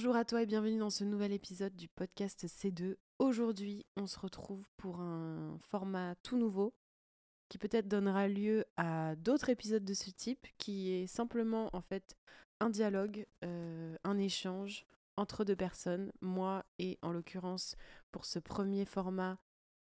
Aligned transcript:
Bonjour 0.00 0.16
à 0.16 0.24
toi 0.24 0.40
et 0.40 0.46
bienvenue 0.46 0.78
dans 0.78 0.88
ce 0.88 1.04
nouvel 1.04 1.30
épisode 1.30 1.76
du 1.76 1.86
podcast 1.86 2.46
C2. 2.46 2.96
Aujourd'hui, 3.18 3.84
on 3.98 4.06
se 4.06 4.18
retrouve 4.18 4.66
pour 4.78 4.98
un 4.98 5.58
format 5.68 6.14
tout 6.22 6.38
nouveau 6.38 6.72
qui 7.50 7.58
peut-être 7.58 7.86
donnera 7.86 8.26
lieu 8.26 8.64
à 8.78 9.14
d'autres 9.16 9.50
épisodes 9.50 9.84
de 9.84 9.92
ce 9.92 10.08
type, 10.08 10.46
qui 10.56 10.90
est 10.90 11.06
simplement 11.06 11.68
en 11.74 11.82
fait 11.82 12.16
un 12.60 12.70
dialogue, 12.70 13.26
euh, 13.44 13.94
un 14.02 14.16
échange 14.16 14.86
entre 15.18 15.44
deux 15.44 15.54
personnes, 15.54 16.12
moi 16.22 16.64
et 16.78 16.98
en 17.02 17.12
l'occurrence 17.12 17.76
pour 18.10 18.24
ce 18.24 18.38
premier 18.38 18.86
format, 18.86 19.36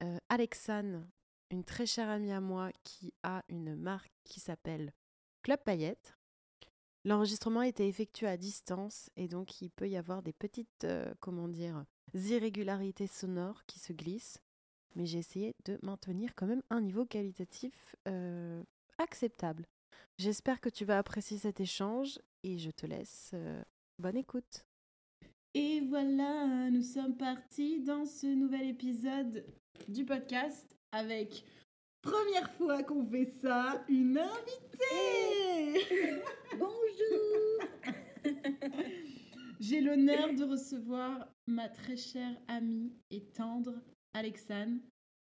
euh, 0.02 0.16
Alexane, 0.30 1.06
une 1.50 1.62
très 1.62 1.84
chère 1.84 2.08
amie 2.08 2.32
à 2.32 2.40
moi 2.40 2.70
qui 2.84 3.12
a 3.22 3.44
une 3.50 3.76
marque 3.76 4.14
qui 4.24 4.40
s'appelle 4.40 4.94
Club 5.42 5.62
Paillette. 5.62 6.15
L'enregistrement 7.06 7.62
été 7.62 7.86
effectué 7.86 8.26
à 8.26 8.36
distance 8.36 9.10
et 9.16 9.28
donc 9.28 9.62
il 9.62 9.70
peut 9.70 9.88
y 9.88 9.96
avoir 9.96 10.24
des 10.24 10.32
petites, 10.32 10.82
euh, 10.82 11.14
comment 11.20 11.46
dire, 11.46 11.84
irrégularités 12.12 13.06
sonores 13.06 13.64
qui 13.66 13.78
se 13.78 13.92
glissent. 13.92 14.42
Mais 14.96 15.06
j'ai 15.06 15.18
essayé 15.18 15.54
de 15.66 15.78
maintenir 15.82 16.34
quand 16.34 16.46
même 16.46 16.64
un 16.68 16.80
niveau 16.80 17.06
qualitatif 17.06 17.94
euh, 18.08 18.60
acceptable. 18.98 19.66
J'espère 20.18 20.60
que 20.60 20.68
tu 20.68 20.84
vas 20.84 20.98
apprécier 20.98 21.38
cet 21.38 21.60
échange 21.60 22.18
et 22.42 22.58
je 22.58 22.72
te 22.72 22.86
laisse. 22.86 23.30
Euh, 23.34 23.62
bonne 24.00 24.16
écoute. 24.16 24.64
Et 25.54 25.82
voilà, 25.82 26.70
nous 26.72 26.82
sommes 26.82 27.16
partis 27.16 27.84
dans 27.84 28.04
ce 28.04 28.26
nouvel 28.26 28.66
épisode 28.66 29.46
du 29.86 30.04
podcast 30.04 30.76
avec 30.90 31.44
première 32.06 32.50
fois 32.52 32.82
qu'on 32.84 33.04
fait 33.04 33.30
ça, 33.42 33.84
une 33.88 34.18
invitée. 34.18 35.80
Bonjour. 36.56 37.58
J'ai 39.58 39.80
l'honneur 39.80 40.32
de 40.34 40.44
recevoir 40.44 41.28
ma 41.48 41.68
très 41.68 41.96
chère 41.96 42.36
amie 42.46 42.92
et 43.10 43.24
tendre 43.24 43.74
Alexane, 44.14 44.80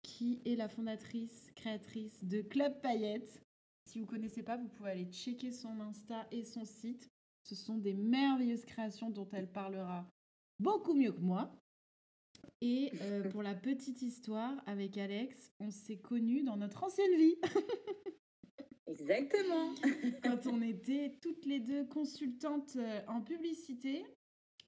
qui 0.02 0.42
est 0.44 0.56
la 0.56 0.68
fondatrice, 0.68 1.50
créatrice 1.54 2.24
de 2.24 2.42
Club 2.42 2.80
Paillette. 2.80 3.40
Si 3.88 4.00
vous 4.00 4.06
ne 4.06 4.10
connaissez 4.10 4.42
pas, 4.42 4.56
vous 4.56 4.68
pouvez 4.68 4.90
aller 4.90 5.12
checker 5.12 5.52
son 5.52 5.80
Insta 5.80 6.26
et 6.32 6.42
son 6.42 6.64
site. 6.64 7.08
Ce 7.44 7.54
sont 7.54 7.78
des 7.78 7.94
merveilleuses 7.94 8.64
créations 8.64 9.10
dont 9.10 9.28
elle 9.32 9.50
parlera 9.52 10.08
beaucoup 10.58 10.94
mieux 10.94 11.12
que 11.12 11.20
moi. 11.20 11.54
Et 12.64 12.90
euh, 13.02 13.22
pour 13.30 13.42
la 13.42 13.54
petite 13.54 14.00
histoire, 14.00 14.62
avec 14.66 14.96
Alex, 14.96 15.52
on 15.60 15.70
s'est 15.70 15.98
connus 15.98 16.42
dans 16.42 16.56
notre 16.56 16.82
ancienne 16.82 17.14
vie. 17.16 17.36
Exactement. 18.86 19.74
Quand 20.22 20.46
on 20.46 20.62
était 20.62 21.18
toutes 21.20 21.44
les 21.44 21.60
deux 21.60 21.84
consultantes 21.86 22.76
euh, 22.76 23.00
en 23.06 23.20
publicité 23.20 24.02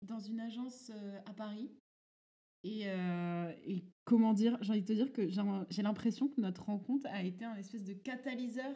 dans 0.03 0.21
une 0.21 0.41
agence 0.41 0.91
euh, 0.95 1.19
à 1.25 1.33
Paris. 1.33 1.71
Et, 2.65 2.87
et 3.65 3.85
comment 4.05 4.33
dire, 4.33 4.59
j'ai 4.61 4.73
envie 4.73 4.83
de 4.83 4.87
te 4.87 4.93
dire 4.93 5.13
que 5.13 5.29
j'ai 5.71 5.83
l'impression 5.83 6.27
que 6.27 6.41
notre 6.41 6.65
rencontre 6.65 7.07
a 7.11 7.23
été 7.23 7.45
un 7.45 7.55
espèce 7.55 7.85
de 7.85 7.93
catalyseur 7.93 8.75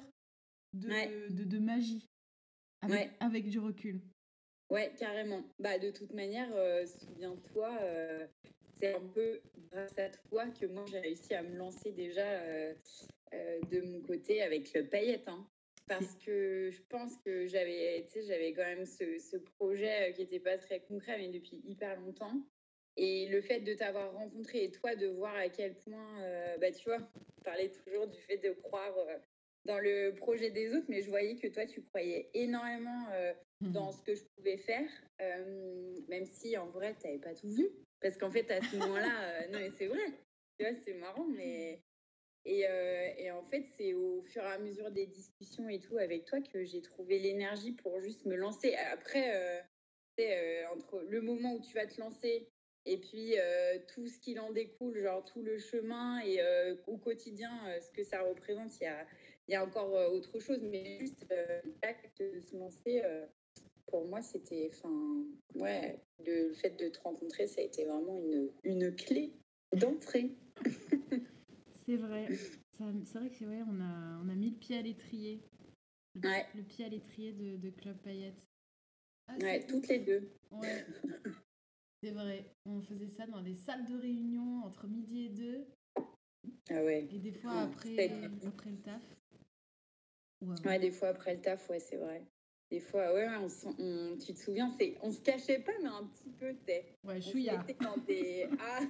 de, 0.74 1.32
de, 1.32 1.42
de, 1.42 1.58
magie 1.58 2.06
avec, 2.82 3.10
avec 3.18 3.48
du 3.48 3.58
recul. 3.58 4.00
Ouais, 4.70 4.94
carrément. 4.96 5.42
Bah, 5.58 5.76
de 5.80 5.90
toute 5.90 6.12
manière, 6.12 6.48
souviens-toi, 6.86 7.80
c'est 8.80 8.94
un 8.94 9.06
peu 9.14 9.40
grâce 9.70 9.98
à 9.98 10.08
toi 10.08 10.46
que 10.48 10.66
moi 10.66 10.84
j'ai 10.90 11.00
réussi 11.00 11.34
à 11.34 11.42
me 11.42 11.56
lancer 11.56 11.92
déjà 11.92 12.26
euh, 12.26 12.74
euh, 13.34 13.60
de 13.70 13.80
mon 13.82 14.00
côté 14.00 14.42
avec 14.42 14.72
le 14.74 14.86
paillette. 14.86 15.28
Hein. 15.28 15.46
parce 15.86 16.14
que 16.24 16.70
je 16.70 16.82
pense 16.88 17.16
que 17.24 17.46
j'avais, 17.46 18.06
j'avais 18.26 18.52
quand 18.52 18.64
même 18.64 18.86
ce, 18.86 19.36
projet 19.58 20.10
euh, 20.10 20.12
qui 20.12 20.22
n'était 20.22 20.40
pas 20.40 20.56
très 20.56 20.80
concret, 20.80 21.18
mais 21.18 21.28
depuis 21.28 21.60
hyper 21.64 22.00
longtemps. 22.00 22.42
Et 22.96 23.28
le 23.28 23.40
fait 23.40 23.60
de 23.60 23.74
t'avoir 23.74 24.12
rencontré 24.12 24.64
et 24.64 24.70
toi 24.70 24.94
de 24.96 25.06
voir 25.06 25.34
à 25.36 25.48
quel 25.48 25.74
point, 25.74 26.20
bah, 26.60 26.70
tu 26.72 26.84
vois, 26.84 26.98
on 27.38 27.42
parlait 27.42 27.70
toujours 27.70 28.08
du 28.08 28.18
fait 28.20 28.36
de 28.38 28.50
croire 28.50 28.94
dans 29.64 29.78
le 29.78 30.12
projet 30.16 30.50
des 30.50 30.74
autres, 30.74 30.86
mais 30.88 31.00
je 31.00 31.08
voyais 31.08 31.36
que 31.36 31.46
toi, 31.46 31.64
tu 31.66 31.82
croyais 31.82 32.28
énormément 32.34 33.06
dans 33.60 33.90
mmh. 33.90 33.92
ce 33.92 34.02
que 34.02 34.14
je 34.16 34.24
pouvais 34.36 34.56
faire, 34.58 34.90
même 36.08 36.26
si 36.26 36.58
en 36.58 36.66
vrai, 36.66 36.94
tu 37.00 37.06
n'avais 37.06 37.20
pas 37.20 37.32
tout 37.32 37.48
vu. 37.48 37.70
Parce 38.00 38.16
qu'en 38.16 38.30
fait, 38.30 38.50
à 38.50 38.60
ce 38.60 38.76
moment-là, 38.76 39.22
euh, 39.22 39.46
non, 39.48 39.58
mais 39.58 39.70
c'est 39.70 39.86
vrai. 39.86 40.04
Tu 40.58 40.66
vois, 40.66 40.74
c'est 40.84 40.94
marrant, 40.94 41.26
mais. 41.26 41.82
Et, 42.46 42.66
euh, 42.66 43.12
et, 43.18 43.30
en 43.30 43.44
fait, 43.44 43.64
c'est 43.76 43.92
au 43.92 44.22
fur 44.22 44.42
et 44.42 44.46
à 44.46 44.58
mesure 44.58 44.90
des 44.90 45.06
discussions 45.06 45.68
et 45.68 45.78
tout 45.78 45.98
avec 45.98 46.24
toi 46.24 46.40
que 46.40 46.64
j'ai 46.64 46.80
trouvé 46.80 47.18
l'énergie 47.18 47.72
pour 47.72 48.00
juste 48.00 48.24
me 48.24 48.34
lancer. 48.34 48.74
Après, 48.92 49.36
euh, 49.36 49.60
euh 50.20 50.64
entre 50.72 51.02
le 51.02 51.20
moment 51.20 51.54
où 51.54 51.60
tu 51.60 51.74
vas 51.74 51.86
te 51.86 52.00
lancer 52.00 52.48
et 52.86 52.98
puis 52.98 53.34
tout 53.88 54.06
ce 54.06 54.18
qu'il 54.18 54.40
en 54.40 54.52
découle, 54.52 55.02
genre 55.02 55.22
tout 55.24 55.42
le 55.42 55.58
chemin 55.58 56.20
et 56.20 56.40
au 56.86 56.96
quotidien, 56.96 57.50
ce 57.80 57.90
que 57.92 58.02
ça 58.02 58.22
représente, 58.22 58.80
il 58.80 58.84
y 58.84 58.86
a, 58.86 59.06
y 59.48 59.54
a, 59.54 59.62
encore 59.64 59.92
autre 60.12 60.38
chose. 60.38 60.62
Mais 60.62 60.98
juste 60.98 61.26
l'acte 61.82 62.22
de 62.22 62.40
se 62.40 62.56
lancer, 62.56 63.02
pour 63.90 64.06
moi, 64.06 64.22
c'était, 64.22 64.70
enfin, 64.72 65.24
ouais, 65.56 66.00
le 66.24 66.52
fait 66.52 66.70
de 66.70 66.88
te 66.88 67.00
rencontrer, 67.00 67.46
ça 67.46 67.60
a 67.60 67.64
été 67.64 67.84
vraiment 67.84 68.16
une, 68.16 68.50
une 68.64 68.94
clé 68.94 69.32
d'entrée. 69.76 70.36
c'est 71.86 71.96
vrai. 71.96 72.28
C'est 73.04 73.18
vrai 73.18 73.28
que 73.30 73.44
ouais, 73.44 73.62
on 73.68 73.80
a, 73.80 74.22
on 74.24 74.28
a 74.28 74.34
mis 74.34 74.50
le 74.50 74.56
pied 74.56 74.78
à 74.78 74.82
l'étrier. 74.82 75.42
Le, 76.14 76.28
ouais. 76.28 76.46
le 76.54 76.62
pied 76.62 76.86
à 76.86 76.88
l'étrier 76.88 77.32
de, 77.32 77.56
de, 77.56 77.70
Club 77.70 77.96
Payette. 77.98 78.40
Ah, 79.28 79.36
ouais, 79.38 79.66
toutes 79.66 79.86
les 79.88 79.98
deux. 79.98 80.30
Ouais. 80.50 80.86
c'est 82.02 82.12
vrai. 82.12 82.46
On 82.64 82.80
faisait 82.80 83.10
ça 83.10 83.26
dans 83.26 83.42
des 83.42 83.54
salles 83.54 83.84
de 83.84 83.96
réunion 83.96 84.62
entre 84.64 84.86
midi 84.86 85.26
et 85.26 85.28
deux. 85.28 85.66
Ah 86.70 86.82
ouais. 86.82 87.06
Et 87.12 87.18
des 87.18 87.32
fois 87.32 87.60
après, 87.60 88.08
après 88.46 88.70
le 88.70 88.78
taf. 88.78 89.02
Ouais. 90.40 90.66
ouais, 90.66 90.78
des 90.78 90.90
fois 90.90 91.08
après 91.08 91.34
le 91.34 91.42
taf, 91.42 91.68
ouais, 91.68 91.80
c'est 91.80 91.98
vrai. 91.98 92.24
Des 92.70 92.80
fois, 92.80 93.12
ouais, 93.14 93.26
on, 93.36 94.16
tu 94.16 94.32
te 94.32 94.38
souviens, 94.38 94.68
c'est, 94.78 94.96
on 95.02 95.10
se 95.10 95.20
cachait 95.20 95.58
pas, 95.58 95.72
mais 95.82 95.88
un 95.88 96.04
petit 96.04 96.30
peu, 96.38 96.54
tu 96.66 97.08
Ouais, 97.08 97.20
chouïa. 97.20 97.64
dans 97.80 97.96
des... 98.06 98.46
Ah, 98.60 98.80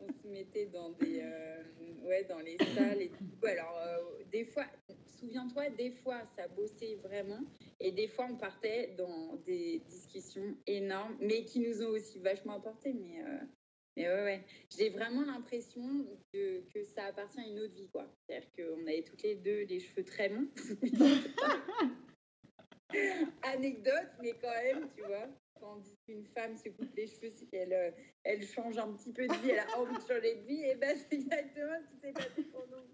on 0.00 0.12
se 0.12 0.26
mettait 0.26 0.66
dans 0.66 0.90
des... 0.90 1.20
Euh, 1.22 1.62
ouais, 2.04 2.24
dans 2.24 2.40
les 2.40 2.58
salles 2.74 3.00
et 3.02 3.10
tout. 3.10 3.46
Alors, 3.46 3.78
euh, 3.78 4.24
des 4.30 4.44
fois, 4.44 4.66
souviens-toi, 5.06 5.70
des 5.70 5.90
fois, 5.90 6.22
ça 6.36 6.48
bossait 6.48 6.96
vraiment. 6.96 7.40
Et 7.80 7.92
des 7.92 8.08
fois, 8.08 8.26
on 8.30 8.36
partait 8.36 8.94
dans 8.98 9.36
des 9.46 9.80
discussions 9.86 10.56
énormes, 10.66 11.16
mais 11.20 11.44
qui 11.44 11.60
nous 11.60 11.82
ont 11.82 11.90
aussi 11.90 12.18
vachement 12.18 12.54
apporté. 12.54 12.92
Mais 12.92 13.22
euh, 13.24 13.38
mais 13.96 14.08
ouais, 14.08 14.22
ouais. 14.22 14.44
J'ai 14.70 14.90
vraiment 14.90 15.22
l'impression 15.22 16.06
que, 16.32 16.60
que, 16.72 16.84
ça 16.84 17.06
appartient 17.06 17.40
à 17.40 17.46
une 17.46 17.58
autre 17.60 17.74
vie, 17.74 17.88
quoi. 17.90 18.06
C'est-à-dire 18.26 18.48
qu'on 18.56 18.86
avait 18.86 19.02
toutes 19.02 19.22
les 19.22 19.36
deux 19.36 19.64
les 19.64 19.80
cheveux 19.80 20.04
très 20.04 20.28
longs. 20.28 20.48
Anecdote, 23.42 24.10
mais 24.20 24.34
quand 24.40 24.50
même, 24.50 24.88
tu 24.94 25.02
vois, 25.02 25.28
quand 25.58 25.76
on 25.76 25.80
dit 25.80 25.96
qu'une 26.04 26.26
femme 26.26 26.56
se 26.56 26.68
coupe 26.70 26.94
les 26.94 27.06
cheveux, 27.06 27.32
c'est 27.34 27.46
qu'elle 27.46 27.72
euh, 27.72 27.90
elle 28.24 28.46
change 28.46 28.76
un 28.78 28.92
petit 28.92 29.12
peu 29.12 29.26
de 29.26 29.32
vie, 29.34 29.50
elle 29.50 29.60
a 29.60 29.78
envie 29.78 29.94
de 29.94 30.00
changer 30.00 30.36
de 30.36 30.46
vie, 30.46 30.64
et 30.64 30.74
ben 30.74 30.96
c'est 30.96 31.16
exactement 31.16 31.78
ce 31.80 31.86
qui 31.94 32.00
s'est 32.00 32.12
passé 32.12 32.42
pour 32.50 32.66
nous. 32.68 32.84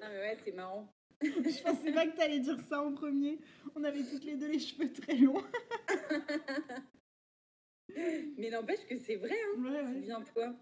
Non, 0.00 0.08
mais 0.10 0.18
ouais, 0.18 0.36
c'est 0.44 0.52
marrant. 0.52 0.92
Je 1.22 1.62
pensais 1.62 1.92
pas 1.92 2.06
que 2.06 2.16
tu 2.16 2.22
allais 2.22 2.40
dire 2.40 2.58
ça 2.68 2.82
en 2.82 2.92
premier. 2.92 3.38
On 3.74 3.84
avait 3.84 4.02
toutes 4.02 4.24
les 4.24 4.36
deux 4.36 4.50
les 4.50 4.58
cheveux 4.58 4.92
très 4.92 5.14
longs. 5.14 5.42
Mais 8.36 8.50
n'empêche 8.50 8.86
que 8.86 8.96
c'est 8.96 9.16
vrai, 9.16 9.34
hein. 9.34 9.62
Ouais, 9.62 9.94
Souviens-toi. 9.94 10.56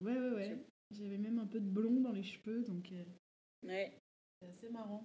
Ouais, 0.00 0.18
ouais, 0.18 0.30
ouais. 0.30 0.66
J'avais 0.90 1.18
même 1.18 1.38
un 1.38 1.46
peu 1.46 1.60
de 1.60 1.68
blond 1.68 2.00
dans 2.00 2.12
les 2.12 2.22
cheveux, 2.22 2.62
donc. 2.62 2.92
Euh, 2.92 3.04
ouais. 3.66 3.98
C'est 4.40 4.48
assez 4.48 4.68
marrant. 4.68 5.04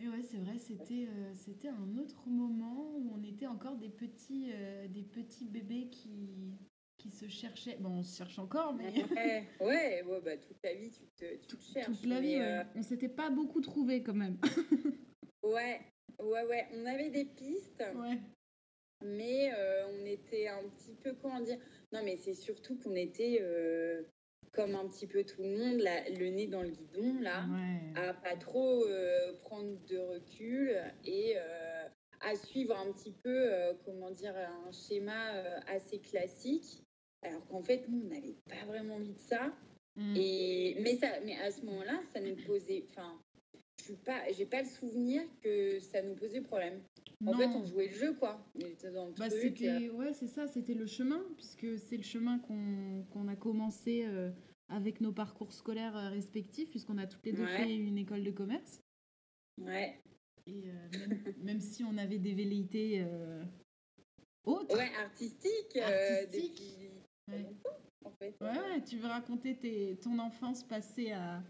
Et 0.00 0.08
ouais, 0.08 0.22
c'est 0.22 0.38
vrai, 0.38 0.58
c'était 0.58 1.06
euh, 1.06 1.34
c'était 1.34 1.68
un 1.68 1.98
autre 1.98 2.26
moment 2.28 2.96
où 2.96 3.12
on 3.14 3.22
était 3.22 3.46
encore 3.46 3.76
des 3.76 3.90
petits, 3.90 4.50
euh, 4.52 4.88
des 4.88 5.02
petits 5.02 5.44
bébés 5.44 5.90
qui, 5.90 6.56
qui 6.96 7.10
se 7.10 7.28
cherchaient. 7.28 7.76
Bon, 7.78 7.98
on 7.98 8.02
se 8.02 8.16
cherche 8.16 8.38
encore, 8.38 8.74
mais. 8.74 8.90
Ouais, 9.12 9.48
ouais, 9.60 10.02
ouais 10.02 10.20
bah, 10.22 10.36
toute 10.38 10.56
la 10.64 10.74
vie, 10.74 10.90
tu 10.90 11.06
te, 11.08 11.36
tu 11.46 11.56
te 11.56 11.62
cherches. 11.62 11.86
Toute 11.86 12.06
la 12.06 12.20
vie, 12.20 12.38
on 12.74 12.82
s'était 12.82 13.10
pas 13.10 13.30
beaucoup 13.30 13.60
trouvé 13.60 14.02
quand 14.02 14.14
même. 14.14 14.38
ouais, 15.42 15.80
ouais, 16.18 16.46
ouais. 16.46 16.68
On 16.72 16.86
avait 16.86 17.10
des 17.10 17.26
pistes. 17.26 17.84
Ouais 17.96 18.18
mais 19.04 19.52
euh, 19.52 19.86
on 19.88 20.06
était 20.06 20.48
un 20.48 20.62
petit 20.62 20.94
peu, 21.02 21.14
comment 21.20 21.40
dire? 21.40 21.58
Non, 21.92 22.00
mais 22.04 22.16
c'est 22.16 22.34
surtout 22.34 22.78
qu'on 22.78 22.94
était 22.94 23.38
euh, 23.40 24.02
comme 24.52 24.74
un 24.74 24.88
petit 24.88 25.06
peu 25.06 25.24
tout 25.24 25.42
le 25.42 25.48
monde, 25.48 25.80
le 25.80 26.30
nez 26.30 26.46
dans 26.46 26.62
le 26.62 26.70
guidon, 26.70 27.20
là, 27.20 27.46
à 27.96 28.14
pas 28.14 28.36
trop 28.36 28.84
euh, 28.84 29.32
prendre 29.40 29.78
de 29.86 29.98
recul 29.98 30.76
et 31.04 31.36
à 32.20 32.36
suivre 32.36 32.76
un 32.76 32.92
petit 32.92 33.12
peu, 33.12 33.50
comment 33.84 34.10
dire, 34.10 34.34
un 34.36 34.70
schéma 34.72 35.32
assez 35.66 35.98
classique. 35.98 36.84
Alors 37.22 37.46
qu'en 37.46 37.62
fait, 37.62 37.88
nous, 37.88 38.02
on 38.04 38.08
n'avait 38.08 38.36
pas 38.48 38.66
vraiment 38.66 38.96
envie 38.96 39.14
de 39.14 39.20
ça. 39.20 39.52
Mm. 39.96 40.14
Et, 40.16 40.76
mais, 40.80 40.96
ça, 40.96 41.08
mais 41.24 41.38
à 41.38 41.50
ce 41.50 41.64
moment-là, 41.64 42.00
ça 42.12 42.20
nous 42.20 42.36
posait. 42.46 42.84
Enfin, 42.90 43.20
je 43.86 43.92
n'ai 43.92 43.98
pas, 43.98 44.22
pas 44.50 44.62
le 44.62 44.68
souvenir 44.68 45.22
que 45.42 45.78
ça 45.80 46.02
nous 46.02 46.14
posait 46.14 46.40
problème. 46.40 46.82
En 47.26 47.34
fait, 47.34 47.46
on 47.46 47.64
jouait 47.64 47.88
le 47.88 47.94
jeu, 47.94 48.14
quoi. 48.14 48.44
bah, 49.18 49.30
c'était, 49.30 49.90
ouais, 49.90 50.12
c'est 50.12 50.26
ça, 50.26 50.46
c'était 50.46 50.74
le 50.74 50.86
chemin, 50.86 51.22
puisque 51.36 51.78
c'est 51.78 51.96
le 51.96 52.02
chemin 52.02 52.38
qu'on 52.38 53.28
a 53.28 53.36
commencé 53.36 54.06
avec 54.68 55.00
nos 55.00 55.12
parcours 55.12 55.52
scolaires 55.52 55.94
respectifs, 56.10 56.70
puisqu'on 56.70 56.98
a 56.98 57.06
toutes 57.06 57.24
les 57.24 57.32
deux 57.32 57.46
fait 57.46 57.74
une 57.74 57.98
école 57.98 58.24
de 58.24 58.30
commerce. 58.30 58.82
Ouais. 59.60 60.00
Et 60.46 60.64
même, 61.42 61.60
si 61.60 61.84
on 61.84 61.96
avait 61.98 62.18
des 62.18 62.34
velléités 62.34 63.04
autres. 64.44 64.76
Ouais, 64.76 64.90
artistiques. 64.96 65.76
artistiques. 65.76 66.90
Ouais. 68.40 68.82
tu 68.84 68.96
veux 68.96 69.06
raconter 69.06 69.56
tes, 69.56 69.96
ton 70.02 70.18
enfance 70.18 70.64
passée 70.64 71.12
à, 71.12 71.42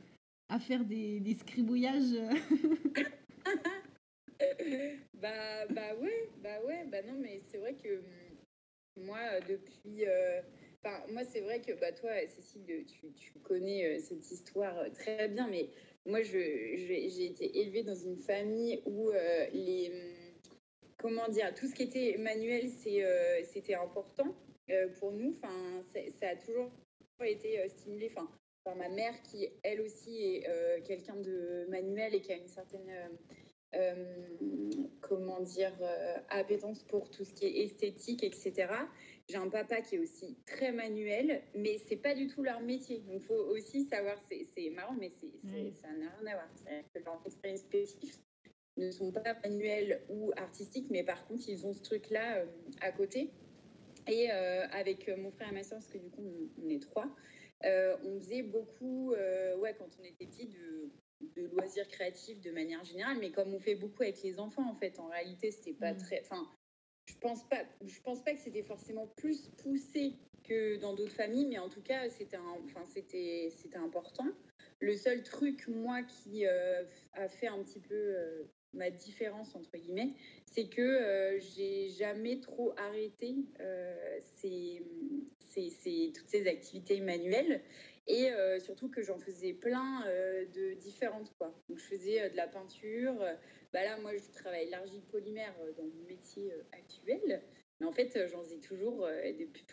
à 0.48 0.58
faire 0.58 0.84
des, 0.84 1.20
des 1.20 1.34
scribouillages 1.34 2.14
bah, 5.14 5.66
bah 5.70 5.94
ouais, 6.00 6.28
bah 6.42 6.60
ouais, 6.66 6.84
bah 6.86 7.02
non, 7.02 7.14
mais 7.14 7.40
c'est 7.50 7.58
vrai 7.58 7.74
que 7.74 7.98
hum, 7.98 9.04
moi, 9.04 9.40
depuis. 9.48 10.06
Euh, 10.06 10.40
enfin, 10.84 11.02
moi, 11.10 11.24
c'est 11.24 11.40
vrai 11.40 11.60
que 11.60 11.72
bah, 11.72 11.92
toi, 11.92 12.10
Cécile, 12.28 12.84
tu, 12.86 13.12
tu 13.12 13.32
connais 13.40 13.86
euh, 13.86 14.00
cette 14.00 14.30
histoire 14.30 14.78
euh, 14.78 14.90
très 14.90 15.28
bien, 15.28 15.48
mais 15.48 15.68
moi, 16.06 16.22
j'ai 16.22 17.24
été 17.24 17.60
élevée 17.60 17.82
dans 17.82 17.94
une 17.94 18.16
famille 18.16 18.82
où 18.86 19.10
les. 19.52 19.90
Hum, 19.90 20.22
comment 20.98 21.28
dire 21.28 21.52
Tout 21.54 21.66
ce 21.66 21.74
qui 21.74 21.82
était 21.82 22.16
manuel, 22.18 22.68
c'était 22.70 23.74
important. 23.74 24.34
Euh, 24.70 24.88
pour 25.00 25.12
nous, 25.12 25.30
enfin, 25.30 25.84
ça 26.20 26.28
a 26.28 26.36
toujours 26.36 26.70
été 27.24 27.60
euh, 27.60 27.68
stimulé. 27.68 28.10
Enfin, 28.14 28.28
par 28.64 28.76
ma 28.76 28.88
mère 28.88 29.20
qui, 29.22 29.48
elle 29.64 29.80
aussi, 29.80 30.22
est 30.22 30.48
euh, 30.48 30.80
quelqu'un 30.82 31.16
de 31.16 31.66
manuel 31.68 32.14
et 32.14 32.20
qui 32.20 32.32
a 32.32 32.36
une 32.36 32.46
certaine, 32.46 32.88
comment 35.00 35.40
dire, 35.40 35.72
appétence 36.28 36.84
pour 36.84 37.10
tout 37.10 37.24
ce 37.24 37.32
qui 37.32 37.46
est 37.46 37.64
esthétique, 37.64 38.22
etc. 38.22 38.68
J'ai 39.28 39.36
un 39.36 39.48
papa 39.48 39.80
qui 39.80 39.96
est 39.96 39.98
aussi 39.98 40.36
très 40.46 40.72
manuel, 40.72 41.42
mais 41.54 41.78
c'est 41.78 41.96
pas 41.96 42.14
du 42.14 42.26
tout 42.26 42.42
leur 42.42 42.60
métier. 42.60 42.98
Donc, 43.00 43.22
il 43.22 43.22
faut 43.22 43.34
aussi 43.34 43.84
savoir, 43.84 44.16
c'est 44.28 44.70
marrant, 44.70 44.94
mais 44.98 45.10
c'est 45.10 45.70
ça 45.70 45.88
n'a 45.88 46.10
rien 46.20 46.32
à 46.32 46.34
voir. 46.34 46.48
Leurs 46.66 47.26
expériences 47.26 47.60
spécifiques 47.62 48.20
ne 48.76 48.90
sont 48.90 49.12
pas 49.12 49.34
manuels 49.44 50.02
ou 50.08 50.32
artistiques, 50.36 50.88
mais 50.90 51.02
par 51.02 51.26
contre, 51.26 51.48
ils 51.48 51.66
ont 51.66 51.72
ce 51.72 51.82
truc-là 51.82 52.44
à 52.80 52.92
côté. 52.92 53.30
Et 54.08 54.30
euh, 54.32 54.66
avec 54.72 55.08
euh, 55.08 55.16
mon 55.16 55.30
frère 55.30 55.50
et 55.50 55.54
ma 55.54 55.62
soeur, 55.62 55.78
parce 55.78 55.90
que 55.90 55.98
du 55.98 56.10
coup, 56.10 56.24
on, 56.62 56.68
est 56.68 56.82
trois, 56.82 57.08
euh, 57.64 57.96
on 58.04 58.18
faisait 58.18 58.42
beaucoup, 58.42 59.12
ouais, 59.12 59.74
quand 59.78 59.88
on 60.00 60.04
était 60.04 60.26
petit, 60.26 60.46
de, 60.46 60.90
de, 61.36 61.46
loisirs 61.46 61.88
créatifs 61.88 62.40
de 62.40 62.50
manière 62.50 62.84
générale, 62.84 63.18
mais 63.20 63.30
comme 63.30 63.54
on 63.54 63.58
fait 63.58 63.74
beaucoup 63.74 64.02
avec 64.02 64.22
les 64.22 64.38
enfants, 64.38 64.68
en 64.68 64.74
fait, 64.74 64.98
en 64.98 65.08
réalité, 65.08 65.50
c'était 65.50 65.74
pas 65.74 65.92
mmh. 65.92 65.98
très. 65.98 66.20
Enfin, 66.20 66.48
je 67.06 67.14
pense 67.20 67.48
pas, 67.48 67.64
je 67.84 68.00
pense 68.00 68.22
pas 68.22 68.32
que 68.32 68.40
c'était 68.40 68.62
forcément 68.62 69.06
plus 69.16 69.48
poussé 69.62 70.14
que 70.44 70.76
dans 70.76 70.94
d'autres 70.94 71.14
familles, 71.14 71.46
mais 71.46 71.58
en 71.58 71.68
tout 71.68 71.82
cas, 71.82 72.08
c'était 72.08 72.36
enfin, 72.36 72.84
c'était, 72.84 73.48
c'était 73.50 73.78
important. 73.78 74.26
Le 74.80 74.94
seul 74.94 75.22
truc, 75.22 75.68
moi, 75.68 76.02
qui 76.02 76.44
a 76.46 77.28
fait 77.28 77.46
un 77.46 77.62
petit 77.62 77.80
peu 77.80 78.46
ma 78.74 78.90
différence 78.90 79.54
entre 79.54 79.76
guillemets, 79.76 80.14
c'est 80.46 80.68
que 80.68 80.80
euh, 80.80 81.38
j'ai 81.40 81.90
jamais 81.90 82.40
trop 82.40 82.72
arrêté 82.76 83.36
euh, 83.60 84.18
ces, 84.20 84.82
toutes 86.14 86.28
ces 86.28 86.46
activités 86.46 87.00
manuelles 87.00 87.62
et 88.06 88.30
euh, 88.32 88.58
surtout 88.58 88.90
que 88.90 89.02
j'en 89.02 89.18
faisais 89.18 89.52
plein 89.52 90.04
de 90.54 90.74
différentes 90.74 91.32
quoi. 91.38 91.54
Donc 91.68 91.78
je 91.78 91.84
faisais 91.84 92.30
de 92.30 92.36
la 92.36 92.46
peinture. 92.46 93.14
Bah 93.72 93.84
là 93.84 93.96
moi 93.98 94.12
je 94.16 94.30
travaille 94.32 94.68
l'argile 94.70 95.02
polymère 95.02 95.54
dans 95.76 95.84
mon 95.84 96.04
métier 96.08 96.52
actuel. 96.72 97.42
Mais 97.80 97.86
en 97.86 97.92
fait, 97.92 98.28
j'en 98.28 98.42
faisais 98.42 98.60
toujours 98.60 99.08
depuis, 99.40 99.64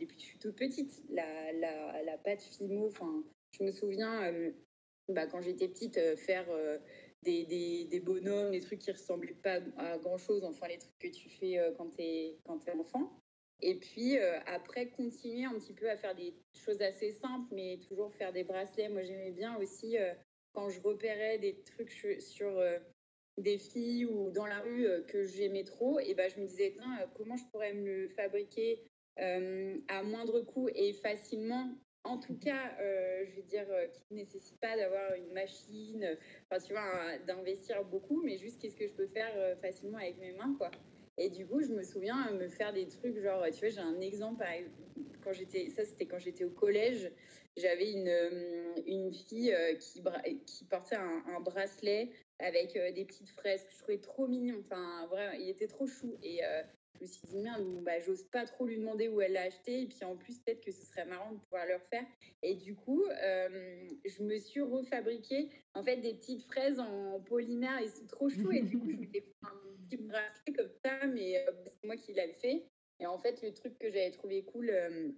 depuis 0.00 0.16
que 0.16 0.22
je 0.22 0.26
suis 0.26 0.38
toute 0.38 0.56
petite. 0.56 1.02
La, 1.10 1.52
la, 1.52 2.02
la 2.02 2.16
pâte 2.16 2.40
Fimo, 2.40 2.90
je 3.50 3.62
me 3.62 3.70
souviens, 3.70 4.32
bah, 5.08 5.26
quand 5.26 5.42
j'étais 5.42 5.68
petite, 5.68 5.98
faire 6.16 6.46
des, 7.22 7.86
des, 7.90 8.00
bonhommes, 8.00 8.50
des 8.50 8.60
trucs 8.60 8.78
qui 8.80 8.92
ressemblaient 8.92 9.34
pas 9.34 9.60
à 9.76 9.98
grand 9.98 10.18
chose, 10.18 10.44
enfin 10.44 10.68
les 10.68 10.78
trucs 10.78 10.98
que 10.98 11.08
tu 11.08 11.28
fais 11.28 11.58
euh, 11.58 11.72
quand 11.76 11.90
tu 11.90 12.02
es, 12.02 12.38
quand 12.44 12.66
es 12.66 12.72
enfant. 12.72 13.20
Et 13.60 13.74
puis 13.76 14.18
euh, 14.18 14.38
après, 14.46 14.88
continuer 14.88 15.44
un 15.44 15.54
petit 15.54 15.72
peu 15.72 15.90
à 15.90 15.96
faire 15.96 16.14
des 16.14 16.34
choses 16.54 16.80
assez 16.82 17.12
simples, 17.12 17.52
mais 17.52 17.78
toujours 17.88 18.12
faire 18.14 18.32
des 18.32 18.44
bracelets. 18.44 18.88
Moi, 18.88 19.02
j'aimais 19.02 19.32
bien 19.32 19.56
aussi 19.56 19.98
euh, 19.98 20.12
quand 20.52 20.68
je 20.70 20.80
repérais 20.80 21.38
des 21.38 21.60
trucs 21.62 21.90
sur 22.20 22.62
des 23.36 23.58
filles 23.58 24.06
ou 24.06 24.30
dans 24.30 24.46
la 24.46 24.60
rue 24.60 24.88
que 25.06 25.24
j'aimais 25.24 25.62
trop, 25.62 26.00
et 26.00 26.14
ben 26.14 26.28
je 26.28 26.40
me 26.40 26.46
disais, 26.46 26.74
comment 27.14 27.36
je 27.36 27.44
pourrais 27.52 27.74
me 27.74 28.02
le 28.02 28.08
fabriquer 28.08 28.82
à 29.16 30.02
moindre 30.02 30.40
coût 30.40 30.68
et 30.74 30.94
facilement? 30.94 31.78
En 32.04 32.18
tout 32.18 32.38
cas, 32.38 32.72
euh, 32.80 33.24
je 33.26 33.36
veux 33.36 33.42
dire, 33.42 33.66
euh, 33.70 33.86
qui 33.88 34.02
ne 34.10 34.16
nécessite 34.16 34.58
pas 34.60 34.76
d'avoir 34.76 35.12
une 35.14 35.32
machine, 35.32 36.16
enfin, 36.50 36.64
tu 36.64 36.72
vois, 36.72 37.18
d'investir 37.26 37.84
beaucoup, 37.84 38.22
mais 38.22 38.38
juste 38.38 38.60
qu'est-ce 38.60 38.76
que 38.76 38.86
je 38.86 38.94
peux 38.94 39.08
faire 39.08 39.32
euh, 39.36 39.56
facilement 39.56 39.98
avec 39.98 40.16
mes 40.18 40.32
mains, 40.32 40.54
quoi. 40.56 40.70
Et 41.18 41.30
du 41.30 41.46
coup, 41.46 41.60
je 41.60 41.72
me 41.72 41.82
souviens 41.82 42.30
me 42.32 42.48
faire 42.48 42.72
des 42.72 42.86
trucs, 42.86 43.18
genre, 43.18 43.44
tu 43.46 43.58
vois, 43.60 43.68
j'ai 43.68 43.80
un 43.80 44.00
exemple, 44.00 44.44
quand 45.22 45.32
j'étais, 45.32 45.68
ça 45.68 45.84
c'était 45.84 46.06
quand 46.06 46.18
j'étais 46.18 46.44
au 46.44 46.50
collège, 46.50 47.10
j'avais 47.56 47.90
une, 47.90 48.84
une 48.86 49.12
fille 49.12 49.54
qui, 49.80 50.02
qui 50.46 50.64
portait 50.64 50.96
un, 50.96 51.40
bracelet 51.40 52.10
avec 52.38 52.74
des 52.94 53.04
petites 53.04 53.30
fraises 53.30 53.64
que 53.64 53.72
je 53.72 53.78
trouvais 53.78 53.98
trop 53.98 54.28
mignon. 54.28 54.62
Enfin, 54.64 55.06
vraiment, 55.06 55.32
il 55.32 55.48
était 55.48 55.66
trop 55.66 55.88
chou. 55.88 56.16
Et 56.22 56.40
je 56.98 57.04
me 57.04 57.08
suis 57.08 57.28
dit, 57.28 57.38
merde, 57.38 57.64
bah, 57.84 58.00
j'ose 58.00 58.24
pas 58.24 58.44
trop 58.44 58.66
lui 58.66 58.78
demander 58.78 59.08
où 59.08 59.20
elle 59.20 59.32
l'a 59.32 59.42
acheté. 59.42 59.82
Et 59.82 59.86
puis 59.86 60.04
en 60.04 60.16
plus, 60.16 60.38
peut-être 60.40 60.64
que 60.64 60.72
ce 60.72 60.84
serait 60.84 61.04
marrant 61.04 61.32
de 61.32 61.38
pouvoir 61.38 61.66
le 61.66 61.74
refaire. 61.74 62.04
Et 62.42 62.54
du 62.54 62.74
coup, 62.74 63.04
euh, 63.04 63.88
je 64.04 64.22
me 64.22 64.36
suis 64.38 64.60
refabriqué 64.60 65.48
en 65.74 65.82
fait 65.82 65.98
des 65.98 66.14
petites 66.14 66.42
fraises 66.42 66.78
en 66.80 67.20
polymère. 67.20 67.80
Ils 67.80 67.90
sont 67.90 68.06
trop 68.06 68.28
chauds. 68.28 68.50
Et 68.50 68.62
du 68.62 68.78
coup, 68.78 68.90
je 68.90 68.96
m'étais 69.00 69.20
fait 69.20 69.34
un 69.42 69.67
petit 69.88 70.02
bracelet 70.02 70.52
comme 70.54 70.70
ça, 70.84 71.06
mais 71.06 71.38
euh, 71.38 71.52
c'est 71.66 71.84
moi 71.84 71.96
qui 71.96 72.12
l'avais 72.12 72.34
fait. 72.34 72.66
Et 73.00 73.06
en 73.06 73.18
fait, 73.18 73.42
le 73.42 73.52
truc 73.54 73.78
que 73.78 73.90
j'avais 73.90 74.10
trouvé 74.10 74.44
cool 74.44 74.70
euh, 74.70 75.10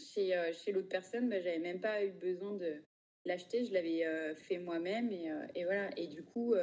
chez, 0.00 0.52
chez 0.52 0.72
l'autre 0.72 0.88
personne, 0.88 1.28
bah, 1.28 1.40
j'avais 1.40 1.58
même 1.58 1.80
pas 1.80 2.04
eu 2.04 2.12
besoin 2.12 2.54
de 2.54 2.82
l'acheter. 3.24 3.64
Je 3.64 3.72
l'avais 3.72 4.34
fait 4.36 4.58
moi-même. 4.58 5.10
Et, 5.10 5.28
et, 5.56 5.64
voilà. 5.64 5.90
Et 5.96 6.06
du 6.06 6.22
coup, 6.22 6.54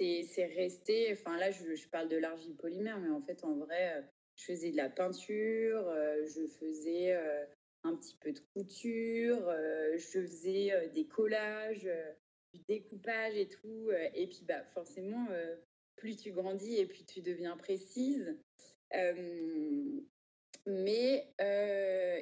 c'est 0.00 0.46
resté. 0.56 1.12
Enfin, 1.12 1.36
là, 1.38 1.50
je, 1.50 1.74
je 1.74 1.88
parle 1.88 2.08
de 2.08 2.16
l'argile 2.16 2.56
polymère, 2.56 2.98
mais 2.98 3.10
en 3.10 3.20
fait, 3.20 3.44
en 3.44 3.56
vrai, 3.56 3.96
euh, 3.96 4.02
je 4.36 4.44
faisais 4.44 4.70
de 4.70 4.76
la 4.76 4.88
peinture, 4.88 5.88
euh, 5.88 6.24
je 6.26 6.46
faisais 6.46 7.12
euh, 7.14 7.44
un 7.84 7.96
petit 7.96 8.16
peu 8.20 8.32
de 8.32 8.40
couture, 8.54 9.50
je 9.96 10.04
faisais 10.04 10.88
des 10.92 11.06
collages, 11.06 11.88
du 12.52 12.60
découpage 12.68 13.36
et 13.36 13.48
tout. 13.48 13.90
et 14.14 14.26
puis, 14.26 14.44
bah, 14.46 14.62
forcément, 14.74 15.28
plus 16.00 16.16
tu 16.16 16.32
grandis 16.32 16.76
et 16.76 16.86
plus 16.86 17.04
tu 17.04 17.20
deviens 17.20 17.56
précise. 17.56 18.36
mais 20.66 21.32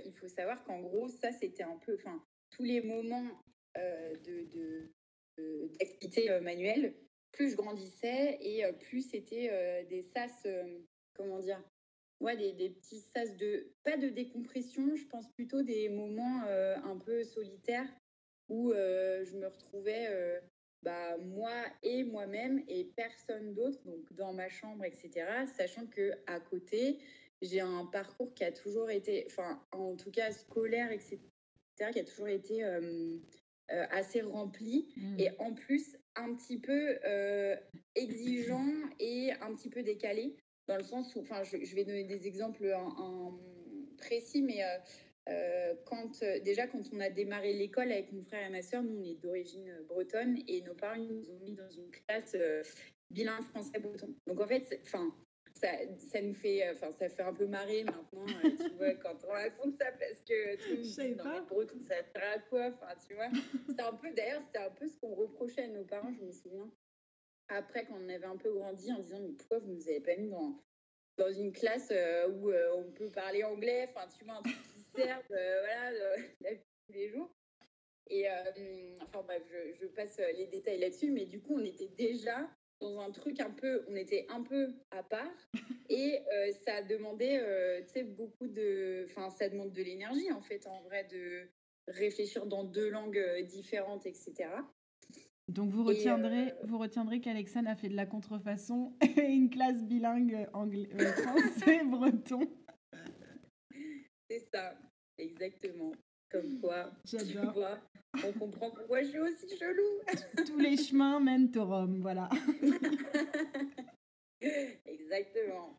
il 0.04 0.12
faut 0.14 0.28
savoir 0.28 0.62
qu'en 0.64 0.80
gros, 0.80 1.08
ça, 1.08 1.32
c'était 1.32 1.62
un 1.62 1.78
peu, 1.78 1.94
enfin, 1.94 2.22
tous 2.50 2.64
les 2.64 2.82
moments 2.82 3.28
de 3.74 4.90
d'activité 5.78 6.40
manuelle, 6.40 6.94
plus 7.32 7.50
je 7.50 7.56
grandissais 7.56 8.38
et 8.40 8.64
euh, 8.64 8.72
plus 8.72 9.02
c'était 9.02 9.48
euh, 9.50 9.84
des 9.84 10.02
sas, 10.02 10.42
euh, 10.46 10.78
comment 11.14 11.38
dire, 11.38 11.62
ouais, 12.20 12.36
des, 12.36 12.52
des, 12.52 12.70
petits 12.70 13.00
sas 13.00 13.36
de, 13.36 13.72
pas 13.84 13.96
de 13.96 14.08
décompression, 14.08 14.94
je 14.96 15.06
pense 15.06 15.30
plutôt 15.32 15.62
des 15.62 15.88
moments 15.88 16.42
un 16.42 16.98
peu 16.98 17.22
solitaires 17.22 17.88
où 18.48 18.72
je 18.72 19.36
me 19.36 19.46
retrouvais 19.46 20.40
bah, 20.82 21.16
moi 21.18 21.52
et 21.82 22.04
moi-même 22.04 22.62
et 22.68 22.84
personne 22.96 23.54
d'autre, 23.54 23.78
donc 23.84 24.12
dans 24.12 24.32
ma 24.32 24.48
chambre, 24.48 24.84
etc. 24.84 25.26
Sachant 25.56 25.86
que 25.86 26.12
à 26.26 26.40
côté, 26.40 26.98
j'ai 27.42 27.60
un 27.60 27.86
parcours 27.86 28.32
qui 28.34 28.44
a 28.44 28.52
toujours 28.52 28.90
été, 28.90 29.24
enfin, 29.26 29.62
en 29.72 29.96
tout 29.96 30.10
cas 30.10 30.30
scolaire, 30.32 30.90
etc., 30.90 31.18
qui 31.92 32.00
a 32.00 32.04
toujours 32.04 32.28
été 32.28 32.64
assez 33.68 34.22
rempli. 34.22 34.88
Mmh. 34.96 35.20
Et 35.20 35.30
en 35.38 35.54
plus, 35.54 35.96
un 36.18 36.34
petit 36.34 36.58
peu 36.58 36.98
euh, 37.04 37.56
exigeant 37.94 38.66
et 38.98 39.32
un 39.40 39.54
petit 39.54 39.70
peu 39.70 39.82
décalé, 39.82 40.36
dans 40.66 40.76
le 40.76 40.82
sens 40.82 41.14
où, 41.14 41.20
enfin, 41.20 41.42
je, 41.44 41.74
vais 41.74 41.84
donner 41.84 42.04
des 42.04 42.26
exemples 42.26 42.72
en, 42.74 43.38
précis, 43.96 44.42
mais 44.42 44.62
euh, 45.28 45.58
euh, 45.68 45.74
quand, 45.84 46.20
déjà, 46.42 46.66
quand 46.66 46.82
on 46.92 47.00
a 47.00 47.10
démarré 47.10 47.52
l'école 47.52 47.92
avec 47.92 48.12
mon 48.12 48.22
frère 48.22 48.46
et 48.46 48.50
ma 48.50 48.62
soeur, 48.62 48.82
nous, 48.82 48.98
on 48.98 49.04
est 49.04 49.20
d'origine 49.20 49.72
bretonne 49.86 50.38
et 50.46 50.62
nos 50.62 50.74
parents 50.74 50.98
nous 50.98 51.30
ont 51.30 51.38
mis 51.40 51.52
dans 51.52 51.68
une 51.70 51.90
classe 51.90 52.36
bilingue 53.10 53.44
français-breton. 53.44 54.14
Donc, 54.26 54.40
en 54.40 54.46
fait, 54.46 54.80
enfin, 54.84 55.14
ça, 55.54 55.68
ça, 56.10 56.20
nous 56.20 56.34
fait, 56.34 56.68
enfin, 56.70 56.90
ça 56.92 57.08
fait 57.08 57.22
un 57.22 57.32
peu 57.32 57.46
marrer 57.46 57.84
maintenant, 57.84 58.26
tu 58.26 58.70
vois, 58.76 58.94
quand 59.02 59.16
on 59.26 59.32
raconte 59.32 59.72
ça, 59.72 59.86
parce 59.92 60.20
que 60.20 60.56
tout 60.56 60.70
le 60.70 60.76
monde 60.76 60.84
dit, 60.84 61.14
non, 61.16 61.24
mais 61.24 61.46
breton, 61.46 61.78
ça 61.80 61.96
sert 62.02 62.32
à 62.34 62.38
quoi, 62.38 62.66
enfin, 62.68 62.94
tu 63.06 63.14
vois. 63.14 63.28
C'est 63.66 63.80
un 63.80 63.92
peu, 63.94 64.10
d'ailleurs, 64.12 64.42
c'était 64.42 64.58
un 64.58 64.70
peu 64.70 64.86
ce 64.86 64.96
qu'on 64.98 65.14
reprochait 65.14 65.64
à 65.64 65.68
nos 65.68 65.84
parents, 65.84 66.12
je 66.12 66.24
me 66.24 66.32
souviens. 66.32 66.70
après, 67.48 67.84
quand 67.86 67.98
on 68.00 68.08
avait 68.08 68.24
un 68.24 68.36
peu 68.36 68.52
grandi, 68.52 68.92
en 68.92 69.00
disant, 69.00 69.20
mais 69.20 69.32
pourquoi 69.32 69.58
vous 69.58 69.72
nous 69.72 69.88
avez 69.88 70.00
pas 70.00 70.16
mis 70.16 70.28
dans, 70.28 70.62
dans 71.16 71.32
une 71.32 71.52
classe 71.52 71.92
où 72.30 72.50
on 72.50 72.92
peut 72.92 73.10
parler 73.10 73.42
anglais, 73.42 73.88
enfin, 73.90 74.06
tu 74.16 74.24
vois, 74.24 74.34
un 74.34 74.42
truc 74.42 74.56
serve, 75.02 75.24
voilà, 75.28 75.90
la 76.40 76.54
vie 76.54 76.64
tous 76.86 76.94
les 76.94 77.08
jours. 77.08 77.30
Et 78.10 78.26
enfin 79.02 79.22
bref, 79.22 79.42
je, 79.50 79.74
je, 79.80 79.86
passe 79.86 80.18
les 80.36 80.46
détails 80.46 80.78
là-dessus, 80.78 81.10
mais 81.10 81.26
du 81.26 81.42
coup, 81.42 81.56
on 81.56 81.64
était 81.64 81.88
déjà 81.88 82.48
dans 82.80 83.00
un 83.00 83.10
truc 83.10 83.40
un 83.40 83.50
peu, 83.50 83.84
on 83.88 83.96
était 83.96 84.26
un 84.28 84.42
peu 84.42 84.74
à 84.90 85.02
part 85.02 85.48
et 85.88 86.20
euh, 86.32 86.52
ça 86.64 86.82
demandait, 86.82 87.40
euh, 87.40 87.82
tu 87.82 87.92
sais, 87.92 88.02
beaucoup 88.04 88.46
de, 88.46 89.06
enfin, 89.08 89.30
ça 89.30 89.48
demande 89.48 89.72
de 89.72 89.82
l'énergie 89.82 90.30
en 90.32 90.40
fait, 90.40 90.66
en 90.66 90.82
vrai, 90.82 91.04
de 91.10 91.48
réfléchir 91.88 92.46
dans 92.46 92.64
deux 92.64 92.90
langues 92.90 93.18
euh, 93.18 93.42
différentes, 93.42 94.06
etc. 94.06 94.50
Donc 95.48 95.70
vous 95.70 95.82
retiendrez, 95.82 96.52
vous 96.64 96.78
retiendrez 96.78 97.20
qu'Alexane 97.20 97.66
a 97.66 97.74
fait 97.74 97.88
de 97.88 97.96
la 97.96 98.04
contrefaçon 98.04 98.94
et 99.16 99.22
une 99.22 99.48
classe 99.48 99.82
bilingue 99.82 100.46
anglais, 100.52 100.88
français, 101.22 101.84
breton. 101.84 102.40
C'est 104.28 104.46
ça, 104.52 104.78
exactement. 105.18 105.92
Comme 106.30 106.60
quoi, 106.60 106.90
J'adore. 107.04 107.78
On 108.24 108.32
comprend 108.32 108.70
pourquoi 108.70 109.02
je 109.02 109.08
suis 109.08 109.18
aussi 109.18 109.56
chelou. 109.56 110.00
Tous 110.46 110.58
les 110.58 110.76
chemins 110.76 111.20
mènent 111.20 111.50
au 111.56 111.64
Rome, 111.64 112.00
voilà. 112.00 112.28
Exactement. 114.86 115.76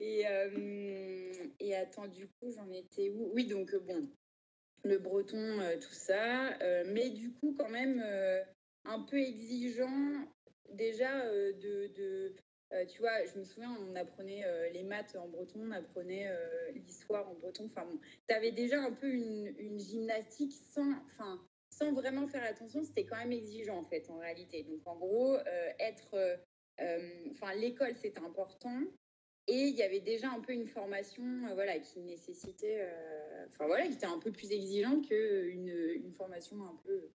Et, 0.00 0.26
euh, 0.26 1.32
et 1.60 1.74
attends, 1.74 2.08
du 2.08 2.26
coup, 2.26 2.50
j'en 2.50 2.70
étais 2.70 3.10
où? 3.10 3.30
Oui, 3.32 3.46
donc 3.46 3.72
euh, 3.72 3.80
bon, 3.80 4.08
le 4.84 4.98
breton, 4.98 5.60
euh, 5.60 5.78
tout 5.78 5.94
ça, 5.94 6.58
mais 6.86 7.10
du 7.10 7.32
coup, 7.32 7.54
quand 7.58 7.70
même, 7.70 8.04
un 8.84 9.00
peu 9.00 9.16
exigeant 9.16 10.28
déjà 10.70 11.26
de, 11.30 11.92
de 11.94 12.34
euh, 12.74 12.84
tu 12.86 13.00
vois, 13.00 13.24
je 13.24 13.38
me 13.38 13.44
souviens, 13.44 13.76
on 13.88 13.94
apprenait 13.94 14.44
euh, 14.44 14.68
les 14.70 14.82
maths 14.82 15.16
en 15.16 15.28
breton, 15.28 15.60
on 15.68 15.70
apprenait 15.70 16.28
euh, 16.28 16.72
l'histoire 16.74 17.28
en 17.28 17.34
breton. 17.34 17.66
Enfin 17.66 17.84
bon, 17.84 17.98
tu 18.28 18.34
avais 18.34 18.50
déjà 18.50 18.80
un 18.80 18.90
peu 18.90 19.08
une, 19.08 19.78
gymnastique 19.78 20.52
sans, 20.52 20.90
enfin, 21.04 21.40
sans 21.70 21.92
vraiment 21.92 22.26
faire 22.26 22.44
attention. 22.44 22.82
C'était 22.82 23.04
quand 23.04 23.16
même 23.16 23.32
exigeant 23.32 23.78
en 23.78 23.84
fait, 23.84 24.10
en 24.10 24.18
réalité. 24.18 24.64
Donc 24.64 24.80
en 24.86 24.96
gros, 24.96 25.36
être, 25.78 26.38
enfin, 27.30 27.54
l'école 27.54 27.94
c'était 27.94 28.20
important. 28.20 28.80
Et 29.46 29.68
il 29.68 29.76
y 29.76 29.82
avait 29.82 30.00
déjà 30.00 30.30
un 30.30 30.40
peu 30.40 30.52
une 30.52 30.66
formation, 30.66 31.22
voilà, 31.52 31.78
qui 31.78 32.00
nécessitait, 32.00 32.88
enfin 33.50 33.66
voilà, 33.66 33.86
qui 33.86 33.92
était 33.92 34.06
un 34.06 34.18
peu 34.18 34.32
plus 34.32 34.50
exigeante 34.50 35.06
qu'une 35.06 35.68
une 35.68 36.12
formation 36.12 36.64
un 36.64 36.80
peu 36.82 37.10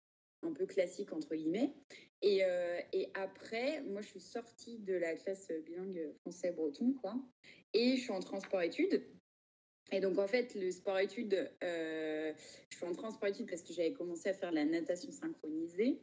un 0.42 0.52
peu 0.52 0.66
classique 0.66 1.12
entre 1.12 1.34
guillemets. 1.34 1.74
Et, 2.22 2.44
euh, 2.44 2.80
et, 2.92 3.08
après, 3.14 3.82
moi, 3.82 4.00
je 4.00 4.08
suis 4.08 4.20
sortie 4.20 4.78
de 4.78 4.94
la 4.94 5.14
classe 5.14 5.50
bilingue 5.66 6.12
français-breton, 6.20 6.94
quoi. 7.00 7.14
Et 7.74 7.96
je 7.96 8.02
suis 8.02 8.12
en 8.12 8.20
transport-études. 8.20 9.02
Et 9.92 10.00
donc, 10.00 10.18
en 10.18 10.26
fait, 10.26 10.54
le 10.54 10.70
sport-études, 10.70 11.50
euh, 11.62 12.32
je 12.70 12.76
suis 12.76 12.86
en 12.86 12.92
transport-études 12.92 13.48
parce 13.48 13.62
que 13.62 13.72
j'avais 13.72 13.92
commencé 13.92 14.30
à 14.30 14.34
faire 14.34 14.52
la 14.52 14.64
natation 14.64 15.12
synchronisée 15.12 16.00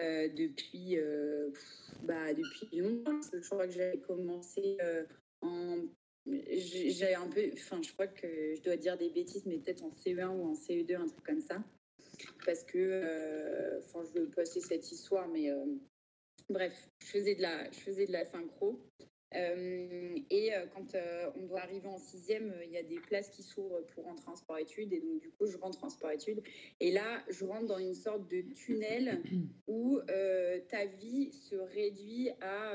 euh, 0.00 0.28
depuis, 0.28 0.96
bah, 2.02 2.32
depuis 2.32 2.78
longtemps. 2.78 3.20
Je 3.32 3.46
crois 3.48 3.66
que 3.66 3.74
j'avais 3.74 3.98
commencé 3.98 4.78
en. 5.42 5.84
J'ai 6.26 7.14
un 7.14 7.28
peu. 7.28 7.50
Enfin, 7.52 7.80
je 7.82 7.92
crois 7.92 8.06
que 8.06 8.54
je 8.54 8.62
dois 8.62 8.76
dire 8.76 8.96
des 8.96 9.10
bêtises, 9.10 9.44
mais 9.44 9.58
peut-être 9.58 9.84
en 9.84 9.90
CE1 9.90 10.28
ou 10.28 10.44
en 10.44 10.54
CE2, 10.54 10.96
un 10.96 11.06
truc 11.06 11.24
comme 11.24 11.40
ça 11.40 11.62
parce 12.44 12.64
que, 12.64 12.78
euh, 12.78 13.78
enfin, 13.78 14.02
je 14.04 14.20
veux 14.20 14.30
passer 14.30 14.60
cette 14.60 14.90
histoire, 14.90 15.28
mais 15.28 15.50
euh, 15.50 15.64
bref, 16.48 16.88
je 17.00 17.06
faisais 17.06 17.34
de 17.34 17.42
la, 17.42 17.70
je 17.70 17.78
faisais 17.78 18.06
de 18.06 18.12
la 18.12 18.24
synchro. 18.24 18.80
Euh, 19.34 20.18
et 20.30 20.52
quand 20.72 20.96
on 21.36 21.42
doit 21.42 21.60
arriver 21.60 21.86
en 21.86 21.98
sixième, 21.98 22.54
il 22.64 22.70
y 22.70 22.78
a 22.78 22.82
des 22.82 22.98
places 22.98 23.28
qui 23.28 23.42
s'ouvrent 23.42 23.84
pour 23.94 24.04
rentrer 24.04 24.30
en 24.30 24.36
sport-études. 24.36 24.90
Et 24.94 25.00
donc, 25.00 25.20
du 25.20 25.30
coup, 25.32 25.46
je 25.46 25.58
rentre 25.58 25.84
en 25.84 25.90
sport-études. 25.90 26.42
Et 26.80 26.90
là, 26.90 27.22
je 27.28 27.44
rentre 27.44 27.66
dans 27.66 27.76
une 27.76 27.94
sorte 27.94 28.26
de 28.30 28.40
tunnel 28.54 29.22
où 29.66 30.00
ta 30.70 30.86
vie 30.86 31.30
se 31.32 31.56
réduit 31.56 32.30
à 32.40 32.72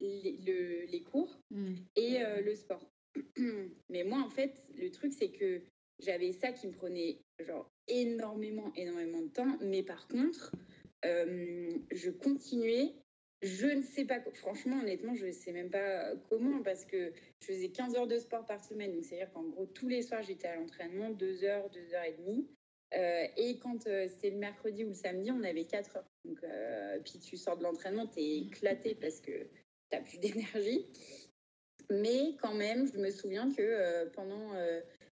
les, 0.00 0.86
les, 0.88 1.02
cours 1.02 1.38
mmh. 1.52 1.74
et 1.94 2.18
le 2.42 2.54
sport. 2.56 2.90
Mais 3.88 4.02
moi, 4.02 4.18
en 4.18 4.30
fait, 4.30 4.60
le 4.74 4.90
truc, 4.90 5.12
c'est 5.12 5.30
que 5.30 5.62
j'avais 6.00 6.32
ça 6.32 6.52
qui 6.52 6.66
me 6.66 6.72
prenait 6.72 7.20
genre 7.40 7.70
énormément, 7.88 8.72
énormément 8.76 9.22
de 9.22 9.28
temps. 9.28 9.58
Mais 9.60 9.82
par 9.82 10.06
contre, 10.08 10.52
euh, 11.04 11.76
je 11.92 12.10
continuais. 12.10 12.94
Je 13.42 13.66
ne 13.66 13.82
sais 13.82 14.06
pas, 14.06 14.20
franchement, 14.32 14.78
honnêtement, 14.80 15.14
je 15.14 15.26
ne 15.26 15.32
sais 15.32 15.52
même 15.52 15.68
pas 15.68 16.14
comment 16.30 16.62
parce 16.62 16.86
que 16.86 17.12
je 17.40 17.46
faisais 17.46 17.68
15 17.68 17.94
heures 17.96 18.06
de 18.06 18.18
sport 18.18 18.46
par 18.46 18.64
semaine. 18.64 18.92
Donc, 18.92 19.04
c'est-à-dire 19.04 19.30
qu'en 19.32 19.42
gros, 19.42 19.66
tous 19.66 19.88
les 19.88 20.00
soirs, 20.00 20.22
j'étais 20.22 20.48
à 20.48 20.56
l'entraînement, 20.56 21.10
2 21.10 21.44
heures, 21.44 21.68
2 21.68 21.94
heures 21.94 22.04
et 22.04 22.12
demie. 22.12 22.48
Euh, 22.94 23.26
et 23.36 23.58
quand 23.58 23.86
euh, 23.86 24.06
c'était 24.08 24.30
le 24.30 24.38
mercredi 24.38 24.84
ou 24.84 24.88
le 24.88 24.94
samedi, 24.94 25.30
on 25.30 25.42
avait 25.42 25.64
4 25.64 25.96
heures. 25.96 26.10
Donc, 26.24 26.38
puis 27.04 27.18
tu 27.18 27.36
sors 27.36 27.58
de 27.58 27.64
l'entraînement, 27.64 28.06
tu 28.06 28.20
es 28.20 28.38
éclaté 28.38 28.94
parce 28.94 29.20
que 29.20 29.32
tu 29.32 29.48
n'as 29.92 30.00
plus 30.00 30.18
d'énergie. 30.20 30.86
Mais 31.90 32.36
quand 32.40 32.54
même, 32.54 32.90
je 32.90 32.98
me 32.98 33.10
souviens 33.10 33.52
que 33.52 34.08
pendant 34.14 34.54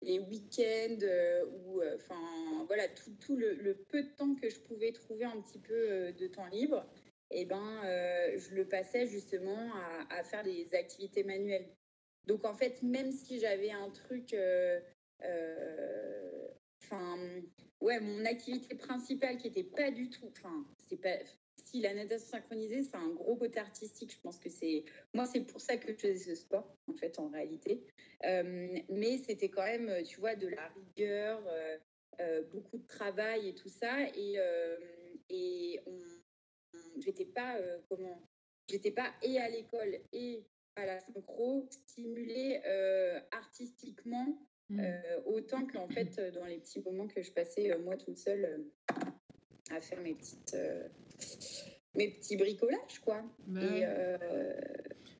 les 0.01 0.19
week-ends 0.19 0.99
euh, 1.01 1.45
ou 1.45 1.81
euh, 1.81 1.95
enfin 1.95 2.65
voilà 2.67 2.87
tout, 2.89 3.35
le, 3.35 3.73
peu 3.89 4.03
de 4.03 4.09
temps 4.09 4.35
que 4.35 4.49
je 4.49 4.59
pouvais 4.59 4.91
trouver 4.91 5.25
un 5.25 5.41
petit 5.41 5.59
peu 5.59 5.73
euh, 5.73 6.11
de 6.11 6.27
temps 6.27 6.47
libre 6.47 6.85
et 7.29 7.41
eh 7.41 7.45
ben 7.45 7.81
je 8.37 8.55
le 8.55 8.65
passais 8.69 9.05
justement 9.05 9.73
à, 10.09 10.23
faire 10.23 10.45
des 10.45 10.73
activités 10.73 11.25
manuelles. 11.25 11.67
Donc 12.25 12.45
en 12.45 12.53
fait 12.53 12.81
même 12.81 13.11
si 13.11 13.37
j'avais 13.41 13.71
un 13.71 13.89
truc 13.89 14.33
enfin 16.81 17.17
ouais 17.81 17.99
mon 17.99 18.23
activité 18.23 18.75
principale 18.75 19.35
qui 19.35 19.47
était 19.47 19.65
pas 19.65 19.91
du 19.91 20.09
tout 20.09 20.27
enfin 20.27 20.65
c'est 20.87 21.01
pas 21.01 21.17
si 21.69 21.81
la 21.81 21.93
natation 21.93 22.27
synchronisée, 22.27 22.83
c'est 22.83 22.95
un 22.95 23.09
gros 23.09 23.35
côté 23.35 23.59
artistique. 23.59 24.13
Je 24.13 24.19
pense 24.21 24.39
que 24.39 24.49
c'est. 24.49 24.85
Moi, 25.13 25.25
c'est 25.25 25.41
pour 25.41 25.59
ça 25.59 25.77
que 25.77 25.91
je 25.91 25.97
faisais 25.97 26.35
ce 26.35 26.35
sport, 26.35 26.75
en 26.87 26.93
fait, 26.93 27.19
en 27.19 27.29
réalité. 27.29 27.83
Euh, 28.25 28.79
mais 28.89 29.17
c'était 29.17 29.49
quand 29.49 29.63
même, 29.63 30.03
tu 30.03 30.19
vois, 30.19 30.35
de 30.35 30.47
la 30.47 30.67
rigueur, 30.69 31.41
euh, 31.47 31.77
euh, 32.21 32.43
beaucoup 32.53 32.77
de 32.77 32.87
travail 32.87 33.49
et 33.49 33.55
tout 33.55 33.69
ça. 33.69 34.07
Et, 34.15 34.37
et 35.29 35.79
on, 35.85 35.97
j'étais 36.99 37.25
pas. 37.25 37.57
comment 37.89 38.21
J'étais 38.69 38.91
pas 38.91 39.13
et 39.21 39.39
à 39.39 39.49
l'école 39.49 39.97
et 40.11 40.43
à 40.75 40.85
la 40.85 40.99
synchro 40.99 41.67
stimulée 41.69 42.61
artistiquement. 43.31 44.41
Mmh. 44.69 44.81
autant 45.27 45.65
qu'en 45.65 45.87
fait 45.87 46.19
dans 46.33 46.43
les 46.43 46.59
petits 46.59 46.81
moments 46.81 47.07
que 47.07 47.21
je 47.21 47.31
passais 47.31 47.73
moi 47.77 47.95
toute 47.95 48.17
seule 48.17 48.65
à 49.71 49.79
faire 49.79 50.01
mes 50.01 50.13
petites 50.13 50.57
mes 51.97 52.09
petits 52.09 52.37
bricolages 52.37 52.99
quoi. 53.03 53.23
Bah 53.47 53.61
euh, 53.61 54.17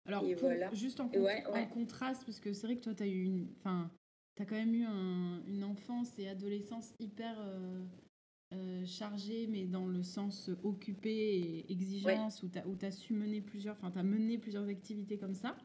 Alors 0.06 0.24
voilà. 0.40 0.74
juste 0.74 1.00
en, 1.00 1.10
contraste 1.74 2.24
parce 2.26 2.40
que 2.40 2.54
c'est 2.54 2.68
vrai 2.68 2.76
que 2.78 2.84
toi 2.84 2.94
tu 2.94 3.04
as 3.04 3.08
eu 3.08 3.24
une 3.24 3.48
enfin 3.60 3.92
tu 4.36 4.44
as 4.44 4.46
quand 4.46 4.56
même 4.56 4.74
eu 4.74 4.86
une 5.48 5.64
enfance 5.64 6.18
et 6.20 6.28
adolescence 6.30 6.94
hyper 7.00 7.36
euh, 7.40 7.84
euh, 8.54 8.86
chargée 8.86 9.48
mais 9.48 9.66
dans 9.66 9.88
le 9.88 10.04
sens 10.04 10.52
occupé 10.64 11.10
et 11.10 11.72
exigence 11.72 12.44
où 12.44 12.50
tu 12.50 12.60
as, 12.60 12.88
as, 12.88 12.92
su 12.92 13.14
mener 13.14 13.42
plusieurs 13.42 13.76
enfin 13.78 13.92
tu 13.92 13.98
as 13.98 14.04
mené 14.04 14.38
plusieurs 14.38 14.68
activités 14.68 15.18
comme 15.18 15.34
ça. 15.34 15.58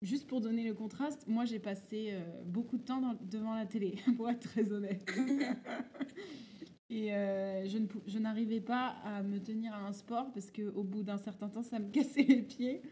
juste 0.00 0.26
pour 0.26 0.40
donner 0.40 0.64
le 0.64 0.74
contraste, 0.74 1.26
moi 1.26 1.44
j'ai 1.44 1.58
passé 1.58 2.14
beaucoup 2.46 2.78
de 2.78 2.84
temps 2.84 3.16
devant 3.20 3.54
la 3.54 3.66
télé, 3.66 3.96
pour 4.16 4.30
être 4.30 4.48
très 4.48 4.72
honnête. 4.72 5.04
Et 6.90 7.12
euh, 7.12 7.66
je, 7.66 7.78
ne, 7.78 7.86
je 8.06 8.18
n'arrivais 8.18 8.60
pas 8.60 8.96
à 9.04 9.22
me 9.22 9.38
tenir 9.40 9.74
à 9.74 9.86
un 9.86 9.92
sport 9.92 10.32
parce 10.32 10.50
qu'au 10.50 10.82
bout 10.84 11.02
d'un 11.02 11.18
certain 11.18 11.48
temps, 11.48 11.62
ça 11.62 11.78
me 11.78 11.90
cassait 11.92 12.22
les 12.22 12.42
pieds. 12.42 12.82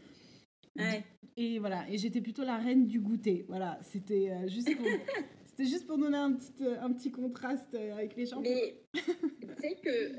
Et 1.39 1.59
voilà, 1.59 1.89
et 1.91 1.97
j'étais 1.97 2.21
plutôt 2.21 2.45
la 2.45 2.59
reine 2.59 2.87
du 2.87 3.01
goûter. 3.01 3.47
Voilà, 3.49 3.79
c'était 3.83 4.31
euh, 4.31 4.49
juste 4.49 4.75
pour... 4.77 4.87
C'était 5.59 5.71
juste 5.71 5.87
pour 5.87 5.97
donner 5.97 6.19
un 6.19 6.35
petit, 6.35 6.53
euh, 6.61 6.79
un 6.83 6.93
petit 6.93 7.11
contraste 7.11 7.75
avec 7.75 8.15
les 8.15 8.27
gens. 8.27 8.43
Mais 8.43 8.75
tu 8.93 9.49
sais 9.59 9.75
que, 9.83 10.13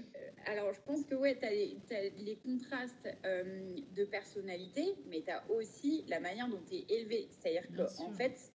alors 0.50 0.74
je 0.74 0.82
pense 0.82 1.04
que 1.04 1.14
ouais, 1.14 1.38
tu 1.38 1.46
as, 1.46 2.02
les 2.18 2.38
contrastes 2.38 3.08
de 3.24 4.06
personnalité, 4.06 4.96
mais 5.08 5.22
tu 5.22 5.30
as 5.30 5.48
aussi 5.52 6.06
la 6.08 6.20
manière 6.20 6.50
dont 6.50 6.60
tu 6.68 6.78
es 6.78 6.86
élevé. 6.90 7.28
C'est-à-dire 7.30 7.68
qu'en 7.76 8.10
fait, 8.10 8.52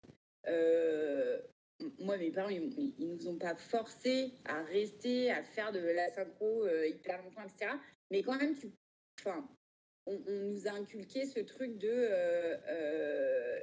moi, 1.99 2.17
mes 2.17 2.31
parents, 2.31 2.49
ils, 2.49 2.95
ne 2.99 3.15
nous 3.15 3.29
ont 3.29 3.39
pas 3.39 3.55
forcés 3.55 4.33
à 4.45 4.63
rester, 4.63 5.31
à 5.31 5.43
faire 5.43 5.73
de 5.73 5.81
la 5.81 6.09
synchro 6.11 6.65
euh, 6.65 6.87
hyper 6.89 7.23
longtemps, 7.23 7.43
etc. 7.43 7.73
Mais 8.11 8.23
quand 8.23 8.37
même, 8.37 8.55
enfin, 9.21 9.49
on, 10.07 10.19
nous 10.19 10.67
a 10.67 10.73
inculqué 10.73 11.27
ce 11.27 11.41
truc 11.41 11.79
de, 11.79 11.89
euh, 11.89 12.57
euh, 12.69 13.61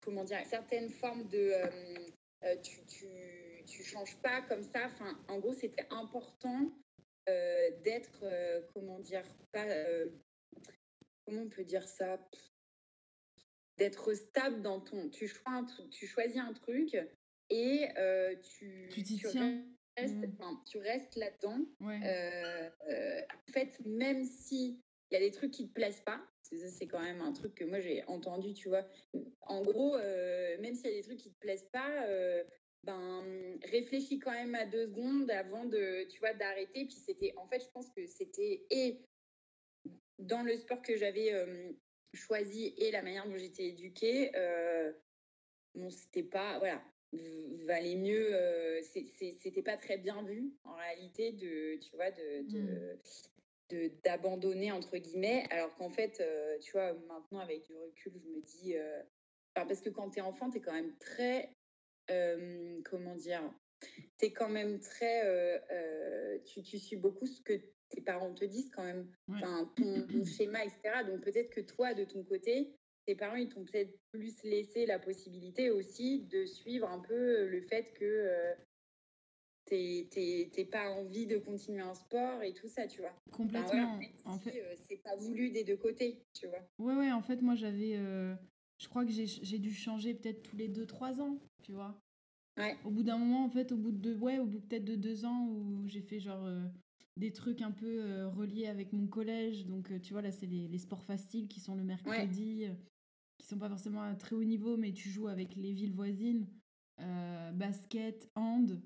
comment 0.00 0.24
dire, 0.24 0.38
certaines 0.46 0.90
formes 0.90 1.28
de, 1.28 1.52
tu, 2.62 2.84
tu, 2.86 3.06
tu 3.66 3.82
changes 3.84 4.16
pas 4.22 4.42
comme 4.42 4.62
ça. 4.62 4.88
En 5.28 5.38
gros, 5.38 5.54
c'était 5.54 5.86
important 5.90 6.70
d'être, 7.26 8.24
comment 8.74 8.98
dire, 8.98 9.24
pas, 9.52 9.66
comment 11.24 11.42
on 11.42 11.48
peut 11.48 11.64
dire 11.64 11.86
ça? 11.88 12.18
D'être 13.78 14.14
stable 14.14 14.62
dans 14.62 14.80
ton. 14.80 15.08
Tu, 15.08 15.30
tu 15.90 16.06
choisis 16.06 16.38
un 16.38 16.52
truc 16.52 16.96
et 17.50 17.88
tu, 18.42 18.88
tu, 18.88 19.26
restes, 19.96 20.14
mmh. 20.14 20.62
tu 20.66 20.78
restes 20.78 21.16
là-dedans. 21.16 21.58
en 21.80 23.52
fait, 23.52 23.80
même 23.84 24.24
si 24.24 24.80
il 25.10 25.14
y 25.14 25.16
a 25.16 25.20
des 25.20 25.30
trucs 25.30 25.50
qui 25.50 25.68
te 25.68 25.74
plaisent 25.74 26.00
pas, 26.00 26.20
c'est 26.42 26.86
quand 26.86 27.00
même 27.00 27.20
un 27.20 27.32
truc 27.32 27.54
que 27.54 27.64
moi 27.64 27.80
j'ai 27.80 28.04
entendu, 28.06 28.54
tu 28.54 28.68
vois. 28.68 28.86
En 29.42 29.62
gros, 29.62 29.96
même 29.96 30.74
s'il 30.74 30.90
y 30.90 30.92
a 30.92 30.96
des 30.96 31.02
trucs 31.02 31.18
qui 31.18 31.32
te 31.32 31.38
plaisent 31.38 31.68
pas, 31.72 32.06
ben 32.84 33.58
réfléchis 33.64 34.18
quand 34.18 34.32
même 34.32 34.54
à 34.54 34.66
deux 34.66 34.86
secondes 34.86 35.30
avant 35.30 35.64
de, 35.64 36.04
tu 36.08 36.18
vois, 36.18 36.34
d'arrêter. 36.34 36.84
Puis 36.86 36.96
c'était, 36.96 37.32
en 37.36 37.46
fait, 37.46 37.60
je 37.60 37.68
pense 37.70 37.88
que 37.90 38.06
c'était 38.06 38.66
et 38.70 39.00
dans 40.18 40.42
le 40.42 40.56
sport 40.56 40.82
que 40.82 40.96
j'avais 40.96 41.32
choisi 42.14 42.74
et 42.76 42.90
la 42.90 43.02
manière 43.02 43.26
dont 43.26 43.36
j'étais 43.36 43.66
éduquée, 43.68 44.30
bon, 45.74 45.88
c'était 45.90 46.22
pas, 46.22 46.58
voilà, 46.58 46.82
valait 47.66 47.96
mieux, 47.96 48.80
c'était 48.82 49.62
pas 49.62 49.76
très 49.76 49.98
bien 49.98 50.22
vu 50.22 50.52
en 50.64 50.74
réalité 50.74 51.32
de, 51.32 51.76
tu 51.76 51.94
vois, 51.96 52.10
de, 52.10 52.42
de 52.50 52.58
mmh. 52.60 53.90
d'abandonner 54.04 54.70
entre 54.70 54.98
guillemets 54.98 55.46
alors 55.50 55.74
qu'en 55.76 55.88
fait 55.88 56.22
tu 56.60 56.72
vois 56.72 56.92
maintenant 57.08 57.38
avec 57.38 57.64
du 57.64 57.74
recul 57.74 58.12
je 58.22 58.28
me 58.28 58.40
dis 58.42 58.74
parce 59.54 59.80
que 59.80 59.88
quand 59.88 60.10
tu 60.10 60.18
es 60.18 60.22
enfant 60.22 60.50
tu 60.50 60.58
es 60.58 60.60
quand 60.60 60.74
même 60.74 60.94
très 60.98 61.54
comment 62.84 63.14
dire 63.14 63.42
tu 64.18 64.26
es 64.26 64.32
quand 64.32 64.48
même 64.48 64.80
très 64.80 65.62
tu, 66.44 66.62
tu 66.62 66.78
suis 66.78 66.96
beaucoup 66.96 67.26
ce 67.26 67.40
que 67.40 67.60
tes 67.92 68.00
parents 68.00 68.32
te 68.32 68.44
disent 68.44 68.70
quand 68.70 68.84
même, 68.84 69.06
enfin, 69.28 69.70
ton, 69.76 70.24
schéma, 70.24 70.64
etc. 70.64 71.04
Donc 71.06 71.20
peut-être 71.20 71.50
que 71.50 71.60
toi, 71.60 71.94
de 71.94 72.04
ton 72.04 72.24
côté, 72.24 72.74
tes 73.06 73.14
parents, 73.14 73.36
ils 73.36 73.48
t'ont 73.48 73.64
peut-être 73.64 73.98
plus 74.12 74.42
laissé 74.44 74.86
la 74.86 74.98
possibilité 74.98 75.70
aussi 75.70 76.22
de 76.24 76.44
suivre 76.44 76.88
un 76.88 77.00
peu 77.00 77.46
le 77.46 77.60
fait 77.60 77.92
que 77.94 78.04
euh, 78.04 78.54
t'es 79.66 80.68
pas 80.70 80.90
envie 80.90 81.26
de 81.26 81.38
continuer 81.38 81.82
un 81.82 81.94
sport 81.94 82.42
et 82.42 82.52
tout 82.52 82.68
ça, 82.68 82.86
tu 82.86 83.00
vois. 83.00 83.14
Complètement. 83.30 83.98
en 84.24 84.38
fait, 84.38 84.60
euh, 84.60 84.74
c'est 84.88 85.02
pas 85.02 85.16
voulu 85.16 85.50
des 85.50 85.64
deux 85.64 85.76
côtés, 85.76 86.24
tu 86.34 86.46
vois. 86.46 86.66
Ouais, 86.78 86.94
ouais, 86.94 87.12
en 87.12 87.22
fait, 87.22 87.40
moi, 87.42 87.54
j'avais. 87.54 87.96
Euh, 87.96 88.34
je 88.78 88.88
crois 88.88 89.04
que 89.04 89.12
j'ai 89.12 89.58
dû 89.58 89.72
changer 89.72 90.14
peut-être 90.14 90.42
tous 90.42 90.56
les 90.56 90.68
2-3 90.68 91.20
ans, 91.20 91.38
tu 91.62 91.72
vois. 91.72 92.01
Ouais. 92.58 92.76
Au 92.84 92.90
bout 92.90 93.02
d'un 93.02 93.18
moment, 93.18 93.44
en 93.44 93.50
fait, 93.50 93.72
au 93.72 93.76
bout 93.76 93.92
de 93.92 93.98
deux, 93.98 94.16
ouais, 94.16 94.38
au 94.38 94.46
bout 94.46 94.60
peut-être 94.60 94.84
de 94.84 94.94
deux 94.94 95.24
ans 95.24 95.46
où 95.48 95.86
j'ai 95.86 96.02
fait 96.02 96.20
genre 96.20 96.46
des 97.16 97.32
trucs 97.32 97.62
un 97.62 97.70
peu 97.70 98.02
euh, 98.02 98.28
reliés 98.28 98.66
avec 98.66 98.92
mon 98.92 99.06
collège. 99.06 99.66
Donc, 99.66 99.90
euh, 99.90 99.98
tu 100.00 100.12
vois, 100.12 100.22
là, 100.22 100.32
c'est 100.32 100.46
les, 100.46 100.78
sports 100.78 101.04
faciles 101.04 101.48
qui 101.48 101.60
sont 101.60 101.74
le 101.74 101.84
mercredi, 101.84 102.64
euh, 102.64 102.74
qui 103.38 103.46
sont 103.46 103.58
pas 103.58 103.68
forcément 103.68 104.02
à 104.02 104.14
très 104.14 104.34
haut 104.34 104.44
niveau, 104.44 104.76
mais 104.76 104.92
tu 104.92 105.10
joues 105.10 105.28
avec 105.28 105.54
les 105.56 105.72
villes 105.72 105.94
voisines. 105.94 106.46
basket, 107.54 108.30
hand, 108.34 108.80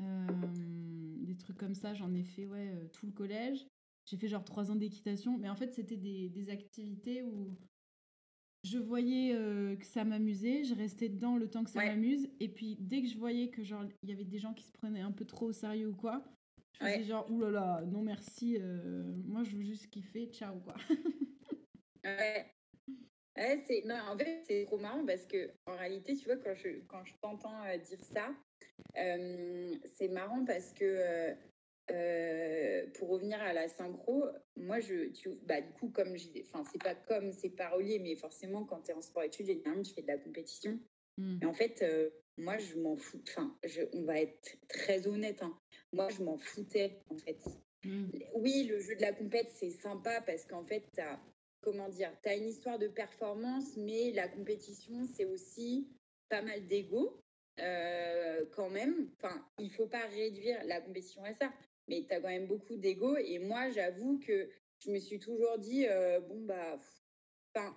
des 0.00 1.36
trucs 1.36 1.56
comme 1.56 1.74
ça, 1.74 1.94
j'en 1.94 2.12
ai 2.14 2.22
fait 2.22 2.46
ouais, 2.46 2.88
tout 2.92 3.06
le 3.06 3.12
collège. 3.12 3.66
J'ai 4.04 4.16
fait 4.16 4.28
genre 4.28 4.44
trois 4.44 4.70
ans 4.70 4.76
d'équitation, 4.76 5.38
mais 5.38 5.50
en 5.50 5.56
fait, 5.56 5.72
c'était 5.74 5.96
des, 5.96 6.30
des, 6.30 6.48
activités 6.48 7.22
où 7.22 7.58
je 8.64 8.78
voyais 8.78 9.34
que 9.78 9.86
ça 9.86 10.04
m'amusait, 10.04 10.64
je 10.64 10.74
restais 10.74 11.08
dedans 11.08 11.36
le 11.36 11.48
temps 11.48 11.64
que 11.64 11.70
ça 11.70 11.84
m'amuse, 11.84 12.28
et 12.40 12.48
puis 12.48 12.76
dès 12.80 13.02
que 13.02 13.08
je 13.08 13.16
voyais 13.16 13.48
que 13.48 13.62
genre 13.62 13.84
il 14.02 14.10
y 14.10 14.12
avait 14.12 14.24
des 14.24 14.38
gens 14.38 14.52
qui 14.54 14.64
se 14.64 14.72
prenaient 14.72 15.00
un 15.00 15.12
peu 15.12 15.24
trop 15.24 15.46
au 15.46 15.52
sérieux 15.52 15.88
ou 15.88 15.94
quoi, 15.94 16.24
je 16.80 16.86
faisais 16.86 17.04
genre, 17.04 17.30
oulala, 17.30 17.82
non 17.86 18.02
merci, 18.02 18.56
euh, 18.60 19.02
moi 19.26 19.42
je 19.42 19.56
veux 19.56 19.62
juste 19.62 19.88
kiffer, 19.88 20.26
ciao 20.26 20.58
quoi. 20.60 20.74
ouais. 22.04 22.46
Ouais, 23.36 23.62
c'est... 23.68 23.82
Non, 23.84 23.96
en 24.10 24.18
fait, 24.18 24.42
c'est 24.48 24.64
trop 24.64 24.78
marrant 24.78 25.06
parce 25.06 25.24
que 25.24 25.50
en 25.66 25.76
réalité, 25.76 26.16
tu 26.16 26.24
vois, 26.24 26.36
quand 26.38 26.54
je, 26.54 26.80
quand 26.88 27.04
je 27.04 27.14
t'entends 27.22 27.64
euh, 27.64 27.78
dire 27.78 28.02
ça, 28.02 28.34
euh, 28.96 29.76
c'est 29.84 30.08
marrant 30.08 30.44
parce 30.44 30.72
que 30.72 31.36
pour 32.94 33.08
revenir 33.08 33.40
à 33.40 33.52
la 33.52 33.68
synchro, 33.68 34.24
moi, 34.56 34.80
je, 34.80 35.10
tu, 35.10 35.30
bah, 35.46 35.60
du 35.60 35.72
coup, 35.72 35.88
comme 35.90 36.16
j'ai, 36.16 36.44
enfin, 36.46 36.62
c'est 36.70 36.82
pas 36.82 36.94
comme, 36.94 37.32
c'est 37.32 37.50
pas 37.50 37.70
relié, 37.70 37.98
mais 37.98 38.14
forcément, 38.16 38.64
quand 38.64 38.82
tu 38.82 38.90
es 38.90 38.94
en 38.94 39.02
sport-études, 39.02 39.46
généralement, 39.46 39.82
tu 39.82 39.94
fais 39.94 40.02
de 40.02 40.08
la 40.08 40.18
compétition. 40.18 40.78
Mmh. 41.16 41.38
Et 41.42 41.46
en 41.46 41.52
fait, 41.52 41.84
moi, 42.38 42.56
je 42.58 42.76
m'en 42.78 42.96
fous. 42.96 43.20
Enfin, 43.28 43.56
on 43.92 44.02
va 44.02 44.20
être 44.20 44.56
très 44.68 45.06
honnête. 45.06 45.42
Hein. 45.42 45.58
Moi, 45.92 46.08
je 46.10 46.22
m'en 46.22 46.38
foutais, 46.38 47.00
en 47.10 47.16
fait. 47.16 47.38
Mmh. 47.84 48.10
Oui, 48.34 48.64
le 48.64 48.80
jeu 48.80 48.94
de 48.96 49.02
la 49.02 49.12
compète, 49.12 49.48
c'est 49.54 49.70
sympa 49.70 50.20
parce 50.20 50.44
qu'en 50.44 50.64
fait, 50.64 50.84
tu 50.94 51.00
as, 51.00 51.20
comment 51.60 51.88
dire, 51.88 52.12
tu 52.22 52.28
as 52.28 52.36
une 52.36 52.48
histoire 52.48 52.78
de 52.78 52.88
performance, 52.88 53.76
mais 53.76 54.12
la 54.12 54.28
compétition, 54.28 55.04
c'est 55.14 55.24
aussi 55.24 55.88
pas 56.28 56.42
mal 56.42 56.66
d'ego. 56.66 57.20
Euh, 57.60 58.44
quand 58.52 58.70
même, 58.70 59.10
enfin, 59.16 59.44
il 59.58 59.70
faut 59.70 59.88
pas 59.88 60.06
réduire 60.06 60.62
la 60.64 60.80
compétition 60.80 61.24
à 61.24 61.32
ça, 61.32 61.52
mais 61.88 62.04
tu 62.06 62.14
as 62.14 62.20
quand 62.20 62.28
même 62.28 62.46
beaucoup 62.46 62.76
d'ego. 62.76 63.16
Et 63.16 63.38
moi, 63.38 63.70
j'avoue 63.70 64.18
que 64.18 64.48
je 64.84 64.90
me 64.90 64.98
suis 64.98 65.18
toujours 65.18 65.58
dit, 65.58 65.86
euh, 65.88 66.20
bon, 66.20 66.40
bah, 66.44 66.78
enfin, 67.54 67.74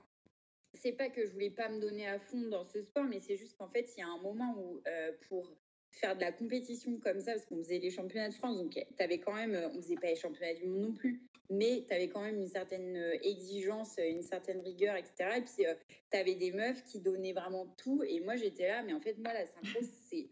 c'est 0.74 0.94
pas 0.94 1.10
que 1.10 1.26
je 1.26 1.32
voulais 1.32 1.50
pas 1.50 1.70
me 1.70 1.80
donner 1.80 2.08
à 2.08 2.20
fond 2.20 2.48
dans 2.50 2.64
ce 2.64 2.82
sport, 2.82 3.06
mais 3.06 3.20
c'est 3.20 3.38
juste 3.38 3.58
qu'en 3.58 3.68
fait, 3.68 3.90
il 3.96 4.02
y 4.02 4.04
a 4.04 4.08
un 4.08 4.22
moment 4.22 4.56
où 4.58 4.82
euh, 4.88 5.12
pour 5.28 5.52
faire 5.92 6.16
de 6.16 6.22
la 6.22 6.32
compétition 6.32 6.98
comme 7.00 7.20
ça, 7.20 7.34
parce 7.34 7.46
qu'on 7.46 7.58
faisait 7.58 7.80
les 7.80 7.90
championnats 7.90 8.30
de 8.30 8.34
France, 8.34 8.58
donc 8.58 8.72
tu 8.72 9.04
avais 9.04 9.20
quand 9.20 9.34
même, 9.34 9.56
on 9.74 9.82
faisait 9.82 9.96
pas 9.96 10.08
les 10.08 10.16
championnats 10.16 10.54
du 10.54 10.66
monde 10.66 10.82
non 10.82 10.94
plus, 10.94 11.22
mais 11.50 11.84
tu 11.86 11.94
avais 11.94 12.08
quand 12.08 12.22
même 12.22 12.38
une 12.38 12.48
certaine 12.48 12.96
euh, 12.96 13.18
exigence, 13.24 13.98
une 13.98 14.22
certaine 14.22 14.62
rigueur, 14.62 14.96
etc. 14.96 15.38
Et 15.38 15.42
puis, 15.42 15.66
tu 16.12 16.18
avais 16.18 16.36
des 16.36 16.54
meufs 16.54 16.84
qui 16.86 17.02
donnaient 17.02 17.34
vraiment 17.34 17.68
tout, 17.78 18.04
et 18.04 18.22
moi, 18.22 18.38
j'étais 18.38 18.68
là, 18.68 18.84
mais 18.84 18.94
en 18.94 19.02
fait, 19.02 19.18
moi, 19.18 19.34
la 19.34 19.46
synchro, 19.46 19.82
c'est, 20.10 20.30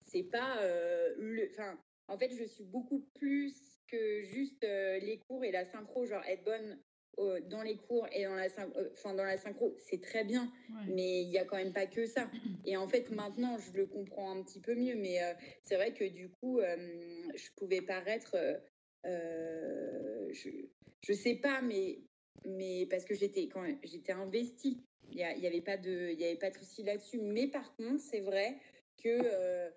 c'est 0.00 0.22
pas 0.22 0.62
le. 1.18 1.48
Enfin, 1.50 1.78
en 2.08 2.18
fait, 2.18 2.30
je 2.34 2.44
suis 2.44 2.64
beaucoup 2.64 3.00
plus 3.14 3.54
que 3.88 4.22
juste 4.22 4.62
les 4.62 5.20
cours 5.26 5.44
et 5.44 5.50
la 5.50 5.64
synchro, 5.64 6.06
genre 6.06 6.22
être 6.24 6.44
bonne 6.44 6.78
dans 7.50 7.62
les 7.62 7.76
cours 7.76 8.06
et 8.12 8.24
dans 8.24 8.34
la, 8.34 8.46
euh, 8.46 8.88
enfin, 8.92 9.14
dans 9.14 9.24
la 9.24 9.36
synchro, 9.36 9.74
c'est 9.76 10.00
très 10.00 10.24
bien, 10.24 10.50
mais 10.88 11.22
il 11.22 11.28
n'y 11.28 11.38
a 11.38 11.44
quand 11.44 11.56
même 11.56 11.72
pas 11.72 11.86
que 11.86 12.06
ça. 12.06 12.30
Et 12.64 12.76
en 12.76 12.88
fait, 12.88 13.10
maintenant, 13.10 13.58
je 13.58 13.72
le 13.72 13.86
comprends 13.86 14.30
un 14.30 14.42
petit 14.42 14.60
peu 14.60 14.74
mieux, 14.74 14.94
mais 14.94 15.22
euh, 15.22 15.32
c'est 15.62 15.76
vrai 15.76 15.92
que 15.92 16.04
du 16.04 16.30
coup, 16.30 16.60
euh, 16.60 16.76
je 17.34 17.50
pouvais 17.56 17.82
paraître, 17.82 18.36
je, 19.04 20.50
je 21.00 21.12
sais 21.12 21.34
pas, 21.34 21.60
mais, 21.60 21.98
mais 22.46 22.86
parce 22.86 23.04
que 23.04 23.14
j'étais 23.14 23.48
quand 23.48 23.66
j'étais 23.82 24.12
investie, 24.12 24.82
il 25.10 25.16
n'y 25.16 25.46
avait 25.46 25.60
pas 25.60 25.76
de, 25.76 26.10
il 26.12 26.20
y 26.20 26.24
avait 26.24 26.36
pas 26.38 26.50
de 26.50 26.56
souci 26.56 26.82
là-dessus. 26.82 27.20
Mais 27.20 27.48
par 27.48 27.76
contre, 27.76 28.00
c'est 28.00 28.20
vrai 28.20 28.56
que 29.02 29.70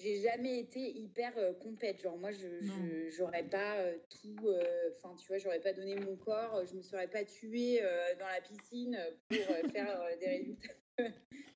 j'ai 0.00 0.20
jamais 0.22 0.60
été 0.60 0.98
hyper 0.98 1.36
euh, 1.36 1.52
compète. 1.54 2.02
Genre, 2.02 2.16
moi, 2.16 2.32
je 2.32 3.10
j'aurais 3.16 3.44
pas 3.44 3.76
euh, 3.76 3.98
tout. 4.08 4.46
Euh, 4.46 4.90
enfin, 4.92 5.14
tu 5.16 5.26
vois, 5.28 5.38
j'aurais 5.38 5.60
pas 5.60 5.72
donné 5.72 5.94
mon 5.94 6.16
corps. 6.16 6.64
Je 6.66 6.74
me 6.74 6.82
serais 6.82 7.08
pas 7.08 7.24
tuée 7.24 7.80
dans 8.18 8.26
la 8.26 8.40
piscine 8.40 8.98
pour 9.28 9.38
faire 9.72 10.00
des 10.18 10.26
résultats. 10.26 10.74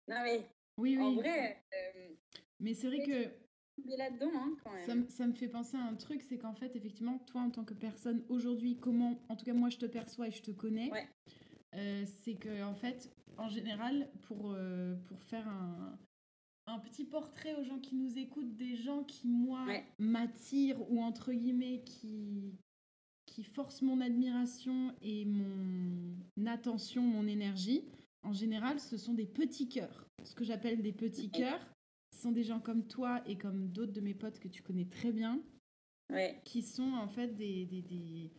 non, 0.09 0.23
mais 0.25 0.47
oui, 0.79 0.97
oui. 0.97 0.99
en 0.99 1.15
vrai. 1.15 1.63
mais 2.61 2.75
c'est 2.75 2.89
vrai 2.89 3.03
que. 3.03 3.97
là-dedans, 3.97 4.31
hein, 4.35 4.57
quand 4.63 4.73
même. 4.73 5.09
Ça, 5.09 5.17
ça, 5.17 5.27
me 5.27 5.33
fait 5.33 5.49
penser 5.49 5.77
à 5.77 5.83
un 5.85 5.95
truc, 5.95 6.23
c'est 6.23 6.39
qu'en 6.39 6.55
fait, 6.55 6.77
effectivement, 6.77 7.19
toi, 7.27 7.43
en 7.43 7.51
tant 7.51 7.65
que 7.65 7.75
personne, 7.75 8.25
aujourd'hui, 8.29 8.77
comment, 8.77 9.19
en 9.29 9.37
tout 9.37 9.45
cas, 9.45 9.55
moi, 9.55 9.71
je 9.71 9.79
te 9.79 9.87
perçois 9.87 10.29
et 10.29 10.33
je 10.33 10.43
te 10.43 10.51
connais, 10.51 10.91
c'est 11.73 12.35
que, 12.35 12.63
en 12.63 12.75
fait, 12.75 13.11
en 13.39 13.49
général, 13.49 14.09
pour, 14.23 14.57
pour 15.09 15.23
faire 15.25 15.49
un, 15.49 15.99
un 16.67 16.79
petit 16.79 17.05
portrait 17.05 17.55
aux 17.55 17.65
gens 17.65 17.79
qui 17.79 17.95
nous 17.95 18.19
écoutent, 18.19 18.57
des 18.57 18.77
gens 18.77 19.05
qui, 19.05 19.29
moi, 19.29 19.67
m'attirent 19.99 20.81
ou 20.91 21.01
entre 21.03 21.33
guillemets 21.33 21.83
qui, 21.85 22.55
qui 23.27 23.43
forcent 23.43 23.83
mon 23.83 24.01
admiration 24.01 24.95
et 25.03 25.25
mon 25.27 26.17
attention, 26.47 27.03
mon 27.03 27.27
énergie. 27.27 27.85
En 28.23 28.33
général, 28.33 28.81
ce 28.81 28.97
sont 28.97 29.13
des 29.15 29.27
petits 29.27 29.69
cœurs. 29.69 30.07
Ce 30.25 30.35
que 30.35 30.45
j'appelle 30.45 30.81
des 30.81 30.93
petits 30.93 31.31
cœurs, 31.31 31.61
ce 32.15 32.23
sont 32.23 32.33
des 32.33 32.45
gens 32.45 32.61
comme 32.61 32.87
toi 32.87 33.23
et 33.27 33.37
comme 33.37 33.69
d'autres 33.69 33.93
de 33.93 34.01
mes 34.01 34.15
potes 34.15 34.39
que 34.39 34.49
tu 34.49 34.63
connais 34.63 34.87
très 34.87 35.13
bien, 35.13 35.43
qui 36.45 36.63
sont 36.63 36.93
en 36.95 37.09
fait 37.09 37.35
des, 37.37 37.67
des, 37.67 37.83
des, 37.83 38.31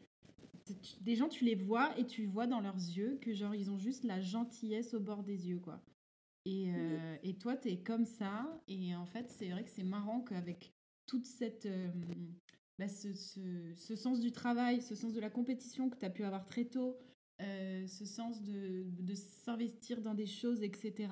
des 1.02 1.16
gens, 1.16 1.28
tu 1.30 1.46
les 1.46 1.56
vois 1.56 1.96
et 2.00 2.08
tu 2.08 2.26
vois 2.26 2.48
dans 2.48 2.62
leurs 2.62 2.76
yeux 2.76 3.20
que 3.22 3.34
genre 3.34 3.54
ils 3.54 3.70
ont 3.70 3.78
juste 3.78 4.04
la 4.04 4.20
gentillesse 4.20 4.96
au 4.96 5.00
bord 5.00 5.24
des 5.24 5.48
yeux, 5.50 5.60
quoi. 5.60 5.80
Et, 6.46 6.70
euh, 6.70 7.18
et 7.24 7.38
toi, 7.38 7.58
tu 7.58 7.70
es 7.70 7.78
comme 7.78 8.06
ça. 8.06 8.62
Et 8.68 8.96
en 8.96 9.06
fait, 9.06 9.30
c'est 9.30 9.50
vrai 9.50 9.64
que 9.64 9.72
c'est 9.72 9.84
marrant 9.84 10.22
qu'avec 10.22 10.74
toute 11.08 11.26
cette. 11.26 11.66
Euh, 11.66 11.90
bah, 12.78 12.88
ce, 12.88 13.14
ce, 13.14 13.96
sens 13.96 14.20
du 14.20 14.32
travail, 14.32 14.82
ce 14.82 14.96
sens 14.96 15.14
de 15.14 15.20
la 15.20 15.30
compétition 15.30 15.90
que 15.90 15.98
tu 15.98 16.06
as 16.06 16.10
pu 16.10 16.24
avoir 16.24 16.46
très 16.46 16.66
tôt, 16.66 16.98
euh, 17.42 17.88
ce 17.88 18.06
sens 18.06 18.44
de, 18.44 18.84
de 19.00 19.16
s'investir 19.16 20.02
dans 20.02 20.14
des 20.14 20.26
choses, 20.26 20.62
etc., 20.62 21.10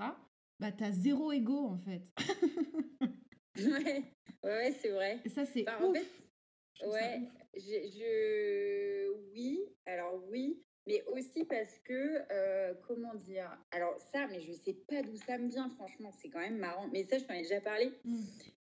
bah, 0.60 0.72
tu 0.72 0.84
as 0.84 0.92
zéro 0.92 1.32
ego 1.32 1.58
en 1.58 1.78
fait. 1.78 2.04
ouais, 3.58 4.04
ouais 4.44 4.72
c'est 4.82 4.92
vrai. 4.92 5.20
Et 5.26 5.30
ça, 5.30 5.46
c'est 5.46 5.66
ouf. 5.82 5.82
En 5.82 5.94
fait, 5.94 6.88
ouais, 6.88 7.30
je, 7.56 9.10
oui, 9.32 9.60
alors 9.86 10.22
oui, 10.30 10.62
mais 10.86 11.04
aussi 11.08 11.46
parce 11.46 11.80
que, 11.80 12.22
euh, 12.32 12.74
comment 12.88 13.16
dire, 13.16 13.50
alors 13.72 13.98
ça, 14.12 14.28
mais 14.28 14.42
je 14.42 14.52
sais 14.52 14.74
pas 14.74 15.02
d'où 15.02 15.16
ça 15.16 15.38
me 15.38 15.48
vient, 15.48 15.70
franchement, 15.70 16.12
c'est 16.12 16.30
quand 16.30 16.40
même 16.40 16.58
marrant. 16.58 16.88
Mais 16.92 17.04
ça, 17.04 17.18
je 17.18 17.24
t'en 17.24 17.34
ai 17.34 17.44
déjà 17.44 17.62
parlé. 17.62 17.92
Mmh. 18.04 18.18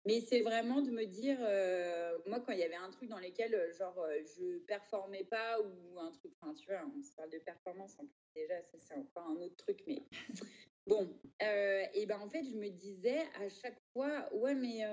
Mais 0.05 0.21
c'est 0.21 0.41
vraiment 0.41 0.81
de 0.81 0.89
me 0.89 1.05
dire, 1.05 1.37
euh, 1.41 2.17
moi, 2.25 2.39
quand 2.39 2.53
il 2.53 2.59
y 2.59 2.63
avait 2.63 2.75
un 2.75 2.89
truc 2.89 3.09
dans 3.09 3.19
lequel, 3.19 3.53
euh, 3.53 3.71
genre, 3.73 4.03
je 4.37 4.57
performais 4.59 5.25
pas 5.25 5.59
ou 5.61 5.99
un 5.99 6.11
truc, 6.11 6.31
enfin, 6.41 6.53
tu 6.55 6.65
vois, 6.67 6.81
on 6.97 7.03
se 7.03 7.11
parle 7.13 7.29
de 7.29 7.39
performance, 7.39 7.93
en 7.99 8.05
plus, 8.05 8.31
déjà, 8.33 8.61
ça, 8.63 8.77
c'est 8.79 8.95
encore 8.95 9.27
un 9.27 9.41
autre 9.41 9.57
truc, 9.57 9.83
mais 9.85 10.01
bon. 10.87 11.07
et 11.41 12.05
ben, 12.07 12.19
en 12.19 12.29
fait, 12.29 12.43
je 12.43 12.55
me 12.55 12.69
disais 12.69 13.19
à 13.39 13.49
chaque 13.49 13.79
fois, 13.93 14.33
ouais, 14.33 14.55
mais, 14.55 14.83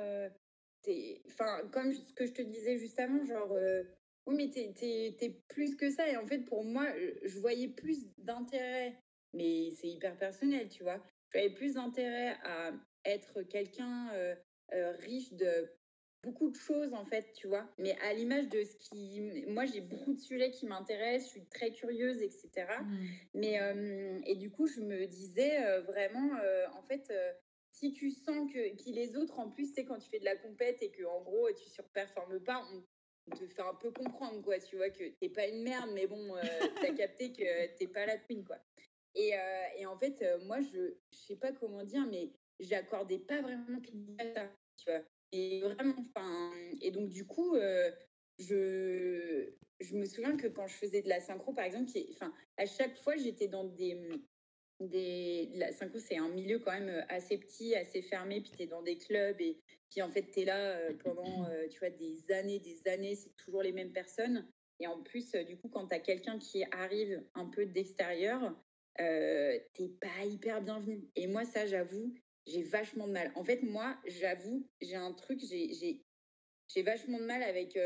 enfin, 1.29 1.61
comme 1.73 1.95
ce 1.95 2.13
que 2.13 2.27
je 2.27 2.33
te 2.33 2.43
disais 2.43 2.77
juste 2.77 2.99
avant, 2.99 3.25
genre, 3.25 3.57
oui, 4.27 4.37
mais 4.37 4.51
t'es, 4.51 5.15
es, 5.21 5.31
plus 5.49 5.77
que 5.77 5.91
ça. 5.91 6.09
Et 6.09 6.17
en 6.17 6.27
fait, 6.27 6.41
pour 6.41 6.65
moi, 6.65 6.87
je 7.23 7.39
voyais 7.39 7.69
plus 7.69 8.07
d'intérêt, 8.19 8.99
mais 9.33 9.71
c'est 9.73 9.89
hyper 9.89 10.17
personnel, 10.17 10.69
tu 10.69 10.83
vois. 10.83 11.03
Je 11.29 11.39
voyais 11.39 11.55
plus 11.55 11.75
d'intérêt 11.75 12.37
à 12.45 12.73
être 13.05 13.43
quelqu'un 13.43 14.11
euh, 14.15 14.35
euh, 14.73 14.93
riche 14.93 15.33
de 15.35 15.71
beaucoup 16.23 16.49
de 16.49 16.57
choses, 16.57 16.95
en 16.95 17.05
fait, 17.05 17.33
tu 17.35 17.49
vois. 17.49 17.69
Mais 17.77 17.99
à 18.01 18.15
l'image 18.15 18.49
de 18.49 18.65
ce 18.65 18.77
qui... 18.77 19.21
Moi, 19.49 19.67
j'ai 19.67 19.83
beaucoup 19.83 20.15
de 20.15 20.19
sujets 20.19 20.51
qui 20.51 20.65
m'intéressent, 20.67 21.27
je 21.27 21.39
suis 21.41 21.47
très 21.49 21.71
curieuse, 21.71 22.23
etc. 22.23 22.67
Mmh. 22.81 23.07
Mais, 23.35 23.61
euh, 23.61 24.21
et 24.25 24.37
du 24.37 24.51
coup, 24.51 24.67
je 24.67 24.81
me 24.81 25.07
disais 25.07 25.81
vraiment, 25.83 26.31
en 26.75 26.83
fait 26.83 27.13
si 27.75 27.91
tu 27.91 28.11
sens 28.13 28.51
que 28.53 28.75
qui 28.77 28.93
les 28.93 29.17
autres 29.17 29.41
en 29.41 29.51
plus 29.51 29.75
c'est 29.75 29.85
quand 29.85 29.99
tu 29.99 30.09
fais 30.09 30.21
de 30.21 30.25
la 30.25 30.37
compète 30.37 30.81
et 30.81 30.93
que 30.93 31.03
en 31.03 31.21
gros 31.23 31.51
tu 31.53 31.69
surperformes 31.69 32.39
pas 32.41 32.65
on 32.73 32.85
te 33.31 33.47
fait 33.47 33.63
un 33.63 33.75
peu 33.75 33.91
comprendre, 33.91 34.43
quoi. 34.43 34.59
Tu 34.59 34.77
vois, 34.77 34.91
que 34.91 35.09
t'es 35.21 35.29
pas 35.29 35.47
une 35.47 35.63
merde, 35.63 35.91
mais 35.95 36.07
bon, 36.07 36.37
euh, 36.37 36.43
t'as 36.81 36.93
capté 36.95 37.33
que 37.33 37.77
t'es 37.77 37.87
pas 37.87 38.07
la 38.07 38.19
queen, 38.19 38.45
quoi. 38.45 38.57
Et, 39.15 39.35
euh, 39.35 39.65
et 39.79 39.87
en 39.87 39.97
fait, 39.97 40.21
euh, 40.23 40.39
moi, 40.45 40.61
je, 40.61 40.95
je 41.13 41.19
sais 41.19 41.37
pas 41.37 41.53
comment 41.53 41.85
dire, 41.85 42.07
mais 42.11 42.33
j'accordais 42.61 43.19
pas 43.19 43.41
vraiment 43.41 43.79
ça, 44.35 44.51
tu 44.77 44.91
vois. 44.91 45.03
Et 45.33 45.61
vraiment, 45.63 45.95
enfin, 45.99 46.53
et 46.81 46.91
donc, 46.91 47.09
du 47.09 47.27
coup, 47.27 47.57
je, 48.39 49.53
je 49.81 49.97
me 49.97 50.07
souviens 50.07 50.37
que 50.37 50.47
quand 50.47 50.67
je 50.67 50.75
faisais 50.75 51.03
de 51.03 51.09
la 51.09 51.21
synchro, 51.21 51.53
par 51.53 51.65
exemple, 51.65 51.91
enfin, 52.11 52.33
à 52.57 52.67
chaque 52.67 52.97
fois, 52.97 53.17
j'étais 53.17 53.49
dans 53.49 53.65
des, 53.65 54.11
des... 54.81 55.51
La 55.55 55.73
synchro, 55.73 55.99
c'est 55.99 56.17
un 56.17 56.29
milieu 56.29 56.59
quand 56.59 56.73
même 56.73 57.05
assez 57.09 57.39
petit, 57.39 57.75
assez 57.75 58.03
fermé, 58.03 58.41
puis 58.41 58.53
tu 58.57 58.63
es 58.63 58.67
dans 58.67 58.83
des 58.83 58.97
clubs 58.97 59.41
et 59.41 59.59
puis 59.91 60.03
en 60.03 60.11
fait, 60.11 60.31
tu 60.31 60.41
es 60.41 60.45
là 60.45 60.93
pendant 61.05 61.47
tu 61.71 61.79
vois, 61.79 61.91
des 61.91 62.31
années, 62.33 62.59
des 62.59 62.89
années, 62.89 63.15
c'est 63.15 63.35
toujours 63.37 63.63
les 63.63 63.73
mêmes 63.73 63.93
personnes. 63.93 64.47
Et 64.81 64.87
en 64.87 65.03
plus, 65.03 65.33
du 65.33 65.57
coup, 65.57 65.69
quand 65.69 65.89
tu 65.89 65.95
as 65.95 66.01
quelqu'un 66.01 66.39
qui 66.39 66.65
arrive 66.73 67.23
un 67.35 67.47
peu 67.47 67.65
d'extérieur, 67.65 68.55
euh, 69.01 69.59
t'es 69.73 69.89
pas 69.89 70.25
hyper 70.25 70.63
bienvenu. 70.63 71.09
Et 71.17 71.27
moi, 71.27 71.45
ça, 71.45 71.67
j'avoue, 71.67 72.15
j'ai 72.47 72.63
vachement 72.63 73.07
de 73.07 73.13
mal. 73.13 73.33
En 73.35 73.45
fait, 73.45 73.63
moi, 73.63 73.97
j'avoue, 74.07 74.69
j'ai 74.81 74.97
un 74.97 75.13
truc, 75.13 75.41
j'ai 75.41 76.03
j'ai 76.69 76.83
vachement 76.83 77.19
de 77.19 77.25
mal 77.25 77.43
avec 77.43 77.79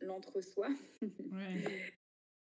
l'entre-soi. 0.00 0.68
Ouais. 1.02 1.92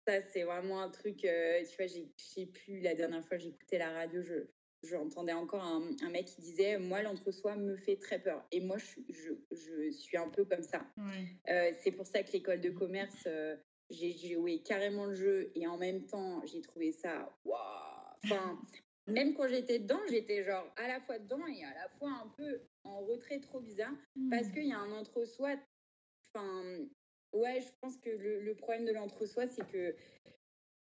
Ça, 0.06 0.20
c'est 0.32 0.42
vraiment 0.42 0.80
un 0.80 0.88
truc, 0.88 1.24
euh, 1.24 1.62
tu 1.64 1.76
vois, 1.76 1.86
je 1.86 2.00
sais 2.16 2.46
plus, 2.46 2.80
la 2.80 2.94
dernière 2.94 3.24
fois 3.24 3.36
j'écoutais 3.36 3.78
la 3.78 3.90
radio, 3.90 4.22
je, 4.22 4.46
j'entendais 4.82 5.32
encore 5.32 5.62
un, 5.62 6.10
mec 6.10 6.26
qui 6.26 6.40
disait 6.40 6.78
Moi, 6.78 7.02
l'entre-soi 7.02 7.56
me 7.56 7.76
fait 7.76 7.96
très 7.96 8.18
peur. 8.18 8.46
Et 8.52 8.60
moi, 8.60 8.78
je, 8.78 9.32
je, 9.50 9.90
suis 9.90 10.16
un 10.16 10.28
peu 10.28 10.44
comme 10.44 10.62
ça. 10.62 10.86
Euh, 11.48 11.72
c'est 11.82 11.92
pour 11.92 12.06
ça 12.06 12.22
que 12.22 12.32
l'école 12.32 12.60
de 12.60 12.70
commerce, 12.70 13.24
euh, 13.26 13.56
j'ai 13.90 14.12
joué 14.12 14.62
carrément 14.62 15.06
le 15.06 15.14
jeu 15.14 15.52
et 15.54 15.66
en 15.66 15.76
même 15.76 16.06
temps, 16.06 16.44
j'ai 16.46 16.60
trouvé 16.60 16.92
ça 16.92 17.36
waouh 17.44 17.58
Enfin, 18.24 18.60
même 19.06 19.34
quand 19.34 19.48
j'étais 19.48 19.78
dedans, 19.78 20.00
j'étais 20.08 20.44
genre 20.44 20.66
à 20.76 20.88
la 20.88 21.00
fois 21.00 21.18
dedans 21.18 21.46
et 21.46 21.64
à 21.64 21.74
la 21.74 21.88
fois 21.98 22.10
un 22.10 22.28
peu 22.36 22.60
en 22.84 23.00
retrait 23.00 23.40
trop 23.40 23.60
bizarre 23.60 23.94
parce 24.30 24.48
mmh. 24.48 24.52
qu'il 24.52 24.66
y 24.66 24.72
a 24.72 24.78
un 24.78 24.92
entre-soi. 24.92 25.56
Enfin, 26.32 26.86
Ouais, 27.32 27.60
je 27.60 27.68
pense 27.80 27.96
que 27.98 28.10
le, 28.10 28.54
problème 28.54 28.84
de 28.84 28.92
l'entre-soi, 28.92 29.46
c'est 29.46 29.66
que 29.70 29.94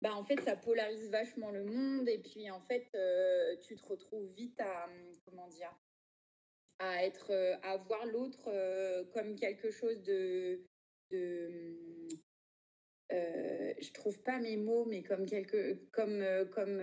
bah, 0.02 0.14
en 0.14 0.24
fait, 0.24 0.40
ça 0.42 0.56
polarise 0.56 1.10
vachement 1.10 1.52
le 1.52 1.64
monde. 1.64 2.08
Et 2.08 2.20
puis, 2.20 2.50
en 2.52 2.62
fait, 2.62 2.88
euh, 2.94 3.56
tu 3.64 3.76
te 3.76 3.86
retrouves 3.88 4.28
vite 4.34 4.60
à, 4.60 4.88
comment 5.26 5.48
dire, 5.48 5.76
à 6.80 7.04
être, 7.04 7.32
euh, 7.32 7.56
à 7.64 7.78
voir 7.78 8.06
l'autre 8.06 8.48
euh, 8.48 9.04
comme 9.14 9.36
quelque 9.36 9.72
chose 9.72 10.04
de, 10.04 10.62
de 11.12 11.76
je 13.10 13.92
trouve 13.94 14.22
pas 14.24 14.40
mes 14.40 14.58
mots, 14.58 14.86
mais 14.86 15.04
comme 15.04 15.26
quelque, 15.26 15.76
comme, 15.92 16.24
comme, 16.52 16.82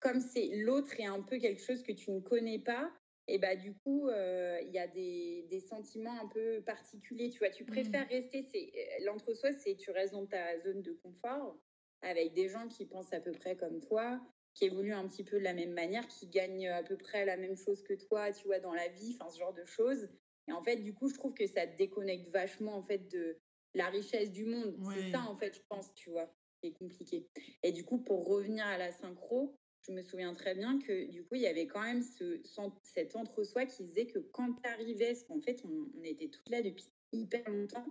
comme 0.00 0.20
c'est 0.20 0.48
l'autre 0.56 0.98
est 1.00 1.06
un 1.06 1.22
peu 1.22 1.38
quelque 1.38 1.62
chose 1.62 1.82
que 1.82 1.92
tu 1.92 2.10
ne 2.10 2.20
connais 2.20 2.58
pas 2.58 2.92
et 3.28 3.38
bah 3.38 3.54
du 3.54 3.74
coup 3.74 4.08
euh, 4.08 4.58
il 4.62 4.72
y 4.72 4.78
a 4.78 4.88
des, 4.88 5.46
des, 5.48 5.60
sentiments 5.60 6.20
un 6.20 6.26
peu 6.26 6.60
particuliers 6.62 7.30
tu 7.30 7.38
vois. 7.38 7.50
Tu 7.50 7.64
préfères 7.64 8.06
mmh. 8.06 8.10
rester 8.10 8.42
c'est 8.42 8.72
euh, 8.74 9.04
l'entre-soi 9.04 9.52
c'est 9.52 9.76
tu 9.76 9.90
restes 9.90 10.12
dans 10.12 10.26
ta 10.26 10.58
zone 10.58 10.82
de 10.82 10.92
confort 10.92 11.56
avec 12.00 12.32
des 12.32 12.48
gens 12.48 12.68
qui 12.68 12.84
pensent 12.86 13.12
à 13.12 13.20
peu 13.20 13.32
près 13.32 13.56
comme 13.56 13.80
toi 13.80 14.20
qui 14.54 14.64
évoluent 14.66 14.92
un 14.92 15.06
petit 15.08 15.24
peu 15.24 15.38
de 15.38 15.44
la 15.44 15.54
même 15.54 15.72
manière 15.72 16.06
qui 16.08 16.26
gagnent 16.26 16.68
à 16.68 16.82
peu 16.82 16.96
près 16.96 17.24
la 17.24 17.36
même 17.36 17.56
chose 17.56 17.82
que 17.82 17.94
toi 17.94 18.32
tu 18.32 18.46
vois 18.46 18.58
dans 18.58 18.74
la 18.74 18.88
vie 18.88 19.16
enfin 19.18 19.30
ce 19.30 19.38
genre 19.38 19.54
de 19.54 19.64
choses. 19.64 20.08
Et 20.48 20.52
en 20.52 20.62
fait 20.62 20.76
du 20.76 20.92
coup 20.92 21.08
je 21.08 21.14
trouve 21.14 21.34
que 21.34 21.46
ça 21.46 21.66
te 21.66 21.76
déconnecte 21.76 22.28
vachement 22.30 22.74
en 22.74 22.82
fait 22.82 23.08
de 23.08 23.38
la 23.74 23.86
richesse 23.86 24.32
du 24.32 24.44
monde. 24.44 24.76
C'est 24.94 25.12
ça 25.12 25.20
en 25.20 25.36
fait 25.36 25.54
je 25.54 25.62
pense 25.68 25.94
tu 25.94 26.10
vois 26.10 26.28
qui 26.60 26.68
est 26.68 26.72
compliqué. 26.72 27.28
Et 27.62 27.70
du 27.70 27.84
coup 27.84 27.98
pour 27.98 28.26
revenir 28.26 28.66
à 28.66 28.78
la 28.78 28.90
synchro 28.90 29.56
je 29.86 29.92
me 29.92 30.02
souviens 30.02 30.32
très 30.34 30.54
bien 30.54 30.78
que 30.78 31.10
du 31.10 31.24
coup, 31.24 31.34
il 31.34 31.42
y 31.42 31.46
avait 31.46 31.66
quand 31.66 31.82
même 31.82 32.02
ce, 32.02 32.40
cet 32.82 33.16
entre-soi 33.16 33.66
qui 33.66 33.84
disait 33.84 34.06
que 34.06 34.18
quand 34.18 34.52
tu 34.52 34.68
arrivais, 34.68 35.08
parce 35.08 35.24
qu'en 35.24 35.40
fait, 35.40 35.62
on, 35.64 36.02
était 36.04 36.28
toutes 36.28 36.48
là 36.50 36.62
depuis 36.62 36.86
hyper 37.12 37.48
longtemps, 37.48 37.86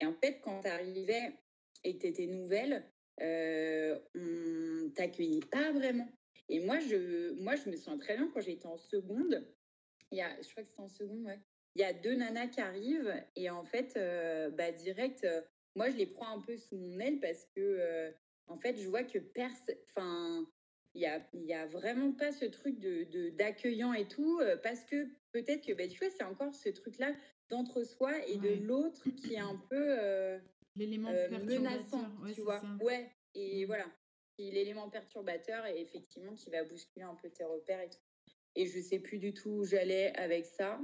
et 0.00 0.06
en 0.06 0.14
fait, 0.14 0.40
quand 0.40 0.60
tu 0.60 0.68
arrivais 0.68 1.34
et 1.84 1.96
que 1.96 2.00
tu 2.02 2.06
étais 2.08 2.26
nouvelle, 2.26 2.84
euh, 3.22 3.98
on 4.14 4.90
t'accueillait 4.90 5.40
pas 5.50 5.72
vraiment. 5.72 6.08
Et 6.48 6.60
moi 6.60 6.78
je, 6.78 7.32
moi, 7.42 7.56
je 7.56 7.70
me 7.70 7.76
souviens 7.76 7.98
très 7.98 8.16
bien 8.16 8.30
quand 8.32 8.40
j'étais 8.40 8.66
en 8.66 8.76
seconde, 8.76 9.46
il 10.12 10.18
y 10.18 10.22
a, 10.22 10.30
je 10.40 10.48
crois 10.50 10.62
que 10.62 10.68
c'était 10.68 10.80
en 10.80 10.88
seconde, 10.88 11.24
ouais, 11.24 11.40
il 11.74 11.80
y 11.80 11.84
a 11.84 11.92
deux 11.92 12.14
nanas 12.14 12.48
qui 12.48 12.60
arrivent, 12.60 13.14
et 13.36 13.50
en 13.50 13.64
fait, 13.64 13.96
euh, 13.96 14.50
bah, 14.50 14.72
direct, 14.72 15.24
euh, 15.24 15.42
moi, 15.74 15.90
je 15.90 15.96
les 15.96 16.06
prends 16.06 16.38
un 16.38 16.40
peu 16.40 16.56
sous 16.56 16.76
mon 16.76 16.98
aile 17.00 17.20
parce 17.20 17.44
que, 17.54 17.60
euh, 17.60 18.10
en 18.46 18.58
fait, 18.58 18.76
je 18.78 18.88
vois 18.88 19.04
que 19.04 19.18
personne, 19.18 19.76
il 20.96 21.00
n'y 21.00 21.06
a, 21.06 21.20
y 21.34 21.52
a 21.52 21.66
vraiment 21.66 22.10
pas 22.12 22.32
ce 22.32 22.46
truc 22.46 22.80
de 22.80 23.28
d'accueillant 23.30 23.92
et 23.92 24.08
tout, 24.08 24.40
euh, 24.40 24.56
parce 24.56 24.82
que 24.84 25.06
peut-être 25.30 25.66
que, 25.66 25.74
bah, 25.74 25.86
tu 25.86 25.98
vois, 25.98 26.08
c'est 26.08 26.24
encore 26.24 26.54
ce 26.54 26.70
truc-là 26.70 27.14
d'entre-soi 27.50 28.26
et 28.26 28.38
de 28.38 28.64
l'autre 28.64 29.08
qui 29.10 29.34
est 29.34 29.38
un 29.38 29.56
peu 29.68 29.98
euh, 30.00 30.38
l'élément 30.74 31.10
euh, 31.10 31.28
menaçant, 31.44 32.10
tu 32.34 32.40
vois. 32.40 32.62
Ouais, 32.80 33.10
et 33.34 33.64
mmh. 33.64 33.66
voilà. 33.66 33.84
L'élément 34.38 34.90
perturbateur 34.90 35.64
et 35.66 35.80
effectivement 35.80 36.34
qui 36.34 36.50
va 36.50 36.62
bousculer 36.64 37.04
un 37.04 37.14
peu 37.14 37.30
tes 37.30 37.44
repères 37.44 37.80
et 37.80 37.88
tout. 37.88 38.32
Et 38.54 38.66
je 38.66 38.80
sais 38.80 38.98
plus 38.98 39.18
du 39.18 39.32
tout 39.32 39.50
où 39.50 39.64
j'allais 39.64 40.14
avec 40.16 40.44
ça. 40.44 40.78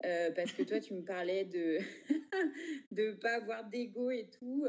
parce 0.00 0.52
que 0.52 0.62
toi, 0.62 0.80
tu 0.80 0.94
me 0.94 1.02
parlais 1.02 1.44
de 1.44 1.78
ne 2.90 3.12
pas 3.12 3.36
avoir 3.36 3.68
d'ego 3.68 4.10
et 4.10 4.28
tout. 4.30 4.66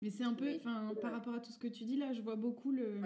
mais 0.00 0.10
c'est 0.10 0.24
un 0.24 0.34
peu, 0.34 0.54
enfin, 0.56 0.92
par 1.00 1.12
rapport 1.12 1.34
à 1.34 1.40
tout 1.40 1.50
ce 1.50 1.58
que 1.58 1.68
tu 1.68 1.84
dis 1.84 1.96
là, 1.96 2.12
je 2.12 2.20
vois 2.20 2.36
beaucoup 2.36 2.70
le, 2.70 3.00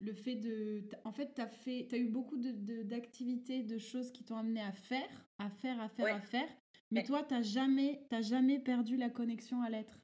le 0.00 0.12
fait 0.12 0.36
de. 0.36 0.84
En 1.04 1.12
fait, 1.12 1.34
tu 1.34 1.40
as, 1.40 1.48
fait, 1.48 1.88
as 1.92 1.96
eu 1.96 2.08
beaucoup 2.08 2.36
d'activités, 2.36 3.62
de, 3.62 3.74
de, 3.74 3.78
choses 3.78 4.10
qui 4.12 4.24
t'ont 4.24 4.36
amené 4.36 4.60
à 4.60 4.72
faire, 4.72 5.26
à 5.38 5.50
faire, 5.50 5.80
à 5.80 5.88
faire, 5.88 6.14
à 6.14 6.20
faire. 6.20 6.48
Mais 6.90 7.02
toi, 7.02 7.24
tu 7.24 7.34
n'as 7.34 7.42
jamais, 7.42 8.06
jamais 8.20 8.58
perdu 8.58 8.96
la 8.96 9.10
connexion 9.10 9.62
à 9.62 9.70
l'être. 9.70 9.98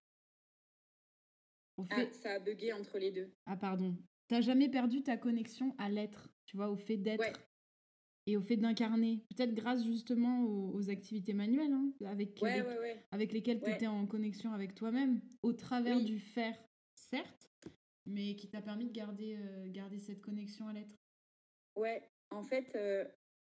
Ah, 1.78 1.96
fait... 1.96 2.08
Ah, 2.10 2.12
ça 2.12 2.30
a 2.32 2.38
bugué 2.38 2.72
entre 2.72 2.98
les 2.98 3.10
deux. 3.10 3.32
Ah, 3.46 3.56
pardon. 3.56 3.96
Tu 4.28 4.34
n'as 4.34 4.40
jamais 4.40 4.68
perdu 4.68 5.02
ta 5.02 5.16
connexion 5.16 5.74
à 5.78 5.88
l'être, 5.88 6.28
tu 6.46 6.56
vois, 6.56 6.70
au 6.70 6.76
fait 6.76 6.96
d'être. 6.96 7.40
Et 8.26 8.36
au 8.36 8.40
fait 8.40 8.56
d'incarner, 8.56 9.24
peut-être 9.30 9.52
grâce 9.52 9.84
justement 9.84 10.44
aux, 10.44 10.90
activités 10.90 11.32
manuelles, 11.32 11.72
hein, 11.72 11.92
avec, 12.04 12.40
avec 13.10 13.32
lesquelles 13.32 13.60
tu 13.60 13.68
étais 13.68 13.88
en 13.88 14.06
connexion 14.06 14.52
avec 14.52 14.76
toi-même, 14.76 15.20
au 15.42 15.52
travers 15.52 16.00
du 16.00 16.20
faire, 16.20 16.56
certes, 16.94 17.51
mais 18.06 18.36
qui 18.36 18.48
t'a 18.48 18.60
permis 18.60 18.86
de 18.86 18.92
garder, 18.92 19.36
euh, 19.36 19.66
garder 19.68 19.98
cette 19.98 20.20
connexion 20.20 20.68
à 20.68 20.72
l'être. 20.72 20.96
Ouais, 21.76 22.02
en 22.30 22.42
fait, 22.42 22.74
euh, 22.74 23.04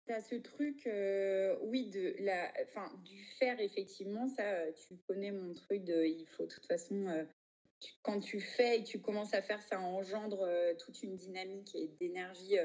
tu 0.07 0.13
as 0.13 0.21
ce 0.21 0.37
truc, 0.37 0.87
euh, 0.87 1.57
oui, 1.63 1.89
de 1.91 2.15
la, 2.21 2.53
enfin, 2.63 2.91
du 3.05 3.23
faire, 3.39 3.61
effectivement, 3.61 4.29
ça, 4.29 4.73
tu 4.73 4.97
connais 5.09 5.33
mon 5.33 5.53
truc 5.55 5.85
de, 5.85 6.05
il 6.05 6.27
faut 6.27 6.45
de 6.45 6.53
toute 6.53 6.67
façon, 6.67 7.27
quand 8.03 8.21
tu 8.21 8.41
fais 8.41 8.81
et 8.81 8.85
tu 8.85 9.01
commences 9.01 9.35
à 9.35 9.43
faire, 9.43 9.63
ça 9.63 9.81
engendre 9.81 10.47
toute 10.79 11.03
une 11.03 11.17
dynamique 11.17 11.75
et 11.75 11.89
d'énergie 11.89 12.57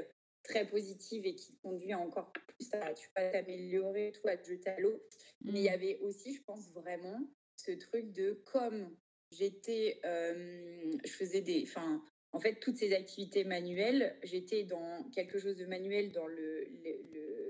très 0.43 0.67
positive 0.67 1.25
et 1.25 1.35
qui 1.35 1.55
conduit 1.57 1.93
encore 1.93 2.31
plus 2.31 2.73
à 2.73 2.93
tu 2.93 3.09
vas 3.15 3.29
t'améliorer, 3.29 4.11
tout 4.11 4.27
à 4.27 4.37
te 4.37 4.47
jeter 4.47 4.69
à 4.69 4.79
l'eau. 4.79 5.01
Mais 5.41 5.59
il 5.59 5.65
y 5.65 5.69
mmh. 5.69 5.73
avait 5.73 5.99
aussi, 5.99 6.33
je 6.33 6.43
pense 6.43 6.71
vraiment, 6.71 7.19
ce 7.55 7.71
truc 7.71 8.11
de 8.11 8.33
comme 8.45 8.95
j'étais, 9.31 9.99
je 10.03 11.11
faisais 11.11 11.41
des, 11.41 11.63
enfin, 11.63 12.03
en 12.31 12.39
fait, 12.39 12.59
toutes 12.59 12.75
ces 12.77 12.93
activités 12.93 13.43
manuelles, 13.43 14.17
j'étais 14.23 14.63
dans 14.63 15.03
quelque 15.11 15.39
chose 15.39 15.57
de 15.57 15.65
manuel 15.65 16.11
dans 16.11 16.27
le, 16.27 16.67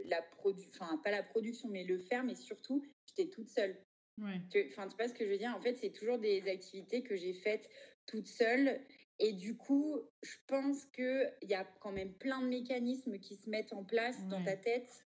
la 0.05 0.21
produ, 0.21 0.67
enfin 0.73 0.97
pas 1.03 1.11
la 1.11 1.23
production, 1.23 1.69
mais 1.69 1.83
le 1.83 1.99
faire, 1.99 2.23
mais 2.23 2.35
surtout, 2.35 2.85
j'étais 3.05 3.29
toute 3.29 3.49
seule. 3.49 3.77
Ouais. 4.17 4.39
Enfin, 4.69 4.87
tu, 4.87 4.95
vois 4.95 5.07
ce 5.07 5.13
que 5.13 5.25
je 5.25 5.29
veux 5.29 5.37
dire? 5.37 5.53
En 5.55 5.61
fait, 5.61 5.75
c'est 5.75 5.91
toujours 5.91 6.17
des 6.17 6.47
activités 6.49 7.03
que 7.03 7.15
j'ai 7.15 7.33
faites 7.33 7.69
toute 8.05 8.27
seule. 8.27 8.81
Et 9.19 9.33
du 9.33 9.57
coup, 9.57 9.99
je 10.23 10.35
pense 10.47 10.85
qu'il 10.85 11.33
y 11.43 11.53
a 11.53 11.65
quand 11.81 11.91
même 11.91 12.13
plein 12.13 12.41
de 12.41 12.47
mécanismes 12.47 13.19
qui 13.19 13.35
se 13.35 13.49
mettent 13.49 13.73
en 13.73 13.83
place 13.83 14.25
dans 14.27 14.43
ta 14.43 14.55
tête 14.55 15.05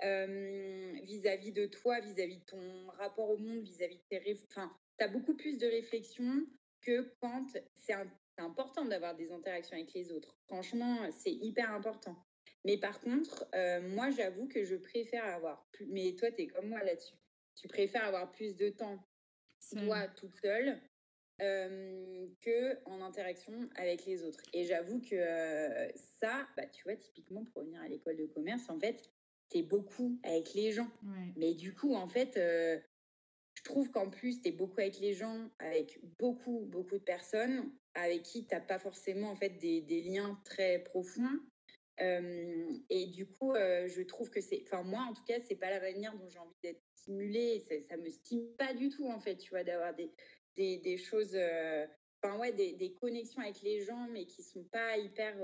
vis-à-vis 0.00 1.52
de 1.52 1.66
toi, 1.66 2.00
vis-à-vis 2.00 2.38
de 2.38 2.44
ton 2.44 2.86
rapport 2.98 3.30
au 3.30 3.36
monde, 3.36 3.60
vis-à-vis 3.62 3.98
de 3.98 4.02
tes... 4.08 4.40
Enfin, 4.48 4.74
tu 4.98 5.04
as 5.04 5.08
beaucoup 5.08 5.34
plus 5.34 5.58
de 5.58 5.66
réflexion 5.66 6.46
que 6.80 7.12
quand 7.20 7.46
c'est 7.74 7.94
important 8.38 8.84
d'avoir 8.84 9.14
des 9.14 9.30
interactions 9.30 9.76
avec 9.76 9.92
les 9.94 10.10
autres. 10.10 10.36
Franchement, 10.46 11.08
c'est 11.10 11.32
hyper 11.32 11.70
important. 11.72 12.16
Mais 12.64 12.76
par 12.76 13.00
contre, 13.00 13.46
moi, 13.94 14.10
j'avoue 14.10 14.48
que 14.48 14.64
je 14.64 14.76
préfère 14.76 15.24
avoir 15.24 15.68
plus... 15.72 15.86
Mais 15.86 16.14
toi, 16.16 16.30
tu 16.30 16.42
es 16.42 16.46
comme 16.46 16.68
moi 16.68 16.82
là-dessus. 16.82 17.16
Tu 17.54 17.68
préfères 17.68 18.04
avoir 18.04 18.32
plus 18.32 18.56
de 18.56 18.70
temps, 18.70 18.98
toi, 19.70 20.08
toute 20.08 20.34
seule, 20.34 20.80
euh, 21.40 22.28
que 22.40 22.78
en 22.84 23.00
interaction 23.00 23.68
avec 23.76 24.06
les 24.06 24.22
autres. 24.22 24.40
Et 24.52 24.64
j'avoue 24.64 25.00
que 25.00 25.16
ça, 26.20 26.46
bah, 26.56 26.66
tu 26.66 26.84
vois, 26.84 26.96
typiquement 26.96 27.44
pour 27.46 27.62
venir 27.64 27.80
à 27.80 27.88
l'école 27.88 28.16
de 28.16 28.26
commerce, 28.26 28.68
en 28.70 28.78
fait, 28.78 29.10
t'es 29.48 29.62
beaucoup 29.62 30.18
avec 30.22 30.54
les 30.54 30.72
gens. 30.72 30.90
Mais 31.36 31.54
du 31.54 31.74
coup, 31.74 31.94
en 31.94 32.06
fait, 32.06 32.38
je 33.64 33.70
trouve 33.70 33.90
qu'en 33.90 34.10
plus, 34.10 34.40
t'es 34.40 34.50
beaucoup 34.50 34.80
avec 34.80 34.98
les 34.98 35.14
gens, 35.14 35.48
avec 35.60 36.00
beaucoup, 36.18 36.66
beaucoup 36.66 36.98
de 36.98 37.04
personnes 37.04 37.72
avec 37.94 38.22
qui 38.22 38.46
t'as 38.46 38.60
pas 38.60 38.78
forcément 38.78 39.30
en 39.30 39.36
fait 39.36 39.50
des, 39.58 40.02
liens 40.02 40.40
très 40.44 40.80
profonds. 40.80 41.40
et 41.98 43.06
du 43.06 43.26
coup, 43.26 43.54
je 43.54 44.02
trouve 44.02 44.30
que 44.30 44.40
c'est, 44.40 44.62
enfin 44.64 44.82
moi 44.82 45.02
en 45.08 45.14
tout 45.14 45.24
cas, 45.24 45.38
c'est 45.40 45.56
pas 45.56 45.70
la 45.70 45.80
manière 45.80 46.16
dont 46.16 46.28
j'ai 46.28 46.38
envie 46.38 46.56
d'être 46.62 46.82
stimulée. 46.96 47.60
Ça, 47.60 47.78
ça 47.80 47.96
me 47.96 48.08
stimule 48.08 48.56
pas 48.56 48.74
du 48.74 48.88
tout 48.88 49.06
en 49.08 49.20
fait, 49.20 49.36
tu 49.36 49.50
vois, 49.50 49.62
d'avoir 49.62 49.94
des, 49.94 50.10
des, 50.56 50.78
des 50.78 50.96
choses, 50.96 51.38
enfin 52.22 52.38
ouais, 52.38 52.52
des, 52.52 52.72
des, 52.72 52.94
connexions 52.94 53.42
avec 53.42 53.60
les 53.62 53.82
gens, 53.82 54.08
mais 54.10 54.26
qui 54.26 54.42
sont 54.42 54.64
pas 54.64 54.96
hyper 54.96 55.36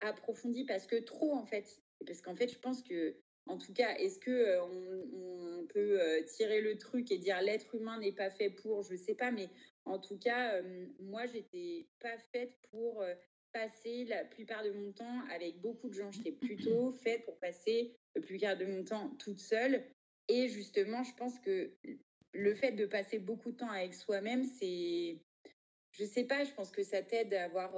approfondies 0.00 0.64
parce 0.64 0.86
que 0.86 0.96
trop 0.96 1.32
en 1.32 1.44
fait. 1.44 1.82
Parce 2.06 2.22
qu'en 2.22 2.34
fait, 2.34 2.48
je 2.48 2.58
pense 2.58 2.82
que 2.82 3.16
en 3.50 3.58
tout 3.58 3.72
cas, 3.72 3.96
est-ce 3.96 4.18
que 4.18 4.60
on, 4.60 5.66
peut 5.72 6.00
tirer 6.26 6.60
le 6.60 6.76
truc 6.78 7.12
et 7.12 7.18
dire 7.18 7.40
l'être 7.42 7.76
humain 7.76 8.00
n'est 8.00 8.10
pas 8.10 8.28
fait 8.28 8.50
pour, 8.50 8.82
je 8.82 8.96
sais 8.96 9.14
pas, 9.14 9.30
mais 9.30 9.48
en 9.84 10.00
tout 10.00 10.18
cas, 10.18 10.60
moi, 10.98 11.26
j'étais 11.26 11.86
pas 12.00 12.18
faite 12.32 12.52
pour 12.72 13.04
passer 13.52 14.04
la 14.06 14.24
plupart 14.24 14.64
de 14.64 14.72
mon 14.72 14.92
temps 14.92 15.20
avec 15.32 15.60
beaucoup 15.60 15.88
de 15.88 15.94
gens. 15.94 16.10
J'étais 16.10 16.32
plutôt 16.32 16.90
faite 16.92 17.24
pour 17.24 17.38
passer 17.38 17.94
la 18.14 18.22
plupart 18.22 18.56
de 18.56 18.64
mon 18.64 18.84
temps 18.84 19.10
toute 19.18 19.38
seule. 19.38 19.84
Et 20.28 20.48
justement, 20.48 21.02
je 21.02 21.14
pense 21.14 21.38
que 21.40 21.72
le 22.32 22.54
fait 22.54 22.72
de 22.72 22.86
passer 22.86 23.18
beaucoup 23.18 23.52
de 23.52 23.56
temps 23.56 23.70
avec 23.70 23.94
soi-même, 23.94 24.44
c'est, 24.44 25.18
je 25.92 26.04
sais 26.04 26.24
pas, 26.24 26.44
je 26.44 26.52
pense 26.52 26.70
que 26.70 26.82
ça 26.82 27.02
t'aide 27.02 27.34
à 27.34 27.44
avoir 27.44 27.76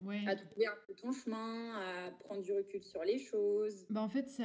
Ouais. 0.00 0.24
à 0.28 0.36
trouver 0.36 0.66
un 0.66 0.76
peu 0.86 0.94
ton 0.94 1.10
chemin, 1.10 1.74
à 1.74 2.10
prendre 2.12 2.42
du 2.42 2.52
recul 2.52 2.82
sur 2.84 3.02
les 3.02 3.18
choses. 3.18 3.84
Bah 3.90 4.00
en 4.00 4.08
fait, 4.08 4.28
ça, 4.28 4.44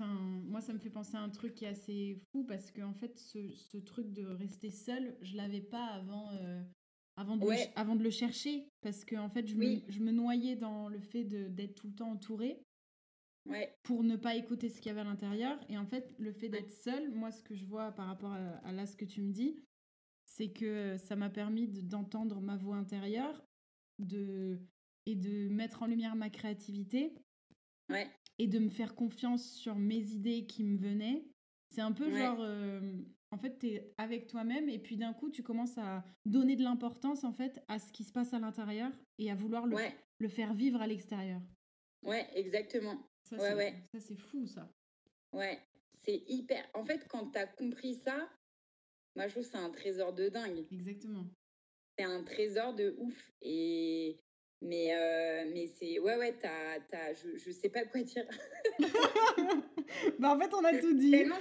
moi, 0.00 0.60
ça 0.60 0.72
me 0.74 0.78
fait 0.78 0.90
penser 0.90 1.16
à 1.16 1.20
un 1.20 1.30
truc 1.30 1.54
qui 1.54 1.64
est 1.64 1.68
assez 1.68 2.16
fou 2.30 2.44
parce 2.44 2.70
que 2.70 2.82
en 2.82 2.92
fait, 2.92 3.18
ce, 3.18 3.50
ce 3.54 3.78
truc 3.78 4.12
de 4.12 4.24
rester 4.24 4.70
seul, 4.70 5.16
je 5.22 5.36
l'avais 5.36 5.62
pas 5.62 5.86
avant, 5.86 6.30
euh, 6.32 6.62
avant, 7.16 7.36
de 7.38 7.46
le, 7.46 7.56
avant 7.74 7.96
de 7.96 8.02
le 8.02 8.10
chercher 8.10 8.68
parce 8.82 9.04
que 9.04 9.16
en 9.16 9.30
fait, 9.30 9.46
je, 9.46 9.56
me, 9.56 9.80
je 9.88 10.00
me 10.00 10.12
noyais 10.12 10.56
dans 10.56 10.88
le 10.88 11.00
fait 11.00 11.24
d'être 11.24 11.74
tout 11.74 11.88
le 11.88 11.94
temps 11.94 12.10
entourée. 12.10 12.62
Ouais. 13.44 13.74
pour 13.82 14.04
ne 14.04 14.14
pas 14.14 14.36
écouter 14.36 14.68
ce 14.68 14.76
qu'il 14.80 14.86
y 14.86 14.90
avait 14.90 15.00
à 15.00 15.04
l'intérieur. 15.04 15.58
Et 15.68 15.76
en 15.76 15.84
fait, 15.84 16.14
le 16.18 16.32
fait 16.32 16.48
d'être 16.48 16.70
seul, 16.70 17.10
moi, 17.10 17.32
ce 17.32 17.42
que 17.42 17.56
je 17.56 17.64
vois 17.64 17.90
par 17.90 18.06
rapport 18.06 18.30
à, 18.30 18.38
à 18.64 18.70
là, 18.70 18.86
ce 18.86 18.96
que 18.96 19.04
tu 19.04 19.20
me 19.20 19.32
dis, 19.32 19.64
c'est 20.24 20.52
que 20.52 20.96
ça 20.96 21.16
m'a 21.16 21.28
permis 21.28 21.66
d'entendre 21.66 22.40
ma 22.40 22.56
voix 22.56 22.76
intérieure, 22.76 23.42
de 23.98 24.60
et 25.06 25.14
de 25.14 25.48
mettre 25.48 25.82
en 25.82 25.86
lumière 25.86 26.14
ma 26.16 26.30
créativité 26.30 27.14
et 28.38 28.46
de 28.46 28.58
me 28.58 28.70
faire 28.70 28.94
confiance 28.94 29.52
sur 29.52 29.76
mes 29.76 30.12
idées 30.12 30.46
qui 30.46 30.64
me 30.64 30.78
venaient. 30.78 31.24
C'est 31.70 31.80
un 31.80 31.92
peu 31.92 32.10
genre, 32.10 32.40
euh, 32.40 32.98
en 33.30 33.38
fait, 33.38 33.58
tu 33.58 33.68
es 33.68 33.94
avec 33.98 34.26
toi-même 34.26 34.68
et 34.68 34.78
puis 34.78 34.96
d'un 34.96 35.12
coup, 35.12 35.30
tu 35.30 35.42
commences 35.42 35.76
à 35.78 36.04
donner 36.24 36.56
de 36.56 36.62
l'importance 36.62 37.24
en 37.24 37.32
fait 37.32 37.62
à 37.68 37.78
ce 37.78 37.92
qui 37.92 38.04
se 38.04 38.12
passe 38.12 38.32
à 38.34 38.38
l'intérieur 38.38 38.92
et 39.18 39.30
à 39.30 39.34
vouloir 39.34 39.66
le, 39.66 39.76
le 40.18 40.28
faire 40.28 40.54
vivre 40.54 40.80
à 40.80 40.86
l'extérieur. 40.86 41.40
Ouais, 42.02 42.28
exactement. 42.34 43.08
Ça, 43.24 43.36
ouais, 43.36 43.54
ouais. 43.54 43.88
Ça, 43.94 44.00
c'est 44.00 44.16
fou, 44.16 44.46
ça. 44.46 44.70
Ouais, 45.32 45.60
c'est 46.04 46.24
hyper. 46.26 46.68
En 46.74 46.84
fait, 46.84 47.06
quand 47.08 47.30
tu 47.30 47.38
as 47.38 47.46
compris 47.46 47.94
ça, 47.94 48.28
moi, 49.14 49.28
je 49.28 49.32
trouve 49.32 49.44
que 49.44 49.50
c'est 49.50 49.58
un 49.58 49.70
trésor 49.70 50.12
de 50.12 50.28
dingue. 50.28 50.66
Exactement. 50.70 51.26
C'est 51.98 52.04
un 52.04 52.22
trésor 52.24 52.74
de 52.74 52.94
ouf. 52.98 53.32
Et 53.40 54.18
mais, 54.62 54.94
euh, 54.94 55.50
mais 55.52 55.66
c'est. 55.66 55.98
Ouais, 55.98 56.16
ouais, 56.16 56.34
t'as, 56.40 56.78
t'as, 56.88 57.12
je, 57.14 57.36
je 57.36 57.50
sais 57.50 57.68
pas 57.68 57.84
quoi 57.84 58.00
dire. 58.00 58.24
bah, 60.18 60.30
en 60.34 60.38
fait, 60.38 60.54
on 60.54 60.64
a 60.64 60.78
tout 60.78 60.94
dit. 60.94 61.16
Ah 61.16 61.38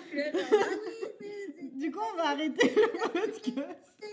du 1.73 1.91
coup, 1.91 1.99
on 2.13 2.17
va 2.17 2.29
arrêter 2.29 2.67
le 2.75 3.11
podcast. 3.11 4.03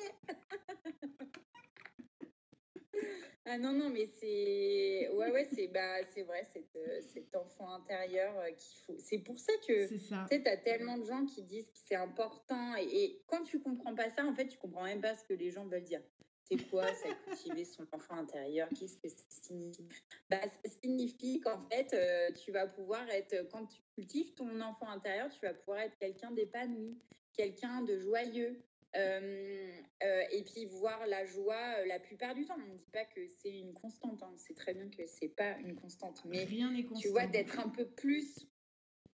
Ah 3.51 3.57
non, 3.57 3.73
non, 3.73 3.89
mais 3.89 4.07
c'est. 4.07 5.09
Ouais, 5.15 5.31
ouais, 5.31 5.49
c'est 5.55 5.69
bah, 5.69 6.05
c'est 6.13 6.23
vrai, 6.23 6.47
cet, 6.53 6.77
euh, 6.77 7.01
cet 7.01 7.35
enfant 7.35 7.73
intérieur 7.73 8.39
euh, 8.39 8.51
qu'il 8.51 8.79
faut. 8.85 8.99
C'est 8.99 9.21
pour 9.21 9.39
ça 9.41 9.55
que. 9.67 9.89
Tu 9.89 9.99
sais, 9.99 10.43
t'as 10.43 10.59
tellement 10.59 10.99
de 10.99 11.05
gens 11.05 11.25
qui 11.25 11.43
disent 11.45 11.71
que 11.71 11.79
c'est 11.89 11.95
important. 11.95 12.77
Et, 12.77 13.05
et, 13.05 13.23
quand 13.27 13.43
tu 13.45 13.59
comprends 13.59 13.95
pas 13.95 14.11
ça, 14.11 14.27
en 14.27 14.35
fait, 14.35 14.49
tu 14.49 14.59
comprends 14.59 14.85
même 14.85 15.01
pas 15.01 15.15
ce 15.15 15.25
que 15.25 15.33
les 15.33 15.51
gens 15.51 15.65
veulent 15.65 15.83
dire. 15.83 16.03
C'est 16.51 16.69
quoi 16.71 16.87
ça, 16.95 17.09
cultiver 17.27 17.65
son 17.65 17.87
enfant 17.93 18.15
intérieur? 18.15 18.69
Qu'est-ce 18.71 18.97
que 18.99 19.09
ça 19.09 19.25
signifie? 19.29 19.87
Bah, 20.31 20.41
Ça 20.43 20.71
signifie 20.83 21.41
qu'en 21.41 21.63
fait, 21.69 21.93
euh, 21.93 22.33
tu 22.33 22.53
vas 22.53 22.67
pouvoir 22.67 23.09
être, 23.11 23.49
quand 23.51 23.67
tu 23.67 23.81
cultives 23.95 24.35
ton 24.35 24.61
enfant 24.61 24.89
intérieur, 24.89 25.29
tu 25.31 25.41
vas 25.41 25.53
pouvoir 25.55 25.81
être 25.81 25.97
quelqu'un 25.99 26.31
d'épanoui, 26.31 26.99
quelqu'un 27.35 27.83
de 27.83 27.99
joyeux. 27.99 28.63
Euh, 28.97 29.71
euh, 30.03 30.23
et 30.33 30.43
puis 30.45 30.65
voir 30.65 31.07
la 31.07 31.27
joie 31.27 31.85
la 31.85 32.01
plupart 32.01 32.35
du 32.35 32.47
temps. 32.47 32.57
On 32.57 32.73
ne 32.73 32.79
dit 32.79 32.91
pas 32.91 33.05
que 33.05 33.29
c'est 33.29 33.59
une 33.59 33.75
constante, 33.75 34.23
hein. 34.23 34.33
c'est 34.39 34.55
très 34.55 34.73
bien 34.73 34.89
que 34.89 35.05
c'est 35.05 35.29
pas 35.29 35.59
une 35.59 35.75
constante, 35.75 36.25
mais 36.25 36.45
Rien 36.45 36.75
constant. 36.83 36.99
tu 36.99 37.09
vois 37.09 37.27
d'être 37.27 37.61
un 37.61 37.69
peu 37.69 37.87
plus 37.87 38.49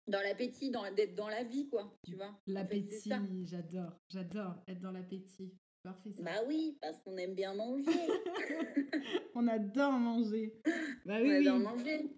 dans 0.07 0.21
l'appétit, 0.21 0.71
d'être 0.97 1.15
dans 1.15 1.29
la 1.29 1.43
vie, 1.43 1.69
quoi, 1.69 1.93
tu 2.07 2.15
vois. 2.15 2.39
L'appétit, 2.47 3.11
j'adore, 3.45 3.99
j'adore 4.09 4.63
être 4.69 4.81
dans 4.81 4.93
l'appétit. 4.93 5.53
Bah 6.19 6.43
oui, 6.47 6.79
parce 6.81 7.01
qu'on 7.03 7.17
aime 7.17 7.35
bien 7.35 7.55
manger. 7.55 7.85
on 9.35 9.47
adore 9.49 9.93
manger. 9.93 10.55
Bah 11.05 11.19
oui, 11.21 11.31
on 11.31 11.41
adore 11.41 11.59
manger. 11.59 12.11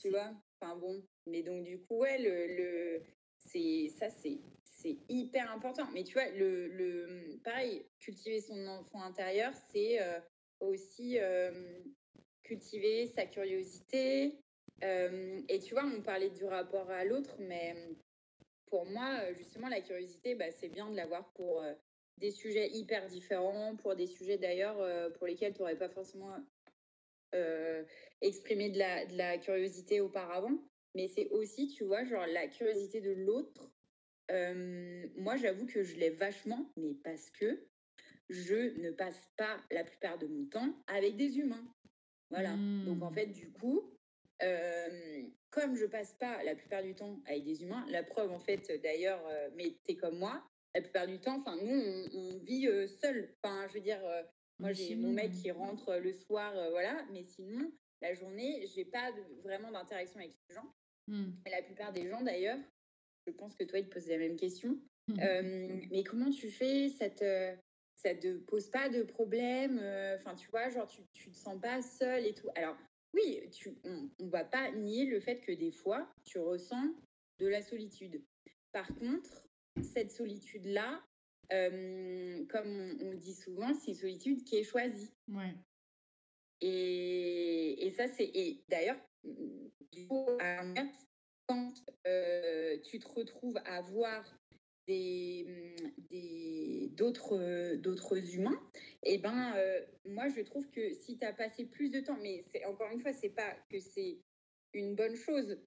Tu 0.00 0.10
vois 0.10 0.32
Enfin 0.60 0.76
bon. 0.76 1.02
Mais 1.26 1.42
donc 1.42 1.64
du 1.64 1.78
coup, 1.82 1.98
ouais, 1.98 2.18
le, 2.18 2.56
le 2.56 3.02
c'est 3.38 3.88
ça, 3.98 4.10
c'est 4.10 4.40
c'est 4.64 4.98
hyper 5.08 5.50
important. 5.52 5.86
Mais 5.92 6.04
tu 6.04 6.14
vois, 6.14 6.28
le, 6.30 6.68
le 6.68 7.38
pareil, 7.44 7.86
cultiver 8.00 8.40
son 8.40 8.66
enfant 8.66 9.02
intérieur, 9.02 9.52
c'est 9.72 10.02
euh, 10.02 10.18
aussi 10.60 11.18
euh, 11.18 11.82
cultiver 12.42 13.06
sa 13.06 13.26
curiosité. 13.26 14.38
Euh, 14.82 15.40
et 15.48 15.60
tu 15.60 15.74
vois, 15.74 15.84
on 15.84 16.02
parlait 16.02 16.30
du 16.30 16.44
rapport 16.44 16.90
à 16.90 17.04
l'autre, 17.04 17.36
mais 17.38 17.74
pour 18.66 18.84
moi, 18.86 19.32
justement, 19.34 19.68
la 19.68 19.80
curiosité, 19.80 20.34
bah, 20.34 20.50
c'est 20.50 20.68
bien 20.68 20.90
de 20.90 20.96
l'avoir 20.96 21.32
pour 21.32 21.64
des 22.18 22.30
sujets 22.30 22.70
hyper 22.70 23.06
différents, 23.06 23.76
pour 23.76 23.94
des 23.94 24.06
sujets 24.06 24.38
d'ailleurs 24.38 24.80
euh, 24.80 25.10
pour 25.10 25.26
lesquels 25.26 25.52
tu 25.52 25.60
n'aurais 25.60 25.76
pas 25.76 25.88
forcément 25.88 26.34
euh, 27.34 27.84
exprimé 28.22 28.70
de 28.70 28.78
la, 28.78 29.04
de 29.06 29.16
la, 29.16 29.38
curiosité 29.38 30.00
auparavant. 30.00 30.58
Mais 30.94 31.08
c'est 31.08 31.28
aussi, 31.28 31.68
tu 31.68 31.84
vois, 31.84 32.04
genre 32.04 32.26
la 32.26 32.48
curiosité 32.48 33.00
de 33.00 33.12
l'autre. 33.12 33.70
Euh, 34.30 35.06
moi, 35.16 35.36
j'avoue 35.36 35.66
que 35.66 35.82
je 35.82 35.96
l'ai 35.96 36.10
vachement, 36.10 36.72
mais 36.76 36.94
parce 37.04 37.30
que 37.30 37.66
je 38.30 38.78
ne 38.80 38.90
passe 38.90 39.28
pas 39.36 39.60
la 39.70 39.84
plupart 39.84 40.18
de 40.18 40.26
mon 40.26 40.46
temps 40.46 40.74
avec 40.86 41.16
des 41.16 41.38
humains. 41.38 41.64
Voilà. 42.30 42.56
Donc, 42.84 43.02
en 43.02 43.10
mmh. 43.10 43.14
fait, 43.14 43.26
du 43.26 43.52
coup, 43.52 43.92
comme 45.50 45.76
je 45.76 45.86
passe 45.86 46.14
pas 46.14 46.42
la 46.42 46.54
plupart 46.54 46.82
du 46.82 46.94
temps 46.94 47.20
avec 47.26 47.44
des 47.44 47.62
humains, 47.62 47.86
la 47.88 48.02
preuve, 48.02 48.32
en 48.32 48.40
fait, 48.40 48.72
d'ailleurs, 48.82 49.22
mais 49.54 49.76
tu 49.84 49.92
es 49.92 49.96
comme 49.96 50.18
moi, 50.18 50.42
la 50.76 50.82
plupart 50.82 51.06
du 51.06 51.18
temps, 51.18 51.36
enfin, 51.36 51.56
nous, 51.56 52.08
on, 52.12 52.36
vit 52.38 52.68
euh, 52.68 52.86
seul. 52.86 53.34
Enfin, 53.42 53.66
je 53.68 53.74
veux 53.74 53.80
dire, 53.80 54.04
euh, 54.04 54.22
moi, 54.58 54.72
j'ai 54.72 54.94
mon 54.94 55.10
mec 55.10 55.32
qui 55.32 55.50
rentre 55.50 55.88
euh, 55.88 56.00
le 56.00 56.12
soir, 56.12 56.52
voilà, 56.70 57.02
mais 57.12 57.24
sinon, 57.24 57.72
la 58.02 58.12
journée, 58.12 58.66
j'ai 58.74 58.84
pas 58.84 59.10
vraiment 59.42 59.72
d'interaction 59.72 60.20
avec 60.20 60.34
les 60.48 60.54
gens. 60.54 60.70
Hmm. 61.08 61.30
Et 61.46 61.50
la 61.50 61.62
plupart 61.62 61.92
des 61.94 62.08
gens, 62.08 62.20
d'ailleurs, 62.20 62.58
je 63.26 63.32
pense 63.32 63.56
que 63.56 63.64
toi, 63.64 63.78
ils 63.78 63.88
te 63.88 63.94
posent 63.94 64.08
la 64.08 64.18
même 64.18 64.36
question. 64.36 64.78
mais 65.08 66.04
comment 66.04 66.30
tu 66.30 66.50
fais 66.50 66.90
Ça 66.90 67.08
te, 67.08 67.54
ça 67.94 68.14
te 68.14 68.36
pose 68.38 68.68
pas 68.68 68.90
de 68.90 69.02
problème 69.02 69.78
Enfin, 70.16 70.34
tu 70.34 70.50
vois, 70.50 70.68
genre, 70.68 70.88
tu, 70.88 71.02
tu 71.12 71.30
te 71.30 71.36
sens 71.36 71.58
pas 71.58 71.80
seule 71.80 72.26
et 72.26 72.34
tout. 72.34 72.50
Alors, 72.54 72.76
oui, 73.14 73.48
tu, 73.50 73.78
on 73.84 74.10
ne 74.20 74.28
va 74.28 74.44
pas 74.44 74.70
nier 74.72 75.06
le 75.06 75.20
fait 75.20 75.40
que 75.40 75.52
des 75.52 75.72
fois, 75.72 76.12
tu 76.24 76.38
ressens 76.38 76.92
de 77.38 77.46
la 77.46 77.62
solitude. 77.62 78.22
Par 78.72 78.88
contre, 78.98 79.45
cette 79.82 80.10
solitude-là, 80.10 81.02
comme 81.50 82.98
on, 83.00 83.14
dit 83.14 83.34
souvent, 83.34 83.72
c'est 83.74 83.92
une 83.92 83.96
solitude 83.96 84.44
qui 84.44 84.56
est 84.56 84.64
choisie. 84.64 85.12
Ouais. 85.28 85.54
Et, 86.60 87.86
et 87.86 87.90
ça, 87.90 88.08
c'est. 88.08 88.30
Et 88.34 88.64
d'ailleurs, 88.68 88.98
quand 91.46 91.72
tu 92.84 92.98
te 92.98 93.08
retrouves 93.08 93.58
à 93.64 93.80
voir 93.82 94.38
des, 94.86 95.74
des, 96.10 96.90
d'autres, 96.92 97.74
d'autres 97.76 98.34
humains, 98.34 98.60
et 99.02 99.14
eh 99.14 99.18
ben, 99.18 99.54
moi, 100.04 100.28
je 100.28 100.40
trouve 100.40 100.68
que 100.70 100.92
si 100.94 101.18
tu 101.18 101.24
as 101.24 101.32
passé 101.32 101.64
plus 101.64 101.90
de 101.90 102.00
temps, 102.00 102.18
mais 102.22 102.42
c'est, 102.50 102.64
encore 102.64 102.90
une 102.90 103.00
fois, 103.00 103.12
c'est 103.12 103.30
pas 103.30 103.54
que 103.70 103.78
c'est 103.78 104.18
une 104.72 104.94
bonne 104.94 105.16
chose 105.16 105.58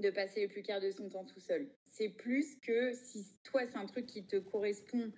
de 0.00 0.10
passer 0.10 0.42
le 0.42 0.48
plus 0.48 0.62
quart 0.62 0.80
de 0.80 0.90
son 0.90 1.08
temps 1.08 1.24
tout 1.24 1.40
seul. 1.40 1.68
C'est 1.86 2.08
plus 2.08 2.56
que 2.60 2.92
si 2.92 3.24
toi, 3.44 3.62
c'est 3.66 3.76
un 3.76 3.86
truc 3.86 4.06
qui 4.06 4.24
te 4.26 4.36
correspond 4.36 5.12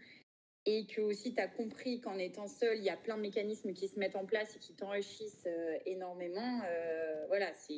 et 0.65 0.87
que 0.87 1.01
aussi 1.01 1.35
tu 1.35 1.41
as 1.41 1.49
compris 1.49 2.01
qu'en 2.01 2.19
étant 2.19 2.47
seul, 2.47 2.79
il 2.79 2.85
y 2.85 2.91
a 2.91 2.97
plein 2.97 3.17
de 3.17 3.23
mécanismes 3.23 3.73
qui 3.73 3.89
se 3.89 3.99
mettent 3.99 4.15
en 4.15 4.25
place 4.25 4.55
et 4.57 4.59
qui 4.61 4.75
t'enrichissent 4.75 5.45
euh, 5.47 5.79
énormément. 5.87 6.61
Euh, 6.65 7.27
voilà, 7.27 7.53
c'est, 7.55 7.75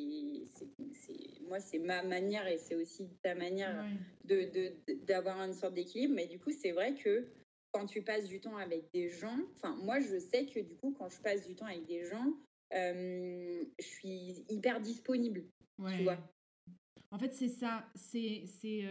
moi, 1.47 1.59
c'est 1.59 1.79
ma 1.79 2.03
manière 2.03 2.47
et 2.47 2.57
c'est 2.57 2.75
aussi 2.75 3.09
ta 3.23 3.33
manière 3.33 3.85
de, 4.25 4.73
d'avoir 5.05 5.41
une 5.41 5.53
sorte 5.53 5.73
d'équilibre. 5.73 6.13
Mais 6.15 6.27
du 6.27 6.39
coup, 6.39 6.51
c'est 6.51 6.71
vrai 6.71 6.93
que 6.93 7.27
quand 7.71 7.87
tu 7.87 8.03
passes 8.03 8.27
du 8.27 8.39
temps 8.39 8.57
avec 8.57 8.91
des 8.93 9.09
gens, 9.09 9.37
enfin, 9.55 9.75
moi, 9.81 9.99
je 9.99 10.19
sais 10.19 10.45
que 10.45 10.59
du 10.59 10.75
coup, 10.75 10.95
quand 10.97 11.09
je 11.09 11.19
passe 11.21 11.47
du 11.47 11.55
temps 11.55 11.65
avec 11.65 11.85
des 11.85 12.05
gens, 12.05 12.33
euh, 12.73 13.63
je 13.79 13.85
suis 13.85 14.45
hyper 14.49 14.79
disponible. 14.79 15.43
Tu 15.89 16.03
vois 16.03 16.19
en 17.15 17.17
fait, 17.17 17.33
c'est 17.33 17.49
ça. 17.49 17.89
C'est, 17.95 18.43
c'est, 18.59 18.83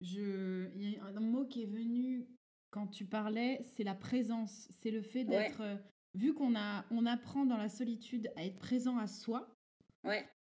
je, 0.00 0.68
il 0.76 0.92
y 0.92 0.96
a 0.96 1.04
un 1.04 1.20
mot 1.20 1.44
qui 1.44 1.62
est 1.62 1.66
venu 1.66 2.26
quand 2.72 2.86
tu 2.88 3.04
parlais, 3.04 3.60
c'est 3.62 3.84
la 3.84 3.94
présence. 3.94 4.68
C'est 4.80 4.90
le 4.90 5.02
fait 5.02 5.24
d'être. 5.24 5.60
Euh, 5.60 5.76
vu 6.14 6.34
qu'on 6.34 6.56
a, 6.56 6.84
on 6.90 7.06
apprend 7.06 7.46
dans 7.46 7.56
la 7.56 7.68
solitude 7.68 8.30
à 8.36 8.44
être 8.44 8.58
présent 8.58 8.98
à 8.98 9.06
soi, 9.06 9.54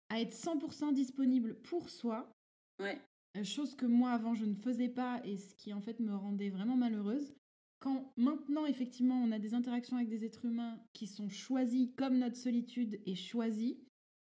à 0.09 0.19
être 0.19 0.33
100% 0.33 0.93
disponible 0.93 1.55
pour 1.61 1.89
soi. 1.89 2.31
Euh, 3.37 3.43
chose 3.43 3.75
que 3.75 3.85
moi 3.85 4.11
avant 4.11 4.33
je 4.33 4.45
ne 4.45 4.55
faisais 4.55 4.89
pas 4.89 5.21
et 5.23 5.37
ce 5.37 5.55
qui 5.55 5.73
en 5.73 5.79
fait 5.81 5.99
me 5.99 6.15
rendait 6.15 6.49
vraiment 6.49 6.75
malheureuse. 6.75 7.33
Quand 7.79 8.11
maintenant 8.17 8.65
effectivement 8.65 9.15
on 9.15 9.31
a 9.31 9.39
des 9.39 9.53
interactions 9.53 9.97
avec 9.97 10.09
des 10.09 10.25
êtres 10.25 10.45
humains 10.45 10.79
qui 10.93 11.07
sont 11.07 11.29
choisis 11.29 11.89
comme 11.95 12.17
notre 12.17 12.35
solitude 12.35 13.01
est 13.05 13.15
choisie, 13.15 13.79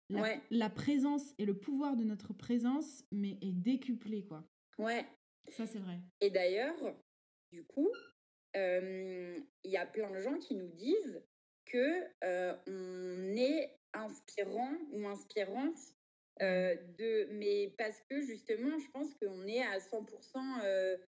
la, 0.09 0.35
la 0.49 0.69
présence 0.69 1.33
et 1.37 1.45
le 1.45 1.57
pouvoir 1.57 1.95
de 1.95 2.03
notre 2.03 2.33
présence 2.33 3.03
mais 3.11 3.37
est 3.41 3.53
décuplé 3.53 4.23
quoi. 4.25 4.43
Ouais. 4.77 5.05
Ça 5.49 5.65
c'est 5.65 5.79
vrai. 5.79 5.99
Et 6.21 6.29
d'ailleurs, 6.29 6.75
du 7.51 7.63
coup, 7.63 7.89
il 8.55 9.43
y 9.65 9.77
a 9.77 9.85
plein 9.85 10.11
de 10.11 10.19
gens 10.19 10.37
qui 10.39 10.55
nous 10.55 10.69
disent 10.69 11.21
que 11.65 12.07
on 12.67 13.35
est 13.35 13.77
inspirant 13.93 14.73
ou 14.91 15.07
inspirante 15.07 15.79
de, 16.39 17.27
mais 17.33 17.73
parce 17.77 18.01
que 18.09 18.21
justement, 18.21 18.77
je 18.79 18.89
pense 18.91 19.13
qu'on 19.15 19.47
est 19.47 19.61
à 19.61 19.79
100% 19.79 20.99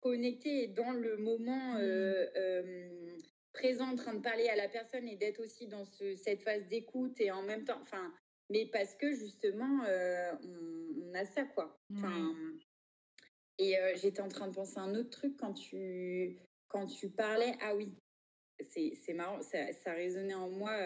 connecté 0.00 0.68
dans 0.68 0.92
le 0.92 1.16
moment 1.16 1.74
mmh. 1.74 3.16
Présent, 3.56 3.88
en 3.88 3.96
train 3.96 4.14
de 4.14 4.20
parler 4.20 4.48
à 4.48 4.56
la 4.56 4.68
personne 4.68 5.08
et 5.08 5.16
d'être 5.16 5.40
aussi 5.40 5.66
dans 5.66 5.84
cette 5.84 6.42
phase 6.42 6.66
d'écoute 6.68 7.18
et 7.20 7.30
en 7.30 7.42
même 7.42 7.64
temps, 7.64 7.78
enfin, 7.80 8.12
mais 8.50 8.66
parce 8.66 8.94
que 8.94 9.12
justement, 9.12 9.82
on, 9.84 11.14
a 11.14 11.24
ça 11.24 11.44
quoi. 11.44 11.80
Enfin, 11.92 12.34
et 13.58 13.74
j'étais 13.96 14.20
en 14.20 14.28
train 14.28 14.48
de 14.48 14.54
penser 14.54 14.78
à 14.78 14.82
un 14.82 14.94
autre 14.94 15.10
truc 15.10 15.36
quand 15.38 15.54
tu, 15.54 16.36
quand 16.68 16.86
tu 16.86 17.08
parlais. 17.08 17.54
Ah 17.62 17.74
oui, 17.74 17.94
c'est 18.60 19.14
marrant, 19.14 19.40
ça, 19.40 19.72
ça, 19.72 19.94
résonnait 19.94 20.34
en 20.34 20.50
moi 20.50 20.76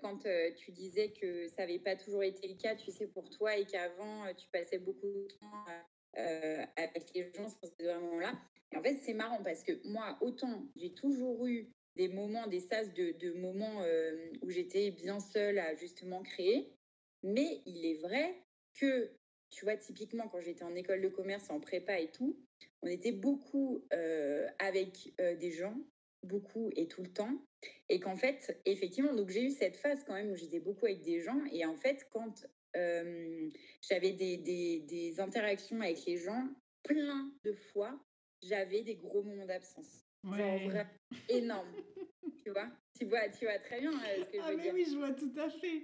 quand 0.00 0.22
tu 0.56 0.70
disais 0.70 1.10
que 1.10 1.48
ça 1.48 1.62
n'avait 1.62 1.80
pas 1.80 1.96
toujours 1.96 2.22
été 2.22 2.46
le 2.46 2.54
cas, 2.54 2.76
tu 2.76 2.92
sais, 2.92 3.08
pour 3.08 3.28
toi, 3.30 3.56
et 3.56 3.66
qu'avant, 3.66 4.32
tu 4.34 4.48
passais 4.50 4.78
beaucoup 4.78 5.08
de 5.08 5.28
temps 5.40 5.64
avec 6.76 7.12
les 7.14 7.32
gens 7.34 7.48
sur 7.48 7.68
ces 7.76 7.86
moments-là. 7.86 8.32
En 8.76 8.82
fait, 8.82 8.96
c'est 9.02 9.14
marrant 9.14 9.42
parce 9.42 9.62
que 9.62 9.72
moi, 9.88 10.18
autant 10.20 10.66
j'ai 10.76 10.92
toujours 10.92 11.46
eu 11.46 11.68
des 11.96 12.08
moments, 12.08 12.46
des 12.46 12.60
sas 12.60 12.92
de, 12.92 13.32
moments 13.32 13.82
où 14.42 14.50
j'étais 14.50 14.90
bien 14.90 15.18
seule 15.18 15.58
à 15.58 15.74
justement 15.74 16.22
créer, 16.22 16.70
mais 17.22 17.62
il 17.64 17.86
est 17.86 18.00
vrai 18.00 18.42
que 18.78 19.10
tu 19.50 19.64
vois, 19.64 19.76
typiquement, 19.76 20.28
quand 20.28 20.40
j'étais 20.40 20.64
en 20.64 20.74
école 20.74 21.00
de 21.00 21.08
commerce, 21.08 21.50
en 21.50 21.60
prépa 21.60 21.98
et 21.98 22.10
tout, 22.10 22.36
on 22.82 22.88
était 22.88 23.12
beaucoup 23.12 23.84
euh, 23.92 24.46
avec 24.58 25.14
euh, 25.20 25.36
des 25.36 25.50
gens, 25.50 25.76
beaucoup 26.22 26.70
et 26.76 26.88
tout 26.88 27.02
le 27.02 27.12
temps. 27.12 27.38
Et 27.88 28.00
qu'en 28.00 28.16
fait, 28.16 28.60
effectivement, 28.64 29.14
donc 29.14 29.30
j'ai 29.30 29.44
eu 29.44 29.50
cette 29.50 29.76
phase 29.76 30.04
quand 30.04 30.14
même 30.14 30.30
où 30.30 30.36
j'étais 30.36 30.60
beaucoup 30.60 30.86
avec 30.86 31.02
des 31.02 31.20
gens. 31.20 31.42
Et 31.52 31.64
en 31.64 31.76
fait, 31.76 32.06
quand 32.10 32.46
euh, 32.76 33.50
j'avais 33.80 34.12
des, 34.12 34.36
des, 34.36 35.20
interactions 35.20 35.80
avec 35.80 36.04
les 36.04 36.18
gens, 36.18 36.48
plein 36.82 37.32
de 37.44 37.52
fois, 37.52 37.98
j'avais 38.42 38.82
des 38.82 38.96
gros 38.96 39.22
moments 39.22 39.46
d'absence. 39.46 40.04
Genre 40.24 40.58
vraiment 40.64 40.90
énorme. 41.28 41.72
tu 42.44 42.50
vois? 42.50 42.70
Tu 42.98 43.04
vois, 43.06 43.28
tu 43.28 43.44
vois 43.44 43.58
très 43.58 43.80
bien 43.80 43.92
ce 43.92 44.24
que 44.24 44.36
je 44.36 44.40
ah 44.42 44.50
veux 44.50 44.56
mais 44.56 44.72
oui, 44.72 44.86
je 44.90 44.96
vois 44.96 45.12
tout 45.12 45.32
à 45.36 45.50
fait. 45.50 45.82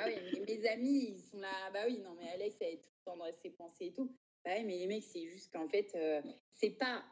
Ah 0.00 0.06
oui, 0.06 0.40
mes 0.46 0.66
amis, 0.68 1.14
ils 1.14 1.20
sont 1.20 1.40
là. 1.40 1.70
Bah 1.72 1.80
oui, 1.86 1.98
non, 1.98 2.14
mais 2.14 2.28
Alex, 2.30 2.56
elle 2.60 2.74
est 2.74 2.82
tout 2.82 2.90
le 2.90 3.04
temps 3.04 3.16
dans 3.16 3.32
ses 3.32 3.50
pensées 3.50 3.86
et 3.86 3.92
tout. 3.92 4.14
Bah 4.44 4.52
oui, 4.56 4.64
mais 4.64 4.78
les 4.78 4.86
mecs, 4.86 5.02
c'est 5.02 5.26
juste 5.26 5.52
qu'en 5.52 5.68
fait, 5.68 5.90
euh, 5.94 6.22
c'est 6.50 6.70
pas. 6.70 7.04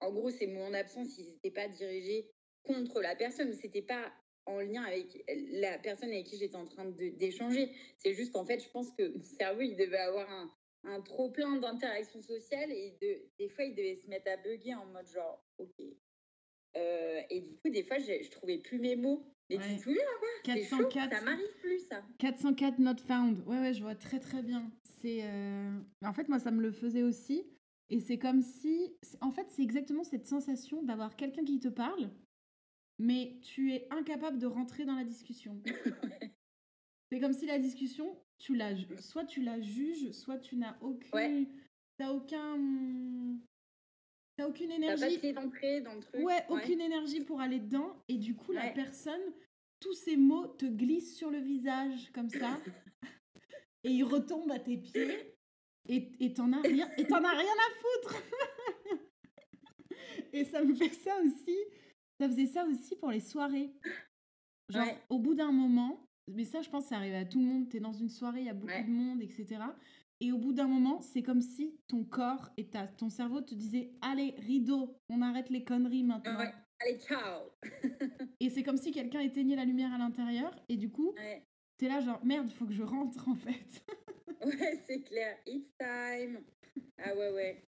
En 0.00 0.10
gros, 0.12 0.30
c'est 0.30 0.48
mon 0.48 0.74
absence, 0.74 1.16
ils 1.18 1.28
n'étaient 1.28 1.52
pas 1.52 1.68
dirigés 1.68 2.28
contre 2.64 3.00
la 3.00 3.14
personne, 3.14 3.52
c'était 3.54 3.82
pas 3.82 4.12
en 4.46 4.60
lien 4.60 4.82
avec 4.82 5.24
la 5.52 5.78
personne 5.78 6.10
avec 6.10 6.26
qui 6.26 6.38
j'étais 6.38 6.56
en 6.56 6.66
train 6.66 6.86
d'échanger. 6.86 7.70
C'est 7.98 8.14
juste 8.14 8.32
qu'en 8.32 8.44
fait, 8.44 8.58
je 8.58 8.68
pense 8.68 8.90
que 8.92 9.16
mon 9.16 9.22
cerveau, 9.22 9.60
il 9.60 9.76
devait 9.76 9.98
avoir 9.98 10.28
un, 10.28 10.52
un 10.84 11.00
trop 11.00 11.30
plein 11.30 11.56
d'interactions 11.56 12.22
sociales 12.22 12.70
et 12.72 12.96
de, 13.00 13.22
des 13.38 13.48
fois, 13.48 13.64
il 13.64 13.74
devait 13.74 13.94
se 13.94 14.06
mettre 14.08 14.30
à 14.30 14.36
bugger 14.36 14.74
en 14.74 14.86
mode 14.86 15.06
genre, 15.06 15.44
ok. 15.58 15.80
Euh, 16.76 17.20
et 17.30 17.40
du 17.40 17.56
coup, 17.56 17.70
des 17.70 17.82
fois, 17.82 17.98
je, 17.98 18.22
je 18.22 18.30
trouvais 18.30 18.58
plus 18.58 18.78
mes 18.78 18.96
mots. 18.96 19.24
Mais 19.50 19.58
ouais. 19.58 19.68
tu 19.68 19.76
te 19.76 19.82
souviens, 19.82 20.02
404, 20.44 21.10
ça 21.12 21.20
m'arrive 21.24 21.56
plus, 21.60 21.80
ça. 21.80 22.02
404 22.18 22.78
not 22.78 22.96
found. 23.06 23.46
Ouais, 23.46 23.58
ouais, 23.58 23.74
je 23.74 23.82
vois 23.82 23.94
très, 23.94 24.18
très 24.18 24.42
bien. 24.42 24.70
C'est, 24.84 25.20
euh, 25.22 25.78
En 26.04 26.12
fait, 26.12 26.28
moi, 26.28 26.38
ça 26.38 26.50
me 26.50 26.62
le 26.62 26.72
faisait 26.72 27.02
aussi. 27.02 27.44
Et 27.90 28.00
c'est 28.00 28.18
comme 28.18 28.40
si... 28.40 28.96
En 29.20 29.30
fait, 29.30 29.46
c'est 29.50 29.62
exactement 29.62 30.04
cette 30.04 30.26
sensation 30.26 30.82
d'avoir 30.82 31.16
quelqu'un 31.16 31.44
qui 31.44 31.60
te 31.60 31.68
parle, 31.68 32.10
mais 32.98 33.38
tu 33.42 33.74
es 33.74 33.86
incapable 33.90 34.38
de 34.38 34.46
rentrer 34.46 34.84
dans 34.84 34.94
la 34.94 35.04
discussion. 35.04 35.60
c'est 37.10 37.20
comme 37.20 37.34
si 37.34 37.44
la 37.44 37.58
discussion, 37.58 38.16
tu 38.42 38.56
la, 38.56 38.74
soit 38.98 39.24
tu 39.24 39.40
la 39.40 39.60
juges, 39.60 40.10
soit 40.10 40.38
tu 40.38 40.56
n'as 40.56 40.76
aucun... 40.80 41.16
Ouais. 41.16 41.46
T'as 41.96 42.10
aucun... 42.10 42.58
T'as 44.36 44.48
aucune 44.48 44.72
énergie. 44.72 45.20
T'as 45.20 45.32
pas 45.32 45.40
d'entrée 45.42 45.80
dans 45.80 45.94
le 45.94 46.00
truc. 46.00 46.24
Ouais, 46.24 46.44
aucune 46.48 46.80
énergie 46.80 47.20
pour 47.20 47.40
aller 47.40 47.60
dedans. 47.60 48.02
Et 48.08 48.16
du 48.16 48.34
coup, 48.34 48.50
la 48.50 48.70
personne, 48.70 49.20
tous 49.78 49.92
ces 49.92 50.16
mots 50.16 50.48
te 50.48 50.66
glissent 50.66 51.16
sur 51.16 51.30
le 51.30 51.38
visage 51.38 52.10
comme 52.12 52.28
ça. 52.30 52.58
et 53.84 53.90
ils 53.90 54.02
retombent 54.02 54.50
à 54.50 54.58
tes 54.58 54.76
pieds. 54.76 55.36
Et 55.88 56.34
t'en 56.34 56.52
as 56.52 56.62
rien, 56.62 56.88
et 56.96 57.06
t'en 57.06 57.22
as 57.22 57.36
rien 57.36 57.52
à 57.52 58.08
foutre. 58.08 58.22
et 60.32 60.44
ça 60.44 60.64
me 60.64 60.74
fait 60.74 60.94
ça 60.94 61.16
aussi. 61.22 61.56
Ça 62.18 62.28
faisait 62.28 62.46
ça 62.46 62.64
aussi 62.64 62.96
pour 62.96 63.10
les 63.10 63.20
soirées. 63.20 63.72
Genre, 64.68 64.98
au 65.10 65.18
bout 65.18 65.34
d'un 65.34 65.52
moment, 65.52 66.08
mais 66.28 66.44
ça, 66.44 66.62
je 66.62 66.70
pense, 66.70 66.86
ça 66.86 66.96
arrive 66.96 67.14
à 67.14 67.24
tout 67.24 67.40
le 67.40 67.46
monde. 67.46 67.68
T'es 67.68 67.80
dans 67.80 67.92
une 67.92 68.08
soirée, 68.08 68.40
il 68.40 68.46
y 68.46 68.50
a 68.50 68.54
beaucoup 68.54 68.82
de 68.84 68.90
monde, 68.90 69.22
etc. 69.22 69.60
Et 70.20 70.30
au 70.30 70.38
bout 70.38 70.52
d'un 70.52 70.68
moment, 70.68 71.00
c'est 71.00 71.22
comme 71.22 71.40
si 71.40 71.76
ton 71.88 72.04
corps 72.04 72.50
et 72.56 72.68
ta, 72.68 72.86
ton 72.86 73.08
cerveau 73.08 73.40
te 73.40 73.54
disaient 73.54 73.90
Allez, 74.02 74.34
rideau, 74.38 74.96
on 75.08 75.20
arrête 75.20 75.50
les 75.50 75.64
conneries 75.64 76.04
maintenant. 76.04 76.38
Allez, 76.80 76.98
ciao 76.98 77.50
Et 78.40 78.50
c'est 78.50 78.62
comme 78.62 78.76
si 78.76 78.92
quelqu'un 78.92 79.20
éteignait 79.20 79.56
la 79.56 79.64
lumière 79.64 79.92
à 79.92 79.98
l'intérieur. 79.98 80.54
Et 80.68 80.76
du 80.76 80.90
coup, 80.90 81.14
t'es 81.76 81.88
là, 81.88 82.00
genre 82.00 82.24
Merde, 82.24 82.48
faut 82.50 82.66
que 82.66 82.72
je 82.72 82.84
rentre 82.84 83.28
en 83.28 83.34
fait. 83.34 83.84
ouais, 84.44 84.80
c'est 84.86 85.02
clair. 85.02 85.36
It's 85.46 85.76
time. 85.76 86.44
Ah 86.98 87.16
ouais, 87.16 87.32
ouais. 87.32 87.64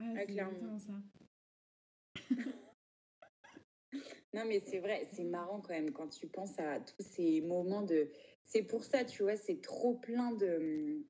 Ah, 0.00 0.14
ah 0.18 0.26
clairement. 0.26 0.78
ça. 0.78 0.92
non, 4.34 4.44
mais 4.46 4.58
c'est 4.58 4.80
vrai, 4.80 5.06
c'est 5.12 5.22
marrant 5.22 5.60
quand 5.60 5.74
même 5.74 5.92
quand 5.92 6.08
tu 6.08 6.26
penses 6.26 6.58
à 6.58 6.80
tous 6.80 7.02
ces 7.02 7.40
moments 7.40 7.82
de. 7.82 8.10
C'est 8.42 8.64
pour 8.64 8.84
ça, 8.84 9.04
tu 9.04 9.22
vois, 9.22 9.36
c'est 9.36 9.60
trop 9.60 9.94
plein 9.94 10.32
de 10.32 11.04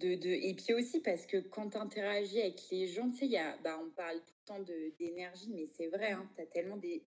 de, 0.00 0.14
de, 0.14 0.28
Et 0.28 0.54
puis 0.54 0.74
aussi 0.74 1.00
parce 1.00 1.24
que 1.24 1.38
quand 1.38 1.70
tu 1.70 1.78
interagis 1.78 2.42
avec 2.42 2.60
les 2.70 2.88
gens, 2.88 3.10
tu 3.10 3.18
sais, 3.18 3.26
y 3.26 3.38
a, 3.38 3.56
bah, 3.64 3.80
on 3.82 3.88
parle 3.90 4.18
tout 4.18 4.34
le 4.40 4.44
temps 4.44 4.64
d'énergie, 4.98 5.50
mais 5.54 5.66
c'est 5.66 5.86
vrai, 5.86 6.12
hein, 6.12 6.28
tu 6.36 6.42
as 6.42 6.46
tellement 6.46 6.76
des, 6.76 7.06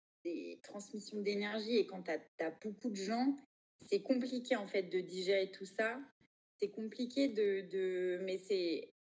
transmissions 0.64 1.20
d'énergie 1.22 1.78
et 1.78 1.86
quand 1.86 2.04
tu 2.04 2.12
as, 2.12 2.52
beaucoup 2.64 2.90
de 2.90 2.96
gens, 2.96 3.36
c'est 3.90 4.02
compliqué 4.02 4.56
en 4.56 4.66
fait 4.66 4.84
de 4.84 5.02
digérer 5.02 5.52
tout 5.52 5.66
ça. 5.66 6.00
C'est 6.58 6.70
compliqué 6.70 7.28
de, 7.28 7.68
de... 7.70 8.20
mais 8.24 8.38
c'est 8.38 8.95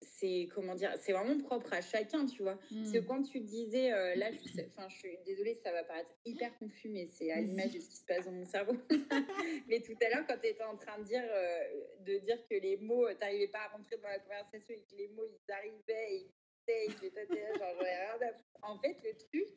c'est 0.00 0.48
comment 0.54 0.74
dire, 0.74 0.92
c'est 0.98 1.12
vraiment 1.12 1.38
propre 1.42 1.72
à 1.72 1.80
chacun, 1.80 2.26
tu 2.26 2.42
vois. 2.42 2.58
Parce 2.70 2.92
que 2.92 2.98
mmh. 2.98 3.06
quand 3.06 3.22
tu 3.22 3.40
disais, 3.40 3.92
euh, 3.92 4.14
là, 4.16 4.30
je, 4.32 4.62
enfin, 4.62 4.88
je 4.88 4.96
suis 4.96 5.18
désolée, 5.24 5.54
ça 5.54 5.72
va 5.72 5.84
paraître 5.84 6.10
hyper 6.24 6.56
confus, 6.58 6.88
mais 6.88 7.06
c'est 7.06 7.30
à 7.30 7.40
l'image 7.40 7.72
de 7.72 7.80
ce 7.80 7.88
qui 7.88 7.96
se 7.96 8.04
passe 8.04 8.24
dans 8.24 8.32
mon 8.32 8.44
cerveau. 8.44 8.76
mais 9.68 9.80
tout 9.80 9.96
à 10.04 10.08
l'heure, 10.10 10.26
quand 10.28 10.38
tu 10.38 10.48
étais 10.48 10.64
en 10.64 10.76
train 10.76 10.98
de 10.98 11.04
dire, 11.04 11.24
euh, 11.24 11.64
de 12.00 12.18
dire 12.18 12.38
que 12.48 12.54
les 12.54 12.76
mots, 12.78 13.08
tu 13.10 13.18
n'arrivais 13.20 13.48
pas 13.48 13.60
à 13.60 13.76
rentrer 13.76 13.96
dans 13.96 14.08
la 14.08 14.18
conversation 14.18 14.74
et 14.74 14.84
que 14.90 14.96
les 14.96 15.08
mots, 15.08 15.26
ils 15.26 15.52
arrivaient, 15.52 16.16
ils 16.16 16.30
et 16.68 16.88
que 16.88 17.58
genre, 17.58 17.78
rien 17.78 18.28
à... 18.28 18.70
En 18.70 18.78
fait, 18.78 18.96
le 19.04 19.16
truc, 19.16 19.48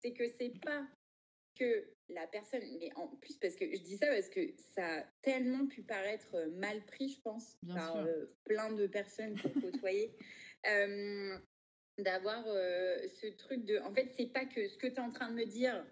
c'est 0.00 0.12
que 0.12 0.28
c'est 0.38 0.52
pas 0.60 0.86
que 1.54 1.88
la 2.08 2.26
personne, 2.26 2.62
mais 2.78 2.90
en 2.96 3.08
plus 3.08 3.36
parce 3.36 3.54
que 3.56 3.64
je 3.64 3.82
dis 3.82 3.96
ça 3.96 4.06
parce 4.06 4.28
que 4.28 4.40
ça 4.74 4.98
a 4.98 5.02
tellement 5.22 5.66
pu 5.66 5.82
paraître 5.82 6.34
euh, 6.34 6.50
mal 6.50 6.84
pris, 6.84 7.08
je 7.10 7.20
pense, 7.20 7.56
par 7.74 7.96
euh, 7.96 8.26
plein 8.44 8.72
de 8.72 8.86
personnes 8.86 9.40
qu'on 9.40 9.60
côtoyait, 9.60 10.14
euh, 10.66 11.38
d'avoir 11.98 12.44
ce 12.44 13.26
truc 13.36 13.64
de, 13.64 13.78
en 13.78 13.92
fait, 13.92 14.08
c'est 14.16 14.32
pas 14.32 14.46
que 14.46 14.66
ce 14.66 14.78
que 14.78 14.86
tu 14.86 14.94
es 14.94 15.00
en 15.00 15.10
train 15.10 15.30
de 15.30 15.36
me 15.36 15.44
dire, 15.44 15.84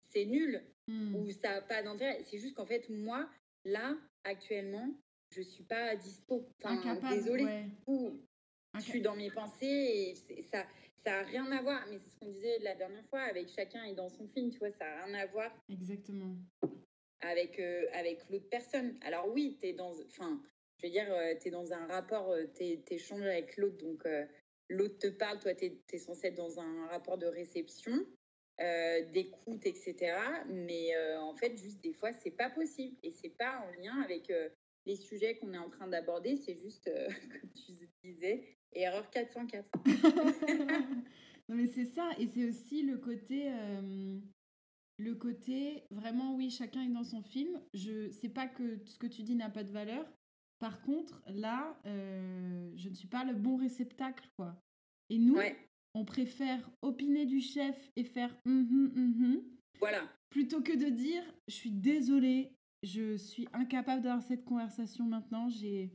c'est 0.00 0.24
nul 0.24 0.62
mmh. 0.86 1.16
ou 1.16 1.30
ça 1.30 1.54
n'a 1.54 1.62
pas 1.62 1.82
d'intérêt, 1.82 2.22
c'est 2.30 2.38
juste 2.38 2.54
qu'en 2.54 2.66
fait, 2.66 2.88
moi, 2.88 3.28
là, 3.64 3.96
actuellement, 4.24 4.88
je 5.30 5.42
suis 5.42 5.64
pas 5.64 5.96
dispo. 5.96 6.48
Enfin, 6.62 6.96
désolée. 7.10 7.66
Ou 7.86 8.20
je 8.74 8.80
suis 8.80 9.00
dans 9.00 9.16
mes 9.16 9.30
pensées 9.30 10.14
et 10.30 10.42
ça, 10.42 10.66
ça 11.08 11.22
n'a 11.22 11.22
rien 11.22 11.50
à 11.52 11.62
voir, 11.62 11.86
mais 11.88 11.98
c'est 11.98 12.10
ce 12.10 12.18
qu'on 12.18 12.28
disait 12.28 12.58
la 12.58 12.74
dernière 12.74 13.04
fois, 13.06 13.20
avec 13.20 13.48
chacun 13.48 13.82
et 13.84 13.94
dans 13.94 14.10
son 14.10 14.28
film, 14.28 14.50
tu 14.50 14.58
vois, 14.58 14.70
ça 14.70 14.84
n'a 14.84 15.04
rien 15.06 15.14
à 15.14 15.26
voir. 15.26 15.50
Exactement. 15.70 16.36
Avec, 17.22 17.58
euh, 17.58 17.86
avec 17.94 18.28
l'autre 18.28 18.48
personne. 18.50 18.98
Alors 19.00 19.26
oui, 19.32 19.56
tu 19.58 19.68
es 19.68 19.72
dans, 19.72 19.98
enfin, 20.00 20.38
je 20.76 20.86
veux 20.86 20.92
dire, 20.92 21.10
euh, 21.10 21.34
tu 21.40 21.48
es 21.48 21.50
dans 21.50 21.72
un 21.72 21.86
rapport, 21.86 22.30
euh, 22.30 22.44
tu 22.54 22.94
échanges 22.94 23.22
avec 23.22 23.56
l'autre, 23.56 23.78
donc 23.78 24.06
l'autre 24.68 24.98
te 24.98 25.06
parle, 25.06 25.38
toi, 25.38 25.54
tu 25.54 25.64
es, 25.64 25.98
censé 25.98 26.26
être 26.26 26.34
dans 26.34 26.60
un 26.60 26.86
rapport 26.88 27.16
de 27.16 27.26
réception, 27.26 28.06
d'écoute, 28.58 29.64
etc. 29.64 30.14
Mais 30.46 30.90
en 31.16 31.34
fait, 31.36 31.56
juste 31.56 31.80
des 31.80 31.94
fois, 31.94 32.12
c'est 32.12 32.32
pas 32.32 32.50
possible. 32.50 32.96
Et 33.02 33.12
c'est 33.12 33.30
pas 33.30 33.66
en 33.66 33.80
lien 33.80 33.98
avec 34.02 34.30
les 34.84 34.96
sujets 34.96 35.36
qu'on 35.38 35.54
est 35.54 35.58
en 35.58 35.70
train 35.70 35.88
d'aborder, 35.88 36.36
c'est 36.36 36.56
juste, 36.56 36.90
comme 37.40 37.50
tu 37.52 37.72
disais, 38.02 38.57
erreur 38.72 39.08
404. 39.10 39.70
non 41.48 41.56
mais 41.56 41.66
c'est 41.66 41.86
ça, 41.86 42.10
et 42.18 42.26
c'est 42.26 42.44
aussi 42.44 42.82
le 42.82 42.98
côté, 42.98 43.50
euh, 43.52 44.18
le 44.98 45.14
côté 45.14 45.84
vraiment 45.90 46.34
oui, 46.34 46.50
chacun 46.50 46.82
est 46.82 46.92
dans 46.92 47.04
son 47.04 47.22
film. 47.22 47.60
Je 47.74 48.10
sais 48.10 48.28
pas 48.28 48.46
que 48.46 48.78
ce 48.84 48.98
que 48.98 49.06
tu 49.06 49.22
dis 49.22 49.34
n'a 49.34 49.50
pas 49.50 49.64
de 49.64 49.72
valeur. 49.72 50.06
Par 50.58 50.82
contre, 50.82 51.22
là, 51.28 51.78
euh, 51.86 52.72
je 52.76 52.88
ne 52.88 52.94
suis 52.94 53.06
pas 53.06 53.24
le 53.24 53.34
bon 53.34 53.56
réceptacle, 53.56 54.28
quoi. 54.36 54.60
Et 55.08 55.18
nous, 55.18 55.38
on 55.94 56.04
préfère 56.04 56.68
opiner 56.82 57.26
du 57.26 57.40
chef 57.40 57.76
et 57.96 58.04
faire 58.04 58.36
hum, 58.44 58.66
hum, 58.70 58.92
hum, 58.96 59.42
voilà. 59.80 60.02
Plutôt 60.30 60.60
que 60.60 60.72
de 60.72 60.90
dire, 60.90 61.22
je 61.46 61.54
suis 61.54 61.70
désolée, 61.70 62.52
je 62.82 63.16
suis 63.16 63.48
incapable 63.52 64.02
d'avoir 64.02 64.22
cette 64.22 64.44
conversation 64.44 65.04
maintenant. 65.04 65.48
J'ai 65.48 65.92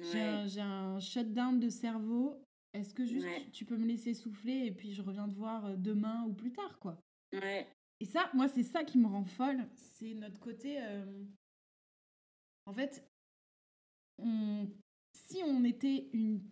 j'ai 0.00 0.60
un, 0.60 1.00
shutdown 1.00 1.58
de 1.60 1.68
cerveau. 1.68 2.42
Est-ce 2.72 2.94
que 2.94 3.04
juste 3.04 3.26
tu, 3.52 3.64
peux 3.64 3.76
me 3.76 3.86
laisser 3.86 4.14
souffler 4.14 4.66
et 4.66 4.72
puis 4.72 4.92
je 4.92 5.02
reviens 5.02 5.28
te 5.28 5.34
voir 5.34 5.76
demain 5.76 6.24
ou 6.24 6.32
plus 6.32 6.52
tard, 6.52 6.78
quoi? 6.78 6.98
Ouais. 7.32 7.66
Et 8.00 8.04
ça, 8.04 8.30
moi, 8.32 8.48
c'est 8.48 8.62
ça 8.62 8.82
qui 8.82 8.98
me 8.98 9.06
rend 9.06 9.24
folle. 9.24 9.68
C'est 9.74 10.14
notre 10.14 10.40
côté. 10.40 10.82
Euh, 10.82 11.24
en 12.66 12.72
fait, 12.72 13.06
si 15.12 15.42
on 15.44 15.64
était 15.64 16.08
une. 16.12 16.42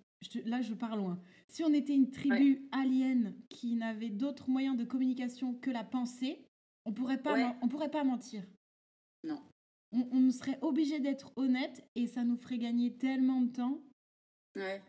Là, 0.44 0.60
je 0.60 0.74
pars 0.74 0.96
loin. 0.96 1.20
Si 1.48 1.64
on 1.64 1.72
était 1.72 1.94
une 1.94 2.10
tribu 2.10 2.68
alien 2.72 3.34
qui 3.48 3.74
n'avait 3.74 4.10
d'autres 4.10 4.50
moyens 4.50 4.76
de 4.76 4.84
communication 4.84 5.54
que 5.54 5.70
la 5.70 5.82
pensée, 5.82 6.46
on 6.84 6.92
pourrait 6.92 7.22
pas, 7.22 7.56
on 7.62 7.68
pourrait 7.68 7.90
pas 7.90 8.04
mentir. 8.04 8.44
Non 9.92 10.08
on, 10.12 10.30
serait 10.30 10.58
obligé 10.62 11.00
d'être 11.00 11.32
honnête 11.36 11.84
et 11.94 12.06
ça 12.06 12.24
nous 12.24 12.36
ferait 12.36 12.58
gagner 12.58 12.96
tellement 12.96 13.40
de 13.40 13.52
temps. 13.52 13.82
Ouais. 14.56 14.82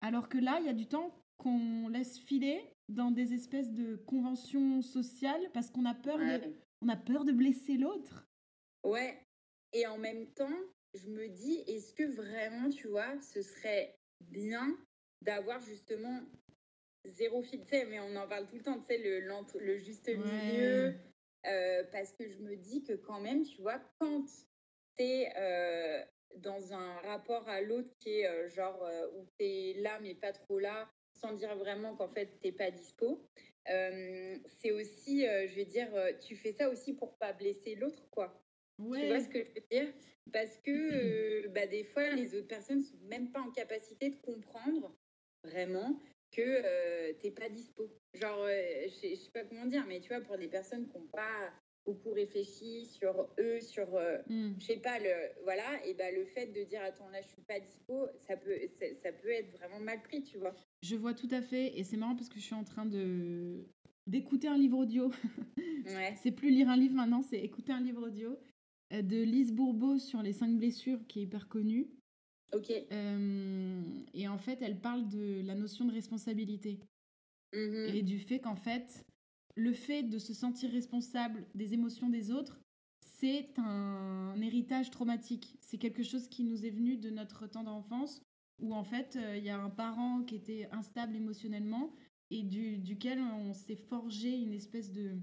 Alors 0.00 0.28
que 0.28 0.38
là, 0.38 0.58
il 0.60 0.66
y 0.66 0.70
a 0.70 0.74
du 0.74 0.86
temps 0.86 1.14
qu'on 1.36 1.88
laisse 1.88 2.18
filer 2.18 2.62
dans 2.88 3.10
des 3.10 3.34
espèces 3.34 3.72
de 3.72 3.96
conventions 3.96 4.80
sociales 4.82 5.50
parce 5.52 5.70
qu'on 5.70 5.84
a 5.84 5.94
peur 5.94 6.18
de, 6.18 6.54
on 6.82 6.88
a 6.88 6.96
peur 6.96 7.24
de 7.24 7.32
blesser 7.32 7.76
l'autre. 7.76 8.26
Ouais. 8.84 9.22
Et 9.72 9.86
en 9.86 9.98
même 9.98 10.26
temps, 10.32 10.58
je 10.94 11.08
me 11.08 11.28
dis, 11.28 11.62
est-ce 11.66 11.92
que 11.92 12.04
vraiment, 12.04 12.70
tu 12.70 12.88
vois, 12.88 13.20
ce 13.20 13.42
serait 13.42 13.94
bien 14.20 14.76
d'avoir 15.22 15.60
justement 15.60 16.20
zéro 17.04 17.42
fil, 17.42 17.64
mais 17.70 18.00
on 18.00 18.16
en 18.16 18.26
parle 18.26 18.46
tout 18.46 18.56
le 18.56 18.62
temps, 18.62 18.78
tu 18.78 18.86
sais, 18.86 18.98
le, 18.98 19.20
le 19.20 19.78
juste 19.78 20.08
milieu, 20.08 20.94
euh, 21.46 21.84
parce 21.92 22.12
que 22.12 22.28
je 22.28 22.38
me 22.38 22.56
dis 22.56 22.82
que 22.82 22.94
quand 22.94 23.20
même, 23.20 23.44
tu 23.44 23.60
vois, 23.62 23.80
quand 24.00 24.24
tu 24.96 25.04
es 25.04 25.32
euh, 25.36 26.04
dans 26.36 26.72
un 26.72 26.94
rapport 27.00 27.48
à 27.48 27.60
l'autre 27.60 27.90
qui 28.00 28.20
est 28.20 28.26
euh, 28.26 28.48
genre 28.48 28.82
où 29.14 29.24
tu 29.38 29.44
es 29.44 29.74
là 29.80 29.98
mais 30.00 30.14
pas 30.14 30.32
trop 30.32 30.58
là, 30.58 30.90
sans 31.12 31.32
dire 31.32 31.56
vraiment 31.56 31.96
qu'en 31.96 32.08
fait 32.08 32.38
t'es 32.40 32.52
pas 32.52 32.70
dispo, 32.70 33.24
c'est 33.66 34.70
aussi, 34.70 35.22
je 35.24 35.58
veux 35.58 35.66
dire, 35.66 35.90
tu 36.20 36.36
fais 36.36 36.52
ça 36.52 36.70
aussi 36.70 36.94
pour 36.94 37.18
pas 37.18 37.32
blesser 37.34 37.74
l'autre, 37.74 38.08
quoi. 38.10 38.42
Tu 38.78 39.06
vois 39.06 39.20
ce 39.20 39.28
que 39.28 39.42
je 39.42 39.50
veux 39.50 39.66
dire? 39.70 39.92
Parce 40.32 40.56
que 40.58 41.48
bah, 41.48 41.66
des 41.66 41.84
fois, 41.84 42.08
les 42.10 42.34
autres 42.34 42.46
personnes 42.48 42.80
sont 42.80 42.96
même 43.08 43.30
pas 43.30 43.40
en 43.40 43.50
capacité 43.50 44.10
de 44.10 44.16
comprendre 44.16 44.96
vraiment 45.44 46.00
que 46.32 47.12
t'es 47.12 47.30
pas 47.30 47.48
dispo. 47.50 47.90
Genre, 48.14 48.42
euh, 48.42 48.86
je 48.88 49.14
sais 49.14 49.30
pas 49.32 49.44
comment 49.44 49.66
dire, 49.66 49.84
mais 49.86 50.00
tu 50.00 50.08
vois, 50.08 50.20
pour 50.20 50.38
des 50.38 50.48
personnes 50.48 50.86
qui 50.86 50.96
n'ont 50.96 51.06
pas 51.06 51.52
beaucoup 51.84 52.10
réfléchi 52.10 52.84
sur 52.86 53.28
eux, 53.38 53.60
sur, 53.60 53.94
euh, 53.94 54.18
hmm. 54.28 54.54
je 54.58 54.66
sais 54.66 54.76
pas, 54.76 54.98
le, 54.98 55.42
voilà, 55.44 55.84
et 55.86 55.94
ben 55.94 56.14
le 56.14 56.24
fait 56.26 56.46
de 56.46 56.62
dire 56.64 56.82
attends 56.82 57.08
là 57.08 57.22
je 57.22 57.28
suis 57.28 57.42
pas 57.42 57.58
dispo, 57.60 58.08
ça 58.18 58.36
peut, 58.36 58.54
ça 59.02 59.12
peut 59.12 59.30
être 59.30 59.50
vraiment 59.56 59.80
mal 59.80 60.02
pris, 60.02 60.22
tu 60.22 60.36
vois. 60.38 60.54
Je 60.82 60.96
vois 60.96 61.14
tout 61.14 61.28
à 61.30 61.40
fait, 61.40 61.78
et 61.78 61.84
c'est 61.84 61.96
marrant 61.96 62.14
parce 62.14 62.28
que 62.28 62.38
je 62.38 62.44
suis 62.44 62.54
en 62.54 62.64
train 62.64 62.86
de 62.86 63.66
d'écouter 64.06 64.48
un 64.48 64.56
livre 64.56 64.78
audio. 64.78 65.10
ouais. 65.86 66.14
c'est 66.22 66.32
plus 66.32 66.50
lire 66.50 66.68
un 66.68 66.76
livre 66.76 66.94
maintenant, 66.94 67.22
c'est 67.22 67.38
écouter 67.38 67.72
un 67.72 67.80
livre 67.80 68.06
audio 68.06 68.38
de 68.90 69.22
Lise 69.22 69.52
Bourbeau 69.52 69.98
sur 69.98 70.22
les 70.22 70.32
cinq 70.32 70.56
blessures, 70.56 71.06
qui 71.06 71.20
est 71.20 71.22
hyper 71.24 71.48
connue. 71.48 71.90
Ok. 72.54 72.72
Euh, 72.92 73.82
et 74.14 74.28
en 74.28 74.38
fait, 74.38 74.58
elle 74.62 74.80
parle 74.80 75.08
de 75.08 75.42
la 75.44 75.54
notion 75.54 75.84
de 75.84 75.92
responsabilité. 75.92 76.80
Mm-hmm. 77.52 77.94
Et 77.94 78.02
du 78.02 78.18
fait 78.18 78.40
qu'en 78.40 78.56
fait, 78.56 79.04
le 79.54 79.72
fait 79.72 80.02
de 80.02 80.18
se 80.18 80.34
sentir 80.34 80.70
responsable 80.70 81.46
des 81.54 81.74
émotions 81.74 82.08
des 82.08 82.30
autres, 82.30 82.60
c'est 83.00 83.58
un 83.58 84.40
héritage 84.40 84.90
traumatique. 84.90 85.56
C'est 85.60 85.78
quelque 85.78 86.02
chose 86.02 86.28
qui 86.28 86.44
nous 86.44 86.64
est 86.64 86.70
venu 86.70 86.96
de 86.96 87.10
notre 87.10 87.46
temps 87.46 87.64
d'enfance, 87.64 88.22
où 88.60 88.74
en 88.74 88.84
fait, 88.84 89.16
euh, 89.16 89.36
il 89.36 89.44
y 89.44 89.50
a 89.50 89.58
un 89.58 89.70
parent 89.70 90.22
qui 90.22 90.36
était 90.36 90.68
instable 90.72 91.16
émotionnellement 91.16 91.92
et 92.30 92.42
du, 92.42 92.78
duquel 92.78 93.18
on 93.20 93.54
s'est 93.54 93.76
forgé 93.76 94.36
une 94.36 94.52
espèce 94.52 94.92
de, 94.92 95.16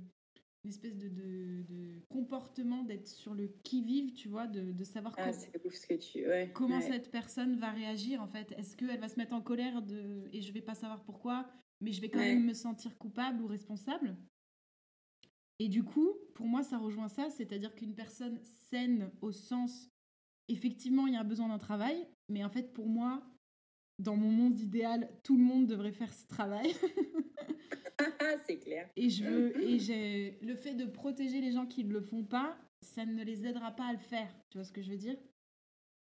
une 0.66 0.70
espèce 0.70 0.98
de, 0.98 1.10
de, 1.10 2.02
comportement 2.10 2.84
d'être 2.84 3.08
sur 3.08 3.34
le 3.34 3.48
qui-vive, 3.64 4.14
tu 4.14 4.28
vois, 4.28 4.48
de, 4.48 4.72
de 4.72 4.84
savoir 4.84 5.14
ah, 5.18 5.32
que 5.32 5.96
tu... 5.98 6.26
comment 6.54 6.82
cette 6.82 7.12
personne 7.12 7.58
va 7.58 7.72
réagir, 7.72 8.22
en 8.22 8.28
fait. 8.28 8.52
Est-ce 8.58 8.76
qu'elle 8.76 9.00
va 9.00 9.08
se 9.08 9.18
mettre 9.18 9.34
en 9.34 9.42
colère 9.42 9.82
de... 9.82 10.28
et 10.34 10.42
je 10.42 10.52
vais 10.52 10.62
pas 10.62 10.76
savoir 10.76 11.04
pourquoi, 11.04 11.48
mais 11.82 11.92
je 11.92 12.02
vais 12.02 12.10
quand 12.10 12.20
même 12.20 12.46
me 12.46 12.54
sentir 12.54 12.98
coupable 12.98 13.42
ou 13.42 13.48
responsable 13.48 14.16
Et 15.60 15.68
du 15.68 15.84
coup, 15.84 16.14
pour 16.34 16.48
moi, 16.48 16.64
ça 16.64 16.78
rejoint 16.78 17.10
ça, 17.10 17.30
c'est-à-dire 17.30 17.76
qu'une 17.76 17.96
personne 17.96 18.40
saine 18.44 19.12
au 19.22 19.32
sens, 19.32 19.90
effectivement, 20.48 21.08
il 21.08 21.14
y 21.14 21.18
a 21.18 21.24
besoin 21.24 21.50
d'un 21.50 21.60
travail, 21.60 22.08
mais 22.30 22.44
en 22.44 22.50
fait, 22.50 22.74
pour 22.74 22.88
moi, 22.88 23.24
dans 24.00 24.16
mon 24.16 24.30
monde 24.30 24.60
idéal, 24.60 25.10
tout 25.24 25.38
le 25.38 25.44
monde 25.44 25.68
devrait 25.68 25.92
faire 25.92 26.14
ce 26.14 26.28
travail. 26.28 26.74
c'est 28.46 28.60
clair. 28.60 28.90
Et 28.96 29.10
je 29.10 29.24
veux, 29.24 29.62
et 29.64 29.80
j'ai 29.80 30.38
le 30.42 30.56
fait 30.56 30.74
de 30.74 30.86
protéger 30.86 31.42
les 31.42 31.52
gens 31.52 31.66
qui 31.66 31.84
ne 31.84 31.94
le 31.94 32.02
font 32.02 32.24
pas, 32.24 32.58
ça 32.82 33.06
ne 33.06 33.24
les 33.24 33.46
aidera 33.46 33.72
pas 33.72 33.86
à 33.86 33.94
le 33.94 34.00
faire. 34.00 34.34
Tu 34.50 34.58
vois 34.58 34.66
ce 34.66 34.72
que 34.72 34.82
je 34.82 34.92
veux 34.92 34.98
dire? 34.98 35.18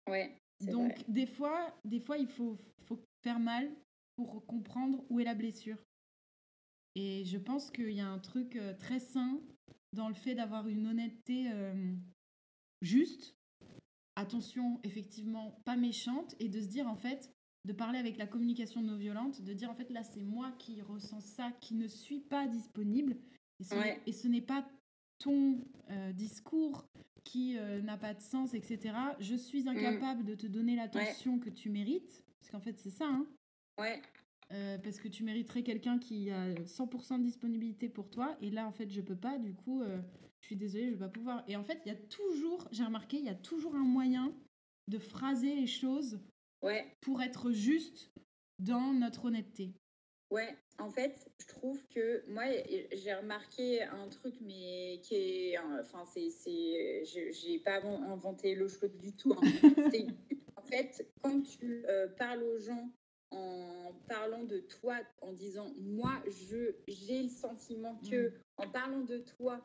Ouais. 0.09 0.37
Donc 0.61 1.09
des 1.09 1.27
fois, 1.27 1.75
des 1.85 2.01
fois, 2.01 2.19
il 2.19 2.29
faut, 2.29 2.57
faut 2.85 2.99
faire 3.23 3.39
mal 3.39 3.71
pour 4.17 4.45
comprendre 4.47 5.05
où 5.11 5.21
est 5.21 5.25
la 5.25 5.35
blessure. 5.35 5.79
Et 6.95 7.25
je 7.25 7.39
pense 7.39 7.71
qu'il 7.71 7.93
y 7.93 8.01
a 8.01 8.09
un 8.09 8.19
truc 8.19 8.57
euh, 8.57 8.75
très 8.75 8.99
sain 8.99 9.41
dans 9.93 10.09
le 10.09 10.15
fait 10.15 10.35
d'avoir 10.35 10.67
une 10.67 10.87
honnêteté 10.87 11.51
euh, 11.53 11.95
juste 12.83 13.37
attention, 14.17 14.81
effectivement, 14.83 15.61
pas 15.65 15.77
méchante, 15.77 16.35
et 16.41 16.49
de 16.49 16.61
se 16.61 16.67
dire 16.67 16.89
en 16.89 16.97
fait, 16.97 17.31
de 17.67 17.73
parler 17.73 17.99
avec 17.99 18.17
la 18.17 18.27
communication 18.27 18.81
non 18.81 18.97
violente, 18.97 19.43
de 19.43 19.53
dire 19.53 19.71
en 19.71 19.75
fait 19.75 19.91
là 19.91 20.03
c'est 20.03 20.23
moi 20.23 20.53
qui 20.59 20.81
ressens 20.81 21.21
ça, 21.21 21.53
qui 21.61 21.75
ne 21.75 21.87
suis 21.87 22.21
pas 22.21 22.47
disponible, 22.47 23.17
et 24.07 24.13
ce 24.13 24.29
n'est 24.29 24.41
pas 24.41 24.67
ton 25.19 25.65
euh, 25.91 26.13
discours 26.13 26.87
qui 27.25 27.59
euh, 27.59 27.81
n'a 27.83 27.97
pas 27.97 28.15
de 28.15 28.21
sens, 28.21 28.55
etc. 28.55 28.95
Je 29.19 29.35
suis 29.35 29.65
mm. 29.65 29.69
incapable 29.69 30.25
de 30.25 30.35
te 30.35 30.47
donner 30.47 30.77
l'attention 30.77 31.39
que 31.39 31.51
tu 31.51 31.71
mérites, 31.71 32.25
parce 32.41 32.51
qu'en 32.51 32.61
fait 32.61 32.79
c'est 32.79 32.91
ça, 32.91 33.07
hein. 33.07 33.27
Ouais. 33.79 34.01
Euh, 34.53 34.79
parce 34.79 34.99
que 34.99 35.09
tu 35.09 35.25
mériterais 35.25 35.63
quelqu'un 35.63 35.99
qui 35.99 36.31
a 36.31 36.55
100% 36.55 37.19
de 37.19 37.25
disponibilité 37.25 37.89
pour 37.89 38.11
toi, 38.11 38.37
et 38.41 38.51
là 38.51 38.67
en 38.67 38.73
fait 38.73 38.89
je 38.91 39.01
peux 39.01 39.17
pas, 39.17 39.39
du 39.39 39.55
coup 39.55 39.83
je 40.41 40.47
suis 40.47 40.57
désolée, 40.57 40.87
je 40.87 40.93
vais 40.93 40.99
pas 40.99 41.09
pouvoir. 41.09 41.43
Et 41.49 41.57
en 41.57 41.65
fait 41.65 41.81
il 41.85 41.89
y 41.89 41.93
a 41.93 41.99
toujours, 41.99 42.69
j'ai 42.71 42.85
remarqué, 42.85 43.17
il 43.17 43.25
y 43.25 43.29
a 43.29 43.35
toujours 43.35 43.75
un 43.75 43.85
moyen 43.85 44.33
de 44.87 44.99
phraser 44.99 45.55
les 45.55 45.67
choses 45.67 46.21
ouais. 46.63 46.87
pour 47.01 47.23
être 47.23 47.51
juste 47.51 48.13
dans 48.61 48.93
notre 48.93 49.27
honnêteté. 49.27 49.73
Ouais, 50.31 50.57
en 50.79 50.91
fait, 50.91 51.31
je 51.41 51.47
trouve 51.47 51.81
que 51.89 52.29
moi, 52.29 52.45
j'ai 52.93 53.15
remarqué 53.15 53.83
un 53.83 54.09
truc, 54.09 54.35
mais 54.41 55.01
qui 55.03 55.15
est. 55.15 55.59
Enfin, 55.81 56.03
c'est. 56.05 57.05
J'ai 57.05 57.59
pas 57.61 57.81
inventé 57.85 58.55
le 58.55 58.67
chose 58.67 58.97
du 58.97 59.13
tout. 59.13 59.35
Hein. 59.35 59.41
en 60.57 60.63
fait, 60.63 61.09
quand 61.23 61.41
tu 61.43 61.85
euh, 61.89 62.09
parles 62.09 62.43
aux 62.43 62.59
gens 62.59 62.91
en 63.31 63.93
parlant 64.09 64.45
de 64.45 64.59
toi, 64.59 64.99
en 65.21 65.33
disant 65.33 65.73
moi, 65.79 66.23
je 66.27 66.75
j'ai 66.89 67.23
le 67.23 67.29
sentiment 67.29 67.99
que, 68.09 68.29
mmh. 68.29 68.33
en 68.59 68.71
parlant 68.71 69.01
de 69.01 69.19
toi, 69.19 69.61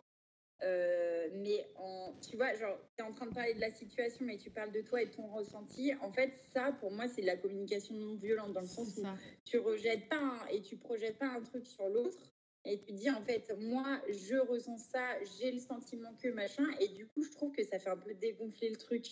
euh, 0.64 1.28
mais 1.34 1.66
en, 1.76 2.14
tu 2.22 2.38
vois, 2.38 2.54
genre, 2.54 2.78
tu 2.96 3.04
es 3.04 3.08
en 3.08 3.12
train 3.12 3.26
de 3.26 3.34
parler 3.34 3.54
de 3.54 3.60
la 3.60 3.72
situation, 3.72 4.26
mais 4.26 4.38
tu 4.38 4.52
parles 4.52 4.72
de 4.72 4.82
toi 4.82 5.02
et 5.02 5.08
de 5.08 5.12
ton 5.12 5.28
ressenti. 5.28 5.94
En 6.02 6.12
fait, 6.12 6.34
ça, 6.54 6.72
pour 6.74 6.92
moi, 6.92 7.08
c'est 7.08 7.22
de 7.22 7.28
la 7.28 7.38
communication 7.38 7.96
non 7.96 8.16
violente, 8.16 8.54
dans 8.54 8.62
le 8.62 8.68
sens 8.68 8.98
où 8.98 9.04
tu 9.44 9.58
rejettes 9.58 10.08
pas 10.08 10.46
et 10.52 10.62
tu 10.62 10.78
projettes 10.78 11.18
pas 11.18 11.30
un 11.30 11.42
truc 11.42 11.66
sur 11.66 11.88
l'autre. 11.90 12.32
Et 12.66 12.80
tu 12.80 12.94
dis, 12.94 13.10
en 13.10 13.24
fait, 13.24 13.52
moi, 13.58 14.02
je 14.08 14.36
ressens 14.36 14.78
ça, 14.78 15.18
j'ai 15.40 15.52
le 15.52 15.60
sentiment 15.60 16.14
que 16.22 16.28
machin. 16.28 16.68
Et 16.80 16.90
du 16.90 17.08
coup, 17.08 17.24
je 17.24 17.32
trouve 17.32 17.52
que 17.52 17.64
ça 17.64 17.80
fait 17.80 17.90
un 17.90 17.98
peu 17.98 18.14
dégonfler 18.14 18.70
le 18.70 18.76
truc. 18.76 19.08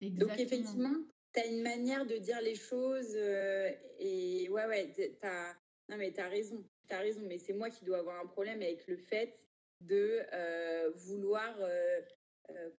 Exactement. 0.00 0.28
Donc, 0.28 0.40
effectivement, 0.40 0.94
tu 1.38 1.44
as 1.44 1.50
une 1.50 1.62
manière 1.62 2.06
de 2.06 2.16
dire 2.16 2.40
les 2.40 2.54
choses. 2.54 3.14
Euh, 3.14 3.70
et 3.98 4.48
ouais, 4.48 4.66
ouais, 4.66 5.16
as... 5.22 5.54
non, 5.88 5.96
mais 5.96 6.18
as 6.18 6.28
raison. 6.28 6.64
Tu 6.88 6.94
as 6.94 6.98
raison. 6.98 7.20
Mais 7.26 7.38
c'est 7.38 7.52
moi 7.52 7.70
qui 7.70 7.84
dois 7.84 7.98
avoir 7.98 8.20
un 8.20 8.26
problème 8.26 8.62
avec 8.62 8.86
le 8.86 8.96
fait 8.96 9.32
de 9.80 10.22
euh, 10.32 10.90
vouloir 10.96 11.54
euh, 11.60 12.00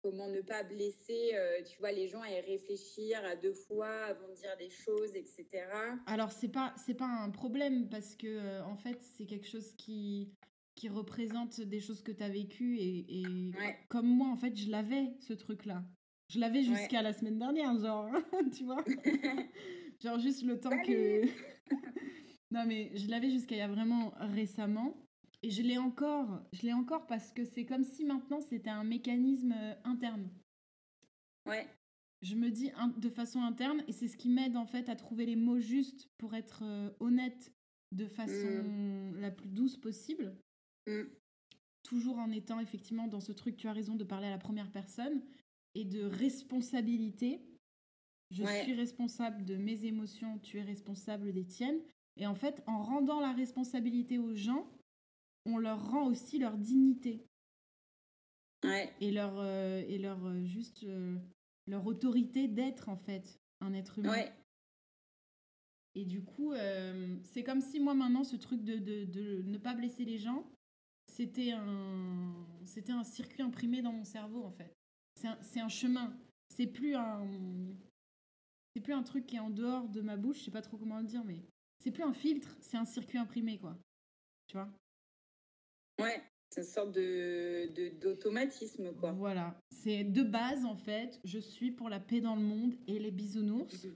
comment 0.02 0.28
ne 0.28 0.42
pas 0.42 0.64
blesser, 0.64 1.36
tu 1.70 1.80
vois, 1.80 1.92
les 1.92 2.08
gens 2.08 2.24
et 2.24 2.40
réfléchir 2.40 3.24
à 3.24 3.36
deux 3.36 3.54
fois 3.54 4.06
avant 4.06 4.28
de 4.28 4.34
dire 4.34 4.58
des 4.58 4.70
choses, 4.70 5.16
etc. 5.16 5.46
Alors 6.08 6.32
c'est 6.32 6.52
pas 6.52 6.74
c'est 6.76 6.96
pas 6.96 7.06
un 7.06 7.30
problème 7.30 7.88
parce 7.88 8.16
que 8.16 8.62
en 8.64 8.76
fait 8.76 9.00
c'est 9.00 9.28
quelque 9.28 9.48
chose 9.48 9.72
qui 9.78 10.34
qui 10.74 10.90
représente 10.90 11.62
des 11.62 11.80
choses 11.80 12.02
que 12.02 12.12
tu 12.12 12.24
as 12.24 12.30
vécues 12.30 12.78
et, 12.80 13.52
comme 13.90 14.08
moi 14.08 14.30
en 14.30 14.38
fait 14.38 14.56
je 14.56 14.72
l'avais 14.72 15.14
ce 15.20 15.34
truc 15.34 15.66
là. 15.66 15.84
Je 16.30 16.40
l'avais 16.40 16.62
jusqu'à 16.62 17.02
la 17.02 17.12
semaine 17.12 17.40
dernière, 17.40 17.76
genre, 17.80 18.10
tu 18.56 18.64
vois. 18.64 18.84
genre 20.00 20.20
juste 20.20 20.44
le 20.44 20.60
temps 20.60 20.78
que. 20.84 21.26
non 22.52 22.66
mais 22.66 22.92
je 22.96 23.08
l'avais 23.08 23.30
jusqu'à 23.30 23.56
il 23.56 23.60
y 23.60 23.62
a 23.62 23.68
vraiment 23.68 24.14
récemment. 24.20 24.96
Et 25.42 25.50
je 25.50 25.62
l'ai 25.62 25.78
encore, 25.78 26.42
je 26.52 26.64
l'ai 26.64 26.74
encore 26.74 27.08
parce 27.08 27.32
que 27.32 27.46
c'est 27.46 27.66
comme 27.66 27.84
si 27.84 28.04
maintenant 28.04 28.42
c'était 28.42 28.70
un 28.70 28.84
mécanisme 28.84 29.54
euh, 29.58 29.74
interne. 29.86 30.30
Ouais. 31.46 31.66
Je 32.22 32.36
me 32.36 32.52
dis 32.52 32.72
de 32.98 33.10
façon 33.10 33.42
interne 33.42 33.82
et 33.88 33.94
c'est 33.94 34.10
ce 34.10 34.18
qui 34.18 34.28
m'aide 34.28 34.58
en 34.58 34.66
fait 34.66 34.90
à 34.90 34.96
trouver 34.98 35.26
les 35.26 35.38
mots 35.38 35.60
justes 35.60 36.10
pour 36.18 36.36
être 36.36 36.64
euh, 36.64 36.90
honnête 37.00 37.54
de 37.94 38.06
façon 38.06 38.64
mmh. 38.64 39.22
la 39.22 39.32
plus 39.32 39.48
douce 39.48 39.78
possible. 39.78 40.36
Mmh. 40.86 41.04
Toujours 41.84 42.20
en 42.20 42.30
étant 42.32 42.60
effectivement 42.60 43.08
dans 43.08 43.22
ce 43.22 43.32
truc, 43.32 43.56
tu 43.56 43.70
as 43.70 43.74
raison 43.74 43.96
de 43.96 44.04
parler 44.04 44.28
à 44.28 44.32
la 44.32 44.38
première 44.38 44.70
personne 44.70 45.24
et 45.76 45.86
de 45.86 46.04
responsabilité. 46.04 47.42
Je 48.32 48.44
suis 48.64 48.74
responsable 48.74 49.44
de 49.46 49.56
mes 49.56 49.86
émotions, 49.86 50.38
tu 50.40 50.60
es 50.60 50.64
responsable 50.64 51.34
des 51.34 51.46
tiennes. 51.46 51.82
Et 52.18 52.28
en 52.28 52.36
fait, 52.36 52.62
en 52.68 52.84
rendant 52.84 53.20
la 53.20 53.34
responsabilité 53.34 54.20
aux 54.20 54.36
gens, 54.36 54.70
on 55.46 55.58
leur 55.58 55.90
rend 55.92 56.06
aussi 56.08 56.38
leur 56.38 56.58
dignité. 56.58 57.26
Et 59.00 59.12
leur, 59.12 59.40
euh, 59.40 59.82
et 59.88 59.98
leur 59.98 60.26
euh, 60.26 60.44
juste 60.44 60.84
euh, 60.84 61.18
leur 61.66 61.86
autorité 61.88 62.48
d'être 62.48 62.90
en 62.90 62.98
fait 62.98 63.40
un 63.62 63.74
être 63.74 64.00
humain. 64.00 64.12
Et 65.96 66.06
du 66.06 66.24
coup, 66.24 66.54
c'est 67.24 67.44
comme 67.44 67.62
si 67.62 67.80
moi 67.80 67.94
maintenant, 67.94 68.24
ce 68.24 68.36
truc 68.36 68.64
de, 68.64 68.78
de, 68.78 69.06
de 69.06 69.42
ne 69.42 69.58
pas 69.58 69.74
blesser 69.74 70.06
les 70.06 70.18
gens, 70.20 70.46
c'était 71.08 71.52
un, 71.52 72.48
c'était 72.64 72.92
un 72.92 73.04
circuit 73.04 73.42
imprimé 73.42 73.82
dans 73.82 73.92
mon 73.92 74.06
cerveau 74.06 74.44
en 74.44 74.52
fait. 74.52 74.79
C'est 75.20 75.60
un, 75.60 75.66
un 75.66 75.70
chemin. 75.70 76.18
C'est 76.50 76.68
plus 76.68 76.96
un, 76.96 77.28
c'est 78.74 78.82
plus 78.82 78.94
un 78.94 79.04
truc 79.04 79.26
qui 79.26 79.36
est 79.36 79.40
en 79.40 79.50
dehors 79.50 79.88
de 79.90 80.02
ma 80.02 80.18
bouche. 80.18 80.40
Je 80.40 80.44
sais 80.46 80.52
pas 80.52 80.62
trop 80.62 80.78
comment 80.78 81.00
le 81.00 81.06
dire, 81.06 81.24
mais 81.24 81.42
c'est 81.84 81.92
plus 81.92 82.04
un 82.04 82.14
filtre. 82.14 82.56
C'est 82.62 82.78
un 82.78 82.86
circuit 82.86 83.18
imprimé 83.18 83.60
quoi. 83.60 83.78
Tu 84.48 84.58
vois? 84.58 84.70
Ouais, 86.00 86.24
c'est 86.50 86.62
une 86.62 86.68
sorte 86.68 86.92
de, 86.94 88.00
d'automatisme, 88.00 88.94
quoi. 88.96 89.12
Voilà. 89.12 89.60
C'est 89.72 90.04
de 90.04 90.24
base, 90.24 90.66
en 90.66 90.76
fait, 90.76 91.20
je 91.24 91.40
suis 91.40 91.72
pour 91.72 91.90
la 91.90 92.00
paix 92.00 92.22
dans 92.22 92.36
le 92.36 92.42
monde 92.42 92.74
et 92.88 92.98
les 93.00 93.12
bisounours. 93.12 93.88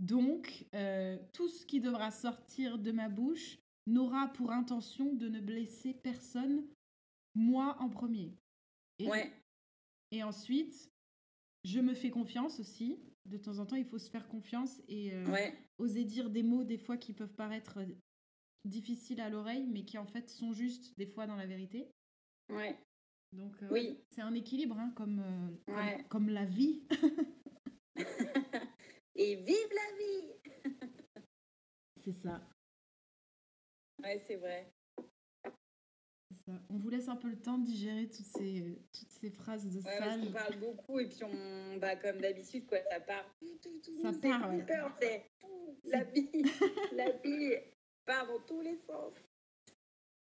Donc, 0.00 0.66
euh, 0.74 1.16
tout 1.32 1.48
ce 1.48 1.64
qui 1.64 1.80
devra 1.80 2.10
sortir 2.10 2.78
de 2.78 2.90
ma 2.90 3.08
bouche 3.08 3.58
n'aura 3.86 4.28
pour 4.28 4.50
intention 4.50 5.14
de 5.14 5.28
ne 5.28 5.40
blesser 5.40 5.94
personne, 5.94 6.66
moi 7.34 7.76
en 7.78 7.88
premier. 7.88 8.34
Et, 8.98 9.08
ouais. 9.08 9.32
Et 10.14 10.22
ensuite, 10.22 10.92
je 11.64 11.80
me 11.80 11.92
fais 11.92 12.10
confiance 12.10 12.60
aussi. 12.60 13.02
De 13.24 13.36
temps 13.36 13.58
en 13.58 13.66
temps, 13.66 13.74
il 13.74 13.84
faut 13.84 13.98
se 13.98 14.08
faire 14.08 14.28
confiance 14.28 14.80
et 14.86 15.12
euh, 15.12 15.50
oser 15.78 16.04
dire 16.04 16.30
des 16.30 16.44
mots 16.44 16.62
des 16.62 16.78
fois 16.78 16.96
qui 16.96 17.12
peuvent 17.12 17.34
paraître 17.34 17.80
difficiles 18.64 19.20
à 19.20 19.28
l'oreille, 19.28 19.66
mais 19.66 19.84
qui 19.84 19.98
en 19.98 20.06
fait 20.06 20.30
sont 20.30 20.52
justes 20.52 20.96
des 20.98 21.06
fois 21.06 21.26
dans 21.26 21.34
la 21.34 21.46
vérité. 21.46 21.90
Ouais. 22.48 22.78
Donc, 23.32 23.60
euh, 23.64 23.68
oui. 23.72 23.98
c'est 24.12 24.20
un 24.20 24.34
équilibre, 24.34 24.78
hein, 24.78 24.92
comme, 24.94 25.18
euh, 25.68 25.98
comme, 26.08 26.28
la 26.28 26.44
vie. 26.44 26.86
Et 29.16 29.34
vive 29.34 29.72
la 29.74 29.96
vie 29.98 30.74
C'est 32.04 32.12
ça. 32.12 32.40
Ouais, 34.00 34.22
c'est 34.28 34.36
vrai. 34.36 34.72
Ça. 36.46 36.52
On 36.68 36.76
vous 36.76 36.90
laisse 36.90 37.08
un 37.08 37.16
peu 37.16 37.28
le 37.28 37.40
temps 37.40 37.56
de 37.56 37.64
digérer 37.64 38.06
toutes 38.06 38.26
ces, 38.26 38.78
toutes 38.92 39.10
ces 39.10 39.30
phrases 39.30 39.66
de 39.66 39.80
ouais, 39.80 39.98
salle. 39.98 40.20
on 40.28 40.32
parle 40.32 40.56
beaucoup 40.58 41.00
et 41.00 41.06
puis 41.06 41.24
on, 41.24 41.78
bah, 41.78 41.96
comme 41.96 42.20
d'habitude, 42.20 42.66
quoi, 42.66 42.78
ça 42.90 43.00
part. 43.00 43.24
ça 44.02 44.12
part, 44.20 44.54
ouais. 44.54 44.66
C'est 45.00 45.24
la 45.84 46.04
vie, 46.04 46.30
la 46.92 47.10
vie 47.12 47.54
part 48.04 48.26
dans 48.26 48.40
tous 48.40 48.60
les 48.60 48.76
sens. 48.76 49.14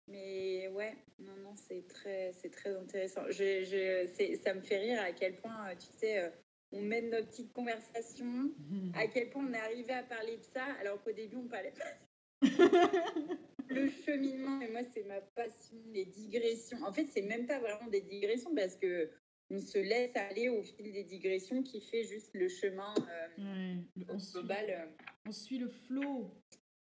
Mais 0.06 0.68
ouais, 0.68 0.96
non, 1.18 1.36
non, 1.36 1.54
c'est 1.54 1.86
très, 1.86 2.32
c'est 2.32 2.48
très 2.50 2.74
intéressant. 2.74 3.22
Je, 3.28 3.64
je, 3.64 4.36
ça 4.42 4.54
me 4.54 4.60
fait 4.60 4.78
rire 4.78 5.02
à 5.02 5.12
quel 5.12 5.36
point, 5.36 5.76
tu 5.76 5.86
sais, 5.98 6.20
euh, 6.20 6.30
on 6.72 6.80
mène 6.80 7.10
notre 7.10 7.28
petite 7.28 7.52
conversation, 7.52 8.50
à 8.94 9.06
quel 9.08 9.28
point 9.28 9.44
on 9.46 9.52
est 9.52 9.58
arrivé 9.58 9.92
à 9.92 10.02
parler 10.02 10.38
de 10.38 10.42
ça, 10.42 10.64
alors 10.80 11.02
qu'au 11.02 11.12
début, 11.12 11.36
on 11.36 11.48
parlait 11.48 11.72
pas. 11.72 12.46
le 13.68 13.88
cheminement, 13.88 14.60
et 14.60 14.70
moi, 14.70 14.82
c'est 14.92 15.04
ma 15.04 15.20
passion, 15.20 15.76
les 15.92 16.06
digressions. 16.06 16.82
En 16.84 16.92
fait, 16.92 17.06
c'est 17.06 17.22
même 17.22 17.46
pas 17.46 17.58
vraiment 17.58 17.88
des 17.90 18.00
digressions 18.00 18.54
parce 18.54 18.76
que 18.76 19.10
on 19.50 19.60
se 19.60 19.78
laisse 19.78 20.14
aller 20.16 20.48
au 20.48 20.62
fil 20.62 20.92
des 20.92 21.04
digressions 21.04 21.62
qui 21.62 21.80
fait 21.80 22.04
juste 22.04 22.34
le 22.34 22.48
chemin 22.48 22.92
euh, 23.38 23.74
global. 23.96 24.66
Euh. 24.68 24.86
on 25.26 25.32
suit 25.32 25.58
le 25.58 25.68
flow. 25.68 26.30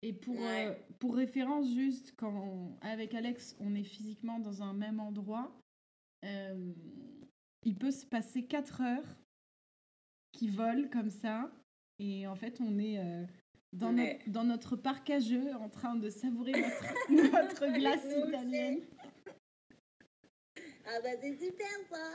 Et 0.04 0.14
pour, 0.14 0.36
euh, 0.38 0.74
pour 1.00 1.16
référence, 1.16 1.74
juste 1.74 2.14
quand 2.18 2.78
avec 2.82 3.14
Alex, 3.14 3.56
on 3.60 3.74
est 3.74 3.86
physiquement 3.86 4.40
dans 4.40 4.62
un 4.62 4.74
même 4.74 5.00
endroit, 5.00 5.58
euh, 6.26 6.74
il 7.64 7.76
peut 7.76 7.92
se 7.92 8.06
passer 8.06 8.46
4 8.46 8.82
heures 8.82 9.18
qui 10.34 10.50
volent 10.50 10.90
comme 10.90 11.10
ça. 11.10 11.52
Et 12.00 12.28
en 12.28 12.36
fait, 12.36 12.60
on 12.60 12.80
est 12.80 13.00
euh, 13.74 13.78
dans, 13.78 13.92
notre, 13.92 14.30
dans 14.30 14.44
notre 14.44 14.76
parc 14.76 15.10
à 15.10 15.20
jeux 15.20 15.54
en 15.56 15.70
train 15.70 15.96
de 15.96 16.10
savourer 16.10 16.52
notre, 16.52 17.12
notre 17.32 17.68
glace 17.68 18.06
italienne. 18.06 18.82
Ah 20.86 21.00
bah 21.02 21.10
c'est 21.22 21.36
super 21.38 21.68
ça 21.90 22.14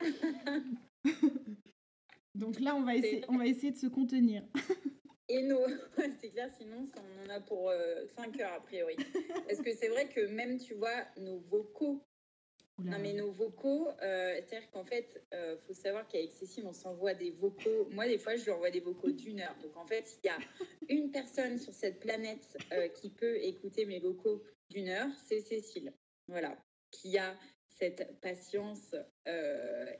Donc 2.34 2.58
là, 2.58 2.74
on 2.74 2.82
va 2.82 2.96
essayer, 2.96 3.22
on 3.28 3.36
va 3.36 3.46
essayer 3.46 3.70
de 3.70 3.76
se 3.76 3.86
contenir. 3.86 4.42
et 5.28 5.42
nos. 5.42 5.60
c'est 6.20 6.30
clair, 6.30 6.50
sinon, 6.58 6.88
on 6.96 7.26
en 7.26 7.30
a 7.30 7.38
pour 7.40 7.70
5 8.16 8.40
heures 8.40 8.54
a 8.54 8.60
priori. 8.60 8.96
Parce 9.46 9.60
que 9.60 9.72
c'est 9.74 9.88
vrai 9.88 10.08
que 10.08 10.26
même, 10.28 10.58
tu 10.58 10.74
vois, 10.74 11.04
nos 11.18 11.38
vocaux 11.38 12.02
non, 12.78 12.98
mais 12.98 13.12
nos 13.12 13.30
vocaux, 13.30 13.88
euh, 14.02 14.34
c'est-à-dire 14.36 14.70
qu'en 14.70 14.84
fait, 14.84 15.22
il 15.30 15.36
euh, 15.36 15.56
faut 15.58 15.74
savoir 15.74 16.08
qu'avec 16.08 16.32
Cécile, 16.32 16.64
on 16.66 16.72
s'envoie 16.72 17.14
des 17.14 17.30
vocaux. 17.30 17.86
Moi, 17.90 18.06
des 18.06 18.18
fois, 18.18 18.34
je 18.36 18.44
lui 18.44 18.50
envoie 18.50 18.70
des 18.70 18.80
vocaux 18.80 19.10
d'une 19.10 19.40
heure. 19.40 19.54
Donc, 19.62 19.76
en 19.76 19.86
fait, 19.86 20.18
il 20.22 20.26
y 20.26 20.30
a 20.30 20.38
une 20.88 21.10
personne 21.10 21.58
sur 21.58 21.72
cette 21.72 22.00
planète 22.00 22.56
euh, 22.72 22.88
qui 22.88 23.10
peut 23.10 23.36
écouter 23.36 23.84
mes 23.84 24.00
vocaux 24.00 24.42
d'une 24.70 24.88
heure, 24.88 25.08
c'est 25.26 25.40
Cécile. 25.40 25.92
Voilà. 26.28 26.56
Qui 26.90 27.18
a 27.18 27.38
cette 27.66 28.20
patience. 28.20 28.94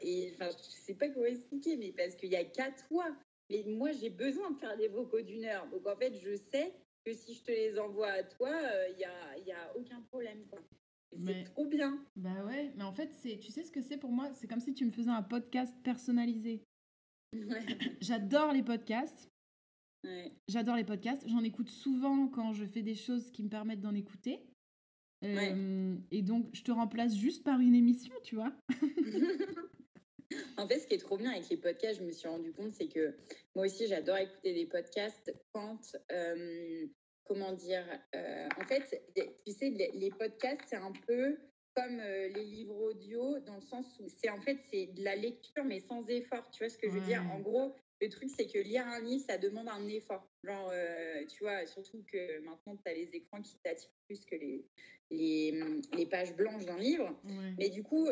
et 0.01 0.33
enfin, 0.35 0.51
je 0.51 0.57
ne 0.57 0.85
sais 0.85 0.95
pas 0.95 1.09
comment 1.09 1.27
expliquer, 1.27 1.77
mais 1.77 1.93
parce 1.93 2.15
qu'il 2.15 2.31
n'y 2.31 2.37
a 2.37 2.45
qu'à 2.45 2.71
toi. 2.89 3.05
Mais 3.51 3.65
moi, 3.67 3.93
j'ai 3.93 4.11
besoin 4.11 4.51
de 4.51 4.59
faire 4.59 4.77
des 4.77 4.89
vocaux 4.89 5.21
d'une 5.21 5.45
heure. 5.45 5.69
Donc, 5.69 5.87
en 5.87 5.97
fait, 5.97 6.15
je 6.15 6.37
sais 6.37 6.73
que 7.05 7.13
si 7.13 7.35
je 7.35 7.43
te 7.43 7.51
les 7.51 7.79
envoie 7.79 8.09
à 8.09 8.23
toi, 8.23 8.51
il 8.91 8.97
n'y 8.97 9.05
a, 9.05 9.39
y 9.39 9.53
a 9.53 9.77
aucun 9.77 10.01
problème. 10.03 10.47
Quoi. 10.49 10.61
C'est 11.15 11.45
trop 11.45 11.67
bien. 11.67 12.03
Bah 12.17 12.45
ouais, 12.45 12.73
mais 12.77 12.85
en 12.85 12.93
fait, 12.93 13.13
c'est, 13.13 13.39
tu 13.39 13.53
sais 13.53 13.63
ce 13.65 13.71
que 13.71 13.83
c'est 13.83 13.99
pour 13.99 14.13
moi? 14.13 14.31
C'est 14.35 14.47
comme 14.47 14.61
si 14.61 14.75
tu 14.75 14.85
me 14.85 14.91
faisais 14.91 15.11
un 15.11 15.23
podcast 15.23 15.75
personnalisé. 15.83 16.65
J'adore 18.01 18.53
les 18.53 18.63
podcasts. 18.63 19.29
J'adore 20.49 20.77
les 20.77 20.85
podcasts. 20.85 21.29
J'en 21.29 21.45
écoute 21.45 21.69
souvent 21.69 22.29
quand 22.29 22.53
je 22.53 22.65
fais 22.65 22.83
des 22.83 22.95
choses 22.95 23.31
qui 23.31 23.43
me 23.43 23.49
permettent 23.49 23.81
d'en 23.81 23.95
écouter. 23.95 24.41
Euh, 25.25 25.97
et 26.11 26.23
donc, 26.23 26.49
je 26.53 26.63
te 26.63 26.73
remplace 26.73 27.15
juste 27.15 27.45
par 27.45 27.61
une 27.61 27.75
émission, 27.75 28.15
tu 28.25 28.35
vois? 28.35 28.53
en 30.57 30.67
fait, 30.67 30.81
ce 30.81 30.87
qui 30.87 30.95
est 30.95 30.99
trop 30.99 31.17
bien 31.17 31.31
avec 31.31 31.49
les 31.49 31.57
podcasts, 31.57 32.01
je 32.01 32.05
me 32.05 32.11
suis 32.11 32.29
rendu 32.29 32.53
compte, 32.53 32.73
c'est 32.73 32.89
que 32.89 33.15
moi 33.55 33.67
aussi, 33.67 33.87
j'adore 33.87 34.17
écouter 34.17 34.55
des 34.55 34.67
podcasts 34.67 35.33
quand 35.53 35.97
euh, 36.11 36.87
comment 37.25 37.53
dire, 37.53 37.85
euh, 38.15 38.49
en 38.61 38.65
fait, 38.65 39.03
tu 39.47 39.53
sais, 39.53 39.71
les, 39.71 40.11
podcasts, 40.11 40.63
c'est 40.69 40.77
un 40.77 40.93
peu 41.07 41.39
comme 41.75 42.01
euh, 42.01 42.29
les 42.29 42.45
livres 42.45 42.77
audio, 42.77 43.39
dans 43.41 43.55
le 43.55 43.63
sens 43.63 43.87
où 44.01 44.07
c'est 44.09 44.29
en 44.29 44.41
fait, 44.41 44.59
c'est 44.71 44.87
de 44.87 45.03
la 45.03 45.17
lecture, 45.17 45.65
mais 45.65 45.81
sans 45.81 46.07
effort. 46.09 46.51
Tu 46.51 46.65
vois 46.65 46.69
ce 46.69 46.77
que 46.77 46.89
je 46.89 46.95
veux 46.95 47.07
dire? 47.07 47.25
En 47.33 47.41
gros, 47.41 47.75
le 48.01 48.09
truc, 48.09 48.29
c'est 48.37 48.47
que 48.47 48.59
lire 48.59 48.87
un 48.87 49.01
livre, 49.01 49.25
ça 49.27 49.39
demande 49.39 49.69
un 49.69 49.89
effort. 49.89 50.29
Genre, 50.45 50.71
euh, 50.73 51.25
tu 51.27 51.45
vois, 51.45 51.67
surtout 51.67 52.05
que 52.13 52.41
maintenant, 52.41 52.77
tu 52.77 52.91
as 52.91 52.95
les 52.95 53.15
écrans 53.15 53.41
qui 53.41 53.57
t'attirent 53.65 53.91
plus 54.07 54.25
que 54.27 54.35
les, 54.35 54.67
les, 55.11 56.07
pages 56.07 56.35
blanches 56.37 56.67
d'un 56.67 56.79
livre. 56.79 57.19
Mais 57.59 57.71
du 57.71 57.83
coup, 57.83 58.09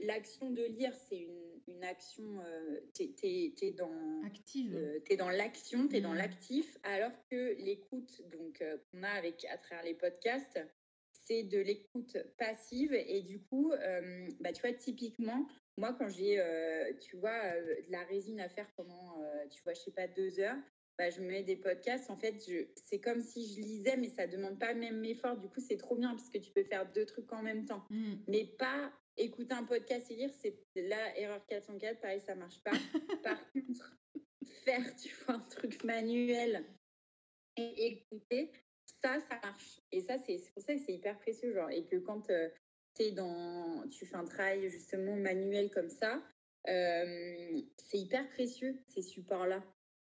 l'action 0.00 0.50
de 0.50 0.64
lire, 0.64 0.94
c'est 1.08 1.20
une 1.20 1.53
une 1.66 1.84
action, 1.84 2.40
euh, 2.40 2.80
tu 2.94 3.04
es, 3.22 3.72
dans, 3.72 4.22
Active. 4.24 4.74
Euh, 4.74 5.00
es 5.08 5.16
dans 5.16 5.30
l'action, 5.30 5.88
tu 5.88 5.96
es 5.96 6.00
dans 6.00 6.12
mmh. 6.12 6.18
l'actif, 6.18 6.78
alors 6.82 7.12
que 7.30 7.54
l'écoute 7.62 8.22
donc 8.30 8.60
euh, 8.60 8.76
qu'on 8.90 9.02
a 9.02 9.10
avec 9.10 9.44
à 9.46 9.56
travers 9.56 9.84
les 9.84 9.94
podcasts, 9.94 10.60
c'est 11.12 11.42
de 11.44 11.58
l'écoute 11.58 12.18
passive 12.38 12.92
et 12.92 13.22
du 13.22 13.40
coup, 13.40 13.72
bah, 14.40 14.52
tu 14.52 14.60
vois, 14.60 14.74
typiquement, 14.74 15.46
moi 15.78 15.94
quand 15.94 16.10
j'ai, 16.10 16.38
tu 17.00 17.16
vois, 17.16 17.40
de 17.62 17.90
la 17.90 18.04
résine 18.04 18.40
à 18.40 18.50
faire 18.50 18.70
pendant, 18.76 19.22
tu 19.50 19.62
vois, 19.62 19.72
je 19.72 19.80
sais 19.80 19.90
pas, 19.90 20.06
deux 20.06 20.38
heures, 20.40 20.58
bah, 20.98 21.08
je 21.08 21.22
mets 21.22 21.42
des 21.42 21.56
podcasts. 21.56 22.10
En 22.10 22.16
fait, 22.18 22.34
c'est 22.76 23.00
comme 23.00 23.22
si 23.22 23.54
je 23.54 23.60
lisais, 23.62 23.96
mais 23.96 24.10
ça 24.10 24.26
demande 24.26 24.58
pas 24.58 24.74
le 24.74 24.80
même 24.80 25.02
effort. 25.06 25.38
Du 25.38 25.48
coup, 25.48 25.60
c'est 25.60 25.78
trop 25.78 25.96
bien 25.96 26.10
parce 26.10 26.28
que 26.28 26.36
tu 26.36 26.50
peux 26.50 26.64
faire 26.64 26.92
deux 26.92 27.06
trucs 27.06 27.32
en 27.32 27.42
même 27.42 27.64
temps. 27.64 27.86
Mmh. 27.88 28.14
Mais 28.28 28.44
pas 28.58 28.92
écouter 29.16 29.54
un 29.54 29.64
podcast 29.64 30.10
et 30.10 30.16
lire, 30.16 30.30
c'est 30.34 30.58
la 30.74 31.18
erreur 31.18 31.44
404, 31.46 32.00
pareil, 32.00 32.20
ça 32.20 32.34
marche 32.34 32.60
pas. 32.62 32.72
Par 33.22 33.52
contre, 33.52 33.96
faire, 34.64 34.96
tu 34.96 35.14
vois, 35.24 35.36
un 35.36 35.40
truc 35.40 35.84
manuel 35.84 36.64
et 37.56 37.86
écouter, 37.86 38.52
ça, 38.84 39.20
ça 39.20 39.38
marche. 39.42 39.80
Et 39.92 40.00
ça, 40.00 40.18
c'est 40.18 40.40
pour 40.52 40.62
ça 40.62 40.74
que 40.74 40.80
c'est 40.80 40.94
hyper 40.94 41.18
précieux, 41.18 41.52
genre, 41.52 41.70
et 41.70 41.84
que 41.84 41.96
quand 41.96 42.30
euh, 42.30 42.48
es 42.98 43.12
dans, 43.12 43.86
tu 43.88 44.06
fais 44.06 44.16
un 44.16 44.24
travail 44.24 44.68
justement 44.70 45.16
manuel 45.16 45.70
comme 45.70 45.90
ça, 45.90 46.22
euh, 46.68 47.60
c'est 47.76 47.98
hyper 47.98 48.28
précieux, 48.30 48.82
ces 48.86 49.02
supports-là. 49.02 49.62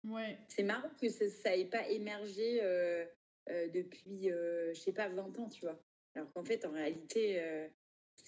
Ouais. 0.05 0.39
C'est 0.47 0.63
marrant 0.63 0.91
que 1.01 1.09
ça 1.09 1.57
n'ait 1.57 1.65
pas 1.65 1.89
émergé 1.89 2.63
euh, 2.63 3.07
depuis, 3.49 4.29
je 4.29 4.79
sais 4.79 4.93
pas, 4.93 5.09
20 5.09 5.39
ans, 5.39 5.49
tu 5.49 5.63
vois. 5.63 5.83
Alors 6.15 6.31
qu'en 6.33 6.45
fait, 6.45 6.65
en 6.65 6.71
réalité, 6.71 7.71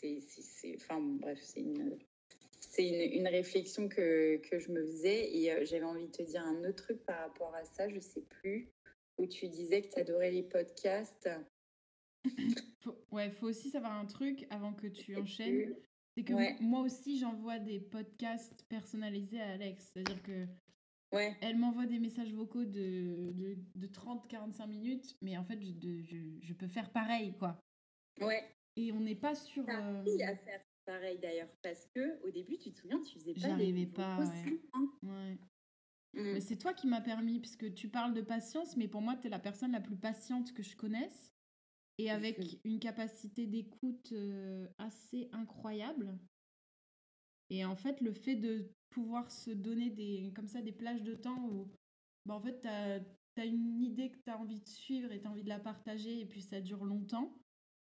c'est, 0.01 0.75
enfin, 0.77 1.01
bref, 1.01 1.39
c'est 1.43 1.61
une, 1.61 1.99
c'est 2.59 3.15
une, 3.15 3.29
réflexion 3.29 3.89
que, 3.89 4.37
que, 4.39 4.59
je 4.59 4.71
me 4.71 4.85
faisais 4.87 5.37
et 5.37 5.53
euh, 5.53 5.65
j'avais 5.65 5.85
envie 5.85 6.07
de 6.07 6.13
te 6.13 6.23
dire 6.23 6.43
un 6.43 6.65
autre 6.65 6.85
truc 6.85 7.05
par 7.05 7.19
rapport 7.21 7.55
à 7.55 7.65
ça, 7.65 7.89
je 7.89 8.01
sais 8.01 8.23
plus, 8.23 8.69
où 9.19 9.27
tu 9.27 9.49
disais 9.49 9.83
que 9.83 9.93
tu 9.93 10.01
adorais 10.01 10.31
les 10.31 10.43
podcasts. 10.43 11.31
faut, 12.83 12.97
ouais, 13.13 13.31
faut 13.31 13.47
aussi 13.47 13.71
savoir 13.71 13.93
un 13.93 14.07
truc 14.07 14.47
avant 14.51 14.73
que 14.73 14.87
tu 14.87 15.17
enchaînes. 15.17 15.75
C'est 16.17 16.25
que 16.25 16.63
moi 16.63 16.81
aussi, 16.81 17.19
j'envoie 17.19 17.59
des 17.59 17.79
podcasts 17.79 18.65
personnalisés 18.69 19.41
à 19.41 19.51
Alex. 19.51 19.91
C'est-à-dire 19.93 20.23
que 20.23 20.47
ouais. 21.13 21.37
elle 21.43 21.59
m'envoie 21.59 21.85
des 21.85 21.99
messages 21.99 22.33
vocaux 22.33 22.65
de, 22.65 23.33
de, 23.33 23.59
de 23.75 23.87
30-45 23.87 24.67
minutes, 24.67 25.17
mais 25.21 25.37
en 25.37 25.45
fait, 25.45 25.61
je, 25.61 26.03
je, 26.03 26.17
je, 26.41 26.53
peux 26.55 26.69
faire 26.69 26.91
pareil, 26.91 27.35
quoi. 27.39 27.63
Ouais. 28.23 28.43
Et 28.77 28.93
on 28.93 29.01
n'est 29.01 29.16
pas 29.16 29.35
sur. 29.35 29.64
Euh... 29.68 30.05
à 30.22 30.37
faire 30.37 30.61
pareil 30.87 31.18
d'ailleurs, 31.18 31.51
parce 31.62 31.87
que 31.95 32.22
au 32.22 32.31
début, 32.31 32.59
tu 32.59 32.70
te 32.70 32.79
souviens, 32.79 33.01
tu 33.03 33.18
faisais 33.18 33.35
pas. 33.35 33.41
J'arrivais 33.41 33.87
pas. 33.87 34.18
Ouais. 34.20 34.61
ouais. 35.03 35.39
Mmh. 36.14 36.33
Mais 36.33 36.41
c'est 36.41 36.57
toi 36.57 36.72
qui 36.72 36.87
m'as 36.87 37.01
permis, 37.01 37.41
puisque 37.41 37.74
tu 37.74 37.89
parles 37.89 38.14
de 38.14 38.22
patience, 38.22 38.77
mais 38.77 38.89
pour 38.89 39.03
moi, 39.03 39.16
tu 39.16 39.27
es 39.27 39.31
la 39.31 39.39
personne 39.39 39.72
la 39.72 39.81
plus 39.81 39.97
patiente 39.97 40.55
que 40.55 40.62
je 40.62 40.77
connaisse, 40.77 41.33
et 41.99 42.11
avec 42.11 42.41
une 42.64 42.79
capacité 42.79 43.47
d'écoute 43.47 44.12
euh, 44.12 44.66
assez 44.79 45.29
incroyable. 45.33 46.18
Et 47.51 47.64
en 47.64 47.77
fait, 47.77 48.01
le 48.01 48.12
fait 48.12 48.37
de 48.37 48.70
pouvoir 48.91 49.31
se 49.31 49.51
donner 49.51 49.91
des, 49.91 50.33
comme 50.35 50.49
ça 50.49 50.62
des 50.62 50.72
plages 50.72 51.03
de 51.03 51.14
temps 51.14 51.49
où, 51.49 51.70
bah, 52.24 52.35
en 52.35 52.41
fait, 52.41 52.61
tu 52.61 52.68
as, 52.68 53.01
as, 53.37 53.45
une 53.45 53.83
idée 53.83 54.11
que 54.11 54.18
tu 54.18 54.31
as 54.31 54.39
envie 54.39 54.61
de 54.61 54.68
suivre 54.68 55.12
et 55.12 55.20
tu 55.20 55.27
as 55.27 55.31
envie 55.31 55.45
de 55.45 55.49
la 55.49 55.61
partager, 55.61 56.20
et 56.20 56.27
puis 56.27 56.43
ça 56.43 56.61
dure 56.61 56.85
longtemps. 56.85 57.37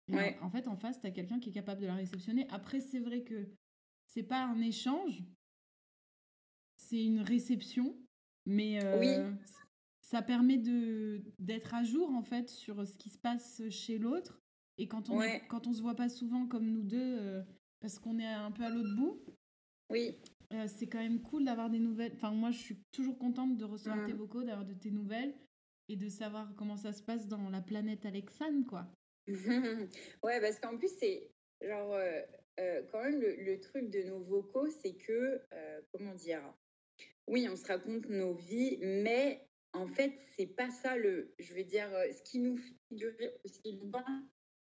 Ouais. 0.09 0.39
En, 0.41 0.51
fait, 0.51 0.69
en 0.69 0.77
face, 0.77 1.01
tu 1.01 1.07
as 1.07 1.11
quelqu'un 1.11 1.41
qui 1.41 1.51
est 1.51 1.53
capable 1.53 1.81
de 1.81 1.87
la 1.87 1.95
réceptionner. 1.95 2.47
Après, 2.51 2.81
c'est 2.81 3.01
vrai 3.01 3.23
que 3.23 3.49
c'est 4.07 4.23
pas 4.23 4.45
un 4.45 4.61
échange, 4.61 5.25
c'est 6.77 7.05
une 7.05 7.21
réception, 7.21 7.97
mais 8.45 8.85
euh, 8.85 9.33
ça 10.01 10.23
permet 10.23 10.59
de 10.59 11.25
d'être 11.41 11.75
à 11.75 11.83
jour 11.83 12.11
en 12.11 12.23
fait 12.23 12.49
sur 12.49 12.87
ce 12.87 12.97
qui 12.97 13.11
se 13.11 13.19
passe 13.19 13.63
chez 13.71 13.99
l'autre. 13.99 14.41
Et 14.79 14.87
quand 14.87 15.11
on 15.11 15.19
ne 15.19 15.49
quand 15.49 15.67
on 15.67 15.73
se 15.73 15.83
voit 15.83 15.97
pas 15.97 16.09
souvent 16.09 16.47
comme 16.47 16.71
nous 16.71 16.85
deux, 16.85 17.19
euh, 17.19 17.43
parce 17.81 17.99
qu'on 17.99 18.19
est 18.19 18.27
un 18.27 18.53
peu 18.53 18.63
à 18.63 18.71
l'autre 18.71 18.95
bout, 18.95 19.21
oui. 19.91 20.17
Euh, 20.53 20.67
c'est 20.69 20.87
quand 20.87 20.99
même 20.99 21.21
cool 21.23 21.45
d'avoir 21.45 21.71
des 21.71 21.81
nouvelles. 21.81 22.13
Enfin, 22.15 22.31
moi, 22.31 22.51
je 22.51 22.59
suis 22.59 22.79
toujours 22.93 23.19
contente 23.19 23.57
de 23.57 23.65
recevoir 23.65 24.07
tes 24.07 24.13
mmh. 24.13 24.17
vocaux, 24.17 24.45
d'avoir 24.45 24.65
de 24.65 24.75
tes 24.75 24.91
nouvelles 24.91 25.35
et 25.89 25.97
de 25.97 26.09
savoir 26.09 26.55
comment 26.57 26.77
ça 26.77 26.93
se 26.93 27.03
passe 27.03 27.27
dans 27.27 27.51
la 27.51 27.61
planète 27.61 28.07
Alexane, 28.07 28.65
quoi. 28.65 28.89
ouais, 30.22 30.41
parce 30.41 30.59
qu'en 30.61 30.77
plus, 30.77 30.91
c'est 30.99 31.31
genre, 31.61 31.95
euh, 31.95 32.20
euh, 32.61 32.83
quand 32.91 33.03
même, 33.03 33.20
le, 33.20 33.61
truc 33.61 33.91
de 33.91 34.03
nos 34.03 34.20
vocaux, 34.20 34.68
c'est 34.83 34.95
que, 34.95 35.41
euh, 35.53 35.81
comment 35.93 36.14
dire, 36.14 36.43
oui, 37.27 37.49
on 37.51 37.57
se 37.57 37.66
raconte 37.66 38.09
nos 38.09 38.33
vies, 38.33 38.79
mais 38.81 39.47
en 39.72 39.87
fait, 39.87 40.12
c'est 40.37 40.47
pas 40.47 40.70
ça 40.70 40.97
le, 40.97 41.35
je 41.39 41.55
veux 41.55 41.64
dire, 41.64 41.89
ce 42.12 42.22
qui 42.22 42.39
nous 42.39 42.57
fait 42.57 42.74
durer 42.91 43.35
aussi 43.45 43.72
longtemps. 43.72 44.05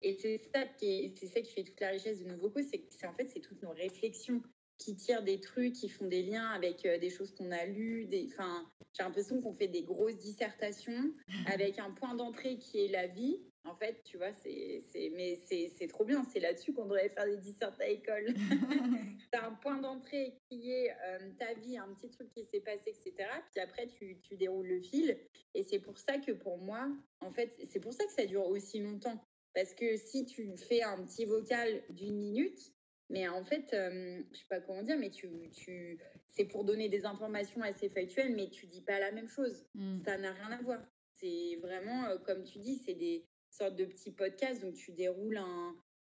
Et 0.00 0.14
c'est 0.14 0.38
ça 0.38 0.64
qui 0.64 1.12
c'est 1.18 1.26
ça 1.26 1.40
qui 1.40 1.52
fait 1.52 1.64
toute 1.64 1.80
la 1.80 1.90
richesse 1.90 2.20
de 2.20 2.28
nos 2.28 2.36
vocaux, 2.36 2.62
c'est 2.62 2.86
c'est 2.90 3.06
en 3.06 3.12
fait 3.12 3.26
c'est 3.26 3.40
toutes 3.40 3.60
nos 3.62 3.72
réflexions 3.72 4.40
qui 4.78 4.94
tirent 4.94 5.24
des 5.24 5.40
trucs, 5.40 5.72
qui 5.72 5.88
font 5.88 6.06
des 6.06 6.22
liens 6.22 6.46
avec 6.50 6.82
des 6.82 7.10
choses 7.10 7.34
qu'on 7.34 7.50
a 7.50 7.66
lues. 7.66 8.06
Des, 8.06 8.28
enfin, 8.32 8.64
j'ai 8.92 9.02
l'impression 9.02 9.40
qu'on 9.42 9.52
fait 9.52 9.66
des 9.66 9.82
grosses 9.82 10.16
dissertations 10.18 11.12
avec 11.46 11.80
un 11.80 11.90
point 11.90 12.14
d'entrée 12.14 12.58
qui 12.58 12.84
est 12.84 12.88
la 12.88 13.08
vie, 13.08 13.40
en 13.68 13.74
fait, 13.76 14.02
tu 14.04 14.16
vois, 14.16 14.32
c'est, 14.32 14.82
mais 15.14 15.36
c'est, 15.36 15.86
trop 15.88 16.04
bien. 16.04 16.24
C'est 16.24 16.40
là-dessus 16.40 16.72
qu'on 16.72 16.84
devrait 16.84 17.08
faire 17.08 17.26
des 17.26 17.36
dissertes 17.36 17.80
à 17.80 17.88
l'école. 17.88 18.34
tu 19.32 19.38
as 19.38 19.46
un 19.46 19.54
point 19.54 19.78
d'entrée 19.78 20.38
qui 20.48 20.72
est 20.72 20.90
euh, 20.90 21.30
ta 21.38 21.54
vie, 21.54 21.76
un 21.76 21.92
petit 21.94 22.10
truc 22.10 22.30
qui 22.30 22.44
s'est 22.44 22.60
passé, 22.60 22.90
etc. 22.90 23.28
Puis 23.50 23.60
après, 23.60 23.86
tu, 23.86 24.18
tu 24.20 24.36
déroules 24.36 24.66
le 24.66 24.80
fil. 24.80 25.18
Et 25.54 25.62
c'est 25.62 25.78
pour 25.78 25.98
ça 25.98 26.18
que 26.18 26.32
pour 26.32 26.58
moi, 26.58 26.88
en 27.20 27.30
fait, 27.30 27.52
c'est 27.70 27.80
pour 27.80 27.92
ça 27.92 28.04
que 28.04 28.12
ça 28.12 28.26
dure 28.26 28.46
aussi 28.46 28.80
longtemps. 28.80 29.20
Parce 29.54 29.74
que 29.74 29.96
si 29.96 30.24
tu 30.24 30.56
fais 30.56 30.82
un 30.82 31.04
petit 31.04 31.24
vocal 31.24 31.82
d'une 31.90 32.16
minute, 32.16 32.72
mais 33.10 33.26
en 33.28 33.42
fait, 33.42 33.72
euh, 33.72 34.22
je 34.32 34.38
sais 34.38 34.46
pas 34.48 34.60
comment 34.60 34.82
dire, 34.82 34.98
mais 34.98 35.10
tu, 35.10 35.28
tu, 35.50 35.98
c'est 36.26 36.44
pour 36.44 36.64
donner 36.64 36.88
des 36.88 37.06
informations 37.06 37.62
assez 37.62 37.88
factuelles, 37.88 38.34
mais 38.34 38.50
tu 38.50 38.66
dis 38.66 38.82
pas 38.82 38.98
la 38.98 39.12
même 39.12 39.28
chose. 39.28 39.66
Mm. 39.74 39.98
Ça 40.04 40.18
n'a 40.18 40.32
rien 40.32 40.52
à 40.52 40.62
voir. 40.62 40.80
C'est 41.14 41.56
vraiment, 41.62 42.06
euh, 42.06 42.18
comme 42.18 42.44
tu 42.44 42.58
dis, 42.58 42.76
c'est 42.84 42.94
des, 42.94 43.26
sorte 43.58 43.76
de 43.76 43.84
petit 43.84 44.12
podcast. 44.12 44.62
Donc, 44.62 44.74
tu 44.74 44.92
déroules 44.92 45.40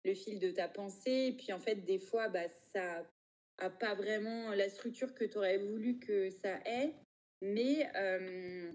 le 0.03 0.13
fil 0.13 0.39
de 0.39 0.51
ta 0.51 0.67
pensée. 0.67 1.27
Et 1.29 1.31
puis, 1.33 1.53
en 1.53 1.59
fait, 1.59 1.85
des 1.85 1.99
fois, 1.99 2.29
bah, 2.29 2.47
ça 2.73 3.05
a 3.57 3.69
pas 3.69 3.95
vraiment 3.95 4.53
la 4.53 4.69
structure 4.69 5.13
que 5.13 5.25
tu 5.25 5.37
aurais 5.37 5.57
voulu 5.57 5.99
que 5.99 6.29
ça 6.29 6.59
ait. 6.65 6.93
Mais, 7.41 7.89
euh, 7.95 8.71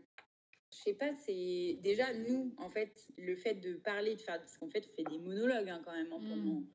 je 0.73 0.79
sais 0.79 0.95
pas, 0.95 1.13
c'est 1.15 1.79
déjà 1.83 2.13
nous, 2.15 2.55
en 2.59 2.71
fait, 2.71 3.09
le 3.17 3.35
fait 3.37 3.55
de 3.55 3.75
parler, 3.75 4.15
de 4.15 4.21
faire, 4.21 4.39
parce 4.39 4.57
qu'en 4.57 4.69
fait, 4.69 4.89
on 4.89 4.95
fait 4.95 5.11
des 5.11 5.19
monologues 5.19 5.69
hein, 5.69 5.83
quand 5.85 5.93
même 5.93 6.13
hein, 6.13 6.21
pendant 6.21 6.61
mmh. 6.61 6.67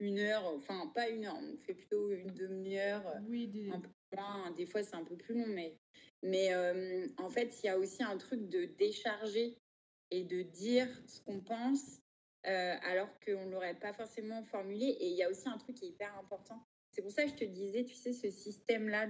une 0.00 0.18
heure, 0.18 0.44
enfin 0.46 0.90
pas 0.94 1.08
une 1.08 1.26
heure, 1.26 1.38
on 1.38 1.58
fait 1.58 1.74
plutôt 1.74 2.10
une 2.10 2.30
demi-heure, 2.32 3.04
oui, 3.28 3.48
des... 3.48 3.70
un 3.70 3.80
peu 3.80 3.90
moins, 4.16 4.50
des 4.52 4.66
fois 4.66 4.82
c'est 4.82 4.96
un 4.96 5.04
peu 5.04 5.16
plus 5.16 5.34
long, 5.34 5.46
mais, 5.46 5.76
mais 6.22 6.54
euh, 6.54 7.06
en 7.18 7.28
fait, 7.28 7.62
il 7.62 7.66
y 7.66 7.68
a 7.68 7.78
aussi 7.78 8.02
un 8.02 8.16
truc 8.16 8.48
de 8.48 8.64
décharger 8.64 9.58
et 10.12 10.24
de 10.24 10.42
dire 10.42 10.86
ce 11.06 11.20
qu'on 11.22 11.40
pense 11.40 12.00
euh, 12.46 12.74
alors 12.82 13.08
qu'on 13.24 13.46
ne 13.46 13.50
l'aurait 13.50 13.78
pas 13.78 13.92
forcément 13.92 14.42
formulé. 14.42 14.84
Et 15.00 15.08
il 15.08 15.16
y 15.16 15.22
a 15.22 15.30
aussi 15.30 15.48
un 15.48 15.58
truc 15.58 15.76
qui 15.76 15.86
est 15.86 15.88
hyper 15.88 16.16
important. 16.18 16.62
C'est 16.90 17.00
pour 17.00 17.10
ça 17.10 17.24
que 17.24 17.30
je 17.30 17.36
te 17.36 17.44
disais, 17.44 17.84
tu 17.84 17.94
sais, 17.94 18.12
ce 18.12 18.30
système-là 18.30 19.06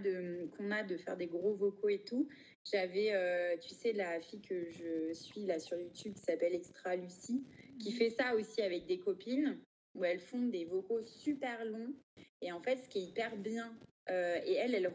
qu'on 0.56 0.70
a 0.70 0.84
de 0.84 0.96
faire 0.96 1.16
des 1.16 1.26
gros 1.26 1.54
vocaux 1.54 1.88
et 1.88 2.04
tout. 2.04 2.28
J'avais, 2.70 3.12
euh, 3.12 3.56
tu 3.58 3.74
sais, 3.74 3.92
la 3.92 4.20
fille 4.20 4.40
que 4.40 4.70
je 4.70 5.12
suis 5.12 5.44
là 5.46 5.58
sur 5.58 5.76
YouTube 5.76 6.14
qui 6.14 6.20
s'appelle 6.20 6.54
Extra 6.54 6.94
Lucie, 6.94 7.44
qui 7.80 7.90
mhm. 7.90 7.96
fait 7.96 8.10
ça 8.10 8.36
aussi 8.36 8.62
avec 8.62 8.86
des 8.86 9.00
copines, 9.00 9.58
où 9.94 10.04
elles 10.04 10.20
font 10.20 10.46
des 10.46 10.64
vocaux 10.64 11.02
super 11.02 11.64
longs. 11.64 11.92
Et 12.40 12.52
en 12.52 12.60
fait, 12.62 12.76
ce 12.76 12.88
qui 12.88 12.98
est 12.98 13.02
hyper 13.02 13.36
bien, 13.36 13.76
euh, 14.10 14.38
et 14.44 14.54
elle, 14.54 14.74
elle, 14.74 14.86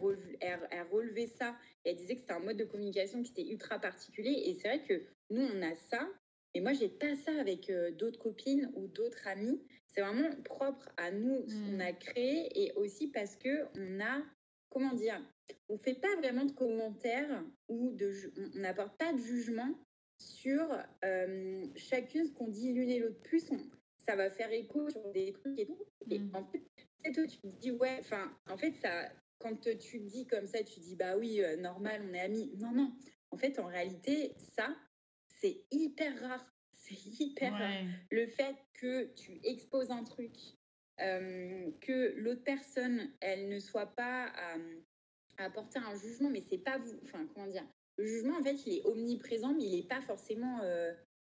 relevait 0.91 1.27
ça. 1.27 1.57
elle 1.83 1.95
disait 1.95 2.15
que 2.15 2.21
c'était 2.21 2.33
un 2.33 2.39
mode 2.39 2.57
de 2.57 2.65
communication 2.65 3.21
qui 3.23 3.31
était 3.31 3.51
ultra 3.51 3.79
particulier. 3.79 4.43
Et 4.45 4.53
c'est 4.53 4.67
vrai 4.67 4.83
que 4.83 5.01
nous, 5.29 5.41
on 5.41 5.61
a 5.61 5.75
ça. 5.75 6.07
Et 6.53 6.61
moi, 6.61 6.73
j'ai 6.73 6.89
pas 6.89 7.15
ça 7.15 7.31
avec 7.39 7.69
euh, 7.69 7.91
d'autres 7.91 8.19
copines 8.19 8.71
ou 8.75 8.87
d'autres 8.87 9.27
amis. 9.27 9.61
C'est 9.87 10.01
vraiment 10.01 10.29
propre 10.43 10.89
à 10.97 11.11
nous, 11.11 11.47
ce 11.47 11.55
qu'on 11.55 11.77
mmh. 11.77 11.81
a 11.81 11.93
créé. 11.93 12.63
Et 12.63 12.73
aussi 12.73 13.07
parce 13.07 13.35
que 13.35 13.65
on 13.77 13.99
a, 13.99 14.23
comment 14.69 14.93
dire, 14.93 15.21
on 15.69 15.77
fait 15.77 15.95
pas 15.95 16.15
vraiment 16.17 16.45
de 16.45 16.51
commentaires 16.51 17.43
ou 17.67 17.91
de, 17.91 18.11
on 18.55 18.59
n'apporte 18.59 18.97
pas 18.97 19.13
de 19.13 19.19
jugement 19.19 19.77
sur 20.19 20.65
euh, 21.05 21.65
chacune 21.75 22.25
ce 22.25 22.31
qu'on 22.31 22.47
dit 22.47 22.73
l'une 22.73 22.89
et 22.89 22.99
l'autre. 22.99 23.21
Plus 23.21 23.49
ça 23.97 24.15
va 24.15 24.29
faire 24.29 24.51
écho 24.51 24.89
sur 24.89 25.11
des 25.11 25.33
trucs 25.33 25.59
et 25.59 25.65
tout. 25.65 25.83
Et 26.09 26.19
mmh. 26.19 26.31
en 26.33 26.45
fait, 26.45 27.11
toi, 27.11 27.27
tu 27.27 27.37
te 27.39 27.47
dis, 27.47 27.71
ouais, 27.71 27.97
enfin, 27.99 28.31
en 28.49 28.57
fait, 28.57 28.71
ça, 28.73 29.11
quand 29.39 29.69
tu 29.77 29.99
dis 29.99 30.25
comme 30.27 30.47
ça, 30.47 30.63
tu 30.63 30.79
dis, 30.79 30.95
bah 30.95 31.17
oui, 31.17 31.43
euh, 31.43 31.57
normal, 31.57 32.01
on 32.09 32.13
est 32.13 32.19
amis. 32.19 32.51
Non, 32.57 32.71
non. 32.71 32.91
En 33.31 33.37
fait, 33.37 33.59
en 33.59 33.67
réalité, 33.67 34.33
ça, 34.57 34.75
c'est 35.41 35.65
hyper 35.71 36.19
rare. 36.21 36.45
C'est 36.71 37.19
hyper 37.19 37.51
rare. 37.51 37.83
Le 38.11 38.27
fait 38.27 38.55
que 38.75 39.13
tu 39.15 39.41
exposes 39.43 39.91
un 39.91 40.05
truc, 40.05 40.31
euh, 41.01 41.69
que 41.81 42.13
l'autre 42.15 42.43
personne, 42.43 43.11
elle 43.19 43.49
ne 43.49 43.59
soit 43.59 43.87
pas 43.87 44.27
à, 44.27 45.43
apporter 45.43 45.79
un 45.79 45.95
jugement, 45.95 46.29
mais 46.29 46.39
c'est 46.39 46.57
pas 46.57 46.77
vous. 46.77 46.97
Enfin, 47.03 47.27
comment 47.33 47.47
dire 47.47 47.67
Le 47.97 48.05
jugement, 48.05 48.37
en 48.39 48.43
fait, 48.43 48.65
il 48.65 48.77
est 48.77 48.85
omniprésent, 48.85 49.53
mais 49.53 49.65
il 49.65 49.75
n'est 49.75 49.87
pas 49.87 50.01
forcément 50.01 50.61
euh, 50.63 50.93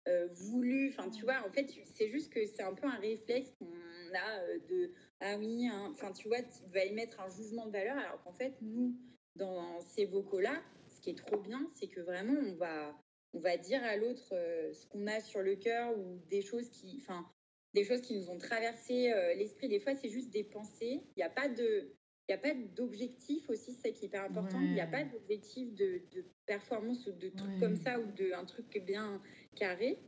euh, 0.08 0.28
voulu. 0.32 0.90
Enfin, 0.90 1.10
tu 1.10 1.24
vois, 1.24 1.46
en 1.46 1.52
fait, 1.52 1.70
c'est 1.84 2.08
juste 2.08 2.32
que 2.32 2.46
c'est 2.46 2.64
un 2.64 2.74
peu 2.74 2.88
un 2.88 2.98
réflexe 3.00 3.52
qu'on 3.60 3.68
a 4.16 4.58
de 4.70 4.94
ah 5.20 5.38
oui, 5.38 5.68
hein, 5.68 5.90
enfin, 5.92 6.12
tu 6.12 6.28
vois, 6.30 6.42
tu 6.42 6.64
vas 6.74 6.84
émettre 6.86 7.20
un 7.20 7.30
jugement 7.30 7.68
de 7.68 7.72
valeur, 7.72 7.98
alors 7.98 8.24
qu'en 8.24 8.34
fait, 8.34 8.56
nous, 8.62 8.96
dans 9.36 9.80
ces 9.82 10.06
vocaux-là, 10.06 10.64
ce 10.88 11.02
qui 11.02 11.12
est 11.12 11.18
trop 11.18 11.38
bien, 11.38 11.68
c'est 11.76 11.88
que 11.88 12.02
vraiment, 12.02 12.34
on 12.34 12.56
va 12.56 13.00
on 13.34 13.40
va 13.40 13.58
dire 13.58 13.84
à 13.84 13.96
l'autre 13.96 14.34
euh, 14.34 14.74
ce 14.74 14.86
qu'on 14.88 15.08
a 15.08 15.20
sur 15.20 15.42
le 15.42 15.56
cœur 15.56 15.98
ou 15.98 16.20
des 16.30 16.42
choses 16.42 16.70
qui, 16.70 16.98
enfin, 17.02 17.26
des 17.74 17.84
choses 17.84 18.02
qui 18.02 18.18
nous 18.18 18.30
ont 18.30 18.38
traversé 18.38 19.12
euh, 19.12 19.34
l'esprit. 19.36 19.70
Des 19.70 19.80
fois, 19.80 19.96
c'est 19.96 20.10
juste 20.10 20.30
des 20.30 20.44
pensées. 20.44 21.04
Il 21.16 21.18
n'y 21.18 21.24
a 21.24 21.30
pas 21.30 21.48
de, 21.48 21.94
il 22.28 22.34
a 22.34 22.38
pas 22.38 22.54
d'objectif 22.54 23.50
aussi, 23.50 23.74
c'est 23.74 23.94
qui 23.94 24.06
est 24.06 24.08
hyper 24.08 24.26
important. 24.26 24.60
Il 24.60 24.74
n'y 24.74 24.82
a 24.82 24.88
pas 24.88 25.04
d'objectif 25.04 25.74
de, 25.74 26.02
performance 26.46 27.08
ou 27.08 27.14
de 27.14 27.30
trucs 27.30 27.60
comme 27.60 27.78
ça 27.78 28.00
ou 28.00 28.12
de 28.12 28.34
un 28.34 28.46
truc 28.46 28.82
bien 28.86 29.22
carré. 29.56 30.00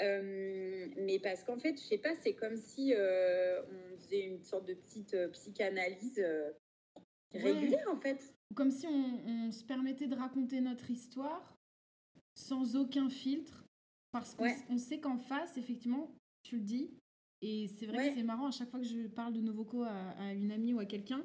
Euh, 0.00 0.88
mais 0.96 1.18
parce 1.18 1.44
qu'en 1.44 1.58
fait, 1.58 1.76
je 1.76 1.82
sais 1.82 1.98
pas, 1.98 2.14
c'est 2.22 2.34
comme 2.34 2.56
si 2.56 2.94
on 2.96 3.96
faisait 3.98 4.24
une 4.24 4.42
sorte 4.42 4.66
de 4.66 4.74
petite 4.74 5.16
psychanalyse 5.32 6.20
régulière 7.32 7.88
en 7.88 7.96
fait. 7.96 8.34
Comme 8.54 8.70
si 8.70 8.86
on, 8.86 9.20
on, 9.26 9.50
se 9.50 9.64
permettait 9.64 10.08
de 10.08 10.14
raconter 10.14 10.60
notre 10.60 10.90
histoire 10.90 11.56
sans 12.34 12.76
aucun 12.76 13.08
filtre, 13.08 13.64
parce 14.10 14.34
qu'on 14.34 14.78
sait 14.78 15.00
qu'en 15.00 15.18
face, 15.18 15.56
effectivement, 15.56 16.14
tu 16.42 16.56
le 16.56 16.62
dis, 16.62 16.90
et 17.42 17.66
c'est 17.66 17.86
vrai 17.86 18.08
que 18.08 18.14
c'est 18.14 18.22
marrant, 18.22 18.46
à 18.46 18.50
chaque 18.52 18.70
fois 18.70 18.78
que 18.78 18.86
je 18.86 19.08
parle 19.08 19.32
de 19.32 19.40
nos 19.40 19.52
vocaux 19.52 19.82
à, 19.82 20.32
une 20.32 20.52
amie 20.52 20.74
ou 20.74 20.78
à 20.78 20.86
quelqu'un, 20.86 21.24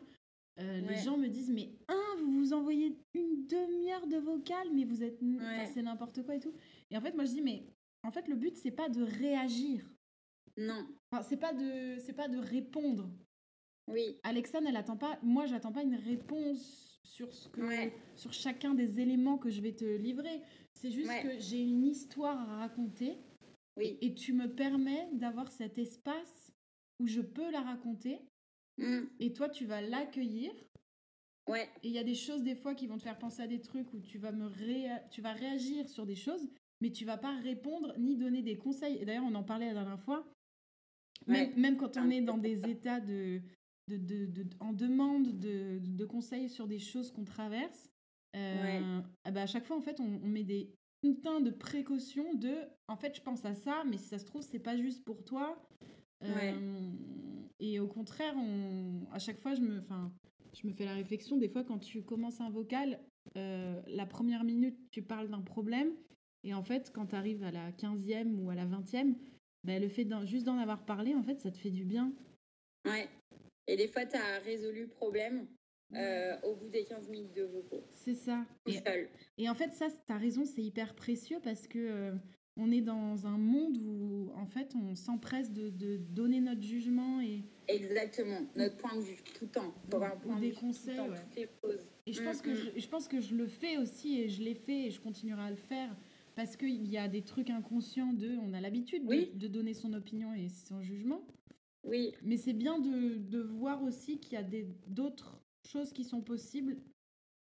euh, 0.60 0.82
les 0.82 0.98
gens 0.98 1.18
me 1.18 1.28
disent 1.28 1.52
mais 1.52 1.78
un 1.88 2.16
vous 2.20 2.32
vous 2.32 2.54
envoyez 2.54 2.98
une 3.14 3.46
demi-heure 3.46 4.08
de 4.08 4.18
vocal 4.18 4.68
mais 4.74 4.86
vous 4.86 5.04
êtes 5.04 5.20
c'est 5.72 5.84
n'importe 5.84 6.24
quoi 6.24 6.36
et 6.36 6.40
tout. 6.40 6.54
Et 6.90 6.98
en 6.98 7.02
fait 7.02 7.14
moi 7.14 7.26
je 7.26 7.34
dis 7.34 7.42
mais 7.42 7.68
en 8.02 8.10
fait 8.10 8.28
le 8.28 8.36
but 8.36 8.58
c'est 8.58 8.72
pas 8.72 8.90
de 8.90 9.04
réagir. 9.04 9.88
Non. 10.58 10.88
Enfin, 11.12 11.22
c'est 11.22 11.38
pas 11.38 11.54
de 11.54 11.98
c'est 12.00 12.14
pas 12.14 12.28
de 12.28 12.40
répondre. 12.40 13.08
Oui. 13.88 14.20
Alexane 14.24 14.66
elle 14.66 14.78
attend 14.78 14.98
pas 14.98 15.20
moi 15.22 15.46
j'attends 15.46 15.72
pas 15.72 15.84
une 15.84 15.94
réponse 15.94 16.87
sur 17.08 17.34
ce 17.34 17.48
que 17.50 17.62
sur 18.16 18.34
chacun 18.34 18.74
des 18.74 19.00
éléments 19.00 19.38
que 19.38 19.50
je 19.50 19.62
vais 19.62 19.74
te 19.74 19.86
livrer 19.86 20.42
c'est 20.78 20.92
juste 20.92 21.12
que 21.24 21.40
j'ai 21.40 21.62
une 21.62 21.84
histoire 21.84 22.38
à 22.50 22.58
raconter. 22.58 23.18
Oui. 23.78 23.98
Et, 24.02 24.14
tu 24.14 24.34
me 24.34 24.48
permets 24.48 25.08
d'avoir 25.14 25.52
cet 25.52 25.78
espace 25.78 26.52
où 27.00 27.08
je 27.08 27.22
peux 27.22 27.52
la 27.52 27.62
raconter. 27.62 28.20
Mmh. 28.78 29.02
Et 29.20 29.34
toi, 29.34 29.50
tu 29.50 29.66
vas 29.66 29.82
l'accueillir. 29.82 30.52
Ouais. 31.48 31.70
Et 31.84 31.90
il 31.90 31.94
y 31.94 32.00
a 32.00 32.04
des 32.04 32.16
choses, 32.16 32.44
des 32.44 32.56
fois, 32.56 32.76
qui 32.76 32.88
vont 32.88 32.98
te 32.98 33.04
faire 33.04 33.18
penser 33.18 33.42
à 33.42 33.48
des 33.48 33.62
trucs 33.62 33.92
où 33.94 34.00
tu 34.00 34.18
vas, 34.18 34.32
me 34.32 34.50
tu 35.10 35.22
vas 35.22 35.34
réagir 35.34 35.88
sur 35.90 36.06
des 36.06 36.16
choses, 36.16 36.48
mais 36.82 36.92
tu 36.92 37.06
vas 37.06 37.18
pas 37.18 37.36
répondre 37.38 37.94
ni 37.98 38.18
donner 38.18 38.42
des 38.42 38.58
conseils. 38.58 38.98
Et 38.98 39.06
d'ailleurs, 39.06 39.26
on 39.26 39.36
en 39.36 39.44
parlait 39.44 39.68
la 39.68 39.74
dernière 39.74 40.02
fois. 40.02 40.28
Même, 41.26 41.78
quand 41.78 41.98
on 41.98 42.10
est 42.10 42.22
dans 42.22 42.38
des 42.38 42.70
états 42.70 43.00
de, 43.00 43.42
de, 43.88 43.98
de, 43.98 44.46
en 44.60 44.74
demande 44.74 45.40
de, 45.40 46.06
conseils 46.06 46.50
sur 46.50 46.68
des 46.68 46.80
choses 46.80 47.12
qu'on 47.12 47.24
traverse, 47.24 47.90
euh, 48.36 49.02
ah 49.24 49.32
bah, 49.32 49.44
à 49.44 49.48
chaque 49.48 49.66
fois, 49.66 49.78
en 49.78 49.82
fait, 49.82 50.00
on, 50.00 50.28
met 50.28 50.44
des 50.44 50.74
teint 51.24 51.40
de 51.40 51.52
précaution 51.52 52.34
de 52.34 52.54
en 52.90 52.98
fait, 52.98 53.16
je 53.16 53.22
pense 53.22 53.46
à 53.46 53.54
ça, 53.54 53.84
mais 53.86 53.98
si 53.98 54.10
ça 54.10 54.20
se 54.20 54.26
trouve, 54.26 54.42
c'est 54.42 54.60
pas 54.60 54.76
juste 54.76 55.06
pour 55.06 55.24
toi. 55.24 55.58
Euh, 56.24 56.92
et 57.60 57.80
au 57.80 57.88
contraire, 57.88 58.36
on, 58.36 59.06
à 59.14 59.20
chaque 59.20 59.40
fois, 59.40 59.56
je 59.56 59.62
me, 59.62 59.82
je 60.54 60.68
me 60.68 60.74
fais 60.74 60.86
la 60.86 60.96
réflexion, 60.96 61.38
des 61.38 61.48
fois, 61.48 61.64
quand 61.64 61.80
tu 61.80 62.04
commences 62.04 62.42
un 62.42 62.50
vocal, 62.50 63.00
euh, 63.38 63.82
la 63.88 64.06
première 64.06 64.44
minute, 64.44 64.78
tu 64.92 65.02
parles 65.02 65.30
d'un 65.30 65.42
problème. 65.42 65.92
Et 66.44 66.54
en 66.54 66.64
fait, 66.64 66.92
quand 66.94 67.08
tu 67.08 67.16
arrives 67.16 67.44
à 67.44 67.52
la 67.52 67.72
15e 67.72 68.36
ou 68.36 68.50
à 68.50 68.56
la 68.56 68.66
20e, 68.66 69.16
bah, 69.64 69.80
le 69.80 69.90
fait 69.90 70.08
juste 70.26 70.46
d'en 70.46 70.58
avoir 70.58 70.86
parlé, 70.86 71.14
en 71.16 71.24
fait, 71.24 71.40
ça 71.40 71.52
te 71.52 71.58
fait 71.58 71.72
du 71.72 71.84
bien. 71.84 72.14
Ouais. 72.86 73.08
Et 73.68 73.76
des 73.76 73.88
fois, 73.88 74.06
tu 74.06 74.16
as 74.16 74.40
résolu 74.40 74.82
le 74.82 74.88
problème 74.88 75.48
euh, 75.96 76.36
au 76.44 76.56
bout 76.56 76.70
des 76.70 76.84
15 76.84 77.10
minutes 77.10 77.34
de 77.34 77.44
vocaux. 77.44 77.84
C'est 77.94 78.16
ça. 78.16 78.46
Et, 78.66 78.80
et, 79.38 79.50
en 79.50 79.56
fait, 79.56 79.72
ça, 79.74 79.88
tu 79.90 80.14
as 80.14 80.18
raison, 80.18 80.46
c'est 80.46 80.64
hyper 80.64 80.96
précieux 80.96 81.40
parce 81.44 81.68
que 81.68 81.80
euh, 81.80 82.12
on 82.58 82.72
est 82.72 82.82
dans 82.82 83.26
un 83.26 83.38
monde 83.38 83.78
où, 83.78 84.32
en 84.36 84.46
fait, 84.46 84.74
on 84.76 84.96
s'empresse 84.96 85.52
de, 85.52 85.70
de, 85.70 85.98
donner 85.98 86.42
notre 86.42 86.62
jugement 86.62 87.22
et... 87.22 87.44
Exactement, 87.68 88.40
notre 88.56 88.78
point 88.78 88.96
de 88.96 89.02
vue, 89.02 89.18
tout 89.38 89.46
le 89.46 89.52
temps. 89.52 89.74
Pour 89.90 90.04
un 90.04 90.12
point 90.12 90.40
des 90.40 90.50
de 90.50 90.54
vue, 90.54 90.60
conseils, 90.60 91.00
Et 92.06 92.14
je, 92.14 92.24
pense 92.24 92.42
que 92.42 92.54
je, 92.54 92.70
je, 92.76 92.88
pense 92.88 93.08
que 93.08 93.20
je 93.20 93.36
le 93.36 93.48
fais 93.48 93.78
aussi 93.78 94.20
et 94.20 94.30
je 94.30 94.42
l'ai 94.42 94.56
fait 94.56 94.88
et 94.88 94.92
je 94.92 95.00
continuerai 95.00 95.44
à 95.44 95.50
le 95.50 95.58
faire 95.58 95.96
parce 96.36 96.56
qu'il 96.56 96.86
y 96.88 96.98
a 96.98 97.08
des 97.08 97.24
trucs 97.24 97.50
inconscients 97.50 98.14
de... 98.14 98.38
On 98.46 98.54
a 98.54 98.62
l'habitude 98.62 99.06
de, 99.06 99.38
de 99.38 99.48
donner 99.48 99.74
son 99.74 99.94
opinion 99.94 100.34
et 100.34 100.50
son 100.50 100.82
jugement. 100.82 101.22
Oui. 101.88 102.14
Mais 102.22 102.38
c'est 102.38 102.54
bien 102.54 102.80
de, 102.80 103.18
de, 103.18 103.42
voir 103.42 103.82
aussi 103.82 104.20
qu'il 104.20 104.34
y 104.34 104.42
a 104.42 104.46
d'autres 104.88 105.42
choses 105.66 105.94
qui 105.94 106.04
sont 106.04 106.22
possibles 106.22 106.78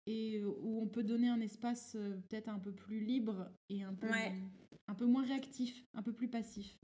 et 0.07 0.38
euh, 0.38 0.53
où 0.61 0.82
on 0.82 0.88
peut 0.88 1.05
donner 1.05 1.28
un 1.28 1.40
espace 1.40 1.95
euh, 1.95 2.16
peut-être 2.28 2.49
un 2.49 2.59
peu 2.59 2.72
plus 2.72 3.01
libre 3.01 3.49
et 3.68 3.82
un 3.82 3.95
peu, 3.95 4.09
un 4.88 4.95
peu 4.95 5.07
moins 5.07 5.24
réactif, 5.24 5.84
un 5.95 6.03
peu 6.03 6.12
plus 6.12 6.28
passif. 6.28 6.76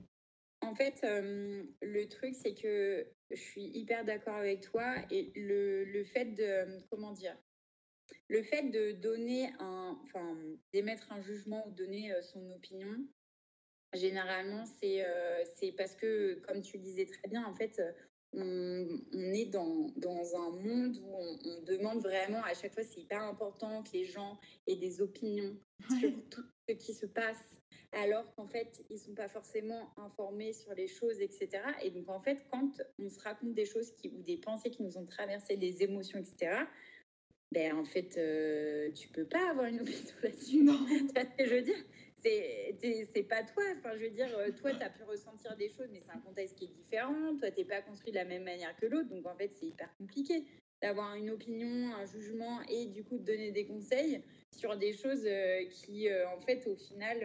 En 0.61 0.73
fait, 0.73 1.01
euh, 1.03 1.63
le 1.81 2.07
truc, 2.07 2.33
c'est 2.33 2.53
que 2.53 3.05
je 3.29 3.41
suis 3.41 3.65
hyper 3.77 4.05
d'accord 4.05 4.35
avec 4.35 4.61
toi 4.61 4.95
et 5.11 5.31
le, 5.35 5.83
le, 5.83 6.03
fait 6.05 6.25
de, 6.25 6.81
comment 6.89 7.11
dire, 7.11 7.37
le 8.29 8.41
fait 8.41 8.69
de 8.69 8.93
donner 8.93 9.51
un, 9.59 9.99
enfin, 10.03 10.37
d'émettre 10.73 11.11
un 11.11 11.21
jugement 11.21 11.67
ou 11.67 11.71
donner 11.71 12.13
son 12.21 12.51
opinion, 12.51 13.05
généralement, 13.93 14.65
c'est 14.81 15.05
c'est 15.55 15.71
parce 15.73 15.95
que, 15.95 16.35
comme 16.47 16.61
tu 16.61 16.77
disais 16.77 17.05
très 17.05 17.27
bien, 17.27 17.45
en 17.45 17.53
fait, 17.53 17.81
on, 18.33 19.33
est 19.33 19.45
dans, 19.45 19.91
dans, 19.97 20.35
un 20.35 20.51
monde 20.51 20.97
où 21.03 21.15
on, 21.15 21.61
demande 21.63 22.01
vraiment, 22.01 22.43
à 22.43 22.53
chaque 22.53 22.73
fois, 22.73 22.83
c'est 22.83 23.01
hyper 23.01 23.21
important 23.23 23.83
que 23.83 23.91
les 23.93 24.05
gens 24.05 24.39
aient 24.67 24.75
des 24.75 25.01
opinions 25.01 25.55
sur 25.99 26.11
tout 26.29 26.43
ce 26.67 26.73
qui 26.73 26.93
se 26.93 27.05
passe, 27.05 27.59
alors 27.91 28.33
qu'en 28.35 28.47
fait, 28.47 28.83
ils 28.89 28.95
ne 28.95 28.99
sont 28.99 29.15
pas 29.15 29.29
forcément 29.29 29.91
informés 29.97 30.53
sur 30.53 30.73
les 30.73 30.87
choses, 30.87 31.19
etc. 31.21 31.49
Et 31.81 31.89
donc, 31.89 32.09
en 32.09 32.19
fait, 32.19 32.39
quand 32.51 32.81
on 32.99 33.09
se 33.09 33.19
raconte 33.19 33.53
des 33.53 33.65
choses 33.65 33.91
qui, 33.91 34.09
ou 34.09 34.21
des 34.21 34.37
pensées 34.37 34.69
qui 34.69 34.83
nous 34.83 34.97
ont 34.97 35.05
traversé, 35.05 35.57
des 35.57 35.81
émotions, 35.81 36.19
etc., 36.19 36.65
ben 37.51 37.75
en 37.75 37.83
fait, 37.83 38.15
euh, 38.17 38.91
tu 38.91 39.07
peux 39.07 39.25
pas 39.25 39.49
avoir 39.49 39.65
une 39.65 39.81
opinion 39.81 40.13
là-dessus. 40.23 40.63
Non. 40.63 40.85
je 41.39 41.49
veux 41.49 41.61
dire, 41.61 41.83
c'est 42.21 43.27
pas 43.27 43.43
toi. 43.43 43.63
Enfin, 43.77 43.91
je 43.95 44.05
veux 44.05 44.09
dire, 44.09 44.29
euh, 44.37 44.51
toi, 44.51 44.73
tu 44.73 44.81
as 44.81 44.89
pu 44.89 45.03
ressentir 45.03 45.55
des 45.57 45.69
choses, 45.69 45.87
mais 45.91 46.01
c'est 46.01 46.11
un 46.11 46.19
contexte 46.19 46.55
qui 46.57 46.65
est 46.65 46.73
différent. 46.73 47.37
Toi, 47.37 47.51
t'es 47.51 47.65
pas 47.65 47.81
construit 47.81 48.11
de 48.11 48.17
la 48.17 48.25
même 48.25 48.43
manière 48.43 48.75
que 48.75 48.85
l'autre. 48.85 49.09
Donc, 49.09 49.25
en 49.25 49.35
fait, 49.35 49.51
c'est 49.59 49.67
hyper 49.67 49.93
compliqué 49.97 50.45
d'avoir 50.81 51.15
une 51.15 51.29
opinion, 51.29 51.93
un 51.93 52.05
jugement 52.05 52.61
et 52.69 52.85
du 52.85 53.03
coup 53.03 53.17
de 53.17 53.25
donner 53.25 53.51
des 53.51 53.65
conseils 53.65 54.23
sur 54.55 54.77
des 54.77 54.93
choses 54.93 55.25
euh, 55.25 55.65
qui, 55.65 56.07
euh, 56.07 56.29
en 56.29 56.39
fait, 56.39 56.65
au 56.67 56.75
final, 56.75 57.17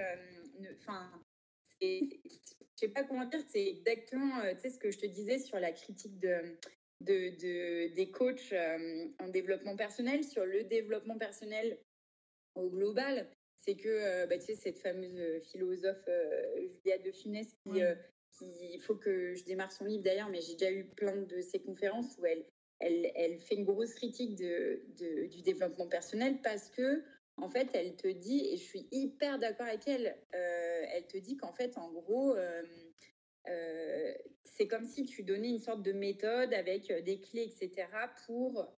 enfin, 0.74 1.10
je 1.80 2.00
sais 2.76 2.88
pas 2.88 3.04
comment 3.04 3.24
dire, 3.26 3.40
c'est 3.48 3.66
exactement, 3.66 4.42
tu 4.60 4.70
ce 4.70 4.78
que 4.78 4.90
je 4.90 4.98
te 4.98 5.06
disais 5.06 5.38
sur 5.38 5.60
la 5.60 5.70
critique 5.70 6.18
de, 6.18 6.56
de, 7.00 7.94
des 7.94 8.10
coachs 8.10 8.52
en 9.20 9.28
développement 9.28 9.76
personnel, 9.76 10.24
sur 10.24 10.44
le 10.44 10.64
développement 10.64 11.16
personnel 11.16 11.78
au 12.56 12.68
global 12.68 13.28
c'est 13.64 13.76
que 13.76 13.88
euh, 13.88 14.26
bah, 14.26 14.38
tu 14.38 14.46
sais, 14.46 14.54
cette 14.54 14.78
fameuse 14.78 15.18
euh, 15.18 15.40
philosophe 15.40 16.04
euh, 16.08 16.68
Julia 16.68 16.98
de 16.98 17.10
Funès 17.10 17.46
qui, 17.64 18.46
il 18.72 18.80
faut 18.80 18.96
que 18.96 19.34
je 19.34 19.44
démarre 19.44 19.70
son 19.70 19.84
livre 19.84 20.02
d'ailleurs, 20.02 20.28
mais 20.28 20.40
j'ai 20.40 20.54
déjà 20.54 20.72
eu 20.72 20.84
plein 20.84 21.16
de 21.16 21.40
ses 21.40 21.60
conférences 21.60 22.18
où 22.18 22.26
elle, 22.26 22.44
elle, 22.80 23.12
elle 23.14 23.38
fait 23.38 23.54
une 23.54 23.64
grosse 23.64 23.94
critique 23.94 24.34
de, 24.34 24.82
de, 24.98 25.26
du 25.26 25.42
développement 25.42 25.86
personnel 25.86 26.40
parce 26.42 26.68
que 26.68 27.04
en 27.36 27.48
fait, 27.48 27.68
elle 27.74 27.94
te 27.96 28.08
dit, 28.08 28.48
et 28.52 28.56
je 28.56 28.62
suis 28.62 28.88
hyper 28.90 29.38
d'accord 29.38 29.66
avec 29.66 29.86
elle, 29.88 30.16
elle 30.30 31.06
te 31.06 31.16
dit 31.16 31.36
qu'en 31.36 31.52
fait, 31.52 31.76
en 31.78 31.92
gros, 31.92 32.36
c'est 34.44 34.68
comme 34.68 34.84
si 34.84 35.04
tu 35.04 35.24
donnais 35.24 35.48
une 35.48 35.58
sorte 35.58 35.82
de 35.82 35.92
méthode 35.92 36.54
avec 36.54 36.92
des 37.04 37.20
clés, 37.20 37.52
etc., 37.52 37.88
pour 38.26 38.76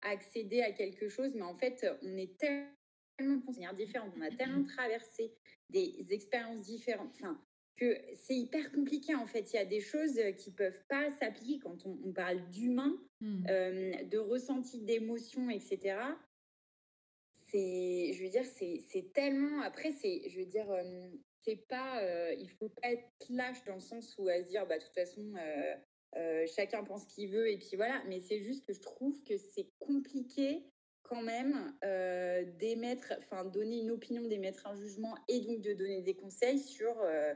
accéder 0.00 0.62
à 0.62 0.72
quelque 0.72 1.08
chose, 1.10 1.34
mais 1.34 1.42
en 1.42 1.56
fait, 1.56 1.86
on 2.02 2.16
est 2.16 2.38
tellement 2.38 2.70
tellement 3.16 3.36
de 3.36 3.76
différentes, 3.76 4.12
on 4.16 4.20
a 4.20 4.30
tellement 4.30 4.64
traversé 4.64 5.32
des 5.70 6.06
expériences 6.10 6.62
différentes, 6.62 7.10
enfin, 7.14 7.40
que 7.76 7.98
c'est 8.14 8.36
hyper 8.36 8.70
compliqué 8.72 9.14
en 9.14 9.26
fait. 9.26 9.52
Il 9.52 9.56
y 9.56 9.58
a 9.58 9.64
des 9.64 9.80
choses 9.80 10.20
qui 10.38 10.52
peuvent 10.52 10.82
pas 10.88 11.10
s'appliquer 11.18 11.58
quand 11.58 11.86
on, 11.86 12.12
parle 12.12 12.48
d'humain, 12.50 12.96
hmm. 13.20 13.46
euh, 13.48 14.04
de 14.04 14.18
ressenti 14.18 14.80
d'émotions, 14.80 15.50
etc. 15.50 15.98
C'est, 17.32 18.12
je 18.12 18.22
veux 18.22 18.30
dire, 18.30 18.44
c'est 18.44 19.12
tellement. 19.12 19.62
Après, 19.62 19.92
c'est, 19.92 20.28
je 20.28 20.38
veux 20.38 20.46
dire, 20.46 20.70
euh, 20.70 21.08
c'est 21.40 21.66
pas. 21.68 22.02
Euh, 22.02 22.34
il 22.38 22.50
faut 22.50 22.68
pas 22.68 22.92
être 22.92 23.04
lâche 23.28 23.64
dans 23.64 23.74
le 23.74 23.80
sens 23.80 24.14
où 24.18 24.28
à 24.28 24.42
se 24.42 24.48
dire, 24.48 24.66
bah, 24.66 24.78
de 24.78 24.84
toute 24.84 24.94
façon, 24.94 25.34
chacun 26.54 26.84
pense 26.84 27.06
qu'il 27.06 27.30
veut 27.30 27.50
et 27.50 27.58
puis 27.58 27.76
voilà. 27.76 28.02
Mais 28.06 28.20
c'est 28.20 28.40
juste 28.40 28.66
que 28.66 28.72
je 28.72 28.80
trouve 28.80 29.20
que 29.24 29.36
c'est 29.36 29.68
compliqué 29.80 30.64
quand 31.04 31.22
même 31.22 31.74
euh, 31.84 32.44
d'émettre, 32.58 33.12
enfin 33.18 33.44
donner 33.44 33.80
une 33.80 33.90
opinion, 33.90 34.26
d'émettre 34.26 34.66
un 34.66 34.74
jugement 34.74 35.14
et 35.28 35.40
donc 35.40 35.60
de 35.60 35.74
donner 35.74 36.02
des 36.02 36.14
conseils 36.14 36.58
sur 36.58 36.98
euh, 37.02 37.34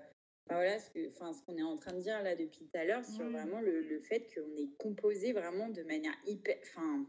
voilà, 0.49 0.79
ce 0.79 0.91
qu'on 0.91 1.33
ce 1.33 1.53
est 1.53 1.63
en 1.63 1.77
train 1.77 1.93
de 1.93 2.01
dire 2.01 2.23
là 2.23 2.35
depuis 2.35 2.65
tout 2.65 2.79
à 2.79 2.85
l'heure, 2.85 3.05
sur 3.05 3.29
vraiment 3.31 3.61
le, 3.61 3.83
le 3.83 4.01
fait 4.01 4.27
qu'on 4.35 4.57
est 4.57 4.75
composé 4.79 5.33
vraiment 5.33 5.69
de 5.69 5.83
manière 5.83 6.15
hyper... 6.27 6.57
Enfin, 6.63 7.07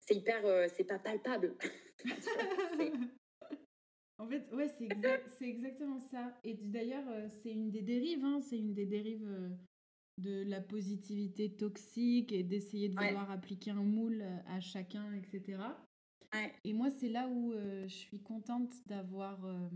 c'est 0.00 0.14
hyper... 0.14 0.46
Euh, 0.46 0.68
c'est 0.76 0.84
pas 0.84 1.00
palpable. 1.00 1.56
en 4.18 4.28
fait, 4.28 4.52
ouais, 4.52 4.68
c'est 4.78 4.84
exact, 4.84 5.36
exactement 5.40 5.98
ça. 5.98 6.38
Et 6.44 6.54
d'ailleurs, 6.54 7.06
c'est 7.42 7.50
une 7.50 7.72
des 7.72 7.82
dérives, 7.82 8.24
hein, 8.24 8.40
c'est 8.40 8.58
une 8.58 8.74
des 8.74 8.86
dérives 8.86 9.28
de 10.18 10.42
la 10.44 10.60
positivité 10.60 11.50
toxique 11.50 12.32
et 12.32 12.42
d'essayer 12.42 12.88
de 12.88 12.94
vouloir 12.94 13.30
appliquer 13.30 13.72
un 13.72 13.82
moule 13.82 14.22
euh, 14.22 14.38
à 14.46 14.60
chacun, 14.60 15.12
etc. 15.14 15.58
Et 16.64 16.72
moi, 16.72 16.90
c'est 16.90 17.08
là 17.08 17.28
où 17.28 17.52
euh, 17.52 17.86
je 17.86 17.94
suis 17.94 18.20
contente 18.20 18.74
d'avoir 18.86 19.44
euh, 19.44 19.68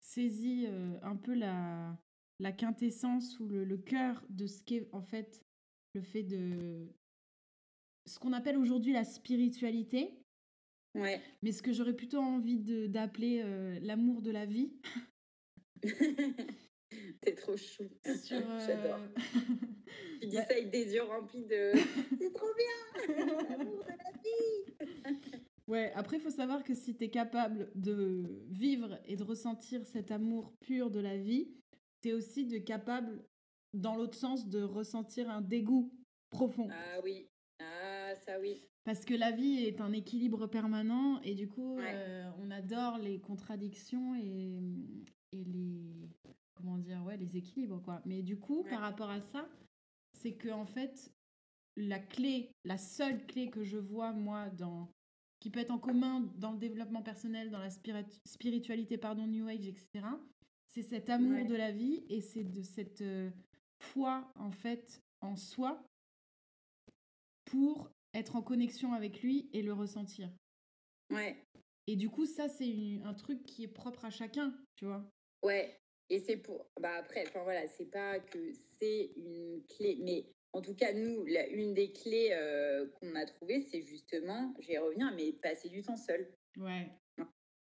saisi 0.00 0.66
un 1.02 1.16
peu 1.16 1.34
la, 1.34 1.98
la 2.40 2.52
quintessence 2.52 3.40
ou 3.40 3.48
le, 3.48 3.78
cœur 3.78 4.22
de 4.28 4.46
ce 4.46 4.62
qu'est 4.62 4.88
en 4.92 5.00
fait 5.00 5.42
le 5.94 6.02
fait 6.02 6.22
de 6.24 6.94
ce 8.06 8.18
qu'on 8.18 8.34
appelle 8.34 8.58
aujourd'hui 8.58 8.92
la 8.92 9.04
spiritualité. 9.04 10.22
Ouais. 10.94 11.22
Mais 11.42 11.52
ce 11.52 11.62
que 11.62 11.72
j'aurais 11.72 11.96
plutôt 11.96 12.18
envie 12.18 12.58
d'appeler 12.88 13.42
l'amour 13.80 14.20
de 14.20 14.30
la 14.30 14.44
vie. 14.44 14.72
T'es 17.20 17.34
trop 17.34 17.56
chou. 17.56 17.84
J'adore. 18.04 18.98
Euh, 18.98 19.08
tu 20.22 20.28
dis 20.28 20.36
ça 20.36 20.42
avec 20.50 20.70
des 20.70 20.94
yeux 20.94 21.02
remplis 21.02 21.44
de 21.44 21.72
C'est 22.18 22.32
trop 22.32 22.48
bien 22.56 23.16
L'amour 23.48 23.84
de 23.84 23.88
la 23.88 24.12
vie 24.22 25.30
Ouais, 25.66 25.92
après, 25.94 26.16
il 26.16 26.20
faut 26.20 26.30
savoir 26.30 26.64
que 26.64 26.74
si 26.74 26.96
tu 26.96 27.04
es 27.04 27.10
capable 27.10 27.70
de 27.74 28.42
vivre 28.48 28.98
et 29.04 29.16
de 29.16 29.22
ressentir 29.22 29.86
cet 29.86 30.10
amour 30.10 30.52
pur 30.60 30.90
de 30.90 30.98
la 30.98 31.16
vie, 31.16 31.54
tu 32.00 32.08
es 32.08 32.12
aussi 32.12 32.46
de 32.46 32.58
capable, 32.58 33.24
dans 33.72 33.94
l'autre 33.94 34.16
sens, 34.16 34.48
de 34.48 34.62
ressentir 34.62 35.30
un 35.30 35.42
dégoût 35.42 35.92
profond. 36.30 36.68
Ah 36.72 37.00
oui, 37.04 37.28
ah 37.60 38.14
ça 38.16 38.40
oui. 38.40 38.64
Parce 38.84 39.04
que 39.04 39.14
la 39.14 39.30
vie 39.30 39.64
est 39.64 39.80
un 39.80 39.92
équilibre 39.92 40.48
permanent 40.48 41.20
et 41.20 41.34
du 41.34 41.46
coup, 41.46 41.78
euh, 41.78 42.30
on 42.38 42.50
adore 42.50 42.98
les 42.98 43.20
contradictions 43.20 44.16
et, 44.16 44.58
et 45.32 45.44
les 45.44 46.08
comment 46.60 46.78
dire, 46.78 47.02
ouais, 47.04 47.16
les 47.16 47.36
équilibres, 47.36 47.82
quoi. 47.82 48.02
Mais 48.04 48.22
du 48.22 48.38
coup, 48.38 48.64
par 48.64 48.80
rapport 48.80 49.10
à 49.10 49.20
ça, 49.20 49.48
c'est 50.12 50.34
que 50.34 50.48
en 50.48 50.66
fait, 50.66 51.12
la 51.76 51.98
clé, 51.98 52.52
la 52.64 52.78
seule 52.78 53.24
clé 53.26 53.50
que 53.50 53.64
je 53.64 53.78
vois, 53.78 54.12
moi, 54.12 54.48
dans 54.50 54.92
qui 55.40 55.48
peut 55.48 55.60
être 55.60 55.70
en 55.70 55.78
commun 55.78 56.30
dans 56.36 56.52
le 56.52 56.58
développement 56.58 57.02
personnel, 57.02 57.50
dans 57.50 57.58
la 57.58 57.70
spiritualité, 57.70 58.98
pardon, 58.98 59.26
New 59.26 59.48
Age, 59.48 59.66
etc., 59.66 60.04
c'est 60.68 60.82
cet 60.82 61.10
amour 61.10 61.46
de 61.46 61.54
la 61.56 61.72
vie 61.72 62.04
et 62.08 62.20
c'est 62.20 62.44
de 62.44 62.62
cette 62.62 63.00
euh, 63.00 63.30
foi, 63.78 64.30
en 64.36 64.52
fait, 64.52 65.02
en 65.20 65.34
soi 65.34 65.82
pour 67.46 67.90
être 68.14 68.36
en 68.36 68.42
connexion 68.42 68.92
avec 68.92 69.22
lui 69.22 69.48
et 69.52 69.62
le 69.62 69.72
ressentir. 69.72 70.30
Ouais. 71.10 71.42
Et 71.86 71.96
du 71.96 72.08
coup, 72.08 72.26
ça, 72.26 72.48
c'est 72.48 73.00
un 73.04 73.14
truc 73.14 73.42
qui 73.42 73.64
est 73.64 73.68
propre 73.68 74.04
à 74.04 74.10
chacun, 74.10 74.54
tu 74.76 74.84
vois. 74.84 75.10
Ouais, 75.42 75.79
et 76.10 76.18
c'est 76.18 76.36
pour. 76.36 76.66
Bah 76.80 76.96
après, 76.98 77.24
enfin 77.26 77.42
voilà, 77.44 77.66
c'est 77.68 77.90
pas 77.90 78.18
que 78.18 78.52
c'est 78.78 79.12
une 79.16 79.62
clé, 79.76 79.98
mais 80.02 80.26
en 80.52 80.60
tout 80.60 80.74
cas, 80.74 80.92
nous, 80.92 81.24
la, 81.26 81.46
une 81.46 81.72
des 81.72 81.92
clés 81.92 82.30
euh, 82.32 82.88
qu'on 82.98 83.14
a 83.14 83.24
trouvées, 83.24 83.60
c'est 83.60 83.82
justement, 83.82 84.52
je 84.60 84.68
vais 84.68 84.78
revenir, 84.78 85.12
mais 85.14 85.32
passer 85.32 85.68
du 85.68 85.82
temps 85.82 85.96
seul. 85.96 86.28
Ouais. 86.58 86.90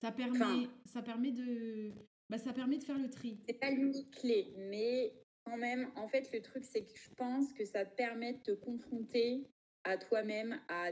Ça 0.02 0.12
permet, 0.12 0.68
ça 0.84 1.02
permet 1.02 1.32
de. 1.32 1.90
Bah, 2.28 2.38
ça 2.38 2.52
permet 2.52 2.76
de 2.76 2.84
faire 2.84 2.98
le 2.98 3.08
tri. 3.08 3.40
C'est 3.46 3.58
pas 3.58 3.70
l'unique 3.70 4.10
clé, 4.20 4.52
mais 4.56 5.14
quand 5.44 5.56
même, 5.56 5.90
en 5.96 6.08
fait, 6.08 6.30
le 6.32 6.42
truc, 6.42 6.64
c'est 6.64 6.84
que 6.84 6.90
je 6.94 7.10
pense 7.14 7.52
que 7.52 7.64
ça 7.64 7.84
permet 7.84 8.34
de 8.34 8.42
te 8.42 8.50
confronter 8.50 9.46
à 9.84 9.96
toi-même, 9.96 10.60
à 10.68 10.90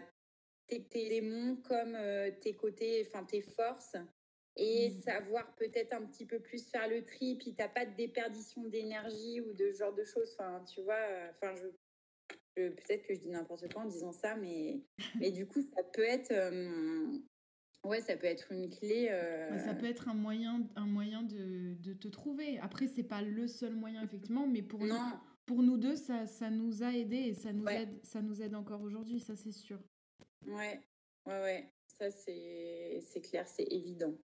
tes, 0.68 0.80
démons 0.90 1.56
comme 1.56 1.94
euh, 1.96 2.30
tes 2.40 2.54
côtés, 2.54 3.06
enfin 3.06 3.24
tes 3.24 3.42
forces, 3.42 3.96
et 4.56 4.90
mmh. 4.90 5.00
savoir 5.00 5.54
peut-être 5.56 5.92
un 5.92 6.04
petit 6.06 6.26
peu 6.26 6.38
plus 6.38 6.68
faire 6.68 6.88
le 6.88 7.02
tri, 7.02 7.36
puis 7.36 7.54
t'as 7.54 7.68
pas 7.68 7.86
de 7.86 7.94
déperdition 7.96 8.64
d'énergie 8.64 9.40
ou 9.40 9.52
de 9.54 9.72
ce 9.72 9.78
genre 9.78 9.94
de 9.94 10.04
choses. 10.04 10.30
Enfin, 10.38 10.62
tu 10.64 10.82
vois, 10.82 10.94
euh, 10.94 11.30
enfin, 11.30 11.54
je, 11.56 12.68
peut-être 12.68 13.06
que 13.06 13.14
je 13.14 13.20
dis 13.20 13.30
n'importe 13.30 13.72
quoi 13.72 13.82
en 13.82 13.86
disant 13.86 14.12
ça, 14.12 14.36
mais, 14.36 14.80
mais 15.20 15.30
du 15.30 15.46
coup, 15.46 15.60
ça 15.60 15.82
peut 15.82 16.04
être, 16.04 16.32
ouais, 17.84 18.00
ça 18.00 18.16
peut 18.16 18.26
être 18.26 18.52
une 18.52 18.70
clé. 18.70 19.08
Ça 19.08 19.70
euh 19.70 19.74
peut 19.74 19.86
être 19.86 20.08
un 20.08 20.14
moyen, 20.14 20.68
un 20.76 20.86
moyen 20.86 21.22
de, 21.22 21.74
de 21.74 21.92
te 21.92 22.08
trouver. 22.08 22.58
Après, 22.60 22.86
c'est 22.86 23.02
pas 23.02 23.22
le 23.22 23.48
seul 23.48 23.74
moyen 23.74 24.02
effectivement, 24.02 24.46
mais 24.46 24.62
pour 24.62 24.84
nous, 24.84 24.94
pour 25.46 25.62
nous 25.62 25.76
deux, 25.76 25.96
ça, 25.96 26.26
ça 26.26 26.50
nous 26.50 26.82
a 26.82 26.92
aidé 26.92 27.16
et 27.16 27.34
ça 27.34 27.52
nous 27.52 27.66
aide, 27.66 27.98
ça 28.02 28.22
nous 28.22 28.40
aide 28.40 28.54
encore 28.54 28.82
aujourd'hui, 28.82 29.20
ça 29.20 29.36
c'est 29.36 29.52
sûr. 29.52 29.78
Ouais, 30.46 30.80
ouais, 31.26 31.40
ouais. 31.42 31.70
Ça 31.86 32.10
c'est 32.10 33.20
clair, 33.22 33.46
c'est 33.46 33.66
évident. 33.70 34.14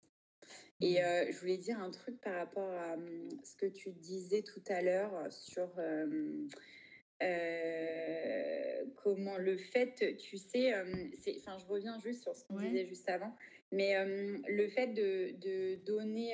Et 0.80 0.94
mmh. 0.94 1.04
euh, 1.04 1.32
je 1.32 1.38
voulais 1.38 1.58
dire 1.58 1.78
un 1.78 1.90
truc 1.90 2.20
par 2.20 2.34
rapport 2.34 2.70
à 2.70 2.96
mmh, 2.96 3.28
ce 3.44 3.56
que 3.56 3.66
tu 3.66 3.92
disais 3.92 4.42
tout 4.42 4.62
à 4.68 4.80
l'heure 4.82 5.30
sur 5.30 5.68
euh, 5.78 6.46
comment 8.96 9.36
le 9.36 9.56
fait, 9.58 10.16
tu 10.16 10.38
sais, 10.38 10.72
enfin, 11.36 11.58
je 11.58 11.66
reviens 11.66 11.98
juste 11.98 12.22
sur 12.22 12.34
ce 12.34 12.44
qu'on 12.44 12.58
disait 12.58 12.86
juste 12.86 13.08
avant, 13.10 13.34
mais 13.72 13.94
le 14.48 14.68
fait 14.68 14.88
de, 14.88 15.32
de 15.38 15.76
donner, 15.84 16.32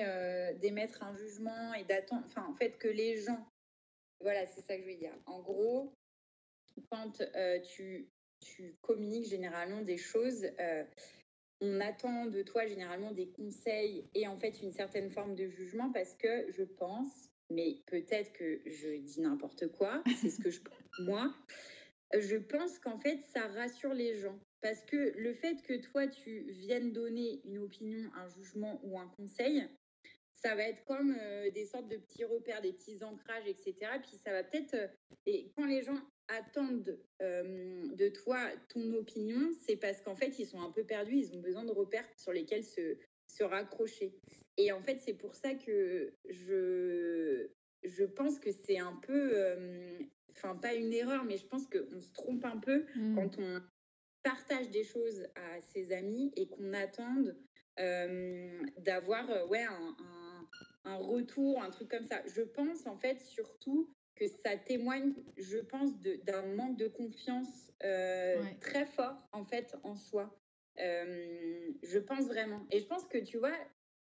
d'émettre 0.60 1.02
un 1.02 1.16
jugement 1.16 1.74
et 1.74 1.82
d'attendre, 1.84 2.22
enfin, 2.24 2.46
en 2.48 2.54
fait, 2.54 2.78
que 2.78 2.86
les 2.86 3.16
gens, 3.16 3.48
voilà, 4.20 4.46
c'est 4.46 4.60
ça 4.60 4.76
que 4.76 4.82
je 4.82 4.88
veux 4.88 4.96
dire. 4.96 5.14
En 5.26 5.40
gros, 5.40 5.92
quand 6.90 7.20
tu, 7.64 8.08
tu 8.40 8.76
communiques 8.80 9.26
généralement 9.26 9.82
des 9.82 9.98
choses, 9.98 10.46
on 11.60 11.80
attend 11.80 12.26
de 12.26 12.42
toi 12.42 12.66
généralement 12.66 13.12
des 13.12 13.28
conseils 13.28 14.08
et 14.14 14.26
en 14.26 14.38
fait 14.38 14.60
une 14.62 14.72
certaine 14.72 15.10
forme 15.10 15.34
de 15.34 15.46
jugement 15.48 15.90
parce 15.92 16.14
que 16.14 16.50
je 16.50 16.64
pense, 16.64 17.30
mais 17.50 17.76
peut-être 17.86 18.32
que 18.32 18.60
je 18.66 18.96
dis 18.96 19.20
n'importe 19.20 19.68
quoi, 19.68 20.02
c'est 20.20 20.30
ce 20.30 20.40
que 20.40 20.50
je 20.50 20.60
pense 20.60 20.76
moi, 20.98 21.34
je 22.14 22.36
pense 22.36 22.78
qu'en 22.78 22.98
fait, 22.98 23.20
ça 23.32 23.46
rassure 23.48 23.94
les 23.94 24.16
gens. 24.16 24.38
Parce 24.62 24.82
que 24.84 25.12
le 25.16 25.34
fait 25.34 25.62
que 25.62 25.74
toi, 25.74 26.06
tu 26.06 26.46
viennes 26.50 26.92
donner 26.92 27.40
une 27.44 27.58
opinion, 27.58 28.10
un 28.14 28.28
jugement 28.28 28.80
ou 28.82 28.98
un 28.98 29.08
conseil, 29.08 29.68
ça 30.32 30.54
va 30.54 30.62
être 30.62 30.84
comme 30.84 31.16
euh, 31.18 31.50
des 31.50 31.66
sortes 31.66 31.88
de 31.88 31.96
petits 31.96 32.24
repères, 32.24 32.62
des 32.62 32.72
petits 32.72 33.02
ancrages, 33.02 33.46
etc. 33.46 33.74
Puis 34.02 34.16
ça 34.16 34.32
va 34.32 34.44
peut-être... 34.44 34.74
Euh, 34.74 34.88
et 35.26 35.50
quand 35.56 35.66
les 35.66 35.82
gens 35.82 35.98
attendent 36.28 36.98
euh, 37.22 37.86
de 37.94 38.08
toi 38.08 38.38
ton 38.68 38.92
opinion, 38.94 39.52
c'est 39.66 39.76
parce 39.76 40.00
qu'en 40.02 40.16
fait, 40.16 40.38
ils 40.38 40.46
sont 40.46 40.60
un 40.60 40.70
peu 40.70 40.84
perdus, 40.84 41.16
ils 41.16 41.36
ont 41.36 41.40
besoin 41.40 41.64
de 41.64 41.72
repères 41.72 42.08
sur 42.16 42.32
lesquels 42.32 42.64
se, 42.64 42.96
se 43.26 43.44
raccrocher. 43.44 44.14
Et 44.56 44.72
en 44.72 44.80
fait, 44.80 44.98
c'est 44.98 45.14
pour 45.14 45.34
ça 45.34 45.54
que 45.54 46.14
je, 46.28 47.48
je 47.84 48.04
pense 48.04 48.38
que 48.38 48.50
c'est 48.52 48.78
un 48.78 48.98
peu... 49.02 49.98
Enfin, 50.32 50.54
pas 50.56 50.74
une 50.74 50.92
erreur, 50.92 51.24
mais 51.24 51.38
je 51.38 51.46
pense 51.46 51.66
qu'on 51.66 52.00
se 52.00 52.12
trompe 52.12 52.44
un 52.44 52.58
peu 52.58 52.84
mmh. 52.94 53.14
quand 53.14 53.38
on 53.38 53.62
partage 54.22 54.68
des 54.70 54.84
choses 54.84 55.26
à 55.34 55.60
ses 55.60 55.92
amis 55.92 56.32
et 56.36 56.48
qu'on 56.48 56.72
attende 56.74 57.36
d'avoir 58.78 59.48
ouais, 59.48 59.64
un 59.64 59.96
un 60.86 60.96
retour, 60.96 61.60
un 61.62 61.70
truc 61.70 61.90
comme 61.90 62.04
ça. 62.04 62.22
Je 62.26 62.42
pense 62.42 62.86
en 62.86 62.96
fait 62.96 63.20
surtout 63.20 63.92
que 64.16 64.26
ça 64.26 64.56
témoigne, 64.56 65.12
je 65.36 65.58
pense, 65.58 66.00
d'un 66.00 66.46
manque 66.54 66.76
de 66.78 66.88
confiance 66.88 67.72
euh, 67.84 68.42
très 68.60 68.86
fort 68.86 69.28
en 69.32 69.44
fait 69.44 69.76
en 69.84 69.94
soi. 69.94 70.34
Euh, 70.80 71.70
je 71.82 71.98
pense 71.98 72.26
vraiment. 72.26 72.66
Et 72.70 72.80
je 72.80 72.86
pense 72.86 73.04
que 73.06 73.18
tu 73.18 73.38
vois, 73.38 73.56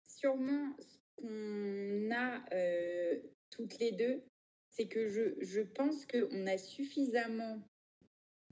sûrement 0.02 0.74
ce 0.78 0.98
qu'on 1.16 2.10
a 2.10 2.44
euh, 2.54 3.20
toutes 3.50 3.78
les 3.78 3.92
deux, 3.92 4.22
c'est 4.70 4.88
que 4.88 5.08
je, 5.08 5.34
je 5.40 5.60
pense 5.60 6.06
qu'on 6.06 6.46
a 6.46 6.56
suffisamment, 6.56 7.60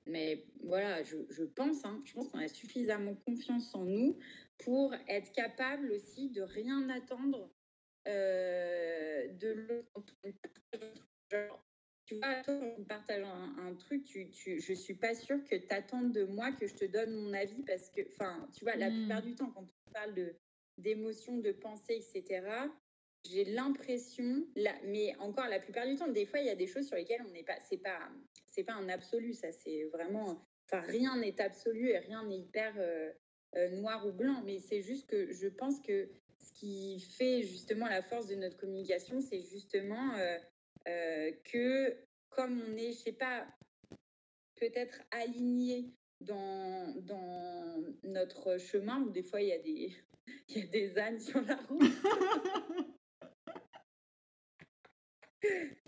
mais 0.04 0.46
voilà, 0.62 1.02
je, 1.02 1.16
je 1.30 1.44
pense, 1.44 1.84
hein, 1.84 2.02
je 2.04 2.12
pense 2.12 2.28
qu'on 2.28 2.38
a 2.38 2.48
suffisamment 2.48 3.14
confiance 3.14 3.74
en 3.74 3.84
nous 3.84 4.18
pour 4.58 4.94
être 5.08 5.32
capable 5.32 5.90
aussi 5.92 6.30
de 6.30 6.42
rien 6.42 6.88
attendre 6.90 7.50
de 8.06 9.52
l'autre. 9.52 10.14
Tu 12.06 12.14
vois, 12.18 12.42
toi, 12.42 12.54
on 12.78 12.84
partage 12.84 13.24
un, 13.24 13.74
truc, 13.74 14.04
tu, 14.04 14.30
tu, 14.30 14.60
je 14.60 14.72
suis 14.72 14.94
pas 14.94 15.14
sûre 15.14 15.42
que 15.44 15.56
tu 15.56 15.74
attendes 15.74 16.12
de 16.12 16.24
moi 16.24 16.52
que 16.52 16.66
je 16.68 16.74
te 16.74 16.84
donne 16.84 17.12
mon 17.14 17.32
avis 17.32 17.62
parce 17.64 17.90
que, 17.90 18.02
enfin, 18.12 18.48
tu 18.56 18.64
vois, 18.64 18.76
la 18.76 18.90
mmh. 18.90 18.94
plupart 18.94 19.22
du 19.22 19.34
temps, 19.34 19.50
quand 19.50 19.66
on 19.88 19.90
parle 19.92 20.14
de 20.14 20.36
d'émotions, 20.78 21.38
de 21.38 21.52
pensées, 21.52 22.02
etc., 22.14 22.42
j'ai 23.28 23.44
l'impression, 23.44 24.46
mais 24.84 25.16
encore 25.18 25.48
la 25.48 25.58
plupart 25.58 25.86
du 25.86 25.96
temps, 25.96 26.08
des 26.08 26.26
fois, 26.26 26.38
il 26.40 26.46
y 26.46 26.50
a 26.50 26.54
des 26.54 26.66
choses 26.66 26.86
sur 26.86 26.96
lesquelles 26.96 27.22
on 27.26 27.32
n'est 27.32 27.42
pas, 27.42 27.58
c'est 27.68 27.78
pas, 27.78 28.08
c'est 28.46 28.62
pas 28.62 28.74
un 28.74 28.88
absolu, 28.88 29.32
ça, 29.32 29.50
c'est 29.50 29.84
vraiment, 29.84 30.40
enfin, 30.66 30.80
rien 30.82 31.16
n'est 31.16 31.40
absolu 31.40 31.88
et 31.88 31.98
rien 31.98 32.24
n'est 32.24 32.38
hyper 32.38 32.74
euh, 32.78 33.10
euh, 33.56 33.68
noir 33.70 34.06
ou 34.06 34.12
blanc, 34.12 34.42
mais 34.44 34.60
c'est 34.60 34.82
juste 34.82 35.08
que 35.08 35.32
je 35.32 35.48
pense 35.48 35.80
que 35.80 36.08
ce 36.38 36.52
qui 36.52 37.00
fait 37.00 37.42
justement 37.42 37.88
la 37.88 38.02
force 38.02 38.28
de 38.28 38.36
notre 38.36 38.56
communication, 38.56 39.20
c'est 39.20 39.40
justement 39.40 40.14
euh, 40.14 40.38
euh, 40.86 41.32
que 41.44 41.96
comme 42.30 42.62
on 42.68 42.76
est, 42.76 42.92
je 42.92 42.98
sais 42.98 43.12
pas, 43.12 43.46
peut-être 44.56 45.00
aligné 45.10 45.92
dans, 46.20 46.94
dans 47.02 47.82
notre 48.04 48.58
chemin, 48.58 49.02
où 49.02 49.10
des 49.10 49.22
fois 49.22 49.40
il 49.40 49.48
y 49.48 49.52
a 49.52 49.58
des, 49.58 49.96
il 50.48 50.58
y 50.58 50.62
a 50.62 50.66
des 50.66 50.98
ânes 50.98 51.20
sur 51.20 51.40
la 51.42 51.56
route. 51.56 51.82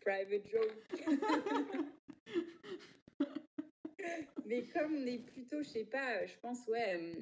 Private 0.00 0.46
joke. 0.48 0.84
Mais 4.46 4.62
comme 4.68 4.94
on 4.94 5.06
est 5.06 5.18
plutôt, 5.18 5.62
je 5.62 5.68
sais 5.68 5.84
pas, 5.84 6.24
je 6.24 6.38
pense, 6.38 6.66
ouais, 6.68 6.94
euh, 6.96 7.14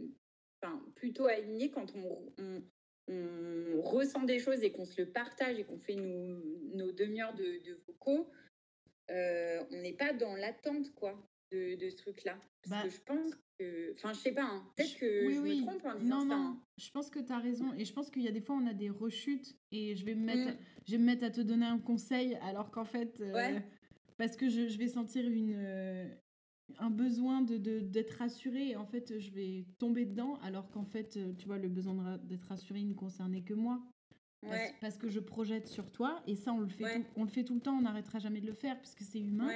enfin, 0.63 0.81
plutôt 0.95 1.27
aligné 1.27 1.71
quand 1.71 1.93
on, 1.97 2.33
on, 2.39 2.63
on 3.09 3.81
ressent 3.81 4.25
des 4.25 4.39
choses 4.39 4.63
et 4.63 4.73
qu'on 4.73 4.85
se 4.85 5.01
le 5.01 5.09
partage 5.11 5.59
et 5.59 5.65
qu'on 5.65 5.79
fait 5.79 5.95
nos, 5.95 6.43
nos 6.75 6.93
demi-heures 6.93 7.35
de, 7.35 7.65
de, 7.65 7.79
vocaux, 7.87 8.29
euh, 9.11 9.63
on 9.71 9.77
n'est 9.77 9.93
pas 9.93 10.13
dans 10.13 10.35
l'attente 10.35 10.93
quoi 10.95 11.15
de, 11.53 11.77
de 11.77 11.91
ce 11.91 11.97
truc-là. 11.97 12.37
Parce 12.63 12.71
bah 12.71 12.89
que 12.89 12.95
je 12.95 13.01
pense 13.03 13.35
que, 13.59 13.93
enfin, 13.93 14.13
je 14.13 14.19
sais 14.19 14.33
pas, 14.33 14.43
hein, 14.43 14.69
peut-être 14.77 14.99
que 14.99 15.31
je 15.31 15.41
me 15.41 15.63
trompe 15.63 15.85
en 15.85 15.99
disant 15.99 16.25
non, 16.25 16.29
ça. 16.29 16.37
Non, 16.37 16.43
hein. 16.43 16.63
je 16.77 16.91
pense 16.91 17.11
que 17.11 17.21
tu 17.21 17.33
as 17.33 17.39
raison 17.39 17.73
et 17.75 17.85
je 17.85 17.93
pense 17.93 18.11
qu'il 18.11 18.23
y 18.23 18.29
a 18.29 18.33
des 18.33 18.41
fois 18.41 18.57
on 18.57 18.67
a 18.67 18.75
des 18.75 18.91
rechutes 18.91 19.57
et 19.71 19.95
je 19.95 20.05
vais 20.05 20.15
me 20.15 20.25
mettre, 20.25 20.53
mm. 20.53 20.59
je 20.87 20.93
vais 20.93 20.99
me 20.99 21.05
mettre 21.05 21.25
à 21.25 21.31
te 21.31 21.41
donner 21.41 21.67
un 21.67 21.79
conseil 21.79 22.37
alors 22.43 22.73
qu'en 22.73 22.85
fait, 22.85 23.21
euh, 23.21 23.61
parce 24.17 24.37
que 24.37 24.49
je, 24.49 24.67
je, 24.67 24.79
vais 24.79 24.89
sentir 24.89 25.25
une, 25.29 25.55
euh, 25.57 26.09
un 26.79 26.91
besoin 26.91 27.43
de, 27.43 27.57
d'être 27.81 28.19
rassuré 28.19 28.71
et 28.71 28.77
en 28.77 28.87
fait 28.87 29.19
je 29.19 29.31
vais 29.31 29.67
tomber 29.79 30.05
dedans 30.05 30.39
alors 30.43 30.71
qu'en 30.71 30.85
fait 30.85 31.17
euh, 31.17 31.33
tu 31.39 31.47
vois 31.47 31.59
le 31.59 31.69
besoin 31.69 32.19
d'être 32.25 32.45
rassuré 32.45 32.83
ne 32.83 32.95
concernait 32.95 33.43
que 33.43 33.55
moi. 33.55 33.83
Parce, 34.81 34.97
que 34.97 35.09
je 35.09 35.19
projette 35.19 35.67
sur 35.67 35.91
toi 35.91 36.23
et 36.29 36.37
ça 36.37 36.53
on 36.53 36.61
le 36.61 36.69
fait 36.69 37.03
tout, 37.03 37.07
on 37.17 37.25
le 37.25 37.29
fait 37.29 37.43
tout 37.43 37.55
le 37.55 37.61
temps 37.61 37.77
on 37.77 37.83
n'arrêtera 37.83 38.21
jamais 38.21 38.41
de 38.41 38.47
le 38.47 38.53
faire 38.53 38.77
parce 38.77 38.95
que 38.95 39.03
c'est 39.03 39.19
humain. 39.19 39.51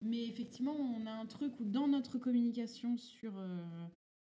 Mais 0.00 0.24
effectivement 0.24 0.72
on 0.72 1.06
a 1.06 1.10
un 1.10 1.26
truc 1.26 1.60
où 1.60 1.64
dans 1.64 1.88
notre 1.88 2.16
communication 2.16 2.96
sur 2.96 3.36
euh, 3.36 3.60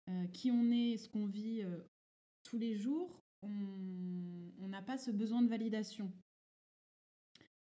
euh, 0.10 0.28
qui 0.28 0.52
on 0.52 0.70
est 0.70 0.98
ce 0.98 1.10
qu'on 1.10 1.26
vit 1.26 1.64
tous 2.44 2.60
les 2.60 2.76
jours 2.76 3.20
on 3.42 4.68
n'a 4.68 4.82
pas 4.84 4.98
ce 4.98 5.10
besoin 5.10 5.42
de 5.42 5.50
validation 5.50 6.12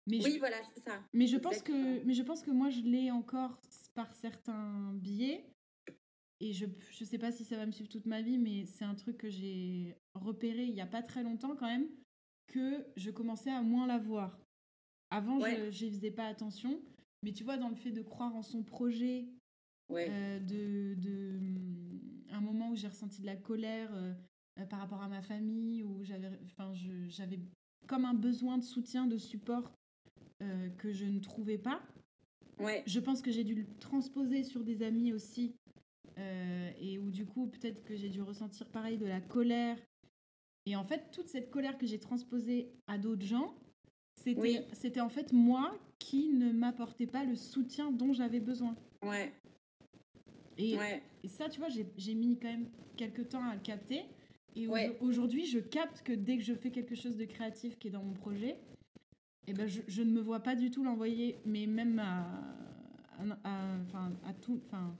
mais 0.07 0.23
oui, 0.25 0.39
voilà, 0.39 0.57
c'est 0.75 0.81
ça. 0.81 1.03
Mais 1.13 1.27
je, 1.27 1.37
pense 1.37 1.63
que, 1.63 2.05
mais 2.05 2.15
je 2.15 2.23
pense 2.23 2.43
que 2.43 2.51
moi, 2.51 2.71
je 2.71 2.81
l'ai 2.81 3.11
encore 3.11 3.61
par 3.95 4.15
certains 4.15 4.93
biais. 4.95 5.45
Et 6.39 6.53
je 6.53 6.67
ne 6.67 7.07
sais 7.07 7.19
pas 7.19 7.33
si 7.33 7.45
ça 7.45 7.57
va 7.57 7.65
me 7.65 7.73
suivre 7.73 7.89
toute 7.89 8.05
ma 8.05 8.21
vie, 8.21 8.37
mais 8.37 8.67
c'est 8.67 8.85
un 8.85 8.95
truc 8.95 9.17
que 9.17 9.31
j'ai 9.31 9.97
repéré 10.15 10.65
il 10.65 10.75
n'y 10.75 10.83
a 10.83 10.87
pas 10.87 11.03
très 11.03 11.23
longtemps 11.23 11.57
quand 11.57 11.67
même, 11.67 11.89
que 12.47 12.87
je 12.97 13.11
commençais 13.11 13.51
à 13.51 13.63
moins 13.63 13.87
la 13.87 13.99
voir. 13.99 14.39
Avant, 15.11 15.41
je 15.41 15.85
n'y 15.85 15.91
faisais 15.91 16.11
pas 16.11 16.27
attention. 16.27 16.83
Mais 17.23 17.33
tu 17.33 17.43
vois, 17.43 17.57
dans 17.57 17.71
le 17.71 17.75
fait 17.75 17.91
de 17.91 18.03
croire 18.03 18.35
en 18.37 18.43
son 18.43 18.63
projet, 18.63 19.27
euh, 19.91 20.41
de, 20.41 20.95
de, 21.01 21.41
un 22.31 22.41
moment 22.41 22.71
où 22.71 22.77
j'ai 22.77 22.89
ressenti 22.89 23.21
de 23.21 23.27
la 23.27 23.37
colère 23.37 23.91
euh, 23.95 24.13
euh, 24.59 24.67
par 24.67 24.81
rapport 24.81 25.03
à 25.03 25.09
ma 25.09 25.23
famille, 25.23 25.83
où 25.83 26.05
j'avais 26.05 27.41
comme 27.87 28.05
un 28.05 28.15
besoin 28.15 28.59
de 28.59 28.65
soutien, 28.65 29.07
de 29.07 29.17
support 29.17 29.76
que 30.79 30.93
je 30.93 31.05
ne 31.05 31.21
trouvais 31.21 31.59
pas. 31.59 31.83
Ouais. 32.59 32.83
Je 32.87 33.01
pense 33.01 33.23
que 33.23 33.31
j'ai 33.31 33.45
dû 33.45 33.55
le 33.55 33.67
transposer 33.81 34.43
sur 34.45 34.65
des 34.65 34.83
amis 34.83 35.13
aussi. 35.13 35.55
Euh, 36.19 36.71
et 36.81 36.99
où 36.99 37.11
du 37.11 37.27
coup, 37.27 37.47
peut-être 37.47 37.85
que 37.85 37.97
j'ai 37.97 38.09
dû 38.09 38.23
ressentir 38.23 38.67
pareil 38.69 38.97
de 38.97 39.07
la 39.07 39.21
colère. 39.21 39.77
Et 40.65 40.75
en 40.75 40.85
fait, 40.85 41.11
toute 41.13 41.29
cette 41.29 41.51
colère 41.51 41.77
que 41.77 41.87
j'ai 41.87 41.99
transposée 41.99 42.73
à 42.87 42.97
d'autres 42.99 43.27
gens, 43.27 43.55
c'était 44.15 44.67
c'était 44.73 45.01
en 45.01 45.11
fait 45.11 45.33
moi 45.33 45.79
qui 45.99 46.31
ne 46.31 46.53
m'apportais 46.53 47.07
pas 47.07 47.25
le 47.25 47.37
soutien 47.37 47.93
dont 47.93 48.13
j'avais 48.13 48.41
besoin. 48.41 48.75
Ouais. 49.03 49.33
Et, 50.57 50.79
et 51.23 51.29
ça, 51.29 51.51
tu 51.51 51.61
vois, 51.61 51.69
j'ai 51.69 52.15
mis 52.15 52.39
quand 52.39 52.49
même 52.49 52.71
quelques 52.97 53.29
temps 53.29 53.45
à 53.45 53.55
le 53.55 53.61
capter. 53.61 54.05
Et 54.55 54.67
aujourd'hui, 55.01 55.45
je 55.45 55.59
capte 55.59 56.03
que 56.03 56.15
dès 56.15 56.39
que 56.39 56.43
je 56.43 56.55
fais 56.55 56.71
quelque 56.71 56.95
chose 56.95 57.19
de 57.19 57.27
créatif 57.27 57.79
qui 57.79 57.89
est 57.89 57.91
dans 57.91 58.03
mon 58.03 58.15
projet, 58.15 58.57
eh 59.49 59.53
ben, 59.53 59.67
je, 59.67 59.81
je, 59.87 60.03
ne 60.03 60.11
me 60.11 60.21
vois 60.21 60.41
pas 60.41 60.55
du 60.55 60.71
tout 60.71 60.83
l'envoyer, 60.83 61.39
mais 61.45 61.67
même 61.67 61.99
à, 61.99 62.27
à, 63.45 63.75
à, 63.95 64.29
à 64.29 64.33
tout, 64.41 64.61
enfin, 64.67 64.95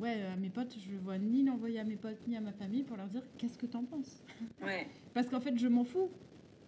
ouais, 0.00 0.22
à 0.22 0.36
mes 0.36 0.50
potes, 0.50 0.76
je 0.78 0.96
vois 0.96 1.18
ni 1.18 1.42
l'envoyer 1.44 1.80
à 1.80 1.84
mes 1.84 1.96
potes 1.96 2.26
ni 2.26 2.36
à 2.36 2.40
ma 2.40 2.52
famille 2.52 2.82
pour 2.82 2.96
leur 2.96 3.08
dire 3.08 3.22
qu'est-ce 3.38 3.58
que 3.58 3.66
t'en 3.66 3.84
penses? 3.84 4.22
Ouais. 4.62 4.86
Parce 5.14 5.28
qu'en 5.28 5.40
fait, 5.40 5.56
je 5.58 5.68
m'en 5.68 5.84
fous. 5.84 6.10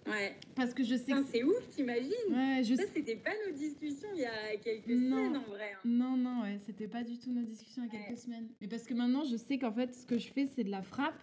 Ouais. 0.07 0.37
Parce 0.55 0.73
que 0.73 0.85
je 0.85 0.95
sais 0.95 1.13
que... 1.13 1.25
C'est 1.25 1.43
ouf, 1.43 1.69
t'imagines? 1.71 2.13
Ouais, 2.31 2.63
je... 2.63 2.77
Ça, 2.77 2.85
c'était 2.95 3.17
pas 3.17 3.33
nos 3.47 3.53
discussions 3.57 4.09
il 4.15 4.21
y 4.21 4.25
a 4.25 4.57
quelques 4.57 4.89
semaines, 4.89 5.37
en 5.37 5.43
vrai. 5.43 5.73
Hein. 5.75 5.81
Non, 5.85 6.17
non, 6.17 6.43
ouais, 6.43 6.59
c'était 6.65 6.87
pas 6.87 7.03
du 7.03 7.19
tout 7.19 7.33
nos 7.33 7.43
discussions 7.43 7.83
il 7.85 7.93
y 7.93 8.01
a 8.01 8.05
quelques 8.05 8.21
semaines. 8.21 8.49
Mais 8.61 8.69
parce 8.69 8.85
que 8.85 8.95
maintenant, 8.95 9.25
je 9.25 9.37
sais 9.37 9.59
qu'en 9.59 9.73
fait, 9.73 9.95
ce 9.95 10.07
que 10.07 10.17
je 10.17 10.29
fais, 10.29 10.47
c'est 10.47 10.63
de 10.63 10.71
la 10.71 10.83
frappe. 10.83 11.21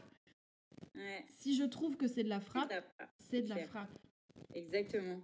Ouais. 0.95 1.25
Si 1.29 1.55
je 1.55 1.63
trouve 1.63 1.95
que 1.95 2.07
c'est 2.07 2.23
de 2.23 2.29
la 2.29 2.41
frappe, 2.41 2.73
c'est 3.17 3.41
de 3.41 3.49
la 3.49 3.63
frappe. 3.63 3.97
Exactement. 4.53 5.21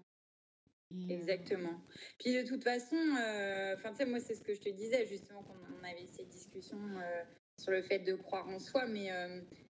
Euh, 0.91 1.09
Exactement. 1.09 1.79
Puis 2.19 2.33
de 2.33 2.47
toute 2.47 2.63
façon, 2.63 2.95
euh, 2.95 3.75
enfin 3.75 3.91
tu 3.91 3.97
sais, 3.97 4.05
moi 4.05 4.19
c'est 4.19 4.35
ce 4.35 4.43
que 4.43 4.53
je 4.53 4.61
te 4.61 4.69
disais 4.69 5.05
justement 5.05 5.43
quand 5.43 5.55
on 5.79 5.83
avait 5.83 6.07
cette 6.07 6.29
discussion 6.29 6.79
euh, 6.97 7.23
sur 7.59 7.71
le 7.71 7.81
fait 7.81 7.99
de 7.99 8.15
croire 8.15 8.47
en 8.47 8.59
soi, 8.59 8.87
mais 8.87 9.09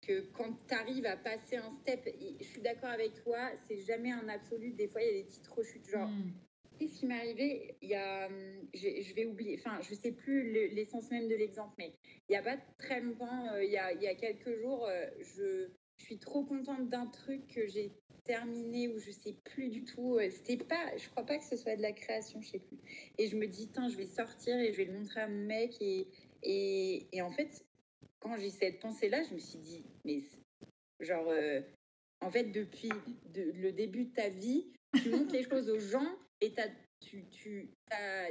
que 0.02 0.20
quand 0.32 0.56
tu 0.66 0.74
arrives 0.74 1.06
à 1.06 1.16
passer 1.16 1.56
un 1.56 1.70
step, 1.80 2.08
je 2.40 2.44
suis 2.44 2.60
d'accord 2.60 2.90
avec 2.90 3.14
toi, 3.22 3.50
c'est 3.66 3.78
jamais 3.78 4.12
un 4.12 4.28
absolu. 4.28 4.72
Des 4.72 4.88
fois, 4.88 5.02
il 5.02 5.06
y 5.06 5.10
a 5.10 5.22
des 5.22 5.24
petites 5.24 5.48
rechutes, 5.48 5.88
genre. 5.88 6.08
Mm. 6.08 6.32
Qu'est-ce 6.78 7.00
qui 7.00 7.06
m'est 7.06 7.18
arrivé 7.18 7.76
Il 7.82 7.90
y 7.90 7.94
a, 7.94 8.26
je, 8.72 9.14
vais 9.14 9.26
oublier, 9.26 9.58
enfin, 9.58 9.78
je 9.82 9.94
sais 9.94 10.12
plus 10.12 10.50
l'essence 10.70 11.10
même 11.10 11.28
de 11.28 11.34
l'exemple, 11.34 11.74
mais 11.76 11.92
il 12.28 12.32
y 12.32 12.36
a 12.36 12.42
pas 12.42 12.56
très 12.78 13.02
longtemps, 13.02 13.54
il, 13.58 13.70
y 13.70 13.76
a, 13.76 13.92
il 13.92 14.00
y 14.00 14.06
a 14.06 14.14
quelques 14.14 14.58
jours, 14.60 14.88
je, 15.18 15.68
je 15.98 16.04
suis 16.04 16.18
trop 16.18 16.44
contente 16.44 16.88
d'un 16.88 17.06
truc 17.06 17.46
que 17.48 17.66
j'ai 17.66 17.92
terminé 18.24 18.88
ou 18.88 18.98
je 18.98 19.10
sais 19.10 19.34
plus 19.44 19.68
du 19.68 19.84
tout. 19.84 20.16
Euh, 20.16 20.30
c'était 20.30 20.62
pas, 20.64 20.96
je 20.96 21.08
crois 21.08 21.24
pas 21.24 21.38
que 21.38 21.44
ce 21.44 21.56
soit 21.56 21.76
de 21.76 21.82
la 21.82 21.92
création, 21.92 22.40
je 22.40 22.50
sais 22.50 22.58
plus. 22.58 22.78
Et 23.18 23.28
je 23.28 23.36
me 23.36 23.46
dis, 23.46 23.70
je 23.74 23.96
vais 23.96 24.06
sortir 24.06 24.58
et 24.58 24.72
je 24.72 24.76
vais 24.76 24.84
le 24.84 24.92
montrer 24.92 25.20
à 25.20 25.28
mon 25.28 25.46
mec. 25.46 25.76
Et, 25.80 26.08
et, 26.42 27.06
et 27.12 27.22
en 27.22 27.30
fait, 27.30 27.64
quand 28.20 28.36
j'ai 28.36 28.50
cette 28.50 28.80
pensée-là, 28.80 29.22
je 29.22 29.34
me 29.34 29.38
suis 29.38 29.58
dit, 29.58 29.84
mais 30.04 30.18
genre, 31.00 31.28
euh, 31.28 31.60
en 32.20 32.30
fait, 32.30 32.44
depuis 32.44 32.90
le 33.34 33.70
début 33.72 34.04
de 34.04 34.12
ta 34.12 34.28
vie, 34.28 34.72
tu 35.02 35.10
montres 35.10 35.32
les 35.32 35.42
choses 35.42 35.70
aux 35.70 35.78
gens 35.78 36.16
et 36.40 36.52
tu, 37.00 37.24
tu, 37.30 37.70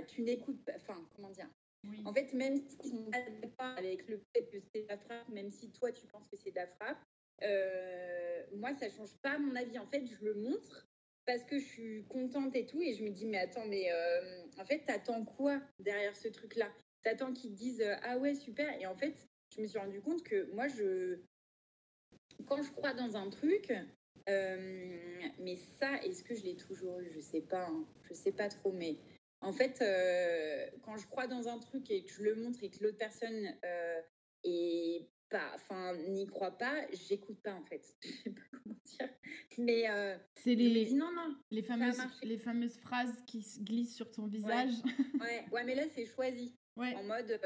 tu 0.08 0.22
n'écoutes 0.22 0.64
pas, 0.64 0.74
enfin, 0.76 1.08
comment 1.16 1.30
dire? 1.30 1.50
En 2.04 2.14
fait, 2.14 2.34
même 2.34 2.58
si 2.58 2.90
sont 2.90 3.10
pas 3.58 3.74
avec 3.76 4.08
le 4.10 4.22
fait 4.34 4.46
que 4.50 4.58
c'est 4.60 4.84
de 4.84 4.88
la 4.90 4.98
frappe, 4.98 5.30
même 5.30 5.50
si 5.50 5.72
toi 5.72 5.92
tu 5.92 6.06
penses 6.08 6.28
que 6.28 6.36
c'est 6.36 6.52
de 6.52 6.58
la 6.58 6.68
frappe, 6.68 7.00
euh, 7.44 8.44
moi 8.56 8.74
ça 8.74 8.90
change 8.90 9.16
pas 9.22 9.38
mon 9.38 9.56
avis. 9.56 9.78
En 9.80 9.88
fait, 9.88 10.06
je 10.06 10.24
le 10.26 10.36
montre 10.36 10.88
parce 11.26 11.44
que 11.44 11.60
je 11.60 11.66
suis 11.66 12.06
contente 12.08 12.56
et 12.56 12.66
tout, 12.66 12.82
et 12.82 12.94
je 12.94 13.04
me 13.04 13.10
dis, 13.10 13.28
mais 13.28 13.38
attends, 13.38 13.66
mais 13.68 13.92
euh, 13.92 14.46
en 14.58 14.66
fait, 14.66 14.80
t'attends 14.80 15.24
quoi 15.26 15.62
derrière 15.80 16.16
ce 16.16 16.28
truc-là? 16.28 16.68
T'attends 17.04 17.34
qu'ils 17.34 17.52
te 17.52 17.56
disent, 17.56 17.86
ah 18.02 18.18
ouais, 18.18 18.34
super, 18.34 18.68
et 18.82 18.88
en 18.88 18.96
fait, 18.96 19.14
je 19.56 19.62
me 19.62 19.68
suis 19.68 19.78
rendu 19.78 20.02
compte 20.02 20.24
que 20.24 20.52
moi, 20.54 20.68
je, 20.68 21.20
quand 22.48 22.62
je 22.64 22.72
crois 22.72 22.94
dans 22.94 23.16
un 23.16 23.30
truc, 23.30 23.72
euh, 24.28 25.22
mais 25.40 25.56
ça, 25.56 26.02
est-ce 26.04 26.24
que 26.24 26.36
je 26.36 26.44
l'ai 26.44 26.56
toujours 26.56 27.00
eu? 27.00 27.12
Je 27.14 27.20
sais 27.20 27.42
pas, 27.42 27.68
hein. 27.68 27.86
je 28.04 28.14
sais 28.14 28.32
pas 28.32 28.50
trop, 28.50 28.72
mais 28.72 28.98
en 29.42 29.54
fait, 29.54 29.82
euh, 29.82 30.68
quand 30.84 30.98
je 30.98 31.08
crois 31.08 31.28
dans 31.28 31.48
un 31.48 31.60
truc 31.60 31.90
et 31.90 32.04
que 32.04 32.12
je 32.12 32.24
le 32.24 32.36
montre 32.36 32.64
et 32.64 32.70
que 32.70 32.84
l'autre 32.84 32.98
personne 32.98 33.56
euh, 33.64 34.02
est 34.44 35.08
pas, 35.30 35.52
enfin, 35.56 35.96
n'y 35.96 36.28
croit 36.28 36.58
pas, 36.58 36.86
j'écoute 37.08 37.42
pas 37.42 37.54
en 37.54 37.64
fait. 37.64 37.84
Je 38.04 38.10
sais 38.10 38.30
pas 38.32 38.42
comment 38.52 38.76
dire, 38.84 39.10
mais 39.58 39.86
c'est 40.36 40.56
les 40.56 40.92
non 40.92 41.12
non 41.12 41.36
les 41.52 41.64
fameuses 41.64 42.00
les 42.24 42.38
fameuses 42.38 42.78
phrases 42.78 43.24
qui 43.28 43.44
se 43.44 43.60
glissent 43.60 43.96
sur 43.96 44.12
ton 44.12 44.28
visage. 44.28 44.74
Ouais, 45.20 45.46
ouais, 45.52 45.64
mais 45.64 45.76
là 45.76 45.84
c'est 45.94 46.06
choisi. 46.06 46.56
Ouais. 46.76 46.96
En 46.96 47.04
mode 47.04 47.40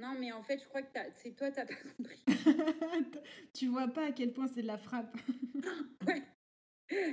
non, 0.00 0.14
mais 0.18 0.32
en 0.32 0.42
fait, 0.42 0.58
je 0.58 0.66
crois 0.66 0.82
que 0.82 0.98
c'est 1.14 1.36
toi, 1.36 1.50
t'as 1.50 1.66
pas 1.66 1.74
compris. 1.96 2.24
tu 3.54 3.66
vois 3.66 3.88
pas 3.88 4.06
à 4.06 4.12
quel 4.12 4.32
point 4.32 4.48
c'est 4.48 4.62
de 4.62 4.66
la 4.66 4.78
frappe. 4.78 5.14
ouais. 6.06 6.22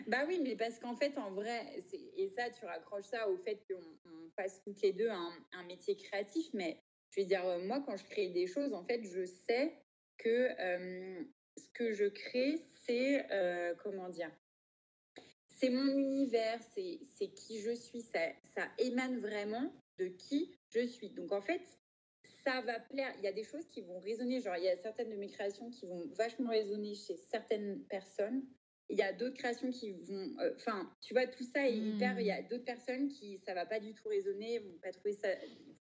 Bah 0.07 0.23
oui, 0.27 0.39
mais 0.41 0.55
parce 0.55 0.79
qu'en 0.79 0.95
fait, 0.95 1.17
en 1.17 1.31
vrai, 1.31 1.83
et 2.15 2.29
ça, 2.29 2.49
tu 2.49 2.65
raccroches 2.65 3.05
ça 3.05 3.29
au 3.29 3.37
fait 3.37 3.63
qu'on 3.69 4.31
fasse 4.35 4.61
toutes 4.63 4.81
les 4.81 4.93
deux 4.93 5.09
un, 5.09 5.63
métier 5.67 5.95
créatif. 5.95 6.47
Mais 6.53 6.81
je 7.11 7.21
veux 7.21 7.27
dire, 7.27 7.45
euh, 7.45 7.59
moi, 7.59 7.83
quand 7.85 7.97
je 7.97 8.03
crée 8.05 8.29
des 8.29 8.47
choses, 8.47 8.73
en 8.73 8.83
fait, 8.83 9.03
je 9.03 9.25
sais 9.25 9.73
que 10.17 10.49
euh, 10.59 11.23
ce 11.57 11.69
que 11.73 11.93
je 11.93 12.05
crée, 12.05 12.59
c'est, 12.85 13.31
euh, 13.31 13.73
comment 13.83 14.09
dire, 14.09 14.31
c'est 15.47 15.69
mon 15.69 15.87
univers, 15.87 16.59
c'est 16.75 17.27
qui 17.33 17.61
je 17.61 17.71
suis, 17.71 18.01
ça, 18.01 18.19
ça 18.55 18.67
émane 18.77 19.19
vraiment 19.19 19.73
de 19.97 20.07
qui 20.07 20.55
je 20.69 20.85
suis. 20.85 21.09
Donc, 21.09 21.31
en 21.31 21.41
fait, 21.41 21.61
ça 22.43 22.61
va 22.61 22.79
plaire. 22.79 23.13
Il 23.17 23.23
y 23.23 23.27
a 23.27 23.33
des 23.33 23.43
choses 23.43 23.67
qui 23.67 23.81
vont 23.81 23.99
résonner. 23.99 24.39
Genre, 24.39 24.55
il 24.57 24.63
y 24.63 24.69
a 24.69 24.75
certaines 24.75 25.09
de 25.09 25.15
mes 25.15 25.27
créations 25.27 25.69
qui 25.69 25.85
vont 25.85 26.07
vachement 26.15 26.49
résonner 26.49 26.93
chez 26.95 27.17
certaines 27.17 27.83
personnes. 27.85 28.43
Il 28.89 28.97
y 28.97 29.01
a 29.01 29.11
d'autres 29.11 29.35
créations 29.35 29.69
qui 29.69 29.91
vont. 29.91 30.33
Euh, 30.39 30.53
enfin, 30.55 30.89
tu 31.01 31.13
vois, 31.13 31.27
tout 31.27 31.43
ça 31.43 31.67
est 31.67 31.75
hyper. 31.75 32.19
Il 32.19 32.27
y 32.27 32.31
a 32.31 32.41
hmm. 32.41 32.47
d'autres 32.47 32.63
personnes 32.63 33.09
qui, 33.09 33.37
ça 33.39 33.53
va 33.53 33.65
pas 33.65 33.79
du 33.79 33.93
tout 33.93 34.07
résonner, 34.07 34.59
vont 34.59 34.77
pas 34.81 34.91
trouver 34.91 35.13
ça, 35.13 35.27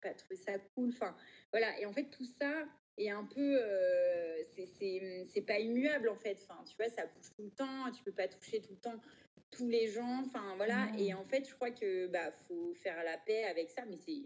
pas 0.05 0.15
trouver 0.15 0.37
ça 0.37 0.59
cool. 0.75 0.91
Enfin, 0.91 1.17
voilà. 1.53 1.79
Et 1.81 1.87
en 1.87 1.93
fait, 1.93 2.11
tout 2.11 2.25
ça 2.25 2.65
est 2.97 3.11
un 3.11 3.25
peu. 3.25 3.59
Euh, 3.61 4.43
c'est 4.53 5.47
pas 5.47 5.59
immuable, 5.59 6.09
en 6.09 6.17
fait. 6.17 6.39
Enfin, 6.43 6.63
tu 6.65 6.77
vois, 6.77 6.89
ça 6.89 7.07
bouge 7.07 7.31
tout 7.37 7.43
le 7.43 7.51
temps. 7.51 7.91
Tu 7.91 8.05
peux 8.05 8.13
pas 8.13 8.29
toucher 8.29 8.61
tout 8.61 8.73
le 8.73 8.81
temps 8.81 9.01
tous 9.51 9.69
les 9.69 9.89
gens. 9.89 10.23
Enfin, 10.25 10.55
voilà. 10.57 10.89
Et 10.99 11.13
hmm. 11.13 11.19
en 11.19 11.25
fait, 11.25 11.49
je 11.49 11.55
crois 11.55 11.71
que 11.71 12.07
bah 12.09 12.31
faut 12.47 12.75
faire 12.75 13.03
la 13.05 13.19
paix 13.19 13.45
avec 13.45 13.71
ça. 13.71 13.85
Mais 13.87 13.97
c'est 13.97 14.23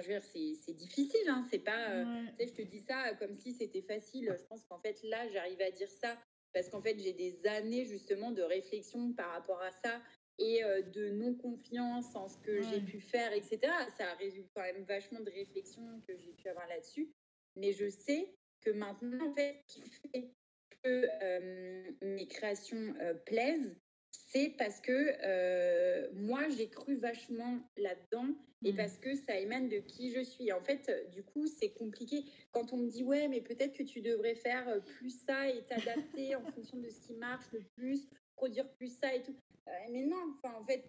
je 0.00 0.08
veux 0.08 0.18
dire, 0.18 0.22
c'est 0.24 0.72
difficile, 0.72 1.28
hein, 1.28 1.46
c'est 1.50 1.60
pas. 1.60 1.90
Euh, 1.90 2.04
tu 2.38 2.44
sais, 2.44 2.50
je 2.50 2.62
te 2.62 2.68
dis 2.68 2.80
ça 2.80 3.14
comme 3.14 3.34
si 3.34 3.52
c'était 3.52 3.82
facile. 3.82 4.34
Je 4.38 4.44
pense 4.46 4.64
qu'en 4.64 4.78
fait, 4.78 5.00
là, 5.04 5.28
j'arrive 5.28 5.60
à 5.60 5.70
dire 5.70 5.90
ça 5.90 6.18
parce 6.52 6.68
qu'en 6.68 6.80
fait, 6.80 6.98
j'ai 6.98 7.12
des 7.12 7.46
années 7.46 7.84
justement 7.84 8.30
de 8.30 8.42
réflexion 8.42 9.12
par 9.12 9.30
rapport 9.30 9.60
à 9.62 9.70
ça 9.70 10.00
et 10.38 10.64
euh, 10.64 10.82
de 10.82 11.10
non-confiance 11.10 12.14
en 12.14 12.28
ce 12.28 12.38
que 12.38 12.62
j'ai 12.62 12.80
pu 12.80 13.00
faire, 13.00 13.32
etc. 13.32 13.60
Ça 13.96 14.12
résulte 14.14 14.50
quand 14.54 14.62
même 14.62 14.84
vachement 14.84 15.20
de 15.20 15.30
réflexion 15.30 15.82
que 16.06 16.16
j'ai 16.16 16.32
pu 16.32 16.48
avoir 16.48 16.66
là-dessus. 16.68 17.10
Mais 17.56 17.72
je 17.72 17.88
sais 17.88 18.34
que 18.60 18.70
maintenant, 18.70 19.30
en 19.30 19.34
fait, 19.34 19.60
ce 19.68 19.80
qui 19.80 19.90
fait 20.12 20.30
que 20.82 21.06
euh, 21.22 21.90
mes 22.02 22.26
créations 22.26 22.94
plaisent, 23.26 23.76
c'est 24.10 24.54
parce 24.58 24.80
que 24.80 26.12
moi, 26.14 26.48
j'ai 26.48 26.68
cru 26.68 26.96
vachement 26.96 27.60
là-dedans 27.76 28.34
et 28.64 28.72
mmh. 28.72 28.76
parce 28.76 28.96
que 28.96 29.14
ça 29.14 29.38
émane 29.38 29.68
de 29.68 29.78
qui 29.78 30.12
je 30.12 30.20
suis. 30.20 30.50
En 30.52 30.60
fait, 30.60 30.90
du 31.12 31.22
coup, 31.22 31.46
c'est 31.46 31.70
compliqué. 31.70 32.24
Quand 32.50 32.72
on 32.72 32.78
me 32.78 32.88
dit, 32.88 33.04
ouais, 33.04 33.28
mais 33.28 33.40
peut-être 33.40 33.76
que 33.76 33.82
tu 33.84 34.00
devrais 34.00 34.34
faire 34.34 34.82
plus 34.82 35.16
ça 35.24 35.48
et 35.48 35.62
t'adapter 35.64 36.34
en 36.34 36.44
fonction 36.50 36.78
de 36.78 36.88
ce 36.88 37.00
qui 37.00 37.14
marche 37.14 37.46
le 37.52 37.62
plus, 37.76 38.08
produire 38.36 38.70
plus 38.74 38.96
ça 38.98 39.14
et 39.14 39.22
tout. 39.22 39.36
mais 39.90 40.04
non, 40.04 40.34
enfin, 40.36 40.54
en 40.58 40.64
fait, 40.64 40.84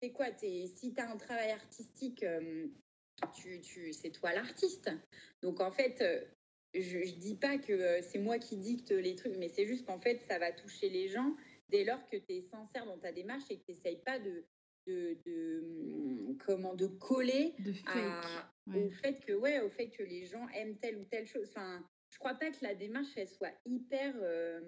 c'est 0.00 0.12
quoi 0.12 0.28
es, 0.42 0.66
Si 0.66 0.94
tu 0.94 1.00
as 1.00 1.10
un 1.10 1.16
travail 1.16 1.50
artistique, 1.50 2.24
tu, 3.34 3.60
tu, 3.60 3.92
c'est 3.92 4.10
toi 4.10 4.32
l'artiste. 4.32 4.90
Donc, 5.42 5.60
en 5.60 5.70
fait, 5.70 6.02
je 6.74 6.98
ne 6.98 7.20
dis 7.20 7.36
pas 7.36 7.58
que 7.58 8.00
c'est 8.02 8.18
moi 8.18 8.38
qui 8.38 8.56
dicte 8.56 8.90
les 8.90 9.14
trucs, 9.14 9.36
mais 9.36 9.48
c'est 9.48 9.66
juste 9.66 9.86
qu'en 9.86 9.98
fait, 9.98 10.18
ça 10.28 10.38
va 10.38 10.52
toucher 10.52 10.88
les 10.88 11.08
gens 11.08 11.34
dès 11.68 11.84
lors 11.84 12.06
que 12.08 12.16
tu 12.16 12.34
es 12.34 12.40
sincère 12.40 12.86
dans 12.86 12.98
ta 12.98 13.12
démarche 13.12 13.44
et 13.50 13.58
que 13.58 13.64
tu 13.64 13.72
n'essayes 13.72 14.02
pas 14.04 14.18
de, 14.18 14.44
de, 14.86 15.18
de, 15.24 15.60
hum, 15.60 16.38
comment, 16.38 16.74
de 16.74 16.86
coller 16.86 17.54
au 18.66 18.90
fait 18.90 19.20
que 19.20 19.32
ouais, 19.32 19.60
au 19.60 19.68
fait 19.68 19.88
que 19.90 20.02
les 20.02 20.26
gens 20.26 20.46
aiment 20.54 20.76
telle 20.78 20.98
ou 20.98 21.04
telle 21.04 21.26
chose. 21.26 21.48
Enfin, 21.50 21.84
je 22.10 22.18
crois 22.18 22.34
pas 22.34 22.50
que 22.50 22.62
la 22.62 22.74
démarche 22.74 23.08
elle 23.16 23.28
soit 23.28 23.52
hyper 23.64 24.14
euh, 24.20 24.60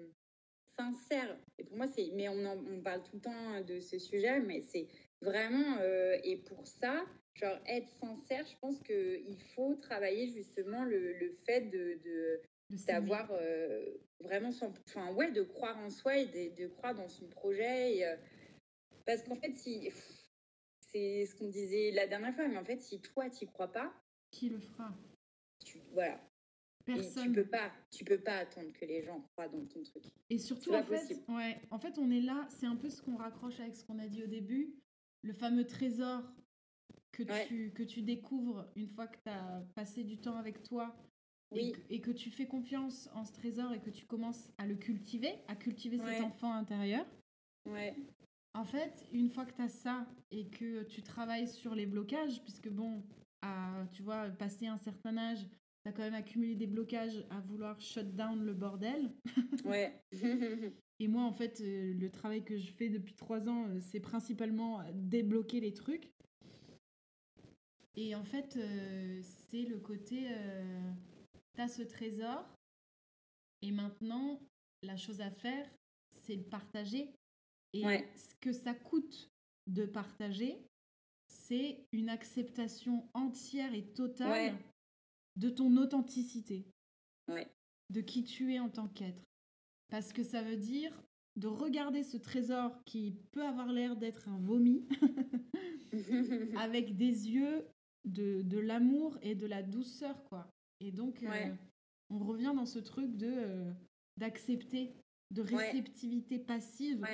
sincère. 0.77 1.37
Et 1.57 1.63
pour 1.63 1.77
moi, 1.77 1.87
c'est, 1.87 2.09
mais 2.13 2.29
on, 2.29 2.45
on 2.45 2.81
parle 2.81 3.03
tout 3.03 3.15
le 3.15 3.21
temps 3.21 3.61
de 3.61 3.79
ce 3.79 3.97
sujet, 3.99 4.39
mais 4.39 4.61
c'est 4.61 4.87
vraiment 5.21 5.77
euh, 5.81 6.17
et 6.23 6.37
pour 6.37 6.65
ça, 6.67 7.05
genre 7.35 7.57
être 7.67 7.87
sincère, 7.87 8.45
je 8.45 8.55
pense 8.61 8.79
que 8.81 9.19
il 9.27 9.39
faut 9.55 9.75
travailler 9.75 10.27
justement 10.27 10.83
le, 10.83 11.13
le 11.13 11.31
fait 11.45 11.61
de, 11.61 11.99
de 12.03 12.41
d'avoir 12.85 13.31
euh, 13.31 13.85
vraiment 14.19 14.51
son, 14.51 14.73
enfin 14.87 15.13
ouais, 15.13 15.31
de 15.31 15.43
croire 15.43 15.77
en 15.77 15.89
soi 15.89 16.17
et 16.17 16.25
de, 16.25 16.61
de 16.63 16.67
croire 16.67 16.93
dans 16.95 17.07
son 17.07 17.27
projet. 17.27 17.97
Et, 17.97 18.15
parce 19.05 19.23
qu'en 19.23 19.35
fait, 19.35 19.53
si 19.53 19.89
c'est 20.91 21.25
ce 21.25 21.35
qu'on 21.35 21.47
disait 21.49 21.91
la 21.91 22.07
dernière 22.07 22.33
fois, 22.35 22.47
mais 22.47 22.57
en 22.57 22.65
fait, 22.65 22.79
si 22.79 22.99
toi, 23.01 23.29
tu 23.29 23.47
crois 23.47 23.71
pas, 23.71 23.93
qui 24.31 24.49
le 24.49 24.59
fera? 24.59 24.93
tu, 25.65 25.79
Voilà. 25.93 26.19
Personne. 26.95 27.25
tu 27.25 27.31
peux 27.33 27.45
pas, 27.45 27.71
tu 27.91 28.05
peux 28.05 28.17
pas 28.17 28.37
attendre 28.37 28.71
que 28.71 28.85
les 28.85 29.03
gens 29.03 29.21
croient 29.31 29.49
dans 29.49 29.65
ton 29.65 29.83
truc. 29.83 30.05
Et 30.29 30.37
surtout, 30.37 30.73
en 30.73 30.83
fait, 30.83 31.21
ouais, 31.27 31.61
en 31.69 31.79
fait, 31.79 31.97
on 31.99 32.09
est 32.09 32.21
là. 32.21 32.47
C'est 32.49 32.65
un 32.65 32.75
peu 32.75 32.89
ce 32.89 33.01
qu'on 33.01 33.17
raccroche 33.17 33.59
avec 33.59 33.75
ce 33.75 33.83
qu'on 33.83 33.99
a 33.99 34.07
dit 34.07 34.23
au 34.23 34.27
début, 34.27 34.73
le 35.21 35.33
fameux 35.33 35.65
trésor 35.65 36.23
que 37.11 37.23
tu 37.47 37.71
que 37.73 37.83
tu 37.83 38.01
découvres 38.01 38.67
une 38.75 38.87
fois 38.87 39.07
que 39.07 39.17
tu 39.17 39.29
as 39.29 39.65
passé 39.75 40.03
du 40.03 40.17
temps 40.19 40.37
avec 40.37 40.63
toi. 40.63 40.95
Et, 41.55 41.71
que, 41.71 41.79
et, 41.89 42.01
que, 42.01 42.11
tu 42.11 42.29
fais 42.29 42.45
confiance 42.45 43.09
en 43.13 43.23
ce 43.23 43.31
trésor 43.31 43.71
et 43.71 43.79
que 43.79 43.89
tu 43.89 44.05
commences 44.05 44.49
à 44.57 44.67
le 44.67 44.75
cultiver, 44.75 45.33
à 45.47 45.55
cultiver 45.55 45.97
cet 45.97 46.21
enfant 46.21 46.51
intérieur. 46.51 47.05
Ouais. 47.65 47.95
En 48.53 48.65
fait, 48.65 49.07
une 49.13 49.29
fois 49.29 49.45
que 49.45 49.53
tu 49.53 49.61
as 49.61 49.69
ça 49.69 50.05
et 50.29 50.49
que 50.49 50.83
tu 50.83 51.03
travailles 51.03 51.47
sur 51.47 51.73
les 51.73 51.85
blocages, 51.85 52.43
puisque 52.43 52.67
bon, 52.67 53.01
à, 53.41 53.85
tu 53.93 54.01
vois, 54.01 54.29
passer 54.29 54.67
un 54.67 54.77
certain 54.77 55.17
âge, 55.17 55.47
tu 55.87 55.93
as 55.93 55.95
quand 55.95 56.03
même 56.03 56.21
accumulé 56.21 56.55
des 56.55 56.67
blocages 56.67 57.25
à 57.29 57.39
vouloir 57.39 57.79
shut 57.79 58.15
down 58.15 58.43
le 58.43 58.53
bordel. 58.53 59.09
Ouais. 59.65 60.01
et 60.99 61.07
moi, 61.07 61.23
en 61.23 61.33
fait, 61.33 61.61
euh, 61.61 61.93
le 61.93 62.09
travail 62.09 62.43
que 62.43 62.57
je 62.57 62.71
fais 62.71 62.89
depuis 62.89 63.15
trois 63.15 63.47
ans, 63.47 63.67
euh, 63.67 63.79
c'est 63.79 63.99
principalement 63.99 64.83
débloquer 64.93 65.59
les 65.59 65.73
trucs. 65.73 66.09
Et 67.95 68.15
en 68.15 68.23
fait, 68.23 68.55
euh, 68.57 69.21
c'est 69.49 69.63
le 69.63 69.79
côté, 69.79 70.27
tu 71.55 71.61
as 71.61 71.67
ce 71.67 71.81
trésor, 71.81 72.45
et 73.61 73.71
maintenant, 73.71 74.39
la 74.83 74.95
chose 74.95 75.19
à 75.21 75.31
faire, 75.31 75.67
c'est 76.11 76.35
le 76.35 76.43
partager 76.43 77.11
et 77.73 77.83
ce 78.15 78.35
que 78.39 78.53
ça 78.53 78.73
coûte 78.73 79.29
de 79.65 79.85
partager, 79.85 80.63
c'est 81.27 81.85
une 81.91 82.09
acceptation 82.09 83.09
entière 83.13 83.73
et 83.73 83.83
totale 83.93 84.55
de 85.37 85.49
ton 85.49 85.77
authenticité, 85.77 86.65
de 87.89 88.01
qui 88.01 88.23
tu 88.23 88.53
es 88.53 88.59
en 88.59 88.69
tant 88.69 88.87
qu'être. 88.89 89.23
Parce 89.89 90.11
que 90.11 90.23
ça 90.23 90.41
veut 90.41 90.57
dire 90.57 90.91
de 91.37 91.47
regarder 91.47 92.03
ce 92.03 92.17
trésor 92.17 92.83
qui 92.83 93.15
peut 93.31 93.45
avoir 93.45 93.71
l'air 93.71 93.95
d'être 93.95 94.27
un 94.27 94.39
vomi 94.39 94.87
avec 96.57 96.97
des 96.97 97.29
yeux 97.29 97.67
de, 98.05 98.41
de 98.41 98.57
l'amour 98.57 99.17
et 99.21 99.35
de 99.35 99.45
la 99.45 99.61
douceur, 99.61 100.23
quoi. 100.25 100.49
Et 100.79 100.91
donc, 100.91 101.21
euh, 101.23 101.53
on 102.09 102.19
revient 102.19 102.53
dans 102.55 102.65
ce 102.65 102.79
truc 102.79 103.15
de 103.15 103.31
euh, 103.31 103.71
d'accepter 104.17 104.95
de 105.29 105.41
réceptivité 105.41 106.39
passive 106.39 107.05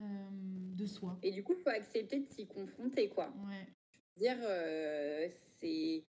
de 0.00 0.86
soi. 0.86 1.18
Et 1.22 1.30
du 1.30 1.44
coup, 1.44 1.52
il 1.52 1.62
faut 1.62 1.70
accepter 1.70 2.20
de 2.20 2.26
s'y 2.26 2.46
confronter, 2.46 3.08
quoi. 3.10 3.32
Dire, 4.16 4.38
c'est 5.58 6.04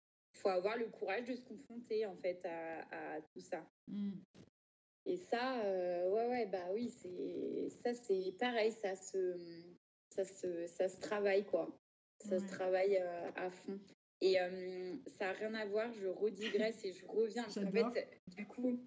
faut 0.44 0.50
avoir 0.50 0.76
le 0.76 0.86
courage 0.86 1.26
de 1.26 1.34
se 1.34 1.42
confronter 1.42 2.06
en 2.06 2.16
fait 2.16 2.44
à, 2.44 3.20
tout 3.32 3.40
ça. 3.40 3.66
Mmh. 3.88 4.12
Et 5.06 5.16
ça, 5.16 5.60
ouais, 5.62 6.28
ouais, 6.28 6.46
bah 6.46 6.66
oui, 6.72 6.90
c'est 6.90 7.68
ça, 7.82 7.94
c'est 7.94 8.34
pareil, 8.38 8.72
ça 8.72 8.94
se, 8.94 9.36
ça 10.10 10.24
se, 10.24 10.66
ça 10.66 10.88
se 10.88 11.00
travaille 11.00 11.44
quoi. 11.44 11.68
Ça 12.20 12.38
se 12.38 12.46
travaille 12.46 12.96
à 12.96 13.50
fond. 13.50 13.78
Et 14.20 14.36
ça 15.06 15.26
n'a 15.26 15.32
rien 15.32 15.54
à 15.54 15.66
voir, 15.66 15.92
je 15.92 16.06
redigresse 16.06 16.84
et 16.84 16.92
je 16.92 17.04
reviens. 17.06 17.44
en 17.44 17.92
fait, 17.92 18.20
du 18.28 18.46
coup, 18.46 18.80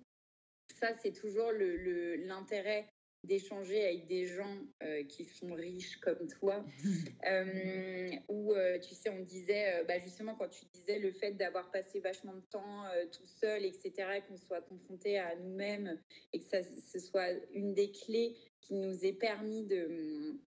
ça, 0.79 0.93
c'est 0.95 1.11
toujours 1.11 1.51
l'intérêt 1.51 2.87
d'échanger 3.27 3.85
avec 3.85 4.07
des 4.07 4.25
gens 4.25 4.57
euh, 4.83 5.03
qui 5.03 5.25
sont 5.25 5.53
riches 5.53 5.97
comme 5.97 6.27
toi. 6.27 6.65
euh, 7.29 8.09
où, 8.29 8.53
euh, 8.53 8.79
tu 8.79 8.95
sais, 8.95 9.09
on 9.09 9.19
disait, 9.19 9.75
euh, 9.75 9.83
bah, 9.83 9.99
justement, 9.99 10.35
quand 10.35 10.49
tu 10.49 10.65
disais 10.73 10.99
le 10.99 11.11
fait 11.11 11.33
d'avoir 11.33 11.69
passé 11.69 11.99
vachement 11.99 12.33
de 12.33 12.41
temps 12.49 12.85
tout 13.11 13.25
seul, 13.25 13.65
etc., 13.65 14.21
qu'on 14.27 14.37
soit 14.37 14.61
confronté 14.61 15.19
à 15.19 15.35
nous-mêmes 15.35 15.99
et 16.33 16.39
que 16.39 16.45
ça, 16.45 16.59
ce 16.63 16.99
soit 16.99 17.29
une 17.53 17.73
des 17.73 17.91
clés 17.91 18.35
qui 18.61 18.73
nous 18.73 19.05
ait 19.05 19.13
permis 19.13 19.65
de 19.65 20.39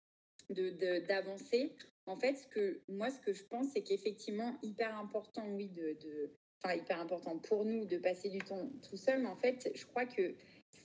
d'avancer. 0.50 1.74
en 2.06 2.16
fait, 2.16 2.34
ce 2.34 2.46
que, 2.46 2.80
moi, 2.88 3.10
ce 3.10 3.20
que 3.20 3.34
je 3.34 3.44
pense, 3.44 3.66
c'est 3.74 3.82
qu'effectivement, 3.82 4.56
hyper 4.62 4.96
important, 4.96 5.46
oui, 5.50 5.68
de, 5.68 5.92
de, 6.00 6.30
enfin, 6.62 6.74
hyper 6.74 7.00
important 7.00 7.38
pour 7.38 7.66
nous 7.66 7.84
de 7.84 7.98
passer 7.98 8.30
du 8.30 8.38
temps 8.38 8.70
tout 8.88 8.96
seul, 8.96 9.20
mais 9.20 9.28
en 9.28 9.36
fait, 9.36 9.70
je 9.74 9.84
crois 9.84 10.06
que 10.06 10.34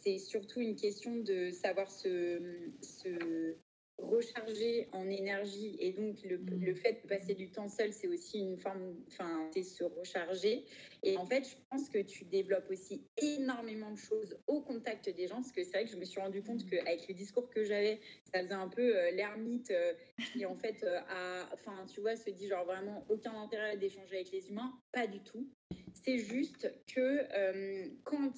c'est 0.04 0.18
surtout 0.18 0.60
une 0.60 0.76
question 0.76 1.16
de 1.16 1.52
savoir 1.52 1.90
se, 1.90 2.74
recharger 4.04 4.88
en 4.92 5.10
énergie. 5.10 5.76
Et 5.80 5.92
donc, 5.92 6.24
le, 6.24 6.38
mmh. 6.38 6.66
le, 6.66 6.74
fait 6.74 7.02
de 7.04 7.08
passer 7.08 7.34
du 7.34 7.50
temps 7.50 7.68
seul, 7.68 7.94
c'est 7.94 8.08
aussi 8.08 8.40
une 8.40 8.58
forme, 8.58 8.96
enfin, 9.08 9.50
c'est 9.54 9.64
se 9.64 9.84
recharger. 9.84 10.66
Et 11.04 11.18
en 11.18 11.26
fait, 11.26 11.44
je 11.44 11.56
pense 11.70 11.90
que 11.90 12.00
tu 12.00 12.26
développes 12.26 12.70
aussi 12.70 13.04
énormément 13.18 13.92
de 13.92 13.98
choses 13.98 14.38
au 14.48 14.62
contact 14.62 15.10
des 15.10 15.28
gens, 15.28 15.36
parce 15.36 15.52
que 15.52 15.64
c'est 15.64 15.72
vrai 15.72 15.86
que 15.86 15.92
je 15.92 15.98
me 15.98 16.06
suis 16.06 16.22
rendu 16.22 16.42
compte 16.42 16.66
mmh. 16.66 16.70
qu'avec 16.70 17.08
le 17.08 17.14
discours 17.14 17.50
que 17.50 17.64
j'avais, 17.64 18.00
ça 18.34 18.42
faisait 18.42 18.54
un 18.54 18.68
peu 18.68 18.96
euh, 18.96 19.12
l'ermite 19.12 19.72
euh, 19.72 19.94
qui, 20.32 20.46
en 20.46 20.56
fait, 20.56 20.84
euh, 20.84 21.00
a, 21.10 21.50
enfin, 21.54 21.86
tu 21.94 22.02
vois, 22.02 22.16
se 22.16 22.30
dit 22.30 22.48
genre 22.48 22.66
vraiment 22.66 23.06
aucun 23.10 23.34
intérêt 23.34 23.78
d'échanger 23.78 24.16
avec 24.16 24.32
les 24.32 24.50
humains. 24.50 24.74
Pas 24.92 25.08
du 25.08 25.20
tout. 25.22 25.48
C'est 25.94 26.18
juste 26.18 26.72
que 26.94 27.28
quand 28.04 28.32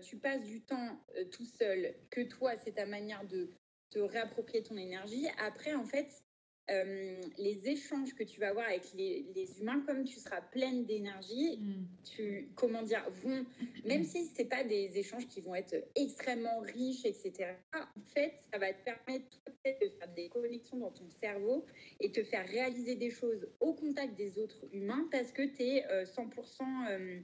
tu 0.00 0.16
passes 0.16 0.44
du 0.44 0.62
temps 0.62 0.98
tout 1.32 1.44
seul, 1.44 1.94
que 2.10 2.22
toi, 2.22 2.54
c'est 2.56 2.72
ta 2.72 2.86
manière 2.86 3.26
de 3.26 3.50
te 3.90 3.98
réapproprier 3.98 4.62
ton 4.62 4.76
énergie. 4.76 5.26
Après, 5.38 5.74
en 5.74 5.84
fait, 5.84 6.22
euh, 6.70 7.20
les 7.38 7.68
échanges 7.68 8.14
que 8.14 8.22
tu 8.22 8.38
vas 8.38 8.50
avoir 8.50 8.66
avec 8.66 8.92
les, 8.94 9.48
humains, 9.60 9.82
comme 9.86 10.04
tu 10.04 10.20
seras 10.20 10.40
pleine 10.40 10.84
d'énergie, 10.84 11.58
mm. 11.58 11.86
tu, 12.04 12.48
comment 12.54 12.82
dire, 12.82 13.04
vont, 13.10 13.44
même 13.84 14.04
si 14.04 14.26
ce 14.26 14.38
n'est 14.38 14.48
pas 14.48 14.62
des 14.62 14.96
échanges 14.96 15.26
qui 15.26 15.40
vont 15.40 15.56
être 15.56 15.74
extrêmement 15.96 16.60
riches, 16.60 17.04
etc., 17.04 17.54
en 17.74 18.00
fait, 18.14 18.34
ça 18.52 18.58
va 18.58 18.72
te 18.72 18.84
permettre 18.84 19.26
de 19.64 19.88
faire 19.98 20.14
des 20.14 20.28
connexions 20.28 20.78
dans 20.78 20.92
ton 20.92 21.08
cerveau 21.10 21.66
et 21.98 22.12
te 22.12 22.22
faire 22.22 22.46
réaliser 22.46 22.94
des 22.94 23.10
choses 23.10 23.48
au 23.58 23.74
contact 23.74 24.16
des 24.16 24.38
autres 24.38 24.64
humains 24.72 25.08
parce 25.10 25.32
que 25.32 25.42
tu 25.42 25.62
es 25.62 25.84
100% 26.04 27.22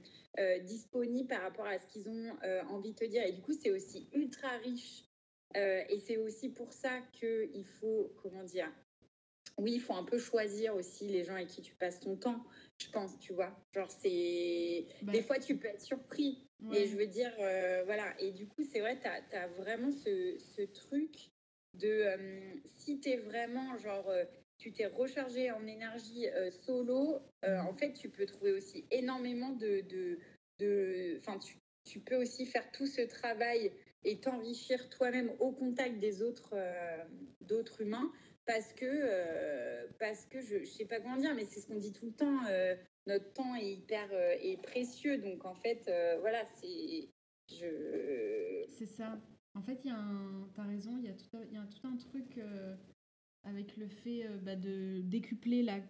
disponible 0.65 1.27
par 1.27 1.41
rapport 1.41 1.65
à 1.65 1.79
ce 1.79 1.87
qu'ils 1.87 2.09
ont 2.09 2.37
euh, 2.43 2.63
envie 2.65 2.91
de 2.91 2.95
te 2.95 3.05
dire. 3.05 3.23
Et 3.25 3.31
du 3.31 3.41
coup, 3.41 3.53
c'est 3.53 3.71
aussi 3.71 4.07
ultra 4.13 4.49
riche 4.57 5.06
euh, 5.55 5.83
et 5.89 5.99
c'est 5.99 6.17
aussi 6.17 6.49
pour 6.49 6.73
ça 6.73 6.99
qu'il 7.13 7.65
faut, 7.79 8.11
comment 8.21 8.43
dire, 8.43 8.71
oui, 9.57 9.73
il 9.75 9.79
faut 9.79 9.93
un 9.93 10.03
peu 10.03 10.19
choisir 10.19 10.75
aussi 10.75 11.07
les 11.07 11.23
gens 11.23 11.33
avec 11.33 11.47
qui 11.47 11.61
tu 11.61 11.73
passes 11.75 11.99
ton 11.99 12.15
temps, 12.15 12.43
je 12.79 12.89
pense, 12.89 13.17
tu 13.17 13.33
vois. 13.33 13.57
Genre, 13.73 13.89
c'est. 13.89 14.85
Bah 15.01 15.13
des 15.13 15.21
fois, 15.21 15.39
tu 15.39 15.57
peux 15.57 15.67
être 15.67 15.81
surpris. 15.81 16.43
Et 16.73 16.87
je 16.87 16.97
veux 16.97 17.07
dire, 17.07 17.31
euh, 17.39 17.83
voilà. 17.85 18.19
Et 18.19 18.31
du 18.31 18.47
coup, 18.47 18.63
c'est 18.63 18.79
vrai, 18.79 18.99
tu 18.99 19.07
as, 19.07 19.47
vraiment 19.47 19.91
ce, 19.91 20.37
ce 20.37 20.61
truc 20.63 21.31
de. 21.73 21.87
Euh, 21.87 22.55
si 22.65 22.99
tu 22.99 23.09
es 23.09 23.17
vraiment, 23.17 23.77
genre, 23.77 24.11
tu 24.57 24.73
t'es 24.73 24.87
rechargé 24.87 25.51
en 25.51 25.65
énergie 25.65 26.25
solo, 26.65 27.19
mmh. 27.43 27.59
en 27.67 27.73
fait, 27.73 27.93
tu 27.93 28.09
peux 28.09 28.25
trouver 28.25 28.51
aussi 28.51 28.85
énormément 28.91 29.51
de. 29.51 29.83
Enfin, 31.17 31.37
de, 31.37 31.43
tu, 31.43 31.57
tu 31.87 31.99
peux 31.99 32.15
aussi 32.15 32.45
faire 32.45 32.69
tout 32.71 32.85
ce 32.85 33.01
travail 33.01 33.71
et 34.03 34.19
t'enrichir 34.19 34.89
toi-même 34.89 35.31
au 35.39 35.51
contact 35.51 35.99
des 35.99 36.21
autres, 36.21 36.51
euh, 36.53 37.03
d'autres 37.41 37.81
humains 37.81 38.11
parce 38.45 38.71
que, 38.73 38.85
euh, 38.85 39.85
parce 39.99 40.25
que 40.25 40.39
je 40.41 40.57
ne 40.57 40.65
sais 40.65 40.85
pas 40.85 41.01
comment 41.01 41.17
dire, 41.17 41.35
mais 41.35 41.43
c'est 41.43 41.59
ce 41.59 41.67
qu'on 41.67 41.75
dit 41.75 41.91
tout 41.91 42.05
le 42.05 42.13
temps, 42.13 42.45
euh, 42.49 42.75
notre 43.05 43.33
temps 43.33 43.55
est 43.55 43.73
hyper 43.73 44.09
est 44.13 44.61
précieux. 44.61 45.17
Donc 45.17 45.43
en 45.45 45.55
fait, 45.55 45.91
voilà, 46.21 46.45
c'est. 46.45 47.09
Je... 47.49 48.65
C'est 48.69 48.85
ça. 48.85 49.19
En 49.53 49.61
fait, 49.61 49.81
il 49.83 49.89
y 49.89 49.93
a 49.93 49.97
un. 49.97 50.49
T'as 50.55 50.63
raison, 50.63 50.97
il 50.97 51.05
y, 51.05 51.09
a 51.09 51.13
tout, 51.13 51.25
il 51.43 51.53
y 51.53 51.57
a 51.57 51.65
tout 51.65 51.85
un 51.85 51.97
truc 51.97 52.39
avec 53.43 53.75
le 53.75 53.89
fait 53.89 54.29
bah, 54.41 54.55
de 54.55 55.01
décupler 55.01 55.61
la 55.61 55.81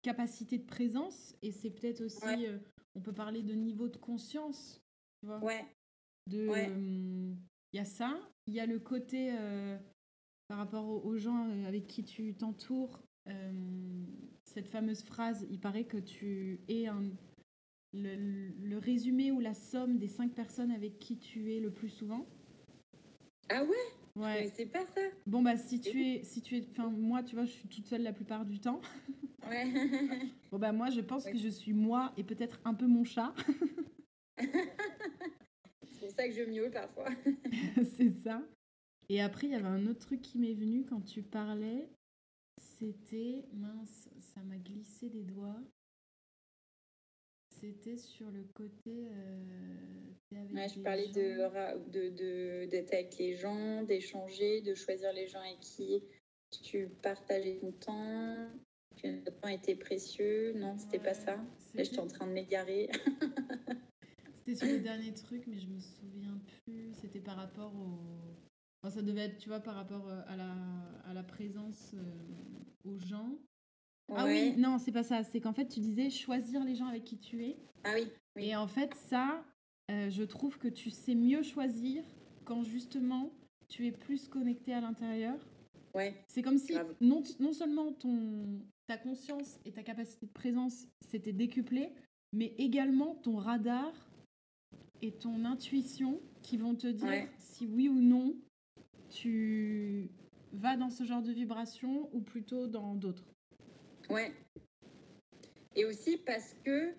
capacité 0.00 0.56
de 0.56 0.66
présence 0.66 1.36
et 1.42 1.52
c'est 1.52 1.70
peut-être 1.70 2.00
aussi. 2.00 2.46
on 2.94 3.00
peut 3.00 3.12
parler 3.12 3.42
de 3.42 3.52
niveau 3.52 3.88
de 3.88 3.98
conscience. 3.98 4.82
Tu 5.20 5.26
vois 5.26 5.38
ouais. 5.40 5.66
De, 6.28 6.48
il 7.72 7.76
y 7.76 7.80
a 7.80 7.84
ça. 7.84 8.18
Il 8.46 8.54
y 8.54 8.60
a 8.60 8.66
le 8.66 8.78
côté 8.78 9.32
euh, 9.32 9.76
par 10.48 10.58
rapport 10.58 11.04
aux, 11.04 11.16
gens 11.16 11.48
euh, 11.48 11.66
avec 11.66 11.86
qui 11.86 12.04
tu 12.04 12.34
t'entoures. 12.34 13.02
Euh, 13.28 14.04
cette 14.44 14.68
fameuse 14.68 15.02
phrase, 15.02 15.46
il 15.50 15.60
paraît 15.60 15.84
que 15.84 15.96
tu 15.96 16.60
es 16.68 16.86
un, 16.86 17.02
le, 17.92 18.78
résumé 18.78 19.30
ou 19.30 19.40
la 19.40 19.54
somme 19.54 19.98
des 19.98 20.08
cinq 20.08 20.32
personnes 20.32 20.70
avec 20.70 20.98
qui 20.98 21.18
tu 21.18 21.54
es 21.54 21.60
le 21.60 21.70
plus 21.70 21.88
souvent. 21.88 22.26
Ah 23.48 23.64
ouais? 23.64 24.22
Ouais. 24.22 24.52
C'est 24.54 24.66
pas 24.66 24.84
ça. 24.84 25.00
Bon 25.26 25.40
bah 25.40 25.56
si 25.56 25.80
tu 25.80 26.02
es 26.04 26.22
si 26.22 26.42
tu 26.42 26.58
es 26.58 26.68
enfin 26.70 26.90
moi 26.90 27.22
tu 27.22 27.34
vois 27.34 27.46
je 27.46 27.52
suis 27.52 27.68
toute 27.68 27.86
seule 27.86 28.02
la 28.02 28.12
plupart 28.12 28.44
du 28.44 28.60
temps. 28.60 28.80
Ouais. 29.50 29.66
bon 30.52 30.58
bah 30.60 30.70
moi 30.70 30.88
je 30.90 31.00
pense 31.00 31.24
que 31.24 31.36
je 31.36 31.48
suis 31.48 31.72
moi 31.72 32.12
et 32.16 32.22
peut-être 32.22 32.60
un 32.64 32.74
peu 32.74 32.86
mon 32.86 33.02
chat. 33.02 33.34
ça 36.12 36.28
que 36.28 36.34
je 36.34 36.42
miaule 36.42 36.70
parfois. 36.70 37.08
c'est 37.96 38.12
ça. 38.24 38.42
Et 39.08 39.20
après, 39.20 39.46
il 39.46 39.52
y 39.52 39.56
avait 39.56 39.66
un 39.66 39.86
autre 39.86 40.00
truc 40.00 40.22
qui 40.22 40.38
m'est 40.38 40.54
venu 40.54 40.84
quand 40.84 41.00
tu 41.00 41.22
parlais. 41.22 41.88
C'était. 42.60 43.44
Mince, 43.52 44.08
ça 44.20 44.40
m'a 44.42 44.56
glissé 44.56 45.08
des 45.08 45.22
doigts. 45.22 45.60
C'était 47.60 47.96
sur 47.96 48.30
le 48.30 48.44
côté. 48.54 49.08
Euh, 49.10 49.52
je 50.32 50.80
parlais 50.80 51.08
de, 51.08 52.08
de, 52.10 52.66
d'être 52.66 52.92
avec 52.92 53.16
les 53.18 53.36
gens, 53.36 53.82
d'échanger, 53.82 54.62
de 54.62 54.74
choisir 54.74 55.12
les 55.12 55.28
gens 55.28 55.40
avec 55.40 55.60
qui 55.60 56.02
tu 56.50 56.88
partageais 57.02 57.58
ton 57.60 57.72
temps, 57.72 58.48
que 59.00 59.08
notre 59.08 59.40
temps 59.40 59.48
était 59.48 59.76
précieux. 59.76 60.52
Non, 60.54 60.76
c'était 60.78 60.98
pas 60.98 61.14
ça. 61.14 61.36
Là, 61.74 61.82
j'étais 61.82 62.00
en 62.00 62.08
train 62.08 62.26
de 62.26 62.32
m'égarer. 62.32 62.90
C'était 64.44 64.66
sur 64.66 64.66
le 64.66 64.80
dernier 64.80 65.14
truc, 65.14 65.44
mais 65.46 65.56
je 65.56 65.68
me 65.68 65.78
souviens 65.78 66.40
plus. 66.64 66.92
C'était 67.00 67.20
par 67.20 67.36
rapport 67.36 67.72
au. 67.76 68.90
ça 68.90 69.00
devait 69.02 69.26
être, 69.26 69.38
tu 69.38 69.48
vois, 69.48 69.60
par 69.60 69.76
rapport 69.76 70.08
euh, 70.08 70.20
à 70.26 70.36
la, 70.36 70.52
à 71.04 71.14
la 71.14 71.22
présence 71.22 71.94
euh, 71.94 72.90
aux 72.90 72.98
gens. 72.98 73.38
Ah 74.08 74.24
oui, 74.26 74.54
non, 74.58 74.78
c'est 74.78 74.90
pas 74.90 75.04
ça. 75.04 75.22
C'est 75.22 75.40
qu'en 75.40 75.52
fait, 75.52 75.68
tu 75.68 75.78
disais 75.78 76.10
choisir 76.10 76.64
les 76.64 76.74
gens 76.74 76.86
avec 76.86 77.04
qui 77.04 77.18
tu 77.18 77.44
es. 77.44 77.56
Ah 77.84 77.92
oui. 77.94 78.08
Et 78.36 78.56
en 78.56 78.66
fait, 78.66 78.92
ça, 78.94 79.44
euh, 79.92 80.10
je 80.10 80.24
trouve 80.24 80.58
que 80.58 80.68
tu 80.68 80.90
sais 80.90 81.14
mieux 81.14 81.42
choisir 81.44 82.02
quand 82.44 82.64
justement 82.64 83.30
tu 83.68 83.86
es 83.86 83.92
plus 83.92 84.26
connecté 84.28 84.74
à 84.74 84.80
l'intérieur. 84.80 85.38
Ouais. 85.94 86.14
C'est 86.26 86.42
comme 86.42 86.58
si 86.58 86.74
non, 87.00 87.22
non 87.38 87.52
seulement 87.52 87.92
ton, 87.92 88.60
ta 88.88 88.96
conscience 88.96 89.60
et 89.64 89.70
ta 89.70 89.84
capacité 89.84 90.26
de 90.26 90.32
présence 90.32 90.88
s'étaient 91.08 91.32
décuplées, 91.32 91.92
mais 92.32 92.54
également 92.58 93.14
ton 93.14 93.36
radar 93.36 93.92
et 95.02 95.12
ton 95.12 95.44
intuition 95.44 96.20
qui 96.42 96.56
vont 96.56 96.74
te 96.74 96.86
dire 96.86 97.28
si 97.38 97.66
oui 97.66 97.88
ou 97.88 98.00
non 98.00 98.34
tu 99.10 100.08
vas 100.52 100.76
dans 100.76 100.90
ce 100.90 101.04
genre 101.04 101.22
de 101.22 101.32
vibration 101.32 102.08
ou 102.14 102.20
plutôt 102.20 102.66
dans 102.66 102.94
d'autres. 102.94 103.24
Ouais. 104.08 104.32
Et 105.74 105.84
aussi 105.84 106.16
parce 106.18 106.54
que 106.64 106.94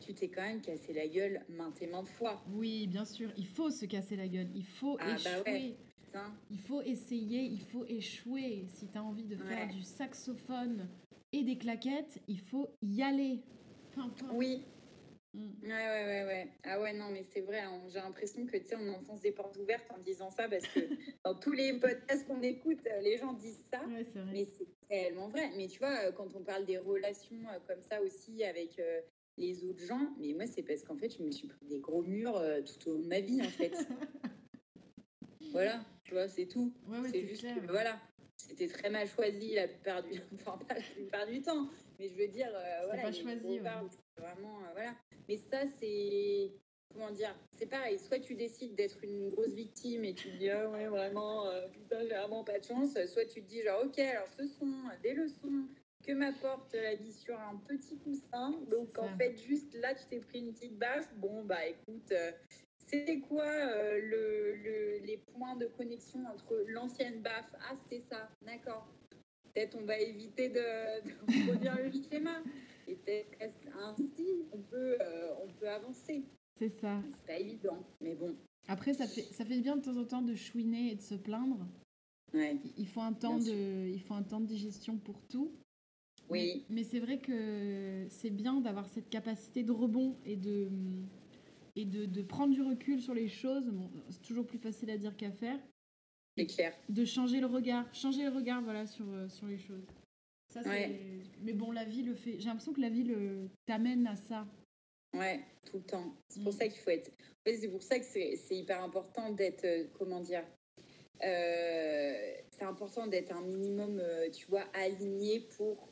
tu 0.00 0.14
t'es 0.14 0.28
quand 0.28 0.42
même 0.42 0.60
cassé 0.60 0.92
la 0.92 1.08
gueule 1.08 1.40
maintes 1.48 1.80
et 1.82 1.86
maintes 1.86 2.08
fois. 2.08 2.42
Oui, 2.52 2.86
bien 2.86 3.04
sûr, 3.04 3.30
il 3.36 3.46
faut 3.46 3.70
se 3.70 3.86
casser 3.86 4.16
la 4.16 4.28
gueule, 4.28 4.48
il 4.54 4.64
faut 4.64 4.96
ah, 5.00 5.16
bah 5.24 5.30
échouer. 5.40 5.76
il 6.50 6.58
faut 6.60 6.82
essayer, 6.82 7.42
il 7.44 7.60
faut 7.60 7.84
échouer. 7.86 8.66
Si 8.68 8.88
tu 8.88 8.98
as 8.98 9.02
envie 9.02 9.26
de 9.26 9.36
faire 9.36 9.68
du 9.68 9.82
saxophone 9.82 10.88
et 11.32 11.42
des 11.42 11.56
claquettes, 11.56 12.20
il 12.28 12.40
faut 12.40 12.68
y 12.82 13.02
aller. 13.02 13.40
Oui. 14.32 14.62
Ouais, 15.36 15.68
ouais, 15.68 16.04
ouais, 16.04 16.24
ouais. 16.24 16.48
Ah 16.64 16.80
ouais, 16.80 16.92
non, 16.92 17.10
mais 17.10 17.22
c'est 17.22 17.40
vrai. 17.40 17.60
Hein. 17.60 17.82
J'ai 17.88 17.98
l'impression 17.98 18.46
que, 18.46 18.56
tu 18.56 18.66
sais, 18.66 18.76
on 18.76 18.88
enfonce 18.94 19.20
des 19.20 19.32
portes 19.32 19.56
ouvertes 19.58 19.86
en 19.90 19.98
disant 19.98 20.30
ça 20.30 20.48
parce 20.48 20.66
que 20.66 20.80
dans 21.24 21.34
tous 21.34 21.52
les 21.52 21.74
podcasts 21.74 22.26
qu'on 22.26 22.40
écoute, 22.42 22.86
euh, 22.86 23.00
les 23.00 23.18
gens 23.18 23.32
disent 23.34 23.64
ça. 23.70 23.80
Mais 24.32 24.46
c'est 24.46 24.68
tellement 24.88 25.28
vrai. 25.28 25.50
Mais 25.56 25.66
tu 25.68 25.78
vois, 25.78 26.06
euh, 26.06 26.12
quand 26.12 26.34
on 26.34 26.42
parle 26.42 26.64
des 26.64 26.78
relations 26.78 27.36
euh, 27.52 27.58
comme 27.66 27.82
ça 27.82 28.00
aussi 28.00 28.44
avec 28.44 28.80
les 29.36 29.64
autres 29.64 29.84
gens, 29.84 30.14
mais 30.18 30.32
moi, 30.32 30.46
c'est 30.46 30.62
parce 30.62 30.82
qu'en 30.82 30.96
fait, 30.96 31.14
je 31.14 31.22
me 31.22 31.30
suis 31.30 31.48
pris 31.48 31.66
des 31.66 31.80
gros 31.80 32.02
murs 32.02 32.42
tout 32.64 32.90
au 32.90 32.92
long 32.94 33.00
de 33.00 33.08
ma 33.08 33.20
vie, 33.20 33.42
en 33.42 33.50
fait. 33.50 33.72
voilà, 35.52 35.84
tu 36.04 36.14
vois, 36.14 36.28
c'est 36.28 36.46
tout. 36.46 36.72
c'est 37.10 37.26
juste 37.26 37.42
que, 37.42 37.66
voilà, 37.66 38.00
c'était 38.46 38.68
très 38.68 38.90
mal 38.90 39.06
choisi 39.08 39.54
la 39.54 39.68
plupart 39.68 40.02
du, 40.02 40.20
enfin, 40.34 40.58
pas 40.66 40.74
la 40.74 40.80
plupart 40.80 41.26
du 41.26 41.42
temps, 41.42 41.68
mais 41.98 42.08
je 42.08 42.14
veux 42.14 42.28
dire, 42.28 42.48
voilà, 42.86 43.02
pas 43.02 43.12
choisi. 43.12 43.58
Vraiment, 44.16 44.58
voilà. 44.72 44.94
Mais 45.28 45.36
ça, 45.36 45.66
c'est. 45.78 46.52
Comment 46.92 47.10
dire 47.10 47.34
C'est 47.52 47.66
pareil. 47.66 47.98
Soit 47.98 48.20
tu 48.20 48.34
décides 48.34 48.74
d'être 48.74 49.02
une 49.02 49.28
grosse 49.30 49.52
victime 49.52 50.04
et 50.04 50.14
tu 50.14 50.30
te 50.30 50.36
dis, 50.36 50.48
ah 50.48 50.70
ouais, 50.70 50.86
vraiment, 50.86 51.46
euh, 51.46 51.66
putain, 51.68 52.00
j'ai 52.02 52.14
vraiment 52.14 52.42
pas 52.42 52.58
de 52.58 52.64
chance. 52.64 52.96
Soit 53.06 53.26
tu 53.26 53.42
te 53.42 53.48
dis, 53.48 53.62
genre, 53.62 53.84
ok, 53.84 53.98
alors 53.98 54.28
ce 54.28 54.46
sont 54.46 54.72
des 55.02 55.12
leçons 55.12 55.66
que 56.06 56.12
m'apporte 56.12 56.72
la 56.74 56.94
vie 56.94 57.12
sur 57.12 57.38
un 57.38 57.56
petit 57.66 57.98
coussin. 57.98 58.52
Donc, 58.70 58.96
en 58.98 59.14
fait, 59.18 59.36
juste 59.36 59.74
là, 59.74 59.94
tu 59.94 60.06
t'es 60.06 60.20
pris 60.20 60.38
une 60.38 60.54
petite 60.54 60.78
baffe. 60.78 61.12
Bon, 61.16 61.44
bah 61.44 61.66
écoute. 61.66 62.12
C'était 62.86 63.18
quoi 63.18 63.44
euh, 63.44 64.00
le, 64.00 64.56
le, 64.62 65.06
les 65.06 65.18
points 65.18 65.56
de 65.56 65.66
connexion 65.66 66.20
entre 66.26 66.64
l'ancienne 66.68 67.20
baffe 67.20 67.52
Ah, 67.68 67.74
c'était 67.82 68.02
ça, 68.02 68.28
d'accord. 68.42 68.86
Peut-être 69.52 69.76
on 69.80 69.84
va 69.84 69.98
éviter 69.98 70.48
de, 70.48 70.54
de 70.54 71.12
reproduire 71.48 71.76
le 71.82 71.90
schéma. 71.90 72.42
Et 72.86 72.94
peut-être 72.94 73.76
ainsi, 73.76 74.44
on 74.52 74.58
peut, 74.58 74.96
euh, 75.00 75.34
on 75.42 75.48
peut 75.54 75.68
avancer. 75.68 76.24
C'est 76.58 76.68
ça. 76.68 77.02
C'est 77.10 77.26
pas 77.26 77.38
évident, 77.38 77.84
mais 78.00 78.14
bon. 78.14 78.36
Après, 78.68 78.94
ça 78.94 79.06
fait, 79.06 79.22
ça 79.22 79.44
fait 79.44 79.60
bien 79.60 79.76
de 79.76 79.82
temps 79.82 79.96
en 79.96 80.04
temps 80.04 80.22
de 80.22 80.34
chouiner 80.34 80.92
et 80.92 80.94
de 80.94 81.02
se 81.02 81.14
plaindre. 81.16 81.66
Ouais. 82.32 82.56
Il 82.76 82.86
faut 82.86 83.00
un 83.00 83.12
temps, 83.12 83.38
de, 83.38 83.88
il 83.88 84.00
faut 84.00 84.14
un 84.14 84.22
temps 84.22 84.40
de 84.40 84.46
digestion 84.46 84.96
pour 84.98 85.20
tout. 85.28 85.52
Oui. 86.28 86.64
Mais, 86.68 86.82
c'est 86.82 86.98
vrai 86.98 87.18
que 87.18 88.06
c'est 88.10 88.30
bien 88.30 88.60
d'avoir 88.60 88.88
cette 88.88 89.08
capacité 89.08 89.62
de 89.62 89.72
rebond 89.72 90.16
et 90.24 90.36
de, 90.36 90.68
et 91.76 91.84
de, 91.84 92.06
de 92.06 92.22
prendre 92.22 92.52
du 92.52 92.62
recul 92.62 93.00
sur 93.00 93.14
les 93.14 93.28
choses. 93.28 93.66
Bon, 93.66 93.90
c'est 94.10 94.22
toujours 94.22 94.46
plus 94.46 94.58
facile 94.58 94.90
à 94.90 94.96
dire 94.96 95.16
qu'à 95.16 95.30
faire. 95.30 95.58
C'est 96.36 96.46
clair. 96.46 96.74
De 96.88 97.04
changer 97.04 97.40
le 97.40 97.46
regard. 97.46 97.86
Changer 97.94 98.24
le 98.24 98.30
regard, 98.30 98.62
voilà, 98.62 98.86
sur, 98.86 99.06
euh, 99.08 99.28
sur 99.28 99.46
les 99.46 99.58
choses. 99.58 99.86
Mais 101.42 101.52
bon, 101.52 101.72
la 101.72 101.84
vie 101.84 102.02
le 102.02 102.14
fait. 102.14 102.38
J'ai 102.38 102.46
l'impression 102.46 102.72
que 102.72 102.80
la 102.80 102.88
vie 102.88 103.04
le... 103.04 103.48
t'amène 103.66 104.06
à 104.06 104.16
ça. 104.16 104.46
Ouais, 105.14 105.40
tout 105.64 105.78
le 105.78 105.84
temps. 105.84 106.14
C'est 106.28 106.42
pour 106.42 106.52
mm. 106.52 106.56
ça 106.56 106.68
qu'il 106.68 106.78
faut 106.78 106.90
être. 106.90 107.10
c'est 107.44 107.68
pour 107.68 107.82
ça 107.82 107.98
que 107.98 108.04
c'est 108.04 108.38
hyper 108.50 108.82
important 108.82 109.30
d'être. 109.30 109.64
Euh, 109.64 109.84
comment 109.98 110.20
dire 110.20 110.44
euh, 111.22 112.34
C'est 112.50 112.64
important 112.64 113.06
d'être 113.06 113.32
un 113.32 113.42
minimum, 113.42 113.98
euh, 114.00 114.30
tu 114.30 114.46
vois, 114.46 114.64
aligné 114.74 115.40
pour. 115.56 115.88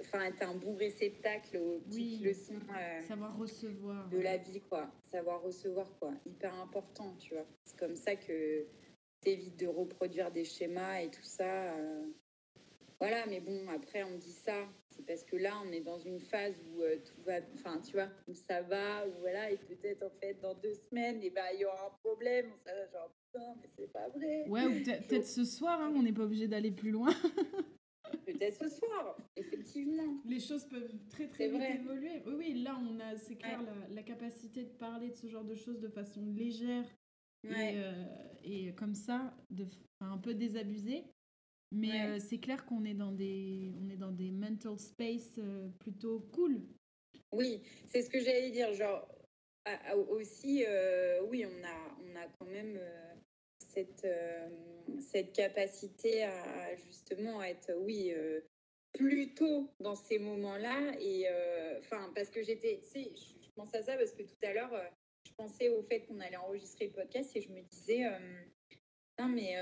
Enfin, 0.00 0.26
être 0.26 0.42
un 0.42 0.54
bon 0.54 0.76
réceptacle 0.76 1.56
aux 1.56 1.80
petites 1.80 2.22
leçons. 2.22 2.60
savoir 3.08 3.36
recevoir. 3.38 4.08
De 4.10 4.18
la 4.18 4.36
vie, 4.36 4.60
quoi. 4.60 4.90
Savoir 5.10 5.42
recevoir, 5.42 5.90
quoi. 5.98 6.12
Hyper 6.26 6.54
important, 6.54 7.16
tu 7.18 7.34
vois. 7.34 7.46
C'est 7.64 7.78
comme 7.78 7.96
ça 7.96 8.14
que 8.16 8.66
t'évites 9.20 9.58
de 9.58 9.66
reproduire 9.66 10.30
des 10.30 10.44
schémas 10.44 11.00
et 11.00 11.10
tout 11.10 11.22
ça. 11.22 11.74
Voilà, 13.00 13.26
mais 13.26 13.40
bon, 13.40 13.68
après, 13.68 14.02
on 14.04 14.16
dit 14.16 14.32
ça. 14.32 14.66
C'est 14.90 15.04
parce 15.04 15.24
que 15.24 15.36
là, 15.36 15.60
on 15.66 15.72
est 15.72 15.80
dans 15.80 15.98
une 15.98 16.20
phase 16.20 16.54
où 16.70 16.82
euh, 16.82 16.96
tout 17.04 17.20
va, 17.22 17.40
enfin, 17.54 17.80
tu 17.80 17.92
vois, 17.92 18.08
où 18.28 18.34
ça 18.34 18.62
va, 18.62 19.06
où 19.08 19.12
voilà, 19.20 19.50
et 19.50 19.56
peut-être, 19.56 20.04
en 20.04 20.10
fait, 20.20 20.40
dans 20.40 20.54
deux 20.54 20.74
semaines, 20.74 21.20
et 21.20 21.26
eh 21.26 21.30
ben, 21.30 21.42
il 21.52 21.60
y 21.60 21.64
aura 21.64 21.86
un 21.86 21.98
problème. 22.02 22.46
On 22.54 22.56
s'est 22.56 22.70
genre, 22.92 23.10
putain, 23.26 23.54
mais 23.60 23.68
c'est 23.76 23.92
pas 23.92 24.08
vrai. 24.08 24.48
Ouais, 24.48 24.66
ou 24.66 24.84
peut-être 24.84 25.26
ce 25.26 25.44
soir, 25.44 25.80
hein, 25.80 25.92
on 25.96 26.02
n'est 26.02 26.12
pas 26.12 26.22
obligé 26.22 26.46
d'aller 26.46 26.70
plus 26.70 26.92
loin. 26.92 27.10
peut-être 28.50 28.70
ce 28.70 28.76
soir, 28.76 29.16
effectivement. 29.36 30.20
Les 30.24 30.40
choses 30.40 30.64
peuvent 30.64 30.94
très, 31.10 31.28
très 31.28 31.48
vite 31.48 31.62
évoluer. 31.62 32.22
Oui, 32.26 32.34
oui, 32.36 32.62
là, 32.62 32.78
on 32.80 33.00
a, 33.00 33.16
c'est 33.16 33.36
clair, 33.36 33.60
la, 33.90 34.02
capacité 34.02 34.64
de 34.64 34.70
parler 34.70 35.10
de 35.10 35.16
ce 35.16 35.26
genre 35.26 35.44
de 35.44 35.54
choses 35.54 35.80
de 35.80 35.88
façon 35.88 36.24
légère. 36.26 36.84
Et, 37.44 37.50
euh, 37.52 38.04
et, 38.42 38.74
comme 38.74 38.94
ça, 38.94 39.36
de, 39.50 39.66
un 40.00 40.18
peu 40.18 40.34
désabusée. 40.34 41.04
Mais 41.72 42.06
euh, 42.06 42.18
c'est 42.18 42.38
clair 42.38 42.64
qu'on 42.66 42.84
est 42.84 42.94
dans 42.94 43.10
des 43.10 43.72
on 43.82 43.88
est 43.88 43.96
dans 43.96 44.12
des 44.12 44.30
mental 44.30 44.78
space 44.78 45.38
euh, 45.38 45.68
plutôt 45.80 46.20
cool. 46.32 46.62
Oui, 47.32 47.62
c'est 47.86 48.02
ce 48.02 48.08
que 48.08 48.20
j'allais 48.20 48.50
dire. 48.50 48.72
Genre 48.74 49.08
aussi, 50.08 50.64
oui, 51.28 51.44
on 51.44 51.64
a 51.64 51.96
on 52.00 52.16
a 52.16 52.26
quand 52.38 52.46
même 52.46 52.78
cette 53.74 54.06
cette 55.00 55.32
capacité 55.32 56.24
à 56.24 56.76
justement 56.76 57.42
être 57.42 57.72
oui 57.80 58.12
plutôt 58.92 59.70
dans 59.80 59.96
ces 59.96 60.18
moments-là 60.18 60.92
et 61.00 61.26
enfin 61.80 62.12
parce 62.14 62.30
que 62.30 62.42
j'étais 62.42 62.80
tu 62.82 62.88
sais 62.88 63.12
je, 63.14 63.48
pense 63.56 63.74
à 63.74 63.82
ça 63.82 63.96
parce 63.96 64.12
que 64.12 64.22
tout 64.22 64.36
à 64.42 64.52
l'heure 64.52 64.72
je 65.26 65.32
pensais 65.34 65.68
au 65.68 65.82
fait 65.82 66.02
qu'on 66.02 66.20
allait 66.20 66.36
enregistrer 66.36 66.86
le 66.86 66.92
podcast 66.92 67.34
et 67.34 67.40
je 67.40 67.50
me 67.50 67.62
disais 67.62 68.04
non 69.18 69.28
mais 69.28 69.56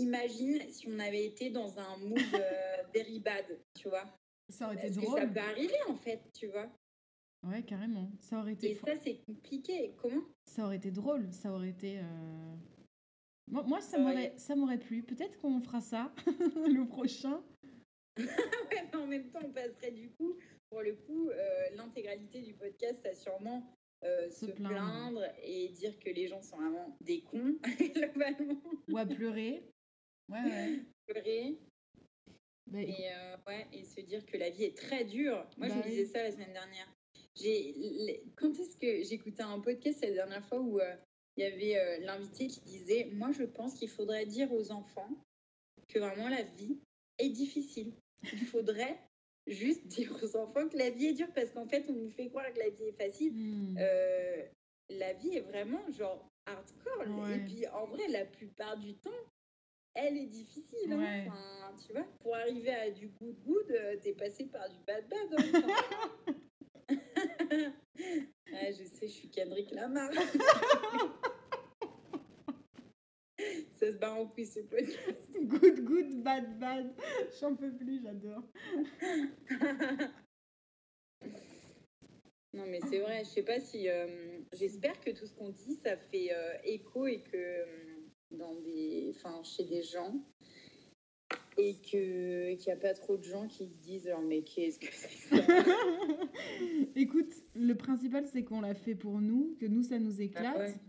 imagine 0.00 0.60
si 0.68 0.88
on 0.88 0.98
avait 0.98 1.24
été 1.26 1.50
dans 1.50 1.78
un 1.78 1.96
mood 1.98 2.18
euh, 2.34 2.82
very 2.94 3.20
bad, 3.20 3.44
tu 3.74 3.88
vois. 3.88 4.04
Ça 4.48 4.66
aurait 4.66 4.76
été 4.76 4.90
drôle. 4.90 5.20
ça 5.20 5.26
peut 5.26 5.40
arriver 5.40 5.78
en 5.88 5.96
fait, 5.96 6.20
tu 6.32 6.48
vois. 6.48 6.68
Ouais, 7.46 7.62
carrément. 7.62 8.10
Ça 8.20 8.40
aurait 8.40 8.52
été. 8.52 8.72
Et 8.72 8.74
ça, 8.74 8.92
c'est 9.02 9.20
compliqué. 9.24 9.94
Comment? 10.00 10.22
Ça 10.44 10.64
aurait 10.64 10.76
été 10.76 10.90
drôle. 10.90 11.32
Ça 11.32 11.52
aurait 11.52 11.70
été. 11.70 11.98
Euh, 11.98 12.56
moi, 13.48 13.62
moi 13.62 13.80
ça 13.80 13.98
m'aurait, 13.98 14.34
ça 14.36 14.56
m'aurait 14.56 14.78
plu. 14.78 15.02
Peut-être 15.02 15.38
qu'on 15.38 15.60
fera 15.60 15.80
ça 15.80 16.12
le 16.26 16.86
prochain. 16.86 17.42
ouais, 18.16 18.26
mais 18.92 18.96
en 18.96 19.06
même 19.06 19.30
temps, 19.30 19.40
on 19.44 19.52
passerait 19.52 19.92
du 19.92 20.10
coup, 20.10 20.36
pour 20.70 20.82
le 20.82 20.94
coup, 20.94 21.28
euh, 21.30 21.62
l'intégralité 21.74 22.42
du 22.42 22.54
podcast 22.54 23.04
à 23.06 23.14
sûrement 23.14 23.64
se, 24.02 24.46
plaindre. 24.46 25.22
et 25.42 25.68
dire 25.68 25.98
que 25.98 26.08
les 26.08 26.26
gens 26.26 26.40
sont 26.40 26.56
vraiment 26.56 26.96
des 27.00 27.20
cons, 27.22 27.58
globalement. 27.94 28.60
Ou 28.88 28.96
à 28.96 29.04
pleurer. 29.04 29.62
Ouais, 30.30 30.80
Pleurer. 31.06 31.58
Bah, 32.70 32.80
et, 32.80 33.10
euh, 33.10 33.36
ouais, 33.48 33.66
et 33.72 33.84
se 33.84 34.00
dire 34.00 34.24
que 34.24 34.36
la 34.36 34.50
vie 34.50 34.64
est 34.64 34.76
très 34.76 35.04
dure. 35.04 35.44
Moi, 35.58 35.68
je 35.68 35.74
me 35.74 35.82
bah 35.82 35.88
disais 35.88 36.04
ça 36.04 36.22
la 36.22 36.30
semaine 36.30 36.52
dernière. 36.52 36.88
Quand 38.36 38.52
est-ce 38.52 38.76
que 38.76 39.02
j'écoutais 39.02 39.42
un 39.42 39.58
podcast 39.60 40.02
la 40.02 40.12
dernière 40.12 40.44
fois 40.46 40.60
où 40.60 40.78
euh, 40.78 40.96
il 41.40 41.44
y 41.44 41.46
avait 41.46 41.78
euh, 41.78 42.04
l'invité 42.04 42.48
qui 42.48 42.60
disait 42.60 43.08
Moi, 43.12 43.30
je 43.32 43.44
pense 43.44 43.74
qu'il 43.74 43.88
faudrait 43.88 44.26
dire 44.26 44.52
aux 44.52 44.70
enfants 44.72 45.08
que 45.88 45.98
vraiment 45.98 46.28
la 46.28 46.42
vie 46.42 46.78
est 47.18 47.30
difficile. 47.30 47.94
Il 48.32 48.44
faudrait 48.46 48.98
juste 49.46 49.86
dire 49.86 50.14
aux 50.22 50.36
enfants 50.36 50.68
que 50.68 50.76
la 50.76 50.90
vie 50.90 51.06
est 51.06 51.14
dure 51.14 51.32
parce 51.34 51.50
qu'en 51.50 51.66
fait, 51.66 51.86
on 51.88 51.94
nous 51.94 52.10
fait 52.10 52.28
croire 52.28 52.52
que 52.52 52.58
la 52.58 52.68
vie 52.68 52.84
est 52.84 53.02
facile. 53.02 53.32
Hmm. 53.32 53.78
la 54.90 55.12
vie 55.14 55.36
est 55.36 55.40
vraiment 55.40 55.80
genre 55.90 56.28
hardcore. 56.46 57.28
Et 57.30 57.38
puis, 57.38 57.66
en 57.68 57.86
vrai, 57.86 58.06
la 58.08 58.26
plupart 58.26 58.76
du 58.76 58.94
temps, 58.94 59.10
elle 59.94 60.18
est 60.18 60.26
difficile. 60.26 60.92
Hein. 60.92 61.24
Enfin, 61.26 61.74
tu 61.86 61.92
vois, 61.92 62.06
pour 62.20 62.36
arriver 62.36 62.70
à 62.70 62.90
du 62.90 63.08
good 63.08 63.36
good, 63.44 63.70
euh, 63.70 63.96
t'es 64.02 64.12
passé 64.12 64.44
par 64.44 64.68
du 64.68 64.76
bad 64.86 65.08
bad. 65.08 65.34
Hein. 65.38 66.34
je 68.46 68.84
sais, 68.84 69.08
je 69.08 69.12
suis 69.12 69.30
Kendrick 69.30 69.70
Lamar. 69.70 70.10
Ça 73.90 73.96
se 73.96 73.98
bat 74.00 74.12
en 74.12 74.26
couille 74.26 74.46
ce 74.46 74.60
podcast. 74.60 75.36
Good 75.42 75.84
good, 75.84 76.22
bad 76.22 76.60
bad. 76.60 76.94
J'en 77.40 77.56
peux 77.56 77.72
plus, 77.74 78.00
j'adore. 78.00 78.44
non 82.54 82.66
mais 82.68 82.78
c'est 82.88 83.00
vrai, 83.00 83.24
je 83.24 83.30
sais 83.30 83.42
pas 83.42 83.58
si... 83.58 83.88
Euh, 83.88 84.38
j'espère 84.52 85.00
que 85.00 85.10
tout 85.10 85.26
ce 85.26 85.34
qu'on 85.34 85.48
dit, 85.48 85.74
ça 85.74 85.96
fait 85.96 86.32
euh, 86.32 86.52
écho 86.62 87.08
et 87.08 87.20
que 87.20 87.66
dans 88.30 88.54
des, 88.60 89.12
enfin, 89.16 89.42
chez 89.42 89.64
des 89.64 89.82
gens 89.82 90.14
et 91.58 91.74
qu'il 91.80 92.56
n'y 92.56 92.72
a 92.72 92.76
pas 92.76 92.94
trop 92.94 93.16
de 93.16 93.24
gens 93.24 93.48
qui 93.48 93.66
se 93.66 93.74
disent 93.74 94.14
mais 94.22 94.42
qu'est-ce 94.42 94.78
que 94.78 94.86
c'est 94.92 95.36
ça? 95.36 95.36
Écoute, 96.94 97.32
le 97.56 97.74
principal 97.74 98.24
c'est 98.28 98.44
qu'on 98.44 98.60
l'a 98.60 98.74
fait 98.74 98.94
pour 98.94 99.20
nous, 99.20 99.56
que 99.60 99.66
nous 99.66 99.82
ça 99.82 99.98
nous 99.98 100.20
ah 100.20 100.22
éclate. 100.22 100.80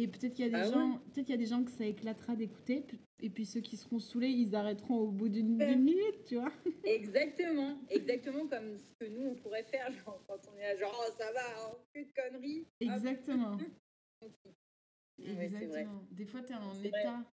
Et 0.00 0.06
peut-être 0.06 0.32
qu'il 0.32 0.44
y 0.44 0.48
a 0.48 0.62
des 0.62 0.68
ah 0.68 0.72
gens, 0.72 0.98
peut-être 0.98 1.26
qu'il 1.26 1.30
y 1.30 1.32
a 1.34 1.38
des 1.38 1.46
gens 1.46 1.64
que 1.64 1.72
ça 1.72 1.84
éclatera 1.84 2.36
d'écouter, 2.36 2.86
et 3.18 3.30
puis 3.30 3.44
ceux 3.44 3.60
qui 3.60 3.76
seront 3.76 3.98
saoulés, 3.98 4.28
ils 4.28 4.54
arrêteront 4.54 4.94
au 4.94 5.10
bout 5.10 5.28
d'une 5.28 5.56
minute, 5.56 6.24
tu 6.24 6.36
vois. 6.36 6.52
Exactement, 6.84 7.76
exactement 7.90 8.46
comme 8.46 8.78
ce 8.78 8.92
que 9.00 9.06
nous 9.06 9.22
on 9.22 9.34
pourrait 9.34 9.64
faire, 9.64 9.90
genre 9.92 10.22
quand 10.28 10.38
on 10.52 10.56
est 10.56 10.62
là, 10.62 10.76
genre 10.76 11.04
oh, 11.04 11.12
ça 11.18 11.32
va, 11.32 11.40
hein, 11.40 11.76
plus 11.92 12.04
de 12.04 12.12
conneries. 12.12 12.68
Exactement. 12.78 13.58
Exactement. 15.18 16.06
des 16.12 16.26
fois, 16.26 16.42
tu 16.42 16.52
es 16.52 16.56
en 16.56 16.80
état. 16.80 17.24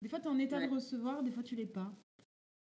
Des 0.00 0.08
fois, 0.08 0.20
tu 0.20 0.26
es 0.26 0.30
en 0.30 0.38
état 0.38 0.64
de 0.64 0.72
recevoir, 0.72 1.24
des 1.24 1.32
fois, 1.32 1.42
tu 1.42 1.56
l'es 1.56 1.66
pas. 1.66 1.92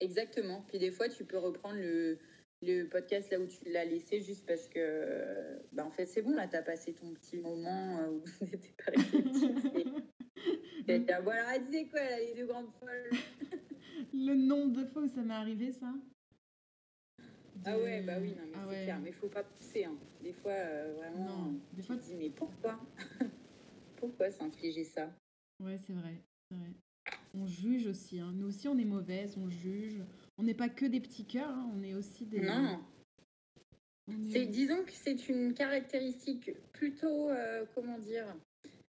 Exactement. 0.00 0.62
Puis 0.62 0.80
des 0.80 0.90
fois, 0.90 1.08
tu 1.08 1.24
peux 1.24 1.38
reprendre 1.38 1.76
le, 1.76 2.18
le 2.62 2.84
podcast 2.84 3.30
là 3.30 3.38
où 3.38 3.46
tu 3.46 3.68
l'as 3.70 3.84
laissé 3.84 4.20
juste 4.20 4.44
parce 4.46 4.68
que 4.68 5.60
bah 5.72 5.84
en 5.84 5.90
fait 5.90 6.06
c'est 6.06 6.22
bon 6.22 6.34
là 6.34 6.48
t'as 6.48 6.62
passé 6.62 6.92
ton 6.92 7.12
petit 7.14 7.38
moment 7.38 8.08
où 8.08 8.20
vous 8.40 8.46
n'étiez 8.46 8.74
pas 8.84 8.90
réceptif. 8.96 9.88
Voilà 11.22 11.56
elle 11.56 11.64
disait 11.66 11.86
quoi 11.86 12.00
là, 12.00 12.18
les 12.18 12.34
deux 12.34 12.46
grandes 12.46 12.72
folles? 12.80 13.10
Le 14.12 14.34
nombre 14.34 14.80
de 14.80 14.84
fois 14.86 15.02
où 15.02 15.08
ça 15.08 15.22
m'est 15.22 15.34
arrivé 15.34 15.72
ça? 15.72 15.92
Ah 17.64 17.76
ouais 17.78 18.02
bah 18.02 18.14
oui 18.20 18.34
non 18.36 18.46
mais 18.46 18.56
ah 18.56 18.66
c'est 18.70 18.82
clair 18.84 19.00
mais 19.00 19.12
faut 19.12 19.28
pas 19.28 19.42
pousser 19.42 19.84
hein. 19.84 19.96
des 20.22 20.32
fois 20.32 20.52
euh, 20.52 20.94
vraiment 20.96 21.24
non, 21.24 21.60
des 21.72 21.82
fois 21.82 21.96
tu 21.96 22.02
te 22.02 22.06
dis 22.06 22.14
mais 22.14 22.30
pourquoi? 22.30 22.78
Pourquoi 23.96 24.30
s'infliger 24.30 24.84
ça? 24.84 25.12
Ouais 25.60 25.76
c'est 25.76 25.92
vrai 25.92 26.22
c'est 26.48 26.56
vrai 26.56 26.70
on 27.34 27.46
juge 27.46 27.86
aussi. 27.86 28.20
Hein. 28.20 28.32
Nous 28.34 28.48
aussi, 28.48 28.68
on 28.68 28.78
est 28.78 28.84
mauvaise, 28.84 29.36
on 29.38 29.48
juge. 29.48 30.02
On 30.38 30.42
n'est 30.42 30.54
pas 30.54 30.68
que 30.68 30.86
des 30.86 31.00
petits 31.00 31.24
cœurs, 31.24 31.50
hein. 31.50 31.70
on 31.76 31.82
est 31.82 31.94
aussi 31.94 32.26
des. 32.26 32.40
Non. 32.40 32.80
C'est, 34.32 34.46
disons 34.46 34.84
que 34.84 34.92
c'est 34.92 35.28
une 35.28 35.52
caractéristique 35.52 36.52
plutôt, 36.72 37.28
euh, 37.28 37.66
comment 37.74 37.98
dire, 37.98 38.26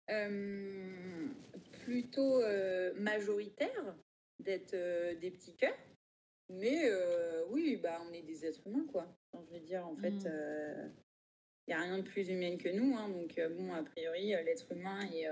euh, 0.09 1.27
plutôt 1.83 2.41
euh, 2.41 2.93
majoritaire 2.95 3.95
d'être 4.39 4.71
des 5.19 5.31
petits 5.31 5.55
cœurs. 5.55 5.77
Mais 6.49 6.89
oui, 7.49 7.75
bah, 7.75 8.01
on 8.09 8.13
est 8.13 8.23
des 8.23 8.45
êtres 8.45 8.65
humains, 8.65 8.85
quoi. 8.91 9.07
je 9.33 9.53
veux 9.53 9.59
dire, 9.59 9.85
en 9.85 9.95
fait, 9.95 10.07
il 10.07 10.29
mm. 10.29 10.93
n'y 11.67 11.73
a 11.73 11.81
rien 11.81 11.97
de 11.97 12.03
plus 12.03 12.29
humain 12.29 12.57
que 12.57 12.69
nous. 12.69 12.95
Hein. 12.95 13.09
donc, 13.09 13.39
bon, 13.57 13.73
a 13.73 13.83
priori, 13.83 14.29
l'être 14.29 14.71
humain 14.71 15.01
est, 15.11 15.27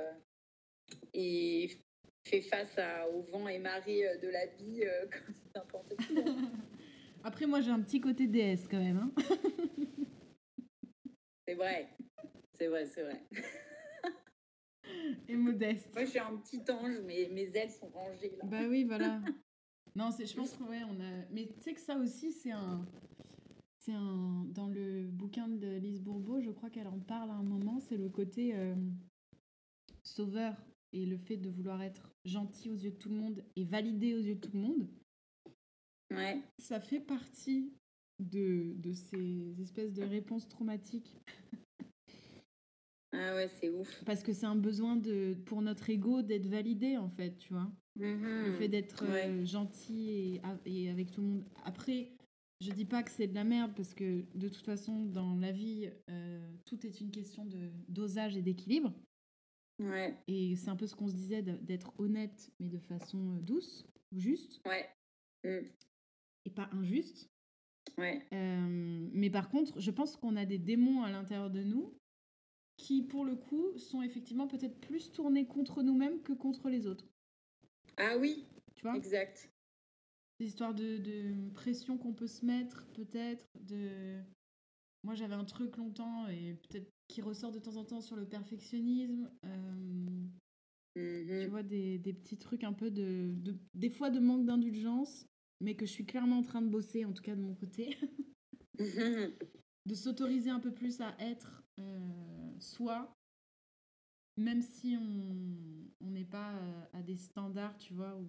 est 1.14 1.80
fait 2.28 2.42
face 2.42 2.78
à, 2.78 3.10
au 3.10 3.22
vent 3.22 3.48
et 3.48 3.60
marée 3.60 4.08
euh, 4.08 4.18
de 4.18 4.28
la 4.28 4.46
vie 4.46 4.84
euh, 4.84 5.06
comme 5.12 5.36
n'importe 5.56 5.96
qui. 5.98 6.20
Hein. 6.20 6.52
Après, 7.24 7.46
moi, 7.46 7.62
j'ai 7.62 7.72
un 7.72 7.82
petit 7.82 8.00
côté 8.00 8.28
déesse 8.28 8.68
quand 8.70 8.80
même. 8.80 8.98
Hein. 8.98 9.12
c'est 11.48 11.56
vrai. 11.56 11.90
C'est 12.54 12.68
vrai, 12.68 12.86
c'est 12.86 13.04
vrai. 13.04 13.24
Et 15.28 15.36
modeste. 15.36 15.90
Moi, 15.94 16.06
je 16.06 16.10
suis 16.12 16.20
un 16.20 16.38
petit 16.38 16.62
ange, 16.72 17.00
mais 17.06 17.30
mes 17.32 17.56
ailes 17.56 17.72
sont 17.72 17.90
rangées. 17.90 18.36
Là. 18.38 18.46
Bah 18.46 18.68
oui, 18.70 18.84
voilà. 18.84 19.20
Non, 19.96 20.12
c'est, 20.12 20.26
je 20.26 20.36
pense 20.36 20.54
qu'on 20.54 20.70
ouais, 20.70 20.82
on 20.88 21.00
a. 21.02 21.26
Mais 21.32 21.48
tu 21.48 21.60
sais 21.60 21.74
que 21.74 21.80
ça 21.80 21.98
aussi, 21.98 22.32
c'est 22.32 22.52
un. 22.52 22.86
C'est 23.80 23.94
un. 23.94 24.46
Dans 24.50 24.68
le 24.68 25.08
bouquin 25.08 25.48
de 25.48 25.78
Lise 25.78 26.02
Bourbeau, 26.02 26.40
je 26.40 26.52
crois 26.52 26.70
qu'elle 26.70 26.88
en 26.88 27.00
parle 27.00 27.32
à 27.32 27.34
un 27.34 27.44
moment, 27.44 27.80
c'est 27.80 27.98
le 27.98 28.10
côté 28.10 28.56
euh, 28.56 28.76
sauveur 30.04 30.56
et 30.94 31.06
le 31.06 31.18
fait 31.18 31.38
de 31.38 31.50
vouloir 31.50 31.82
être 31.82 32.10
gentil 32.26 32.70
aux 32.70 32.76
yeux 32.76 32.92
de 32.92 32.98
tout 32.98 33.10
le 33.10 33.16
monde 33.16 33.44
et 33.56 33.64
validé 33.64 34.14
aux 34.16 34.22
yeux 34.22 34.36
de 34.36 34.40
tout 34.40 34.54
le 34.54 34.62
monde, 34.62 34.88
ouais. 36.12 36.42
ça 36.60 36.80
fait 36.80 37.00
partie 37.00 37.74
de, 38.20 38.74
de 38.78 38.94
ces 38.94 39.62
espèces 39.62 39.94
de 39.94 40.04
réponses 40.04 40.48
traumatiques. 40.48 41.14
Ah 43.14 43.36
ouais, 43.36 43.48
c'est 43.48 43.70
ouf. 43.70 44.04
Parce 44.06 44.22
que 44.22 44.34
c'est 44.34 44.46
un 44.46 44.56
besoin 44.56 44.96
de, 44.96 45.36
pour 45.46 45.62
notre 45.62 45.90
ego 45.90 46.22
d'être 46.22 46.48
validé, 46.48 46.98
en 46.98 47.10
fait, 47.10 47.38
tu 47.38 47.54
vois. 47.54 47.72
Mm-hmm. 47.98 48.46
Le 48.46 48.54
fait 48.54 48.68
d'être 48.68 49.04
euh, 49.06 49.46
gentil 49.46 50.10
et, 50.10 50.42
et, 50.66 50.90
avec 50.90 51.12
tout 51.12 51.22
le 51.22 51.28
monde. 51.28 51.44
Après, 51.64 52.12
je 52.60 52.72
dis 52.72 52.86
pas 52.86 53.04
que 53.04 53.12
c'est 53.12 53.28
de 53.28 53.34
la 53.34 53.44
merde, 53.44 53.72
parce 53.76 53.94
que 53.94 54.26
de 54.36 54.50
toute 54.50 54.66
façon, 54.66 55.06
dans 55.06 55.36
la 55.36 55.52
vie, 55.52 55.90
euh, 56.10 56.56
tout 56.66 56.86
est 56.86 57.00
une 57.02 57.10
question 57.10 57.46
de 57.46 57.72
dosage 57.88 58.36
et 58.36 58.42
d'équilibre. 58.42 58.94
Et 60.28 60.56
c'est 60.56 60.70
un 60.70 60.76
peu 60.76 60.88
ce 60.88 60.96
qu'on 60.96 61.08
se 61.08 61.14
disait 61.14 61.42
d'être 61.44 61.94
honnête, 62.00 62.52
mais 62.60 62.68
de 62.70 62.80
façon 62.80 63.36
euh, 63.36 63.40
douce, 63.42 63.86
juste. 64.12 64.62
Ouais. 64.66 64.90
Mm. 65.44 65.68
Et 66.46 66.50
pas 66.50 66.70
injuste. 66.72 67.30
Ouais. 67.98 68.26
Euh, 68.34 69.10
mais 69.14 69.30
par 69.30 69.50
contre, 69.50 69.80
je 69.80 69.92
pense 69.92 70.16
qu'on 70.16 70.36
a 70.36 70.46
des 70.46 70.58
démons 70.58 71.04
à 71.04 71.12
l'intérieur 71.12 71.50
de 71.50 71.64
nous 71.64 71.98
qui, 72.78 73.04
pour 73.04 73.26
le 73.26 73.36
coup, 73.36 73.78
sont 73.78 74.02
effectivement 74.02 74.48
peut-être 74.48 74.80
plus 74.80 75.12
tournés 75.12 75.48
contre 75.48 75.82
nous-mêmes 75.82 76.22
que 76.22 76.34
contre 76.34 76.70
les 76.70 76.86
autres. 76.88 77.08
Ah 77.98 78.18
oui. 78.18 78.46
Tu 78.76 78.84
vois? 78.84 78.96
Exact. 78.96 79.50
Des 80.40 80.48
histoires 80.48 80.76
de, 80.76 80.98
de 80.98 81.50
pression 81.54 81.98
qu'on 81.98 82.14
peut 82.14 82.28
se 82.28 82.46
mettre, 82.46 82.86
peut-être, 82.94 83.48
de 83.56 84.22
moi, 85.04 85.16
j'avais 85.16 85.36
un 85.36 85.46
truc 85.46 85.78
longtemps 85.78 86.28
et 86.28 86.56
peut-être 86.56 86.92
qui 87.08 87.22
ressort 87.22 87.52
de 87.52 87.60
temps 87.60 87.76
en 87.78 87.86
temps 87.86 88.02
sur 88.02 88.16
le 88.16 88.28
perfectionnisme. 88.28 89.32
Euh, 89.46 90.26
mm-hmm. 90.96 91.44
Tu 91.44 91.48
vois, 91.48 91.64
des, 91.64 92.00
des, 92.00 92.14
petits 92.14 92.38
trucs 92.38 92.64
un 92.64 92.74
peu 92.74 92.92
de, 92.92 93.34
de, 93.36 93.56
Des 93.74 93.90
fois 93.90 94.10
de 94.10 94.20
manque 94.20 94.46
d'indulgence, 94.46 95.28
mais 95.62 95.76
que 95.76 95.86
je 95.86 95.92
suis 95.92 96.06
clairement 96.06 96.40
en 96.40 96.44
train 96.44 96.62
de 96.62 96.70
bosser, 96.70 97.06
en 97.06 97.14
tout 97.14 97.24
cas 97.24 97.36
de 97.36 97.42
mon 97.42 97.56
côté. 97.56 97.98
De 99.88 99.96
s'autoriser 99.96 100.50
un 100.50 100.60
peu 100.60 100.74
plus 100.74 101.00
à 101.00 101.16
être 101.18 101.64
euh, 101.80 102.60
soi, 102.60 103.18
même 104.38 104.62
si 104.62 104.98
on 104.98 106.10
n'est 106.10 106.26
pas 106.26 106.56
euh, 106.56 106.82
à 106.92 107.02
des 107.02 107.16
standards, 107.16 107.78
tu 107.78 107.94
vois. 107.94 108.14
Ou... 108.16 108.28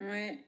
Ouais. 0.00 0.44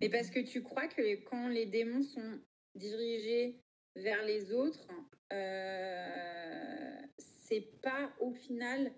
Mais 0.00 0.08
parce 0.08 0.30
que 0.30 0.40
tu 0.40 0.62
crois 0.62 0.88
que 0.88 1.22
quand 1.24 1.48
les 1.48 1.66
démons 1.66 2.02
sont 2.02 2.40
dirigés 2.74 3.60
vers 3.96 4.24
les 4.24 4.52
autres, 4.52 4.88
euh, 5.32 6.83
c'est 7.54 7.80
pas 7.80 8.12
au 8.20 8.32
final 8.32 8.92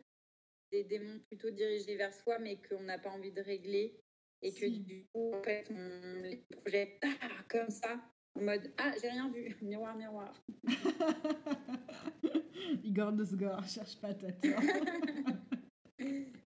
des 0.73 0.85
démons 0.85 1.21
plutôt 1.29 1.51
dirigés 1.51 1.97
vers 1.97 2.15
soi, 2.15 2.39
mais 2.39 2.61
qu'on 2.63 2.83
n'a 2.83 2.99
pas 2.99 3.11
envie 3.11 3.33
de 3.33 3.41
régler 3.41 4.01
et 4.43 4.53
que 4.53 4.67
du 4.67 5.07
coup, 5.13 5.33
en 5.35 5.43
fait, 5.43 5.67
on 5.71 6.23
les 6.23 6.45
projette 6.51 7.03
ah, 7.23 7.45
comme 7.49 7.71
ça, 7.71 8.01
en 8.35 8.43
mode 8.43 8.73
Ah, 8.79 8.93
j'ai 9.01 9.09
rien 9.09 9.31
vu, 9.31 9.57
miroir, 9.63 9.97
miroir. 9.97 10.35
Igor 12.85 13.13
de 13.13 13.25
Sgor, 13.25 13.65
cherche 13.69 14.01
pas 14.01 14.13
ta. 14.15 14.33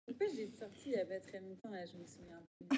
Pourquoi 0.06 0.28
j'ai 0.36 0.50
sorti 0.50 0.90
il 0.90 0.94
y 0.94 0.98
a 0.98 1.06
pas 1.06 1.20
très 1.20 1.40
longtemps, 1.40 1.70
là, 1.70 1.86
je 1.86 1.96
me 1.98 2.06
souviens 2.06 2.42
plus. 2.70 2.78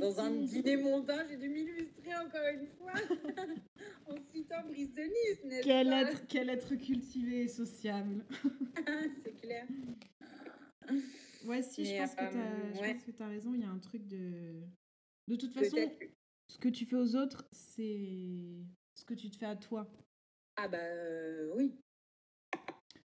Dans 0.00 0.20
un 0.20 0.30
dîner 0.30 0.76
montant, 0.76 1.18
j'ai 1.28 1.36
dû 1.36 1.48
m'illustrer 1.48 2.14
encore 2.16 2.46
une 2.52 2.66
fois 2.66 2.92
en 4.06 4.16
citant 4.32 4.62
Brice 4.66 4.94
de 4.94 5.02
Nice, 5.02 5.44
n'est-ce 5.44 5.64
quel 5.64 5.88
pas 5.88 6.02
être, 6.02 6.26
quel 6.26 6.50
être 6.50 6.74
cultivé 6.76 7.42
et 7.42 7.48
sociable. 7.48 8.24
C'est 9.22 9.40
clair. 9.40 9.66
Ouais, 11.44 11.62
si, 11.62 11.84
je, 11.84 11.96
pense, 11.96 12.14
que 12.14 12.22
euh, 12.22 12.94
tu 13.16 13.22
as 13.22 13.28
raison. 13.28 13.54
Il 13.54 13.60
y 13.60 13.64
a 13.64 13.68
un 13.68 13.78
truc 13.78 14.06
de. 14.06 14.62
De 15.28 15.36
toute 15.36 15.52
façon, 15.52 15.76
ce 16.48 16.58
que 16.58 16.68
tu 16.68 16.86
fais 16.86 16.96
aux 16.96 17.16
autres, 17.16 17.46
c'est 17.52 18.64
ce 18.94 19.04
que 19.04 19.14
tu 19.14 19.30
te 19.30 19.36
fais 19.36 19.46
à 19.46 19.56
toi. 19.56 19.90
Ah, 20.56 20.68
bah 20.68 20.78
euh, 20.78 21.52
oui. 21.56 21.74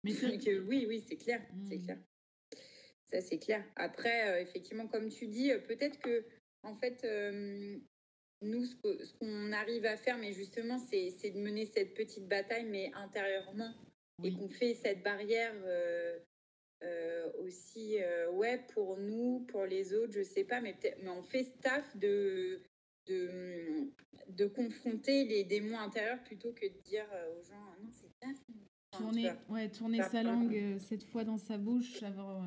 Mais 0.03 0.11
que, 0.39 0.59
oui, 0.61 0.85
oui, 0.87 1.03
c'est 1.07 1.17
clair. 1.17 1.41
C'est 1.67 1.77
hmm. 1.77 1.83
clair. 1.83 1.99
Ça, 3.11 3.21
c'est 3.21 3.39
clair. 3.39 3.63
Après, 3.75 4.29
euh, 4.29 4.41
effectivement, 4.41 4.87
comme 4.87 5.09
tu 5.09 5.27
dis, 5.27 5.51
peut-être 5.67 5.99
que 5.99 6.25
en 6.65 6.75
fait, 6.75 7.03
euh, 7.05 7.77
nous, 8.41 8.65
ce 8.65 9.13
qu'on 9.19 9.51
arrive 9.51 9.85
à 9.85 9.95
faire, 9.97 10.17
mais 10.17 10.33
justement, 10.33 10.77
c'est 10.77 11.31
de 11.31 11.39
mener 11.39 11.65
cette 11.65 11.93
petite 11.93 12.27
bataille, 12.27 12.65
mais 12.65 12.91
intérieurement, 12.93 13.73
et 14.23 14.33
qu'on 14.33 14.47
fait 14.47 14.73
cette 14.73 15.03
barrière 15.03 15.53
euh, 15.65 16.19
euh, 16.83 17.31
aussi, 17.39 17.97
ouais, 18.33 18.63
pour 18.73 18.97
nous, 18.97 19.45
pour 19.47 19.65
les 19.65 19.93
autres, 19.93 20.13
je 20.13 20.23
sais 20.23 20.43
pas, 20.43 20.61
mais, 20.61 20.75
mais 21.01 21.09
on 21.09 21.23
fait 21.23 21.43
staff 21.43 21.95
de, 21.97 22.61
de, 23.07 23.91
de, 24.29 24.45
confronter 24.47 25.25
les 25.25 25.43
démons 25.43 25.79
intérieurs 25.79 26.23
plutôt 26.23 26.53
que 26.53 26.65
de 26.65 26.81
dire 26.83 27.05
aux 27.37 27.43
gens, 27.43 27.63
ah 27.71 27.77
non, 27.81 27.89
c'est 27.91 28.19
taf. 28.19 28.37
tourner, 28.91 29.31
ouais, 29.49 29.69
tourner 29.69 30.01
sa 30.03 30.23
langue 30.23 30.77
cette 30.79 31.03
fois 31.03 31.23
dans 31.23 31.37
sa 31.37 31.57
bouche 31.57 32.01
avant, 32.03 32.43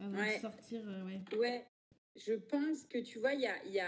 avant 0.00 0.26
de 0.26 0.40
sortir. 0.40 0.82
ouais. 1.06 1.38
ouais, 1.38 1.66
je 2.16 2.34
pense 2.34 2.84
que 2.84 2.98
tu 2.98 3.18
vois, 3.18 3.34
il 3.34 3.40
y 3.40 3.46
a, 3.46 3.64
y, 3.66 3.80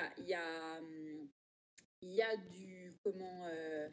a, 2.23 2.37
du 2.37 2.97
comment 3.03 3.47
euh, 3.47 3.89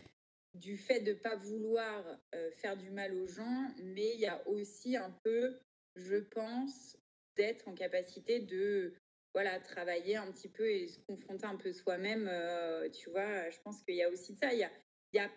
du 0.53 0.77
fait 0.77 1.01
de 1.01 1.13
pas 1.13 1.35
vouloir 1.35 2.19
euh, 2.35 2.51
faire 2.51 2.77
du 2.77 2.89
mal 2.91 3.13
aux 3.13 3.27
gens, 3.27 3.67
mais 3.77 4.13
il 4.15 4.19
y 4.19 4.27
a 4.27 4.45
aussi 4.47 4.95
un 4.97 5.11
peu, 5.23 5.59
je 5.95 6.17
pense, 6.17 6.97
d'être 7.35 7.67
en 7.67 7.73
capacité 7.73 8.39
de 8.39 8.93
voilà 9.33 9.59
travailler 9.59 10.17
un 10.17 10.29
petit 10.31 10.49
peu 10.49 10.69
et 10.69 10.87
se 10.87 10.99
confronter 10.99 11.45
un 11.45 11.55
peu 11.55 11.71
soi-même. 11.71 12.27
Euh, 12.29 12.89
tu 12.89 13.09
vois, 13.09 13.49
je 13.49 13.59
pense 13.61 13.81
qu'il 13.83 13.95
y 13.95 14.03
a 14.03 14.09
aussi 14.09 14.35
ça. 14.35 14.53
Il 14.53 14.59
y 14.59 14.63
a, 14.63 14.71
y 15.13 15.19
a 15.19 15.29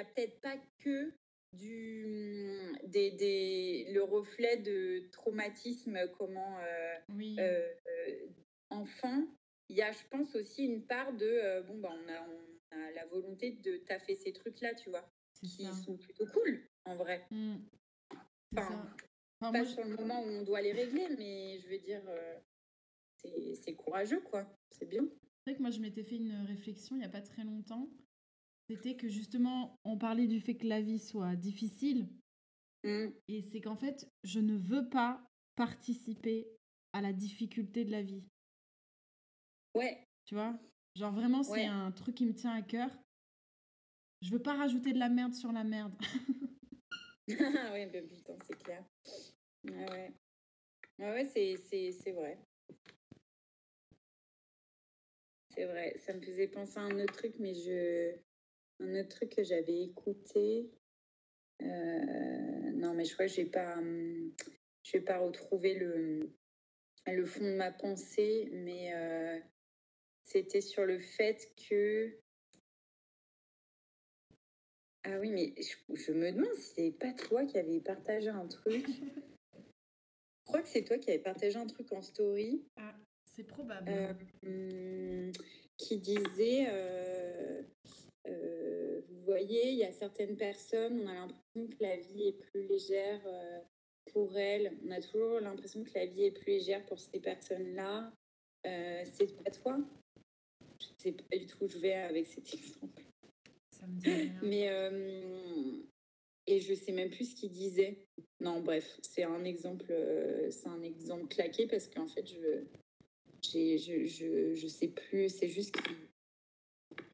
a 0.00 0.04
peut-être 0.04 0.40
pas 0.40 0.56
que 0.78 1.12
du, 1.52 2.72
des, 2.84 3.10
des, 3.10 3.86
le 3.92 4.02
reflet 4.02 4.56
de 4.58 5.08
traumatisme, 5.10 5.98
comment 6.18 6.58
euh, 6.58 6.96
euh, 7.38 7.74
euh, 7.88 8.26
enfant, 8.70 9.26
il 9.68 9.76
y 9.76 9.82
a, 9.82 9.92
je 9.92 10.04
pense, 10.10 10.34
aussi 10.34 10.64
une 10.64 10.86
part 10.86 11.12
de 11.12 11.62
bon, 11.66 11.78
bah, 11.78 11.90
on, 11.92 12.08
a, 12.08 12.26
on 12.72 12.80
a 12.80 12.90
la 12.92 13.06
volonté 13.06 13.52
de 13.52 13.76
taffer 13.78 14.14
ces 14.14 14.32
trucs-là, 14.32 14.74
tu 14.74 14.90
vois, 14.90 15.06
qui 15.34 15.66
sont 15.84 15.96
plutôt 15.96 16.26
cool, 16.26 16.62
en 16.84 16.96
vrai. 16.96 17.26
Mmh. 17.30 17.56
Enfin, 18.56 18.94
pas 19.40 19.64
sur 19.64 19.84
le 19.84 19.96
moment 19.96 20.22
où 20.22 20.28
on 20.28 20.42
doit 20.42 20.60
les 20.60 20.72
régler, 20.72 21.08
mais 21.18 21.58
je 21.60 21.68
veux 21.68 21.78
dire, 21.78 22.02
c'est 23.54 23.74
courageux, 23.74 24.20
quoi. 24.20 24.46
C'est 24.70 24.86
bien. 24.86 25.02
C'est 25.44 25.50
vrai 25.50 25.56
que 25.56 25.62
moi, 25.62 25.70
je 25.70 25.80
m'étais 25.80 26.04
fait 26.04 26.16
une 26.16 26.44
réflexion 26.46 26.96
il 26.96 27.00
n'y 27.00 27.04
a 27.04 27.10
pas 27.10 27.20
très 27.20 27.44
longtemps. 27.44 27.88
C'était 28.68 28.96
que 28.96 29.08
justement, 29.08 29.78
on 29.84 29.98
parlait 29.98 30.26
du 30.26 30.40
fait 30.40 30.56
que 30.56 30.66
la 30.66 30.80
vie 30.80 30.98
soit 30.98 31.36
difficile. 31.36 32.08
Mmh. 32.84 33.08
Et 33.28 33.42
c'est 33.42 33.60
qu'en 33.60 33.76
fait, 33.76 34.10
je 34.24 34.40
ne 34.40 34.56
veux 34.56 34.88
pas 34.88 35.24
participer 35.56 36.48
à 36.92 37.00
la 37.00 37.12
difficulté 37.12 37.84
de 37.84 37.90
la 37.90 38.02
vie. 38.02 38.24
Ouais. 39.74 40.06
Tu 40.24 40.34
vois? 40.34 40.58
Genre 40.94 41.12
vraiment, 41.12 41.42
c'est 41.42 41.66
un 41.66 41.90
truc 41.92 42.16
qui 42.16 42.26
me 42.26 42.34
tient 42.34 42.52
à 42.52 42.62
cœur. 42.62 42.90
Je 44.20 44.30
veux 44.30 44.42
pas 44.42 44.56
rajouter 44.56 44.92
de 44.92 44.98
la 44.98 45.08
merde 45.08 45.34
sur 45.34 45.50
la 45.52 45.64
merde. 45.64 45.94
ah 47.30 47.72
ouais, 47.72 47.86
ben 47.86 48.06
putain, 48.06 48.36
c'est 48.46 48.62
clair. 48.62 48.84
Ah 49.68 49.92
ouais. 49.92 50.12
Ah 51.00 51.12
ouais, 51.12 51.24
c'est 51.24 52.12
vrai. 52.12 52.38
C'est 55.48 55.64
vrai. 55.64 55.94
Ça 55.96 56.12
me 56.12 56.20
faisait 56.20 56.48
penser 56.48 56.78
à 56.78 56.82
un 56.82 57.00
autre 57.00 57.14
truc, 57.14 57.34
mais 57.38 57.54
je. 57.54 58.14
Un 58.82 59.00
autre 59.00 59.10
truc 59.10 59.36
que 59.36 59.44
j'avais 59.44 59.82
écouté. 59.84 60.68
Euh, 61.62 62.70
non, 62.72 62.94
mais 62.94 63.04
je 63.04 63.14
crois 63.14 63.26
que 63.26 63.44
pas. 63.44 63.80
Je 64.84 64.92
vais 64.92 65.04
pas 65.04 65.18
retrouver 65.18 65.74
le, 65.74 66.32
le 67.06 67.24
fond 67.24 67.44
de 67.44 67.54
ma 67.54 67.70
pensée, 67.70 68.48
mais 68.52 68.92
euh, 68.94 69.38
c'était 70.24 70.60
sur 70.60 70.84
le 70.84 70.98
fait 70.98 71.52
que. 71.68 72.18
Ah 75.04 75.18
oui, 75.20 75.30
mais 75.30 75.54
je, 75.88 76.12
me 76.12 76.32
demande 76.32 76.54
si 76.54 76.74
c'est 76.74 76.90
pas 76.92 77.12
toi 77.12 77.44
qui 77.44 77.58
avais 77.58 77.80
partagé 77.80 78.28
un 78.28 78.46
truc. 78.46 78.86
je 79.54 80.44
crois 80.44 80.62
que 80.62 80.68
c'est 80.68 80.84
toi 80.84 80.98
qui 80.98 81.10
avais 81.10 81.22
partagé 81.22 81.56
un 81.56 81.66
truc 81.66 81.92
en 81.92 82.02
story. 82.02 82.64
Ah, 82.76 82.94
c'est 83.24 83.44
probable. 83.44 84.16
Euh, 84.44 85.32
qui 85.76 85.98
disait 85.98 86.66
euh, 86.68 87.62
voyez, 89.32 89.70
il 89.70 89.78
y 89.78 89.84
a 89.84 89.92
certaines 89.92 90.36
personnes, 90.36 91.00
on 91.02 91.08
a 91.08 91.14
l'impression 91.14 91.66
que 91.68 91.82
la 91.82 91.96
vie 91.96 92.28
est 92.28 92.38
plus 92.50 92.66
légère 92.66 93.20
pour 94.12 94.36
elles. 94.36 94.72
On 94.86 94.90
a 94.90 95.00
toujours 95.00 95.40
l'impression 95.40 95.84
que 95.84 95.90
la 95.94 96.06
vie 96.06 96.24
est 96.24 96.30
plus 96.30 96.52
légère 96.52 96.84
pour 96.86 96.98
ces 96.98 97.20
personnes-là. 97.20 98.12
Euh, 98.66 99.02
c'est 99.04 99.42
pas 99.42 99.50
toi? 99.50 99.78
Je 100.78 100.86
sais 100.98 101.12
pas 101.12 101.36
du 101.36 101.46
tout 101.46 101.64
où 101.64 101.68
je 101.68 101.78
vais 101.78 101.94
avec 101.94 102.26
cet 102.26 102.52
exemple. 102.54 103.02
Ça 103.70 103.86
me 103.86 104.00
dit 104.00 104.10
rien. 104.10 104.32
Mais 104.42 104.68
euh, 104.68 105.82
et 106.46 106.60
je 106.60 106.74
sais 106.74 106.92
même 106.92 107.10
plus 107.10 107.32
ce 107.32 107.36
qu'il 107.36 107.50
disait. 107.50 107.98
Non, 108.40 108.60
bref, 108.60 108.98
c'est 109.02 109.22
un 109.22 109.44
exemple, 109.44 109.86
euh, 109.90 110.50
c'est 110.50 110.68
un 110.68 110.82
exemple 110.82 111.26
claqué 111.28 111.66
parce 111.66 111.88
qu'en 111.88 112.06
fait, 112.06 112.26
je, 112.26 112.64
je, 113.42 114.06
je, 114.06 114.54
je 114.54 114.66
sais 114.66 114.88
plus. 114.88 115.28
C'est 115.28 115.48
juste 115.48 115.72
que 115.72 115.92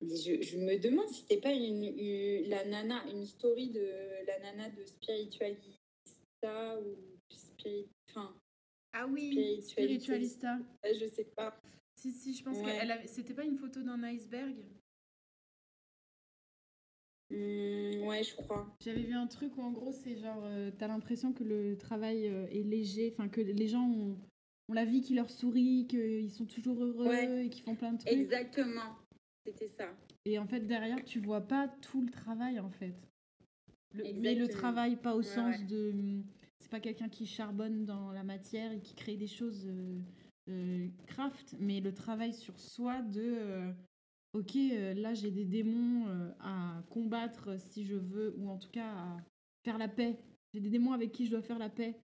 je, 0.02 0.42
je, 0.42 0.58
me 0.58 0.78
demande 0.78 1.08
si 1.08 1.22
c'était 1.22 1.40
pas 1.40 1.52
une, 1.52 2.48
la 2.48 2.64
nana, 2.64 3.04
une 3.10 3.24
story 3.24 3.70
de 3.70 3.86
la 4.26 4.38
nana 4.40 4.70
de 4.70 4.84
spiritualité 4.84 5.78
ou 6.44 6.96
spirit... 7.28 7.88
enfin, 8.10 8.34
ah 8.92 9.06
oui, 9.06 9.62
spiritualista. 9.62 10.58
Je 10.84 11.06
sais 11.06 11.24
pas. 11.24 11.60
Si, 11.96 12.12
si, 12.12 12.34
je 12.34 12.44
pense 12.44 12.58
qu'elle 12.62 12.90
avait... 12.90 13.06
C'était 13.06 13.34
pas 13.34 13.44
une 13.44 13.58
photo 13.58 13.82
d'un 13.82 14.02
iceberg? 14.04 14.56
Mmh, 17.30 18.06
Ouais, 18.06 18.22
je 18.22 18.34
crois. 18.36 18.74
J'avais 18.80 19.02
vu 19.02 19.14
un 19.14 19.26
truc 19.26 19.56
où 19.58 19.62
en 19.62 19.70
gros, 19.70 19.92
c'est 19.92 20.16
genre, 20.16 20.42
euh, 20.44 20.70
t'as 20.78 20.88
l'impression 20.88 21.32
que 21.32 21.44
le 21.44 21.76
travail 21.76 22.26
euh, 22.28 22.46
est 22.46 22.62
léger, 22.62 23.12
enfin 23.12 23.28
que 23.28 23.40
les 23.40 23.68
gens 23.68 23.84
ont, 23.84 24.16
ont, 24.68 24.72
la 24.72 24.84
vie 24.84 25.02
qui 25.02 25.14
leur 25.14 25.30
sourit, 25.30 25.86
qu'ils 25.88 26.30
sont 26.30 26.46
toujours 26.46 26.82
heureux 26.82 27.40
et 27.40 27.50
qu'ils 27.50 27.64
font 27.64 27.74
plein 27.74 27.92
de 27.92 27.98
trucs. 27.98 28.10
Exactement, 28.10 28.96
c'était 29.52 29.68
ça. 29.68 29.88
Et 30.24 30.38
en 30.38 30.46
fait, 30.46 30.60
derrière, 30.60 31.04
tu 31.04 31.20
vois 31.20 31.46
pas 31.46 31.68
tout 31.68 32.02
le 32.02 32.10
travail 32.10 32.60
en 32.60 32.70
fait 32.70 32.94
mais 33.94 34.34
le 34.34 34.48
travail, 34.48 34.96
pas 34.96 35.14
au 35.14 35.22
sens 35.22 35.64
de. 35.66 36.22
C'est 36.60 36.70
pas 36.70 36.80
quelqu'un 36.80 37.08
qui 37.08 37.26
charbonne 37.26 37.84
dans 37.84 38.12
la 38.12 38.24
matière 38.24 38.72
et 38.72 38.80
qui 38.80 38.94
crée 38.94 39.16
des 39.16 39.28
choses 39.28 39.66
euh, 39.66 40.00
euh, 40.48 40.88
craft, 41.06 41.54
mais 41.60 41.80
le 41.80 41.94
travail 41.94 42.32
sur 42.32 42.58
soi 42.58 43.00
de. 43.02 43.22
Euh, 43.22 43.72
ok, 44.34 44.54
là 44.96 45.14
j'ai 45.14 45.30
des 45.30 45.44
démons 45.44 46.06
à 46.40 46.82
combattre 46.90 47.58
si 47.58 47.84
je 47.84 47.94
veux, 47.94 48.34
ou 48.36 48.50
en 48.50 48.58
tout 48.58 48.70
cas 48.70 48.90
à 48.90 49.16
faire 49.64 49.78
la 49.78 49.88
paix. 49.88 50.18
J'ai 50.52 50.60
des 50.60 50.70
démons 50.70 50.92
avec 50.92 51.12
qui 51.12 51.26
je 51.26 51.30
dois 51.30 51.42
faire 51.42 51.58
la 51.58 51.70
paix 51.70 52.00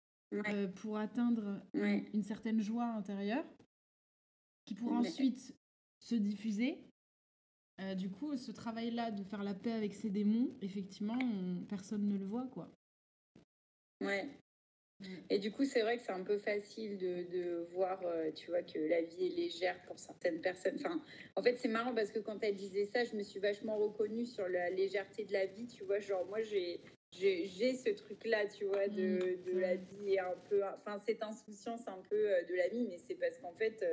pour 0.77 0.97
atteindre 0.97 1.63
une 1.75 2.23
certaine 2.23 2.61
joie 2.61 2.87
intérieure, 2.87 3.45
qui 4.65 4.75
pourra 4.75 4.99
ensuite 4.99 5.55
se 5.99 6.15
diffuser 6.15 6.83
euh, 7.81 7.95
du 7.95 8.11
coup, 8.11 8.37
ce 8.37 8.53
travail-là 8.53 9.11
de 9.11 9.25
faire 9.25 9.43
la 9.43 9.55
paix 9.55 9.73
avec 9.73 9.95
ses 9.95 10.11
démons, 10.11 10.51
effectivement, 10.63 11.19
personne 11.69 12.09
ne 12.09 12.17
le 12.17 12.25
voit, 12.25 12.47
quoi. 12.53 12.71
Ouais. 14.01 14.29
Et 15.29 15.39
du 15.39 15.51
coup, 15.51 15.65
c'est 15.65 15.83
vrai 15.83 15.97
que 15.97 16.03
c'est 16.03 16.13
un 16.13 16.23
peu 16.23 16.39
facile 16.39 16.97
de, 16.99 17.25
de 17.25 17.67
voir, 17.73 18.01
euh, 18.05 18.31
tu 18.31 18.51
vois, 18.51 18.63
que 18.63 18.79
la 18.79 19.03
vie 19.03 19.27
est 19.27 19.37
légère 19.37 19.81
pour 19.87 19.99
certaines 19.99 20.41
personnes. 20.41 20.77
Enfin, 20.77 21.03
en 21.35 21.43
fait, 21.43 21.57
c'est 21.57 21.69
marrant 21.69 21.95
parce 21.95 22.11
que 22.11 22.21
quand 22.21 22.43
elle 22.43 22.55
disait 22.55 22.85
ça, 22.87 23.05
je 23.05 23.17
me 23.17 23.23
suis 23.23 23.41
vachement 23.41 23.77
reconnue 23.77 24.25
sur 24.25 24.49
la 24.49 24.71
légèreté 24.71 25.25
de 25.25 25.33
la 25.33 25.47
vie, 25.47 25.67
tu 25.67 25.85
vois. 25.85 25.99
Genre, 25.99 26.25
moi, 26.27 26.43
j'ai, 26.43 26.81
j'ai, 27.11 27.75
ce 27.75 27.91
truc-là, 27.91 28.47
tu 28.47 28.65
vois, 28.67 28.89
de, 28.89 29.39
de 29.45 29.59
la 29.59 29.75
vie 29.75 30.19
un 30.19 30.37
peu. 30.49 30.63
Enfin, 30.65 30.99
cette 30.99 31.23
insouciance 31.23 31.87
un 31.89 32.01
peu 32.09 32.33
euh, 32.33 32.45
de 32.45 32.55
la 32.55 32.69
vie, 32.69 32.87
mais 32.89 32.99
c'est 32.99 33.17
parce 33.17 33.37
qu'en 33.39 33.53
fait, 33.53 33.85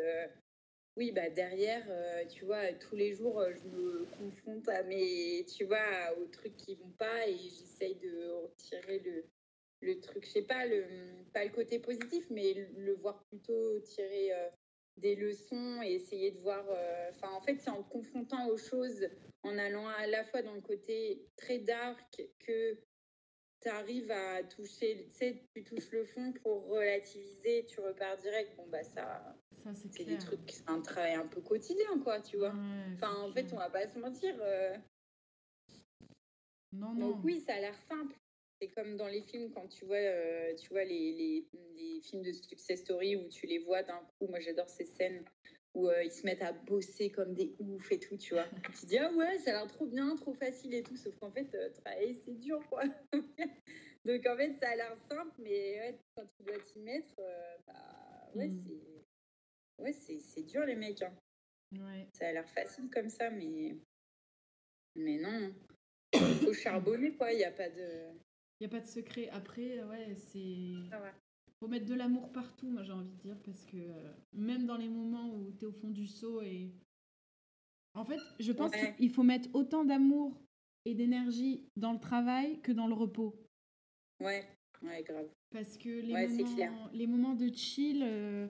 oui, 0.98 1.12
bah 1.12 1.30
derrière, 1.30 1.86
euh, 1.90 2.26
tu 2.26 2.46
vois, 2.46 2.74
tous 2.74 2.96
les 2.96 3.14
jours, 3.14 3.40
euh, 3.40 3.54
je 3.54 3.68
me 3.70 4.06
confronte 4.18 4.68
à 4.68 4.84
mes, 4.84 5.46
tu 5.46 5.64
vois, 5.64 6.18
aux 6.22 6.28
trucs 6.28 6.58
qui 6.58 6.76
vont 6.76 6.92
pas 6.98 7.28
et 7.28 7.38
j'essaye 7.38 7.96
de 7.96 8.44
retirer 8.44 9.00
le, 9.00 9.26
le 9.82 10.00
truc, 10.02 10.26
je 10.26 10.32
sais 10.32 10.42
pas, 10.42 10.66
le, 10.66 10.84
pas 11.34 11.46
le 11.46 11.52
côté 11.52 11.80
positif, 11.80 12.26
mais 12.30 12.54
le, 12.78 12.94
voir 12.96 13.24
plutôt 13.24 13.80
tirer 13.80 14.34
euh, 14.34 14.50
des 14.98 15.16
leçons 15.16 15.82
et 15.82 15.94
essayer 15.94 16.32
de 16.32 16.40
voir. 16.40 16.66
Enfin, 17.10 17.30
en 17.32 17.42
fait, 17.42 17.58
c'est 17.62 17.70
en 17.70 17.84
confrontant 17.84 18.48
aux 18.50 18.58
choses, 18.58 19.08
en 19.44 19.58
allant 19.58 19.88
à 19.88 20.08
la 20.08 20.26
fois 20.26 20.42
dans 20.42 20.54
le 20.54 20.62
côté 20.62 21.26
très 21.38 21.60
dark 21.60 22.22
que 22.40 22.78
tu 23.62 23.70
arrives 23.70 24.12
à 24.12 24.44
toucher, 24.44 25.06
tu 25.06 25.12
sais, 25.12 25.44
tu 25.56 25.64
touches 25.64 25.92
le 25.92 26.04
fond 26.04 26.34
pour 26.44 26.68
relativiser, 26.68 27.66
tu 27.66 27.80
repars 27.80 28.18
direct. 28.18 28.56
Bon, 28.58 28.68
bah 28.68 28.84
ça 28.84 29.41
c'est 29.74 30.04
des 30.04 30.18
trucs, 30.18 30.40
c'est 30.48 30.70
un 30.70 30.82
travail 30.82 31.14
un 31.14 31.28
peu 31.28 31.42
quotidien, 31.42 32.00
quoi, 32.04 32.20
tu 32.22 32.38
vois. 32.38 32.54
enfin, 32.96 33.16
en 33.22 33.32
fait, 33.32 33.52
on 33.54 33.58
va 33.58 33.70
pas 33.70 33.88
se 33.88 33.98
mentir. 34.00 34.36
Euh. 34.40 34.78
Non, 36.74 36.94
non. 36.94 37.10
Donc, 37.10 37.24
oui, 37.24 37.40
ça 37.40 37.54
a 37.54 37.60
l'air 37.60 37.78
simple. 37.82 38.16
C'est 38.62 38.70
comme 38.70 38.96
dans 38.96 39.08
les 39.08 39.22
films, 39.22 39.52
quand 39.52 39.68
tu 39.68 39.86
vois, 39.86 39.98
euh, 39.98 40.56
tu 40.56 40.70
vois 40.70 40.84
les, 40.84 41.14
les, 41.14 41.48
les, 41.76 42.02
films 42.02 42.22
de 42.22 42.32
success 42.32 42.82
story 42.82 43.16
où 43.16 43.28
tu 43.28 43.48
les 43.48 43.60
vois 43.60 43.82
d'un 43.84 44.00
coup. 44.20 44.28
Moi, 44.28 44.40
j'adore 44.40 44.70
ces 44.70 44.86
scènes 44.86 45.26
où 45.74 45.88
euh, 45.88 46.04
ils 46.04 46.12
se 46.12 46.26
mettent 46.26 46.44
à 46.44 46.52
bosser 46.52 47.10
comme 47.10 47.34
des 47.34 47.56
oufs 47.60 47.92
et 47.92 48.00
tout, 48.00 48.18
tu 48.18 48.36
vois. 48.36 48.46
tu 48.76 48.82
te 48.82 48.86
dis, 48.86 48.98
ah 49.00 49.12
ouais, 49.14 49.40
ça 49.40 49.52
a 49.52 49.54
l'air 49.54 49.68
trop 49.68 49.88
bien, 49.88 50.16
trop 50.16 50.34
facile 50.34 50.76
et 50.76 50.84
tout. 50.84 50.96
Sauf 50.96 51.16
qu'en 51.18 51.32
fait, 51.32 51.50
travailler, 51.82 52.14
c'est 52.14 52.40
dur, 52.40 52.62
quoi. 52.70 52.84
Donc, 54.06 54.26
en 54.26 54.38
fait, 54.38 54.54
ça 54.60 54.70
a 54.70 54.76
l'air 54.76 54.96
simple, 55.10 55.34
mais 55.40 55.80
ouais, 55.80 56.00
quand 56.16 56.26
tu 56.38 56.44
dois 56.44 56.60
t'y 56.60 56.80
mettre, 56.80 57.16
bah, 57.66 58.30
ouais, 58.36 58.48
mmh. 58.48 58.64
c'est 58.64 59.01
ouais, 59.82 59.94
c'est 59.94 60.44
dur 60.44 60.66
les 60.66 60.76
mecs. 60.76 61.02
Hein. 61.02 61.14
Ça 62.14 62.28
a 62.28 62.34
l'air 62.34 62.50
facile 62.50 62.90
comme 62.90 63.10
ça, 63.10 63.30
mais 63.30 63.76
mais 64.96 65.20
non. 65.20 65.54
Il 66.14 66.20
faut 66.46 66.54
charbonner 66.54 67.14
quoi. 67.16 67.32
Il 67.32 67.38
n'y 67.38 67.44
a 67.44 67.52
pas 67.52 67.70
de. 67.70 68.12
Il 68.60 68.64
y 68.64 68.66
a 68.66 68.70
pas 68.70 68.80
de 68.80 68.88
secret. 68.88 69.30
Après, 69.30 69.84
ouais, 69.84 70.16
c'est. 70.16 70.74
Ah 70.92 71.12
faut 71.62 71.68
mettre 71.68 71.86
de 71.86 71.94
l'amour 71.94 72.32
partout, 72.32 72.68
moi 72.68 72.82
j'ai 72.82 72.92
envie 72.92 73.12
de 73.12 73.22
dire, 73.22 73.38
parce 73.46 73.64
que 73.66 73.78
euh, 73.78 74.12
même 74.34 74.66
dans 74.66 74.78
les 74.78 74.90
moments 74.90 75.32
où 75.32 75.52
tu 75.52 75.66
es 75.66 75.68
au 75.68 75.72
fond 75.72 75.90
du 75.90 76.08
seau 76.08 76.42
et. 76.42 76.72
En 77.94 78.06
fait, 78.06 78.20
je 78.40 78.52
pense 78.54 78.72
qu'il 78.72 79.10
faut 79.12 79.22
mettre 79.22 79.50
autant 79.54 79.84
d'amour 79.84 80.42
et 80.86 80.96
d'énergie 80.96 81.68
dans 81.76 81.92
le 81.92 82.00
travail 82.00 82.60
que 82.62 82.72
dans 82.72 82.88
le 82.88 82.94
repos. 82.94 83.36
Ouais, 84.22 84.48
ouais, 84.82 85.04
grave. 85.04 85.30
Parce 85.52 85.78
que 85.78 85.90
les, 85.90 86.28
moments, 86.28 86.90
les 86.94 87.08
moments 87.08 87.36
de 87.36 87.54
chill, 87.54 88.02
euh, 88.02 88.48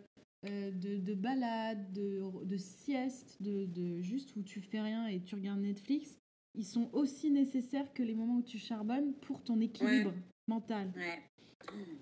euh, 0.47 0.72
de, 0.72 0.97
de 0.97 1.13
balade, 1.13 1.91
de, 1.93 2.22
de 2.45 2.57
sieste, 2.57 3.41
de, 3.41 3.65
de, 3.65 4.01
juste 4.01 4.35
où 4.35 4.41
tu 4.41 4.59
fais 4.59 4.81
rien 4.81 5.07
et 5.07 5.22
tu 5.22 5.35
regardes 5.35 5.59
Netflix, 5.59 6.18
ils 6.55 6.65
sont 6.65 6.89
aussi 6.93 7.31
nécessaires 7.31 7.93
que 7.93 8.03
les 8.03 8.15
moments 8.15 8.38
où 8.38 8.43
tu 8.43 8.57
charbonnes 8.57 9.13
pour 9.22 9.43
ton 9.43 9.59
équilibre 9.61 10.13
mental. 10.47 10.91
Ouais. 10.95 11.23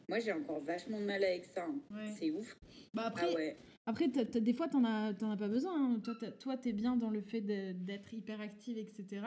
Moi, 0.08 0.20
j'ai 0.20 0.32
encore 0.32 0.62
vachement 0.62 1.00
de 1.00 1.06
mal 1.06 1.24
avec 1.24 1.46
ça. 1.46 1.66
Hein. 1.66 2.06
C'est 2.18 2.32
ouf. 2.32 2.58
Bah 2.94 3.04
après, 3.08 3.58
ah 3.86 3.90
après 3.90 4.08
des 4.08 4.54
fois, 4.54 4.68
t'en 4.68 4.86
as, 4.86 5.10
as 5.10 5.38
pas 5.38 5.48
besoin. 5.48 5.96
Hein. 5.96 6.02
Toi, 6.40 6.58
t'es 6.58 6.74
bien 6.74 6.96
dans 6.96 7.10
le 7.10 7.22
fait 7.22 7.42
d'être 7.42 8.14
hyperactive, 8.14 8.78
etc. 8.78 9.26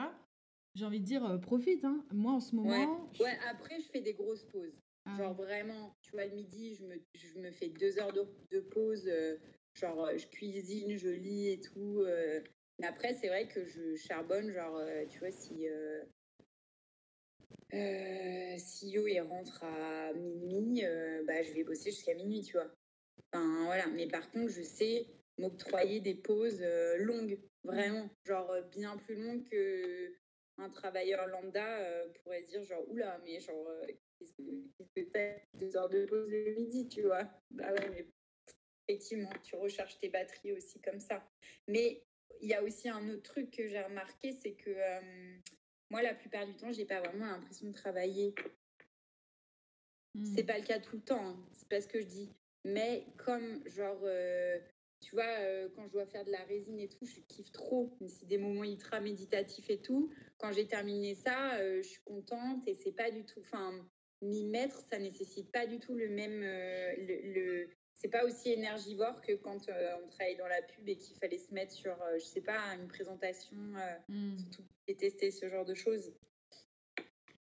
J'ai 0.75 0.85
envie 0.85 0.99
de 0.99 1.05
dire, 1.05 1.23
euh, 1.25 1.37
profite. 1.37 1.85
Hein. 1.85 2.03
Moi, 2.13 2.33
en 2.33 2.39
ce 2.39 2.55
moment... 2.55 3.09
Ouais. 3.19 3.37
après, 3.49 3.79
je 3.79 3.85
fais 3.89 4.01
des 4.01 4.13
grosses 4.13 4.43
pauses. 4.45 4.81
Genre 5.05 5.33
vraiment, 5.33 5.95
tu 6.01 6.11
vois, 6.11 6.25
le 6.25 6.33
midi, 6.33 6.75
je 6.75 6.85
me, 6.85 6.95
je 7.13 7.37
me 7.37 7.51
fais 7.51 7.67
deux 7.69 7.99
heures 7.99 8.13
de, 8.13 8.59
pause. 8.59 9.07
Euh, 9.07 9.37
Genre, 9.75 10.07
je 10.15 10.27
cuisine, 10.27 10.95
je 10.97 11.09
lis 11.09 11.49
et 11.49 11.59
tout. 11.59 12.05
Mais 12.79 12.85
après, 12.85 13.15
c'est 13.15 13.27
vrai 13.27 13.47
que 13.47 13.65
je 13.65 13.95
charbonne, 13.95 14.51
genre, 14.51 14.79
tu 15.09 15.17
vois, 15.17 15.31
si. 15.31 15.65
si 18.59 18.89
Yo 18.91 19.07
il 19.07 19.19
rentre 19.21 19.63
à 19.63 20.13
minuit, 20.13 20.83
bah, 21.25 21.41
je 21.41 21.53
vais 21.53 21.63
bosser 21.63 21.89
jusqu'à 21.89 22.13
minuit, 22.13 22.43
tu 22.43 22.53
vois. 22.53 22.71
Enfin, 23.31 23.65
voilà. 23.65 23.87
Mais 23.87 24.07
par 24.07 24.29
contre, 24.29 24.51
je 24.51 24.61
sais 24.61 25.07
m'octroyer 25.39 25.99
des 26.01 26.13
pauses 26.13 26.63
longues, 26.99 27.39
vraiment. 27.63 28.07
Genre, 28.25 28.55
bien 28.69 28.95
plus 28.97 29.15
longues 29.15 29.43
que 29.49 30.13
un 30.59 30.69
travailleur 30.69 31.25
lambda 31.25 32.05
pourrait 32.21 32.43
dire, 32.43 32.61
genre, 32.63 32.87
oula, 32.91 33.19
mais 33.25 33.39
genre, 33.39 33.67
qu'est-ce 34.23 34.91
que 34.93 35.01
tu 35.01 35.57
deux 35.57 35.77
heures 35.77 35.89
de 35.89 36.05
pause 36.05 36.27
le 36.29 36.53
midi, 36.55 36.87
tu 36.87 37.03
vois 37.03 37.29
Bah 37.51 37.71
ouais, 37.73 37.89
mais 37.89 38.07
effectivement, 38.87 39.31
tu 39.43 39.55
recharges 39.55 39.97
tes 39.99 40.09
batteries 40.09 40.53
aussi 40.53 40.79
comme 40.81 40.99
ça. 40.99 41.25
Mais 41.67 42.03
il 42.41 42.49
y 42.49 42.53
a 42.53 42.63
aussi 42.63 42.89
un 42.89 43.09
autre 43.09 43.23
truc 43.23 43.51
que 43.51 43.67
j'ai 43.67 43.81
remarqué, 43.81 44.31
c'est 44.31 44.53
que 44.53 44.75
moi, 45.89 46.01
la 46.01 46.13
plupart 46.13 46.45
du 46.45 46.55
temps, 46.55 46.71
j'ai 46.71 46.85
pas 46.85 46.99
vraiment 46.99 47.25
l'impression 47.25 47.67
de 47.67 47.73
travailler. 47.73 48.33
C'est 50.35 50.43
mmh. 50.43 50.45
pas 50.45 50.57
le 50.59 50.65
cas 50.65 50.79
tout 50.79 50.97
le 50.97 51.01
temps, 51.01 51.27
hein. 51.29 51.47
c'est 51.53 51.67
pas 51.67 51.81
ce 51.81 51.87
que 51.87 51.99
je 51.99 52.05
dis. 52.05 52.29
Mais 52.65 53.05
comme, 53.17 53.67
genre, 53.67 53.99
tu 55.01 55.15
vois, 55.15 55.69
quand 55.75 55.85
je 55.87 55.91
dois 55.91 56.05
faire 56.05 56.23
de 56.23 56.31
la 56.31 56.43
résine 56.43 56.79
et 56.79 56.87
tout, 56.87 57.05
je 57.05 57.19
kiffe 57.21 57.51
trop. 57.51 57.97
C'est 58.07 58.27
des 58.27 58.37
moments 58.37 58.63
ultra 58.63 58.99
méditatifs 58.99 59.69
et 59.69 59.81
tout. 59.81 60.11
Quand 60.37 60.51
j'ai 60.51 60.67
terminé 60.67 61.15
ça, 61.15 61.57
je 61.77 61.81
suis 61.81 62.01
contente 62.03 62.67
et 62.67 62.75
c'est 62.75 62.91
pas 62.91 63.11
du 63.11 63.25
tout. 63.25 63.39
Enfin, 63.41 63.85
m'y 64.23 64.45
mettre, 64.45 64.79
ça 64.89 64.97
nécessite 64.97 65.51
pas 65.51 65.67
du 65.67 65.79
tout 65.79 65.95
le 65.95 66.09
même. 66.09 66.41
le, 66.41 67.69
c'est 67.93 68.09
pas 68.09 68.25
aussi 68.25 68.51
énergivore 68.51 69.21
que 69.21 69.33
quand 69.33 69.55
on 69.55 70.07
travaille 70.09 70.35
dans 70.37 70.47
la 70.47 70.61
pub 70.61 70.87
et 70.89 70.97
qu'il 70.97 71.15
fallait 71.17 71.37
se 71.37 71.53
mettre 71.53 71.71
sur, 71.71 71.95
je 72.15 72.25
sais 72.25 72.41
pas, 72.41 72.59
une 72.75 72.87
présentation, 72.87 73.55
mmh. 74.09 74.37
surtout 74.37 74.63
et 74.87 74.95
tester 74.95 75.31
ce 75.31 75.47
genre 75.47 75.65
de 75.65 75.73
choses. 75.73 76.11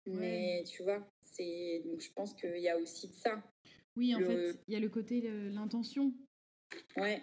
Mais 0.06 0.64
tu 0.66 0.84
vois, 0.84 1.06
c'est 1.22 1.82
donc 1.86 2.02
je 2.02 2.12
pense 2.14 2.34
qu'il 2.34 2.60
y 2.60 2.70
a 2.70 2.78
aussi 2.78 3.08
de 3.08 3.14
ça. 3.14 3.44
Oui, 3.96 4.16
en 4.16 4.20
fait, 4.20 4.60
il 4.68 4.74
y 4.74 4.78
a 4.78 4.80
le 4.80 4.90
côté 4.90 5.22
l'intention. 5.52 6.14
Ouais. 6.96 7.22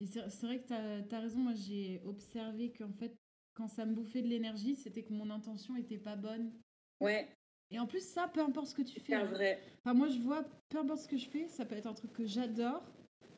Et 0.00 0.06
c'est 0.06 0.46
vrai 0.46 0.60
que 0.60 0.66
tu 0.66 0.72
as, 0.72 1.16
as, 1.16 1.20
raison. 1.20 1.38
Moi, 1.38 1.52
j'ai 1.54 2.00
observé 2.04 2.72
qu'en 2.72 2.92
fait, 2.92 3.14
quand 3.54 3.68
ça 3.68 3.84
me 3.84 3.94
bouffait 3.94 4.22
de 4.22 4.28
l'énergie, 4.28 4.76
c'était 4.76 5.02
que 5.02 5.12
mon 5.12 5.30
intention 5.30 5.76
était 5.76 5.98
pas 5.98 6.16
bonne. 6.16 6.52
Ouais. 7.00 7.28
Et 7.70 7.78
en 7.78 7.86
plus, 7.86 8.04
ça, 8.04 8.28
peu 8.28 8.40
importe 8.40 8.68
ce 8.68 8.74
que 8.74 8.82
tu 8.82 8.98
fais. 9.00 9.12
C'est 9.12 9.14
hein. 9.14 9.24
vrai. 9.24 9.62
Enfin, 9.78 9.94
moi, 9.94 10.08
je 10.08 10.18
vois, 10.18 10.44
peu 10.68 10.78
importe 10.78 11.00
ce 11.00 11.08
que 11.08 11.16
je 11.16 11.28
fais, 11.28 11.48
ça 11.48 11.64
peut 11.64 11.76
être 11.76 11.86
un 11.86 11.94
truc 11.94 12.12
que 12.12 12.26
j'adore. 12.26 12.82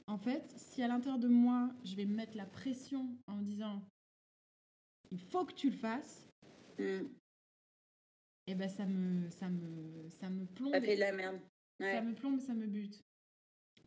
En 0.07 0.19
fait, 0.19 0.53
si 0.57 0.83
à 0.83 0.89
l'intérieur 0.89 1.19
de 1.19 1.29
moi, 1.29 1.71
je 1.85 1.95
vais 1.95 2.05
me 2.05 2.15
mettre 2.15 2.37
la 2.37 2.47
pression 2.47 3.17
en 3.27 3.37
me 3.37 3.45
disant 3.45 3.83
il 5.11 5.21
faut 5.21 5.45
que 5.45 5.53
tu 5.53 5.71
le 5.71 5.77
fasses, 5.77 6.27
mm. 6.79 6.83
et 6.83 7.09
eh 8.49 8.55
ben 8.55 8.69
ça 8.69 8.87
me, 8.87 9.31
ça 9.31 9.49
me, 9.49 10.09
ça 10.09 10.31
me 10.31 10.47
plombe. 10.47 10.73
Ça 10.73 10.81
fait 10.81 10.97
de 10.97 11.01
la 11.01 11.13
merde. 11.13 11.39
Ça 11.79 12.01
me 12.01 12.15
plombe, 12.15 12.41
ça 12.41 12.55
me 12.55 12.67
bute. 12.67 13.03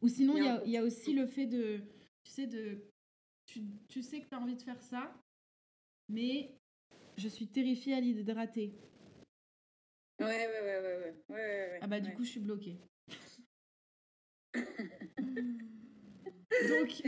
Ou 0.02 0.08
sinon, 0.08 0.38
il 0.38 0.44
y 0.44 0.48
a, 0.48 0.66
y 0.66 0.78
a, 0.78 0.84
aussi 0.84 1.14
le 1.14 1.26
fait 1.26 1.48
de, 1.48 1.82
tu 2.24 2.32
sais, 2.32 2.46
de, 2.46 2.78
tu, 3.46 3.64
tu 3.88 4.04
sais 4.04 4.20
que 4.20 4.28
tu 4.28 4.36
as 4.36 4.40
envie 4.40 4.56
de 4.56 4.62
faire 4.62 4.82
ça, 4.82 5.12
mais 6.10 6.52
je 7.18 7.28
suis 7.28 7.48
terrifiée 7.48 7.96
à 7.96 8.02
l'idée 8.02 8.24
de 8.24 8.34
rater. 8.34 8.74
Ouais, 10.20 10.26
ouais, 10.26 10.48
ouais, 10.48 10.62
ouais, 10.62 10.80
ouais, 10.82 11.14
ouais, 11.30 11.36
ouais 11.36 11.80
Ah 11.82 11.88
bah 11.88 12.00
du 12.00 12.14
coup, 12.14 12.24
je 12.24 12.30
suis 12.30 12.40
bloquée. 12.40 12.80
Donc, 16.70 17.04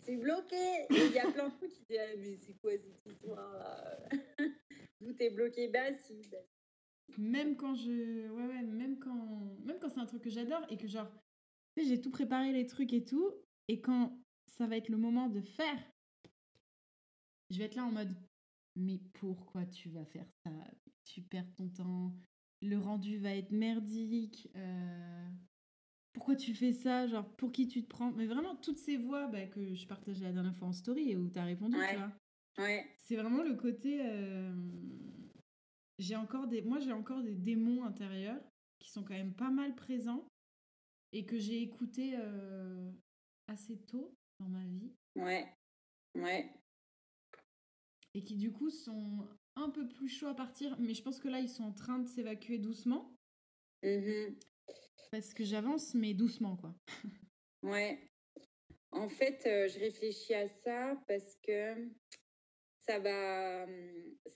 c'est 0.00 0.16
bloqué. 0.16 0.86
Il 0.90 1.12
y 1.12 1.18
a 1.18 1.30
plein 1.30 1.48
de 1.48 1.54
trucs 1.54 1.70
qui 1.70 1.84
disent 1.88 2.00
ah, 2.00 2.16
mais 2.18 2.36
c'est 2.36 2.54
quoi 2.54 2.72
cette 2.72 3.06
histoire 3.06 4.08
Vous 5.00 5.12
t'es 5.12 5.30
bloqué, 5.30 5.68
bah 5.68 5.92
si. 5.92 6.20
Bah 6.30 6.38
même 7.18 7.56
quand 7.56 7.74
je, 7.74 8.28
ouais 8.28 8.46
ouais, 8.46 8.62
même 8.62 8.98
quand, 8.98 9.56
même 9.64 9.78
quand 9.80 9.88
c'est 9.88 10.00
un 10.00 10.06
truc 10.06 10.22
que 10.22 10.30
j'adore 10.30 10.64
et 10.70 10.76
que 10.76 10.86
genre, 10.86 11.10
tu 11.76 11.82
sais, 11.82 11.88
j'ai 11.88 12.00
tout 12.00 12.10
préparé 12.10 12.52
les 12.52 12.66
trucs 12.66 12.92
et 12.92 13.04
tout, 13.04 13.32
et 13.68 13.80
quand 13.80 14.18
ça 14.46 14.66
va 14.66 14.76
être 14.76 14.88
le 14.88 14.96
moment 14.96 15.28
de 15.28 15.40
faire, 15.40 15.78
je 17.50 17.58
vais 17.58 17.64
être 17.64 17.74
là 17.74 17.84
en 17.84 17.92
mode, 17.92 18.14
mais 18.76 18.98
pourquoi 19.14 19.66
tu 19.66 19.88
vas 19.90 20.04
faire 20.04 20.28
ça? 20.44 20.50
Tu 21.04 21.22
perds 21.22 21.52
ton 21.56 21.68
temps, 21.68 22.14
le 22.62 22.78
rendu 22.78 23.18
va 23.18 23.34
être 23.34 23.50
merdique. 23.50 24.48
Euh, 24.56 25.28
pourquoi 26.12 26.36
tu 26.36 26.54
fais 26.54 26.72
ça? 26.72 27.06
Genre, 27.06 27.28
pour 27.36 27.52
qui 27.52 27.68
tu 27.68 27.82
te 27.82 27.88
prends? 27.88 28.12
Mais 28.12 28.26
vraiment, 28.26 28.56
toutes 28.56 28.78
ces 28.78 28.96
voix 28.96 29.26
bah, 29.28 29.46
que 29.46 29.74
je 29.74 29.86
partageais 29.86 30.24
la 30.24 30.32
dernière 30.32 30.56
fois 30.56 30.68
en 30.68 30.72
story 30.72 31.10
et 31.10 31.16
où 31.16 31.28
tu 31.30 31.38
as 31.38 31.44
répondu, 31.44 31.76
tu 31.88 31.96
vois. 31.96 32.12
Ouais. 32.58 32.86
C'est 32.98 33.16
vraiment 33.16 33.42
le 33.42 33.54
côté. 33.54 34.00
Euh, 34.04 34.54
j'ai 35.98 36.16
encore 36.16 36.46
des. 36.46 36.62
Moi, 36.62 36.80
j'ai 36.80 36.92
encore 36.92 37.22
des 37.22 37.34
démons 37.34 37.84
intérieurs 37.84 38.40
qui 38.78 38.90
sont 38.90 39.02
quand 39.04 39.14
même 39.14 39.34
pas 39.34 39.50
mal 39.50 39.74
présents 39.74 40.26
et 41.12 41.24
que 41.24 41.38
j'ai 41.38 41.62
écouté 41.62 42.14
euh, 42.16 42.90
assez 43.46 43.78
tôt 43.78 44.14
dans 44.40 44.48
ma 44.48 44.64
vie. 44.64 44.92
Ouais. 45.16 45.46
Ouais. 46.14 46.52
Et 48.14 48.22
qui, 48.24 48.36
du 48.36 48.52
coup, 48.52 48.70
sont 48.70 49.28
un 49.56 49.70
peu 49.70 49.88
plus 49.88 50.08
chauds 50.08 50.28
à 50.28 50.34
partir, 50.34 50.76
mais 50.80 50.94
je 50.94 51.02
pense 51.02 51.20
que 51.20 51.28
là, 51.28 51.40
ils 51.40 51.48
sont 51.48 51.64
en 51.64 51.72
train 51.72 51.98
de 51.98 52.08
s'évacuer 52.08 52.58
doucement. 52.58 53.16
Mmh 53.82 54.34
parce 55.10 55.34
que 55.34 55.44
j'avance, 55.44 55.94
mais 55.94 56.14
doucement, 56.14 56.56
quoi. 56.56 56.74
ouais. 57.62 57.98
En 58.92 59.08
fait, 59.08 59.42
euh, 59.46 59.68
je 59.68 59.78
réfléchis 59.78 60.34
à 60.34 60.46
ça 60.46 60.96
parce 61.06 61.36
que 61.42 61.88
ça 62.78 62.98
va, 62.98 63.66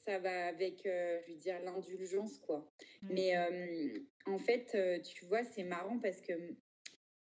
ça 0.05 0.19
va 0.19 0.47
avec, 0.47 0.85
euh, 0.87 1.21
je 1.27 1.33
veux 1.33 1.39
dire, 1.39 1.61
l'indulgence, 1.63 2.39
quoi. 2.39 2.71
Mais 3.03 3.37
euh, 3.37 3.99
en 4.27 4.39
fait, 4.39 4.77
tu 5.03 5.25
vois, 5.27 5.45
c'est 5.45 5.65
marrant 5.65 5.99
parce 5.99 6.21
que 6.21 6.33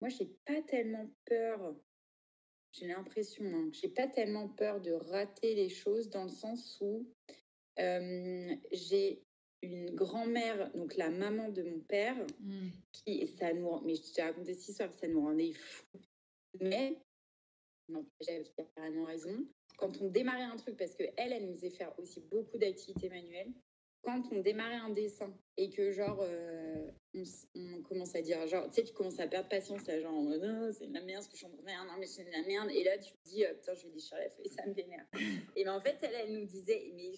moi, 0.00 0.08
j'ai 0.10 0.26
pas 0.44 0.62
tellement 0.62 1.10
peur. 1.24 1.76
J'ai 2.72 2.86
l'impression, 2.86 3.44
hein, 3.44 3.70
j'ai 3.72 3.88
pas 3.88 4.06
tellement 4.06 4.48
peur 4.48 4.80
de 4.80 4.92
rater 4.92 5.54
les 5.54 5.68
choses 5.68 6.10
dans 6.10 6.24
le 6.24 6.30
sens 6.30 6.78
où 6.80 7.06
j'ai 8.72 9.22
une 9.62 9.90
grand-mère, 9.90 10.72
donc 10.74 10.96
la 10.96 11.10
maman 11.10 11.48
de 11.48 11.62
mon 11.62 11.80
père, 11.80 12.16
mmh. 12.40 12.68
qui, 12.92 13.26
ça 13.26 13.52
nous, 13.52 13.80
mais 13.80 13.94
je 13.96 14.12
t'ai 14.12 14.22
raconté 14.22 14.54
cette 14.54 14.68
histoire, 14.68 14.92
ça 14.92 15.08
nous 15.08 15.20
rendait 15.20 15.52
fous. 15.52 16.00
Mais, 16.60 17.00
non, 17.88 18.06
j'avais 18.20 18.44
carrément 18.76 19.04
raison. 19.04 19.46
Quand 19.76 20.00
on 20.00 20.08
démarrait 20.10 20.42
un 20.42 20.56
truc, 20.56 20.76
parce 20.76 20.94
qu'elle, 20.94 21.12
elle 21.16 21.46
nous 21.46 21.54
faisait 21.54 21.70
faire 21.70 21.92
aussi 21.98 22.20
beaucoup 22.20 22.58
d'activités 22.58 23.08
manuelles, 23.08 23.52
quand 24.08 24.22
on 24.32 24.40
démarrait 24.40 24.76
un 24.76 24.88
dessin 24.88 25.30
et 25.58 25.68
que 25.68 25.90
genre 25.92 26.18
euh, 26.22 26.90
on, 27.14 27.82
commence 27.82 28.14
à 28.14 28.22
dire 28.22 28.46
genre 28.46 28.66
tu 28.68 28.76
sais 28.76 28.84
tu 28.84 28.94
commences 28.94 29.20
à 29.20 29.26
perdre 29.26 29.50
patience 29.50 29.86
là 29.86 30.00
genre 30.00 30.22
non 30.22 30.70
c'est 30.72 30.86
de 30.86 30.94
la 30.94 31.02
merde 31.02 31.22
ce 31.22 31.28
que 31.28 31.34
je 31.34 31.38
suis 31.38 31.46
en 31.46 31.50
train 31.50 31.60
de 31.60 31.68
faire 31.68 31.84
non 31.84 31.92
mais 31.98 32.06
c'est 32.06 32.24
de 32.24 32.30
la 32.30 32.40
merde. 32.40 32.70
Et 32.70 32.84
là 32.84 32.96
tu 32.96 33.12
te 33.12 33.28
dis 33.28 33.44
euh, 33.44 33.52
putain 33.52 33.74
je 33.74 33.86
vais 33.86 33.92
déchirer 33.92 34.22
la 34.22 34.30
feuille 34.30 34.48
ça 34.48 34.66
me 34.66 34.72
vénère. 34.72 35.04
Et 35.56 35.64
ben 35.64 35.74
en 35.74 35.80
fait 35.80 35.98
elle, 36.00 36.14
elle 36.14 36.32
nous 36.32 36.46
disait 36.46 36.90
mais 36.96 37.12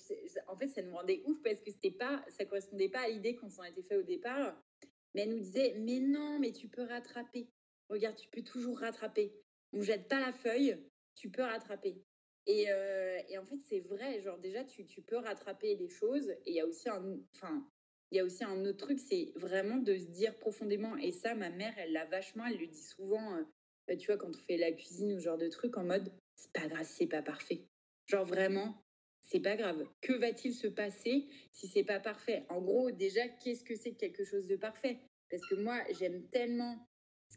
en 0.48 0.56
fait 0.56 0.66
ça 0.66 0.82
nous 0.82 0.92
rendait 0.92 1.22
ouf 1.26 1.40
parce 1.44 1.60
que 1.60 1.70
c'était 1.70 1.92
pas 1.92 2.24
ça 2.28 2.44
correspondait 2.44 2.88
pas 2.88 3.02
à 3.02 3.08
l'idée 3.08 3.36
qu'on 3.36 3.50
s'en 3.50 3.62
était 3.62 3.82
fait 3.82 3.96
au 3.96 4.02
départ. 4.02 4.60
Mais 5.14 5.22
elle 5.22 5.30
nous 5.30 5.40
disait 5.40 5.76
mais 5.78 6.00
non 6.00 6.40
mais 6.40 6.50
tu 6.50 6.66
peux 6.66 6.82
rattraper. 6.82 7.48
Regarde 7.88 8.16
tu 8.16 8.28
peux 8.30 8.42
toujours 8.42 8.80
rattraper. 8.80 9.32
On 9.72 9.80
jette 9.82 10.08
pas 10.08 10.18
la 10.18 10.32
feuille 10.32 10.76
tu 11.14 11.30
peux 11.30 11.42
rattraper 11.42 12.02
euh, 12.68 13.18
et, 13.28 13.38
en 13.38 13.44
fait, 13.44 13.58
c'est 13.68 13.80
vrai, 13.80 14.20
genre 14.22 14.38
déjà, 14.38 14.64
tu, 14.64 14.84
peux 15.02 15.16
rattraper 15.16 15.76
les 15.76 15.88
choses. 15.88 16.30
Et 16.46 16.50
il 16.50 16.54
y 16.54 16.60
a 16.60 16.66
aussi 16.66 16.88
un, 16.88 17.18
enfin, 17.34 17.66
il 18.10 18.16
y 18.16 18.20
a 18.20 18.24
aussi 18.24 18.44
un 18.44 18.64
autre 18.64 18.78
truc, 18.86 18.98
c'est 18.98 19.32
vraiment 19.36 19.76
de 19.76 19.96
se 19.96 20.06
dire 20.06 20.36
profondément, 20.38 20.96
et 20.96 21.12
ça, 21.12 21.34
ma 21.34 21.50
mère, 21.50 21.74
elle 21.78 21.92
l'a 21.92 22.06
vachement, 22.06 22.46
elle 22.46 22.58
le 22.58 22.66
dit 22.66 22.82
souvent, 22.82 23.36
euh, 23.36 23.96
tu 23.96 24.06
vois, 24.06 24.16
quand 24.16 24.30
on 24.30 24.40
fait 24.46 24.56
la 24.56 24.72
cuisine 24.72 25.12
ou 25.14 25.20
genre 25.20 25.38
de 25.38 25.48
trucs, 25.48 25.76
en 25.76 25.84
mode, 25.84 26.10
c'est 26.34 26.52
pas 26.52 26.66
grave, 26.66 26.86
c'est 26.88 27.06
pas 27.06 27.22
parfait. 27.22 27.66
Genre 28.06 28.24
vraiment, 28.24 28.82
c'est 29.22 29.40
pas 29.40 29.56
grave. 29.56 29.86
Que 30.00 30.12
va-t-il 30.12 30.54
se 30.54 30.66
passer 30.66 31.28
si 31.52 31.68
c'est 31.68 31.84
pas 31.84 32.00
parfait? 32.00 32.44
En 32.48 32.60
gros, 32.60 32.90
déjà, 32.90 33.28
qu'est-ce 33.28 33.64
que 33.64 33.76
c'est 33.76 33.94
quelque 33.94 34.24
chose 34.24 34.46
de 34.48 34.56
parfait? 34.56 34.98
Parce 35.30 35.46
que 35.46 35.54
moi, 35.54 35.80
j'aime 35.98 36.26
tellement 36.30 36.76
ce 36.76 36.89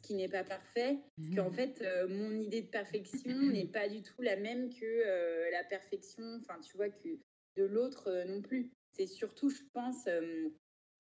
qui 0.04 0.14
n'est 0.14 0.30
pas 0.30 0.44
parfait, 0.44 0.98
qu'en 1.36 1.50
mmh. 1.50 1.54
fait, 1.54 1.82
euh, 1.82 2.08
mon 2.08 2.32
idée 2.36 2.62
de 2.62 2.68
perfection 2.68 3.34
n'est 3.52 3.66
pas 3.66 3.88
du 3.88 4.02
tout 4.04 4.22
la 4.22 4.36
même 4.36 4.70
que 4.70 4.86
euh, 4.86 5.50
la 5.52 5.64
perfection, 5.64 6.36
enfin, 6.36 6.60
tu 6.60 6.78
vois, 6.78 6.90
que 6.90 7.10
de 7.58 7.64
l'autre 7.64 8.10
euh, 8.10 8.26
non 8.26 8.42
plus. 8.42 8.70
C'est 8.92 9.08
surtout, 9.08 9.50
je 9.50 9.64
pense, 9.74 10.08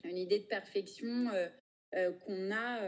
une 0.03 0.17
idée 0.17 0.39
de 0.39 0.45
perfection 0.45 1.29
qu'on 2.25 2.51
a 2.51 2.81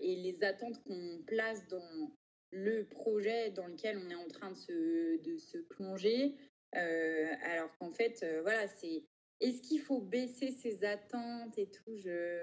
et 0.00 0.16
les 0.16 0.42
attentes 0.42 0.82
qu'on 0.84 1.18
place 1.26 1.68
dans 1.68 2.10
le 2.50 2.86
projet 2.86 3.50
dans 3.50 3.66
lequel 3.66 3.98
on 3.98 4.08
est 4.08 4.14
en 4.14 4.28
train 4.28 4.52
de 4.52 4.56
se, 4.56 5.22
de 5.22 5.36
se 5.36 5.58
plonger. 5.58 6.34
alors 6.72 7.76
qu'en 7.76 7.90
fait, 7.90 8.24
voilà, 8.40 8.66
c'est 8.68 9.04
est-ce 9.40 9.60
qu'il 9.60 9.80
faut 9.80 10.00
baisser 10.00 10.50
ses 10.50 10.82
attentes 10.82 11.58
et 11.58 11.66
tout? 11.66 11.94
Je 11.94 12.40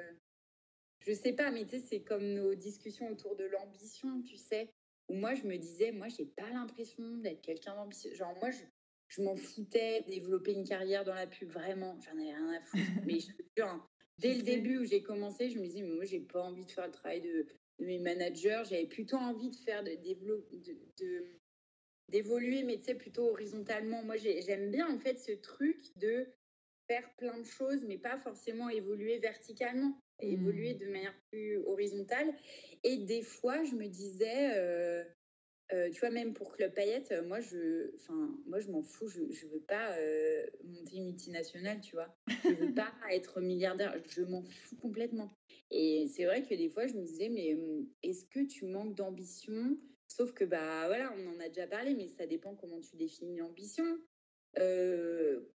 je 1.09 1.15
sais 1.15 1.33
pas, 1.33 1.49
mais 1.49 1.65
tu 1.65 1.71
sais, 1.71 1.79
c'est 1.79 2.01
comme 2.01 2.33
nos 2.33 2.53
discussions 2.53 3.09
autour 3.09 3.35
de 3.35 3.45
l'ambition, 3.45 4.21
tu 4.21 4.37
sais. 4.37 4.69
où 5.07 5.15
moi, 5.15 5.33
je 5.33 5.43
me 5.43 5.57
disais, 5.57 5.91
moi, 5.91 6.07
j'ai 6.07 6.25
pas 6.25 6.49
l'impression 6.51 7.17
d'être 7.17 7.41
quelqu'un 7.41 7.75
d'ambitieux. 7.75 8.13
Genre, 8.13 8.35
moi, 8.39 8.51
je, 8.51 8.63
je 9.07 9.23
m'en 9.23 9.35
foutais, 9.35 10.03
développer 10.07 10.53
une 10.53 10.67
carrière 10.67 11.03
dans 11.03 11.15
la 11.15 11.25
pub, 11.25 11.49
vraiment, 11.49 11.99
j'en 12.01 12.11
avais 12.11 12.35
rien 12.35 12.51
à 12.51 12.61
foutre. 12.61 12.83
mais 13.07 13.19
je 13.19 13.27
te 13.27 13.41
jure, 13.57 13.67
hein, 13.67 13.83
dès 14.19 14.35
le 14.35 14.43
début 14.43 14.77
où 14.77 14.85
j'ai 14.85 15.01
commencé, 15.01 15.49
je 15.49 15.57
me 15.57 15.65
disais, 15.65 15.81
mais 15.81 15.95
moi, 15.95 16.05
j'ai 16.05 16.19
pas 16.19 16.43
envie 16.43 16.65
de 16.65 16.71
faire 16.71 16.85
le 16.85 16.91
travail 16.91 17.21
de, 17.21 17.47
mes 17.79 17.97
managers, 17.97 18.63
j'avais 18.69 18.87
plutôt 18.87 19.15
envie 19.15 19.49
de 19.49 19.55
faire 19.55 19.83
de, 19.85 19.95
de, 19.95 21.25
d'évoluer, 22.09 22.63
mais 22.63 22.77
tu 22.77 22.83
sais, 22.83 22.95
plutôt 22.95 23.29
horizontalement. 23.29 24.03
Moi, 24.03 24.17
j'aime 24.17 24.69
bien, 24.69 24.93
en 24.93 24.99
fait, 24.99 25.17
ce 25.17 25.31
truc 25.31 25.79
de 25.95 26.27
faire 26.87 27.09
plein 27.15 27.37
de 27.37 27.45
choses, 27.45 27.83
mais 27.85 27.97
pas 27.97 28.17
forcément 28.17 28.67
évoluer 28.69 29.19
verticalement, 29.19 29.97
évoluer 30.21 30.75
mmh. 30.75 30.77
de 30.77 30.85
manière 30.87 31.15
plus 31.31 31.57
horizontale. 31.65 32.33
Et 32.83 32.97
des 32.97 33.21
fois, 33.21 33.63
je 33.63 33.75
me 33.75 33.87
disais, 33.87 34.51
euh, 34.57 35.03
euh, 35.71 35.89
tu 35.91 35.99
vois, 35.99 36.09
même 36.09 36.33
pour 36.33 36.51
Club 36.51 36.73
Payette, 36.73 37.11
euh, 37.11 37.21
moi, 37.21 37.39
je, 37.41 37.93
enfin, 37.95 38.35
moi, 38.47 38.59
je 38.59 38.71
m'en 38.71 38.81
fous. 38.81 39.07
Je, 39.07 39.21
je 39.29 39.45
veux 39.47 39.61
pas 39.61 39.91
euh, 39.97 40.45
monter 40.63 40.95
une 40.97 41.05
multinationale, 41.05 41.79
tu 41.81 41.95
vois. 41.95 42.15
Je 42.43 42.53
veux 42.55 42.73
pas 42.73 42.91
être 43.11 43.39
milliardaire. 43.39 43.95
Je 44.07 44.23
m'en 44.23 44.41
fous 44.41 44.77
complètement. 44.77 45.29
Et 45.69 46.07
c'est 46.07 46.25
vrai 46.25 46.43
que 46.43 46.55
des 46.55 46.69
fois, 46.69 46.87
je 46.87 46.95
me 46.95 47.03
disais, 47.03 47.29
mais 47.29 47.53
hum, 47.53 47.87
est-ce 48.01 48.25
que 48.25 48.39
tu 48.39 48.65
manques 48.65 48.95
d'ambition? 48.95 49.77
Sauf 50.07 50.33
que, 50.33 50.43
bah, 50.43 50.87
voilà, 50.87 51.13
on 51.15 51.35
en 51.35 51.39
a 51.39 51.49
déjà 51.49 51.67
parlé, 51.67 51.93
mais 51.93 52.07
ça 52.07 52.25
dépend 52.25 52.55
comment 52.55 52.81
tu 52.81 52.95
définis 52.95 53.37
l'ambition. 53.37 53.85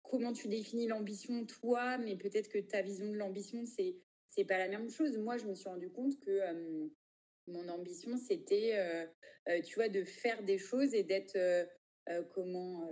comment 0.02 0.34
tu 0.34 0.48
définis 0.48 0.88
l'ambition, 0.88 1.45
toi, 1.45 1.99
mais 1.99 2.15
peut-être 2.15 2.49
que 2.49 2.57
ta 2.57 2.81
vision 2.81 3.11
de 3.11 3.15
l'ambition, 3.15 3.64
c'est 3.68 3.95
c'est 4.40 4.45
pas 4.45 4.57
la 4.57 4.70
même 4.70 4.90
chose. 4.90 5.18
Moi, 5.18 5.38
je 5.38 5.45
me 5.45 5.53
suis 5.53 5.68
rendu 5.68 5.90
compte 5.90 6.18
que 6.22 6.90
mon 7.48 7.68
ambition, 7.68 8.16
c'était, 8.16 8.78
euh, 8.78 9.61
tu 9.61 9.76
vois, 9.76 9.90
de 9.90 10.03
faire 10.03 10.44
des 10.44 10.57
choses 10.57 10.94
et 10.94 11.03
d'être, 11.03 11.38
comment, 12.34 12.90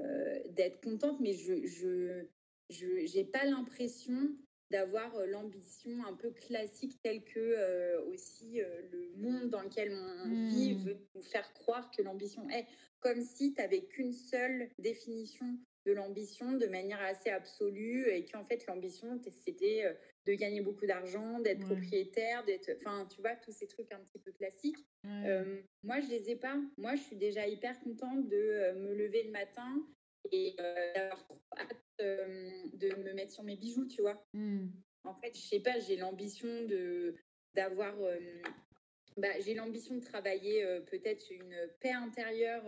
d'être 0.50 0.82
contente. 0.82 1.20
Mais 1.22 1.34
je, 1.34 1.66
je, 1.66 2.26
j'ai 2.70 3.24
pas 3.24 3.46
l'impression 3.46 4.36
d'avoir 4.72 5.26
l'ambition 5.28 6.06
un 6.06 6.14
peu 6.14 6.32
classique 6.32 7.00
telle 7.02 7.24
que 7.24 7.98
aussi 8.08 8.60
le 8.92 9.14
monde 9.16 9.50
dans 9.50 9.62
lequel 9.62 9.94
on 9.94 10.50
vit 10.50 10.74
mmh. 10.74 10.78
veut 10.80 10.98
nous 11.16 11.22
faire 11.22 11.54
croire 11.54 11.90
que 11.92 12.02
l'ambition 12.02 12.50
est 12.50 12.66
comme 13.00 13.22
si 13.22 13.54
tu 13.54 13.62
n'avais 13.62 13.86
qu'une 13.86 14.12
seule 14.12 14.70
définition 14.80 15.58
de 15.88 15.94
l'ambition 15.94 16.52
de 16.52 16.68
manière 16.68 17.02
assez 17.02 17.30
absolue 17.30 18.08
et 18.10 18.26
qu'en 18.26 18.44
fait 18.44 18.66
l'ambition 18.68 19.20
c'était 19.32 19.86
de 20.28 20.34
gagner 20.34 20.62
beaucoup 20.62 20.86
d'argent, 20.86 21.40
d'être 21.40 21.62
propriétaire, 21.62 22.44
d'être, 22.46 22.70
enfin, 22.78 23.08
tu 23.10 23.22
vois, 23.22 23.36
tous 23.36 23.54
ces 23.54 23.68
trucs 23.68 23.92
un 23.94 24.00
petit 24.00 24.20
peu 24.20 24.32
classiques. 24.34 24.78
Euh, 25.06 25.62
moi, 25.84 26.02
je 26.02 26.10
les 26.10 26.30
ai 26.30 26.36
pas. 26.36 26.58
Moi, 26.78 26.96
je 26.96 27.02
suis 27.04 27.16
déjà 27.16 27.48
hyper 27.48 27.80
contente 27.80 28.28
de 28.28 28.36
euh, 28.36 28.74
me 28.74 28.94
lever 28.94 29.24
le 29.24 29.32
matin 29.32 29.88
et 30.32 30.56
euh, 30.60 30.94
d'avoir 30.94 31.26
hâte 31.58 31.78
de 32.00 32.96
me 32.98 33.14
mettre 33.14 33.32
sur 33.32 33.44
mes 33.44 33.56
bijoux, 33.56 33.88
tu 33.88 34.02
vois. 34.02 34.22
Mmh. 34.34 34.68
En 35.06 35.14
fait, 35.14 35.34
je 35.34 35.42
sais 35.42 35.62
pas, 35.62 35.80
j'ai 35.80 35.96
l'ambition 35.96 36.66
de 36.66 37.16
d'avoir, 37.56 37.96
bah, 39.16 39.40
j'ai 39.40 39.56
l'ambition 39.56 39.96
de 39.96 40.04
travailler 40.04 40.64
peut-être 40.92 41.32
une 41.32 41.56
paix 41.80 41.94
intérieure. 41.94 42.66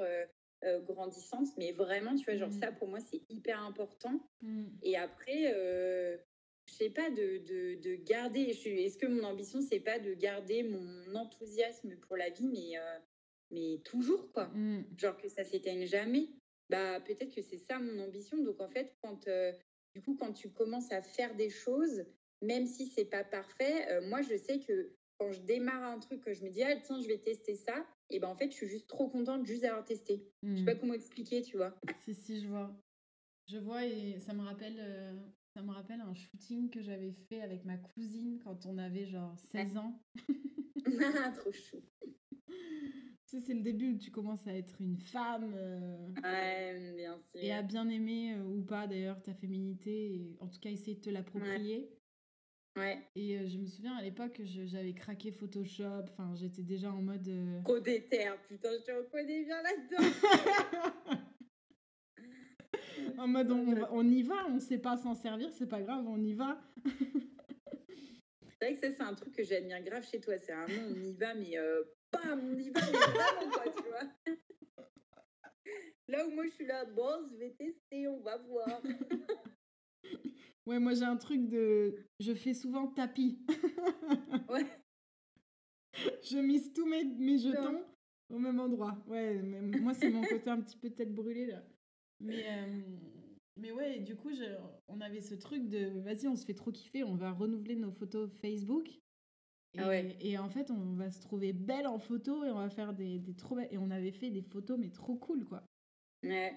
Grandissante, 0.85 1.47
mais 1.57 1.71
vraiment, 1.71 2.15
tu 2.15 2.25
vois, 2.25 2.35
genre 2.35 2.49
mmh. 2.49 2.59
ça 2.61 2.71
pour 2.71 2.87
moi 2.87 2.99
c'est 2.99 3.21
hyper 3.29 3.61
important. 3.63 4.19
Mmh. 4.41 4.65
Et 4.83 4.97
après, 4.97 5.53
je 6.69 6.75
sais 6.75 6.89
pas, 6.89 7.09
de, 7.09 7.39
de, 7.81 7.95
garder. 7.95 8.41
Est-ce 8.41 8.97
que 8.97 9.07
mon 9.07 9.23
ambition, 9.23 9.61
c'est 9.61 9.79
pas 9.79 9.99
de 9.99 10.13
garder 10.13 10.63
mon 10.63 11.15
enthousiasme 11.15 11.95
pour 11.97 12.15
la 12.15 12.29
vie, 12.29 12.47
mais, 12.47 12.77
euh, 12.77 12.99
mais 13.51 13.81
toujours, 13.83 14.31
quoi? 14.31 14.47
Mmh. 14.47 14.85
Genre 14.97 15.17
que 15.17 15.29
ça 15.29 15.43
s'éteigne 15.43 15.85
jamais. 15.85 16.29
Bah, 16.69 16.99
peut-être 17.01 17.33
que 17.33 17.41
c'est 17.41 17.57
ça 17.57 17.79
mon 17.79 17.99
ambition. 18.03 18.37
Donc, 18.37 18.61
en 18.61 18.69
fait, 18.69 18.95
quand, 19.01 19.27
euh, 19.27 19.51
du 19.95 20.01
coup, 20.01 20.15
quand 20.15 20.33
tu 20.33 20.49
commences 20.49 20.91
à 20.91 21.01
faire 21.01 21.35
des 21.35 21.49
choses, 21.49 22.05
même 22.41 22.67
si 22.67 22.87
c'est 22.87 23.05
pas 23.05 23.23
parfait, 23.23 23.89
euh, 23.91 24.07
moi, 24.07 24.21
je 24.21 24.37
sais 24.37 24.59
que 24.59 24.93
quand 25.17 25.31
je 25.31 25.41
démarre 25.41 25.83
un 25.83 25.99
truc, 25.99 26.21
que 26.21 26.33
je 26.33 26.43
me 26.43 26.49
dis, 26.49 26.63
ah, 26.63 26.75
tiens, 26.77 27.01
je 27.01 27.07
vais 27.07 27.17
tester 27.17 27.55
ça, 27.55 27.85
et 28.09 28.19
ben 28.19 28.27
en 28.27 28.35
fait, 28.35 28.49
je 28.51 28.55
suis 28.55 28.67
juste 28.67 28.87
trop 28.87 29.09
contente 29.09 29.45
juste 29.45 29.61
d'avoir 29.61 29.85
testé. 29.85 30.25
Je 30.43 30.55
sais 30.55 30.65
pas 30.65 30.75
mmh. 30.75 30.79
comment 30.79 30.93
expliquer, 30.93 31.41
tu 31.41 31.57
vois. 31.57 31.75
Si, 32.03 32.13
si, 32.13 32.41
je 32.41 32.47
vois. 32.47 32.75
Je 33.47 33.57
vois 33.57 33.85
et 33.85 34.19
ça 34.19 34.33
me 34.33 34.43
rappelle 34.43 34.79
ça 35.53 35.61
me 35.63 35.71
rappelle 35.71 36.01
un 36.01 36.13
shooting 36.13 36.69
que 36.69 36.81
j'avais 36.81 37.11
fait 37.11 37.41
avec 37.41 37.65
ma 37.65 37.77
cousine 37.77 38.39
quand 38.43 38.65
on 38.65 38.77
avait 38.77 39.07
genre 39.07 39.37
16 39.51 39.77
ans. 39.77 40.01
Trop 41.35 41.51
chou. 41.51 41.77
Tu 43.27 43.39
c'est 43.41 43.53
le 43.53 43.61
début 43.61 43.93
où 43.93 43.97
tu 43.97 44.09
commences 44.09 44.45
à 44.47 44.55
être 44.55 44.81
une 44.81 44.97
femme. 44.97 45.53
Euh, 45.55 46.07
ouais, 46.23 46.93
bien 46.95 47.19
sûr. 47.19 47.39
Et 47.41 47.51
à 47.51 47.61
bien 47.61 47.89
aimer 47.89 48.33
euh, 48.33 48.43
ou 48.43 48.63
pas 48.63 48.87
d'ailleurs 48.87 49.21
ta 49.21 49.33
féminité, 49.33 50.15
et 50.15 50.37
en 50.39 50.47
tout 50.47 50.59
cas 50.59 50.69
essayer 50.69 50.95
de 50.95 51.01
te 51.01 51.09
l'approprier. 51.09 51.79
Ouais. 51.79 51.98
Et 53.15 53.37
euh, 53.37 53.47
je 53.47 53.57
me 53.57 53.65
souviens 53.65 53.95
à 53.97 54.01
l'époque, 54.01 54.41
j'avais 54.43 54.93
craqué 54.93 55.31
Photoshop, 55.31 56.03
enfin 56.11 56.33
j'étais 56.35 56.63
déjà 56.63 56.91
en 56.91 57.01
mode. 57.01 57.29
Trop 57.63 57.79
déter, 57.79 58.29
putain, 58.47 58.69
je 58.79 58.85
te 58.85 58.91
reconnais 58.91 59.43
bien 59.43 59.61
là-dedans. 59.61 60.03
en 63.17 63.27
mode 63.27 63.51
on, 63.51 64.07
y 64.07 64.23
va, 64.23 64.47
on 64.49 64.59
sait 64.59 64.77
pas 64.77 64.97
s'en 64.97 65.15
servir, 65.15 65.51
c'est 65.53 65.67
pas 65.67 65.81
grave, 65.81 66.05
on 66.07 66.21
y 66.23 66.33
va. 66.33 66.59
c'est 66.85 68.65
vrai 68.65 68.73
que 68.73 68.79
ça, 68.79 68.91
c'est 68.91 69.03
un 69.03 69.13
truc 69.13 69.35
que 69.35 69.43
j'admire 69.43 69.83
grave 69.83 70.07
chez 70.09 70.19
toi. 70.19 70.37
C'est 70.37 70.53
vraiment 70.53 70.89
on 70.89 71.03
y 71.03 71.13
va, 71.13 71.33
mais 71.33 71.57
euh, 71.57 71.83
bam, 72.11 72.41
on 72.51 72.57
y 72.57 72.69
va, 72.69 72.81
mais 72.81 72.97
vraiment, 72.97 73.51
quoi, 73.51 73.63
tu 73.71 73.83
vois. 73.89 74.35
Là 76.07 76.25
où 76.25 76.31
moi 76.31 76.45
je 76.45 76.51
suis 76.51 76.65
là, 76.65 76.85
bon, 76.85 77.27
je 77.31 77.37
vais 77.37 77.51
tester, 77.51 78.07
on 78.07 78.19
va 78.21 78.37
voir. 78.37 78.81
ouais, 80.69 80.79
moi 80.79 80.93
j'ai 80.93 81.03
un 81.03 81.17
truc 81.17 81.47
de. 81.49 81.95
Je 82.19 82.33
fais 82.33 82.53
souvent 82.53 82.87
tapis. 82.87 83.39
ouais. 84.49 84.65
Je 86.23 86.37
mise 86.37 86.71
tous 86.71 86.85
mes, 86.85 87.03
mes 87.03 87.39
jetons 87.39 87.83
au 88.29 88.37
même 88.37 88.59
endroit. 88.59 89.03
Ouais, 89.07 89.41
moi 89.41 89.93
c'est 89.93 90.09
mon 90.11 90.21
côté 90.21 90.49
un 90.49 90.61
petit 90.61 90.77
peu 90.77 90.91
tête 90.91 91.13
brûlée 91.13 91.47
là. 91.47 91.63
Mais, 92.21 92.45
euh, 92.47 92.81
mais 93.57 93.71
ouais, 93.71 93.99
du 93.99 94.15
coup, 94.15 94.29
on 94.87 95.01
avait 95.01 95.21
ce 95.21 95.35
truc 95.35 95.67
de 95.67 95.99
vas-y, 96.01 96.27
on 96.27 96.35
se 96.35 96.45
fait 96.45 96.53
trop 96.53 96.71
kiffer, 96.71 97.03
on 97.03 97.15
va 97.15 97.31
renouveler 97.31 97.75
nos 97.75 97.91
photos 97.91 98.29
Facebook. 98.39 98.87
Et, 99.73 99.79
ah 99.79 99.87
ouais. 99.87 100.15
et 100.19 100.37
en 100.37 100.49
fait, 100.49 100.71
on 100.71 100.93
va 100.95 101.11
se 101.11 101.21
trouver 101.21 101.53
belle 101.53 101.87
en 101.87 101.99
photo 101.99 102.43
et 102.43 102.51
on 102.51 102.57
va 102.57 102.69
faire 102.69 102.93
des, 102.93 103.19
des 103.19 103.35
trop 103.35 103.55
belles. 103.55 103.69
Et 103.71 103.77
on 103.77 103.89
avait 103.89 104.11
fait 104.11 104.29
des 104.29 104.41
photos, 104.41 104.77
mais 104.79 104.89
trop 104.89 105.15
cool, 105.15 105.45
quoi. 105.45 105.63
Ouais. 106.23 106.53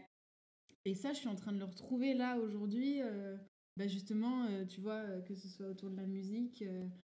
Et 0.84 0.94
ça, 0.94 1.12
je 1.12 1.18
suis 1.18 1.28
en 1.28 1.36
train 1.36 1.52
de 1.52 1.58
le 1.58 1.64
retrouver 1.64 2.14
là 2.14 2.38
aujourd'hui. 2.38 3.02
Euh, 3.02 3.36
bah 3.76 3.86
justement, 3.86 4.44
euh, 4.46 4.64
tu 4.64 4.80
vois, 4.80 5.20
que 5.22 5.34
ce 5.34 5.48
soit 5.48 5.68
autour 5.68 5.90
de 5.90 5.96
la 5.96 6.06
musique, 6.06 6.64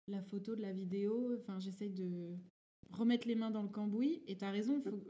la 0.08 0.22
photo, 0.22 0.54
de 0.54 0.62
la 0.62 0.72
vidéo. 0.72 1.36
Enfin, 1.38 1.58
j'essaye 1.60 1.90
de 1.90 2.36
remettre 2.90 3.26
les 3.26 3.34
mains 3.34 3.50
dans 3.50 3.62
le 3.62 3.68
cambouis. 3.68 4.22
Et 4.26 4.36
tu 4.36 4.44
as 4.44 4.50
raison, 4.50 4.80
faut, 4.80 5.02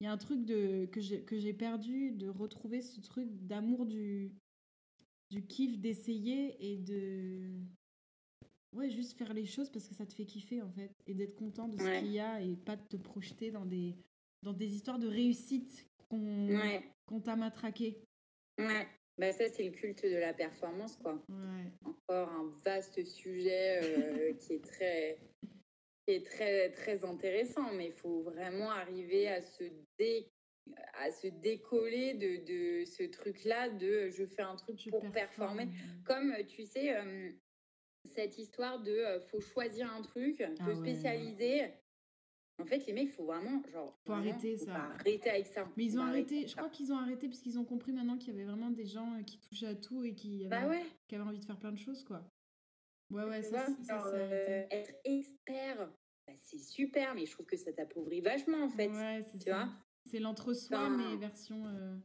il 0.00 0.04
y 0.04 0.06
a 0.06 0.12
un 0.12 0.18
truc 0.18 0.44
de, 0.44 0.86
que 0.86 1.00
j'ai 1.38 1.52
perdu, 1.54 2.12
de 2.12 2.28
retrouver 2.28 2.82
ce 2.82 3.00
truc 3.00 3.28
d'amour 3.46 3.86
du, 3.86 4.32
du 5.30 5.46
kiff 5.46 5.78
d'essayer 5.78 6.72
et 6.72 6.76
de. 6.76 7.52
Ouais, 8.72 8.88
juste 8.88 9.18
faire 9.18 9.34
les 9.34 9.46
choses 9.46 9.68
parce 9.68 9.88
que 9.88 9.94
ça 9.94 10.06
te 10.06 10.14
fait 10.14 10.26
kiffer 10.26 10.62
en 10.62 10.70
fait. 10.70 10.92
Et 11.06 11.14
d'être 11.14 11.34
content 11.34 11.68
de 11.68 11.76
ce 11.76 12.00
qu'il 12.00 12.12
y 12.12 12.20
a 12.20 12.40
et 12.40 12.56
pas 12.56 12.76
de 12.76 12.86
te 12.86 12.96
projeter 12.96 13.50
dans 13.50 13.66
des, 13.66 13.96
dans 14.42 14.52
des 14.52 14.74
histoires 14.74 14.98
de 14.98 15.08
réussite 15.08 15.88
qu'on 16.08 16.46
qu'on 17.06 17.20
t'a 17.20 17.34
matraqué. 17.34 18.04
Ouais, 18.58 18.86
bah 19.20 19.32
ça 19.32 19.48
c'est 19.48 19.64
le 19.64 19.70
culte 19.70 20.04
de 20.04 20.16
la 20.16 20.32
performance 20.32 20.96
quoi. 20.96 21.22
Encore 21.84 22.28
un 22.30 22.52
vaste 22.64 23.04
sujet 23.04 23.80
euh, 23.82 24.32
qui 24.34 24.54
est 24.54 24.64
très 24.64 25.18
est 26.06 26.26
très, 26.26 26.70
très 26.70 27.04
intéressant, 27.04 27.72
mais 27.72 27.86
il 27.86 27.92
faut 27.92 28.22
vraiment 28.22 28.70
arriver 28.70 29.28
à 29.28 29.40
se, 29.40 29.64
à 30.94 31.10
se 31.10 31.28
décoller 31.28 32.14
de, 32.14 32.44
de 32.44 32.84
ce 32.84 33.04
truc-là 33.04 33.70
de 33.70 34.08
je 34.10 34.24
fais 34.24 34.42
un 34.42 34.56
truc 34.56 34.80
pour 34.90 35.10
performer. 35.12 35.68
Comme 36.04 36.34
tu 36.48 36.64
sais, 36.64 36.96
euh, 36.96 37.30
cette 38.04 38.38
histoire 38.38 38.82
de 38.82 38.92
euh, 38.92 39.20
faut 39.20 39.40
choisir 39.40 39.92
un 39.92 40.02
truc, 40.02 40.42
ah 40.42 40.64
te 40.64 40.74
spécialiser. 40.74 41.70
En 42.60 42.66
fait, 42.66 42.86
les 42.86 42.92
mecs, 42.92 43.08
il 43.08 43.12
faut 43.12 43.24
vraiment, 43.24 43.62
genre, 43.72 43.98
faut 44.06 44.12
arrêter 44.12 44.56
ça. 44.56 44.74
Arrêter 44.74 45.30
avec 45.30 45.46
ça. 45.46 45.68
Mais 45.76 45.84
ils 45.84 45.98
ont 45.98 46.02
arrêté. 46.02 46.46
Je 46.46 46.54
crois 46.54 46.68
qu'ils 46.68 46.92
ont 46.92 46.98
arrêté 46.98 47.28
parce 47.28 47.40
qu'ils 47.40 47.58
ont 47.58 47.64
compris 47.64 47.92
maintenant 47.92 48.18
qu'il 48.18 48.32
y 48.32 48.36
avait 48.36 48.44
vraiment 48.44 48.70
des 48.70 48.86
gens 48.86 49.14
euh, 49.14 49.22
qui 49.22 49.38
touchaient 49.38 49.66
à 49.66 49.74
tout 49.74 50.04
et 50.04 50.14
qui 50.14 50.46
bah 50.46 50.60
avaient, 50.60 50.84
qui 51.08 51.14
avaient 51.14 51.24
envie 51.24 51.40
de 51.40 51.44
faire 51.44 51.58
plein 51.58 51.72
de 51.72 51.78
choses, 51.78 52.04
quoi. 52.04 52.22
Ouais, 53.10 53.24
ouais, 53.24 53.42
ça, 53.42 53.66
ça, 53.82 54.16
Être 54.70 54.94
expert 55.04 55.90
bah, 56.30 56.36
c'est 56.36 56.58
super, 56.58 57.14
mais 57.14 57.26
je 57.26 57.32
trouve 57.32 57.46
que 57.46 57.56
ça 57.56 57.72
t'appauvrit 57.72 58.20
vachement 58.20 58.64
en 58.64 58.68
fait. 58.68 58.88
Ouais, 58.88 59.24
c'est 59.26 59.50
vois 59.50 59.68
C'est 60.06 60.20
l'entre-soi, 60.20 60.88
mais 60.90 61.16
version. 61.16 61.66
Euh, 61.66 61.96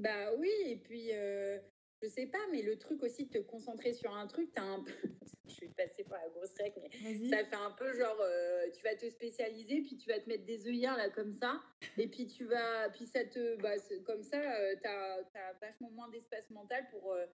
bah 0.00 0.34
oui, 0.38 0.50
et 0.66 0.76
puis 0.76 1.10
euh, 1.12 1.58
je 2.06 2.12
sais 2.12 2.26
pas, 2.26 2.38
mais 2.52 2.62
le 2.62 2.78
truc 2.78 3.02
aussi 3.02 3.26
de 3.26 3.30
te 3.30 3.38
concentrer 3.38 3.92
sur 3.92 4.14
un 4.14 4.26
truc, 4.26 4.50
t'as 4.54 4.62
un 4.62 4.82
peu. 4.82 4.92
je 5.46 5.52
suis 5.52 5.68
passée 5.68 6.04
par 6.04 6.20
la 6.22 6.28
grosse 6.28 6.54
règle, 6.54 6.80
mais 7.02 7.28
ça 7.28 7.44
fait 7.44 7.56
un 7.56 7.70
peu 7.72 7.92
genre, 7.96 8.18
euh, 8.20 8.70
tu 8.70 8.82
vas 8.82 8.94
te 8.94 9.08
spécialiser, 9.08 9.82
puis 9.82 9.96
tu 9.96 10.08
vas 10.08 10.20
te 10.20 10.28
mettre 10.28 10.44
des 10.44 10.68
œillères 10.68 10.96
là 10.96 11.10
comme 11.10 11.32
ça, 11.32 11.60
et 11.98 12.08
puis 12.08 12.26
tu 12.26 12.44
vas. 12.44 12.88
Puis 12.90 13.06
ça 13.06 13.24
te. 13.24 13.56
Bah, 13.60 13.74
comme 14.04 14.22
ça, 14.22 14.38
euh, 14.38 14.74
t'as 14.82 15.16
as 15.34 15.52
vachement 15.60 15.90
moins 15.90 16.08
d'espace 16.08 16.48
mental 16.50 16.86
pour 16.90 17.12
euh, 17.12 17.26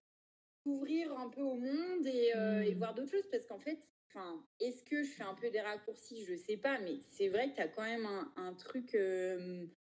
t'ouvrir 0.63 1.15
un 1.17 1.29
peu 1.29 1.41
au 1.41 1.55
monde 1.55 2.07
et, 2.07 2.31
et 2.65 2.73
mmh. 2.73 2.77
voir 2.77 2.93
d'autres 2.95 3.11
choses, 3.11 3.29
parce 3.31 3.45
qu'en 3.45 3.59
fait, 3.59 3.79
Enfin, 4.15 4.45
est-ce 4.59 4.83
que 4.83 5.01
je 5.01 5.09
fais 5.09 5.23
un 5.23 5.33
peu 5.33 5.49
des 5.49 5.59
raccourcis? 5.59 6.23
Je 6.23 6.35
sais 6.35 6.57
pas, 6.57 6.77
mais 6.81 6.99
c'est 7.01 7.29
vrai 7.29 7.49
que 7.49 7.55
tu 7.55 7.61
as 7.61 7.67
quand 7.67 7.81
même 7.81 8.05
un, 8.05 8.31
un 8.37 8.53
truc 8.53 8.95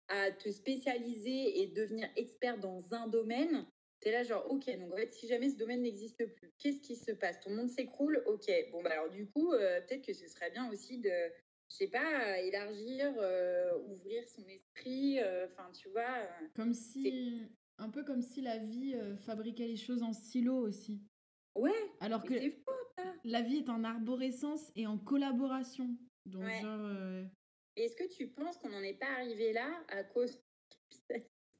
à 0.07 0.31
te 0.31 0.51
spécialiser 0.51 1.61
et 1.61 1.67
devenir 1.67 2.09
expert 2.15 2.59
dans 2.59 2.95
un 2.95 3.09
domaine 3.09 3.67
c'est 4.05 4.11
là 4.11 4.23
genre, 4.23 4.47
ok, 4.51 4.67
donc 4.79 4.93
en 4.93 4.97
fait, 4.97 5.11
si 5.13 5.27
jamais 5.27 5.49
ce 5.49 5.57
domaine 5.57 5.81
n'existe 5.81 6.27
plus, 6.35 6.53
qu'est-ce 6.59 6.81
qui 6.83 6.95
se 6.95 7.11
passe? 7.13 7.41
Ton 7.41 7.55
monde 7.55 7.71
s'écroule 7.71 8.23
Ok, 8.27 8.51
bon, 8.71 8.83
bah 8.83 8.91
alors 8.93 9.09
du 9.09 9.27
coup, 9.27 9.53
euh, 9.53 9.81
peut-être 9.81 10.05
que 10.05 10.13
ce 10.13 10.29
serait 10.29 10.51
bien 10.51 10.71
aussi 10.71 10.99
de, 10.99 11.11
je 11.71 11.77
sais 11.77 11.89
pas, 11.89 12.39
élargir, 12.41 13.15
euh, 13.17 13.79
ouvrir 13.89 14.29
son 14.29 14.47
esprit, 14.47 15.21
euh, 15.21 15.47
enfin, 15.47 15.71
tu 15.73 15.89
vois. 15.89 16.29
Comme 16.55 16.75
si, 16.75 17.49
un 17.79 17.89
peu 17.89 18.05
comme 18.05 18.21
si 18.21 18.43
la 18.43 18.59
vie 18.59 18.95
fabriquait 19.25 19.67
les 19.67 19.77
choses 19.77 20.03
en 20.03 20.13
silo 20.13 20.55
aussi. 20.55 21.01
Ouais, 21.57 21.73
alors 22.01 22.25
que 22.25 22.35
la 23.25 23.41
vie 23.41 23.59
est 23.59 23.71
en 23.71 23.85
arborescence 23.85 24.71
et 24.77 24.87
en 24.87 24.99
collaboration. 24.99 25.89
Donc, 26.27 26.47
genre. 26.61 27.25
Est-ce 27.77 27.97
que 27.97 28.07
tu 28.15 28.29
penses 28.29 28.59
qu'on 28.59 28.69
n'en 28.69 28.83
est 28.83 28.99
pas 28.99 29.11
arrivé 29.17 29.55
là 29.55 29.69
à 29.89 30.05
cause 30.05 30.39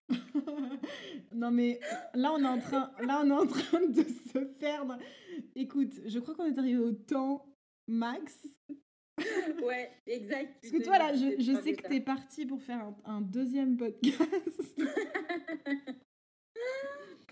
non 1.33 1.51
mais 1.51 1.81
là 2.15 2.33
on 2.33 2.43
est 2.43 2.47
en 2.47 2.59
train, 2.59 2.93
là 3.01 3.23
on 3.25 3.29
est 3.29 3.33
en 3.33 3.47
train 3.47 3.87
de 3.87 4.03
se 4.03 4.39
perdre. 4.39 4.99
Écoute, 5.55 5.93
je 6.05 6.19
crois 6.19 6.35
qu'on 6.35 6.47
est 6.47 6.59
arrivé 6.59 6.79
au 6.79 6.93
temps 6.93 7.47
max. 7.87 8.47
Ouais, 9.63 9.93
exact. 10.07 10.59
Parce 10.61 10.73
que 10.73 10.83
toi 10.83 10.99
là, 10.99 11.15
je, 11.15 11.41
je 11.41 11.53
sais 11.63 11.75
que 11.75 11.87
tu 11.87 11.95
es 11.95 12.01
parti 12.01 12.47
pour 12.47 12.61
faire 12.61 12.93
un, 13.05 13.21
deuxième 13.21 13.77
podcast. 13.77 14.21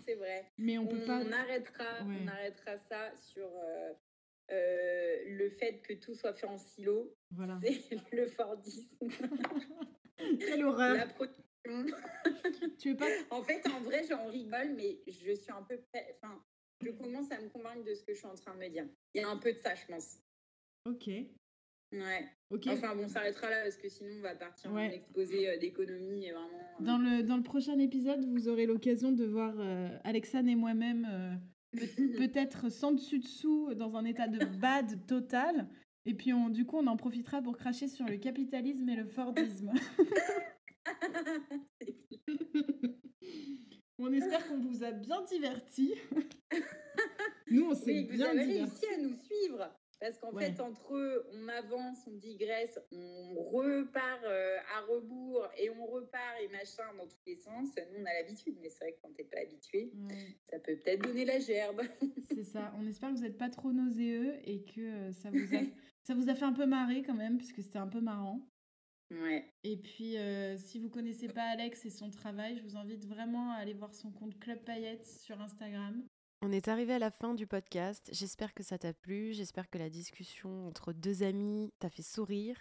C'est 0.04 0.14
vrai. 0.14 0.48
Mais 0.58 0.78
on, 0.78 0.86
peut 0.86 1.04
pas. 1.04 1.20
On 1.20 1.32
arrêtera, 1.32 1.84
on 2.02 2.28
arrêtera 2.28 2.78
ça 2.78 3.10
sur 3.18 3.46
euh, 3.46 3.92
euh, 4.52 5.16
le 5.26 5.50
fait 5.50 5.80
que 5.82 5.94
tout 5.94 6.14
soit 6.14 6.34
fait 6.34 6.46
en 6.46 6.58
silo. 6.58 7.12
Voilà. 7.30 7.58
C'est 7.60 7.98
le 8.12 8.26
Fordisme. 8.26 9.08
Quelle 10.16 10.64
horreur. 10.64 10.96
La 10.96 11.06
tu 12.78 12.90
veux 12.90 12.96
pas 12.96 13.06
En 13.30 13.42
fait, 13.42 13.66
en 13.68 13.80
vrai, 13.80 14.04
j'en 14.08 14.26
rigole, 14.26 14.74
mais 14.76 14.98
je 15.06 15.32
suis 15.32 15.52
un 15.52 15.62
peu. 15.62 15.78
Enfin, 16.16 16.42
je 16.80 16.90
commence 16.90 17.30
à 17.30 17.40
me 17.40 17.48
convaincre 17.48 17.84
de 17.84 17.94
ce 17.94 18.04
que 18.04 18.12
je 18.12 18.18
suis 18.18 18.26
en 18.26 18.34
train 18.34 18.54
de 18.54 18.60
me 18.60 18.68
dire. 18.68 18.86
Il 19.14 19.22
y 19.22 19.24
a 19.24 19.28
un 19.28 19.36
peu 19.36 19.52
de 19.52 19.58
ça, 19.58 19.74
je 19.74 19.86
pense. 19.86 20.18
Ok. 20.86 21.06
Ouais. 21.06 22.28
Ok. 22.50 22.66
Enfin, 22.68 22.94
bon, 22.96 23.04
on 23.04 23.08
s'arrêtera 23.08 23.50
là 23.50 23.62
parce 23.62 23.76
que 23.76 23.88
sinon, 23.88 24.10
on 24.18 24.22
va 24.22 24.34
partir 24.34 24.72
ouais. 24.72 24.88
en 24.88 24.90
exposé 24.90 25.48
euh, 25.48 25.58
d'économie 25.58 26.26
et 26.26 26.32
vraiment. 26.32 26.48
Euh, 26.48 26.84
dans, 26.84 26.98
le, 26.98 27.22
dans 27.22 27.36
le 27.36 27.42
prochain 27.42 27.78
épisode, 27.78 28.24
vous 28.24 28.48
aurez 28.48 28.66
l'occasion 28.66 29.12
de 29.12 29.24
voir 29.24 29.54
euh, 29.58 29.88
et 30.04 30.54
moi-même 30.54 31.40
peut-être 31.72 32.70
sans 32.70 32.92
dessus-dessous 32.92 33.74
dans 33.74 33.96
un 33.96 34.04
état 34.04 34.26
de 34.26 34.44
bad 34.60 35.06
total. 35.06 35.68
Et 36.04 36.14
puis, 36.14 36.32
on, 36.32 36.48
du 36.48 36.64
coup, 36.64 36.78
on 36.78 36.86
en 36.86 36.96
profitera 36.96 37.42
pour 37.42 37.56
cracher 37.56 37.86
sur 37.86 38.06
le 38.06 38.16
capitalisme 38.16 38.88
et 38.88 38.96
le 38.96 39.04
Fordisme. 39.04 39.70
on 43.98 44.12
espère 44.12 44.46
qu'on 44.48 44.60
vous 44.60 44.84
a 44.84 44.92
bien 44.92 45.22
diverti. 45.22 45.94
nous, 47.50 47.70
on 47.70 47.74
s'est 47.74 48.04
bien 48.04 48.32
vous 48.32 48.38
avez 48.38 48.44
réussi 48.44 48.86
à 48.86 48.98
nous 48.98 49.14
suivre. 49.14 49.68
Parce 50.02 50.18
qu'en 50.18 50.32
fait, 50.32 50.60
entre 50.60 50.96
eux, 50.96 51.24
on 51.32 51.46
avance, 51.46 52.08
on 52.08 52.16
digresse, 52.16 52.76
on 52.90 53.34
repart 53.36 54.24
euh, 54.24 54.56
à 54.76 54.80
rebours 54.92 55.46
et 55.56 55.70
on 55.70 55.86
repart 55.86 56.40
et 56.42 56.48
machin 56.48 56.82
dans 56.98 57.06
tous 57.06 57.22
les 57.24 57.36
sens. 57.36 57.68
Nous, 57.92 58.00
on 58.00 58.04
a 58.04 58.12
l'habitude, 58.14 58.56
mais 58.60 58.68
c'est 58.68 58.84
vrai 58.84 58.94
que 58.94 58.98
quand 59.00 59.14
t'es 59.14 59.22
pas 59.22 59.42
habitué, 59.42 59.92
ça 60.50 60.58
peut 60.58 60.74
peut-être 60.74 61.02
donner 61.02 61.24
la 61.24 61.38
gerbe. 61.38 61.82
c'est 62.34 62.42
ça. 62.42 62.74
On 62.80 62.86
espère 62.88 63.10
que 63.10 63.14
vous 63.14 63.22
n'êtes 63.22 63.38
pas 63.38 63.48
trop 63.48 63.70
nauséeux 63.70 64.40
et 64.42 64.64
que 64.64 64.80
euh, 64.80 65.12
ça 65.12 65.30
vous 65.30 65.54
a, 65.54 65.60
ça 66.02 66.14
vous 66.16 66.28
a 66.28 66.34
fait 66.34 66.46
un 66.46 66.52
peu 66.52 66.66
marrer 66.66 67.04
quand 67.04 67.14
même, 67.14 67.38
puisque 67.38 67.62
c'était 67.62 67.78
un 67.78 67.86
peu 67.86 68.00
marrant. 68.00 68.40
Et 69.64 69.76
puis, 69.76 70.16
euh, 70.16 70.56
si 70.56 70.78
vous 70.78 70.88
connaissez 70.88 71.28
pas 71.28 71.44
Alex 71.44 71.84
et 71.84 71.90
son 71.90 72.10
travail, 72.10 72.56
je 72.56 72.62
vous 72.62 72.76
invite 72.76 73.06
vraiment 73.06 73.52
à 73.52 73.56
aller 73.56 73.74
voir 73.74 73.94
son 73.94 74.10
compte 74.10 74.38
Club 74.38 74.58
Paillettes 74.64 75.06
sur 75.06 75.40
Instagram. 75.40 76.02
On 76.40 76.50
est 76.50 76.68
arrivé 76.68 76.94
à 76.94 76.98
la 76.98 77.10
fin 77.10 77.34
du 77.34 77.46
podcast. 77.46 78.08
J'espère 78.12 78.52
que 78.52 78.62
ça 78.62 78.78
t'a 78.78 78.92
plu. 78.92 79.32
J'espère 79.32 79.70
que 79.70 79.78
la 79.78 79.90
discussion 79.90 80.66
entre 80.66 80.92
deux 80.92 81.22
amis 81.22 81.72
t'a 81.78 81.88
fait 81.88 82.02
sourire. 82.02 82.56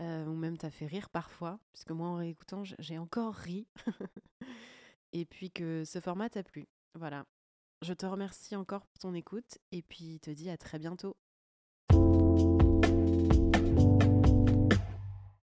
Euh, 0.00 0.26
ou 0.26 0.34
même 0.34 0.58
t'a 0.58 0.70
fait 0.70 0.86
rire 0.86 1.08
parfois. 1.10 1.60
Puisque 1.72 1.92
moi, 1.92 2.08
en 2.08 2.16
réécoutant, 2.16 2.64
j'ai 2.64 2.98
encore 2.98 3.34
ri. 3.34 3.68
et 5.12 5.24
puis 5.24 5.50
que 5.52 5.84
ce 5.84 6.00
format 6.00 6.30
t'a 6.30 6.42
plu. 6.42 6.66
Voilà. 6.98 7.24
Je 7.82 7.92
te 7.92 8.06
remercie 8.06 8.56
encore 8.56 8.86
pour 8.86 8.98
ton 8.98 9.14
écoute. 9.14 9.58
Et 9.70 9.82
puis 9.82 10.18
te 10.20 10.30
dis 10.30 10.50
à 10.50 10.56
très 10.56 10.80
bientôt. 10.80 11.16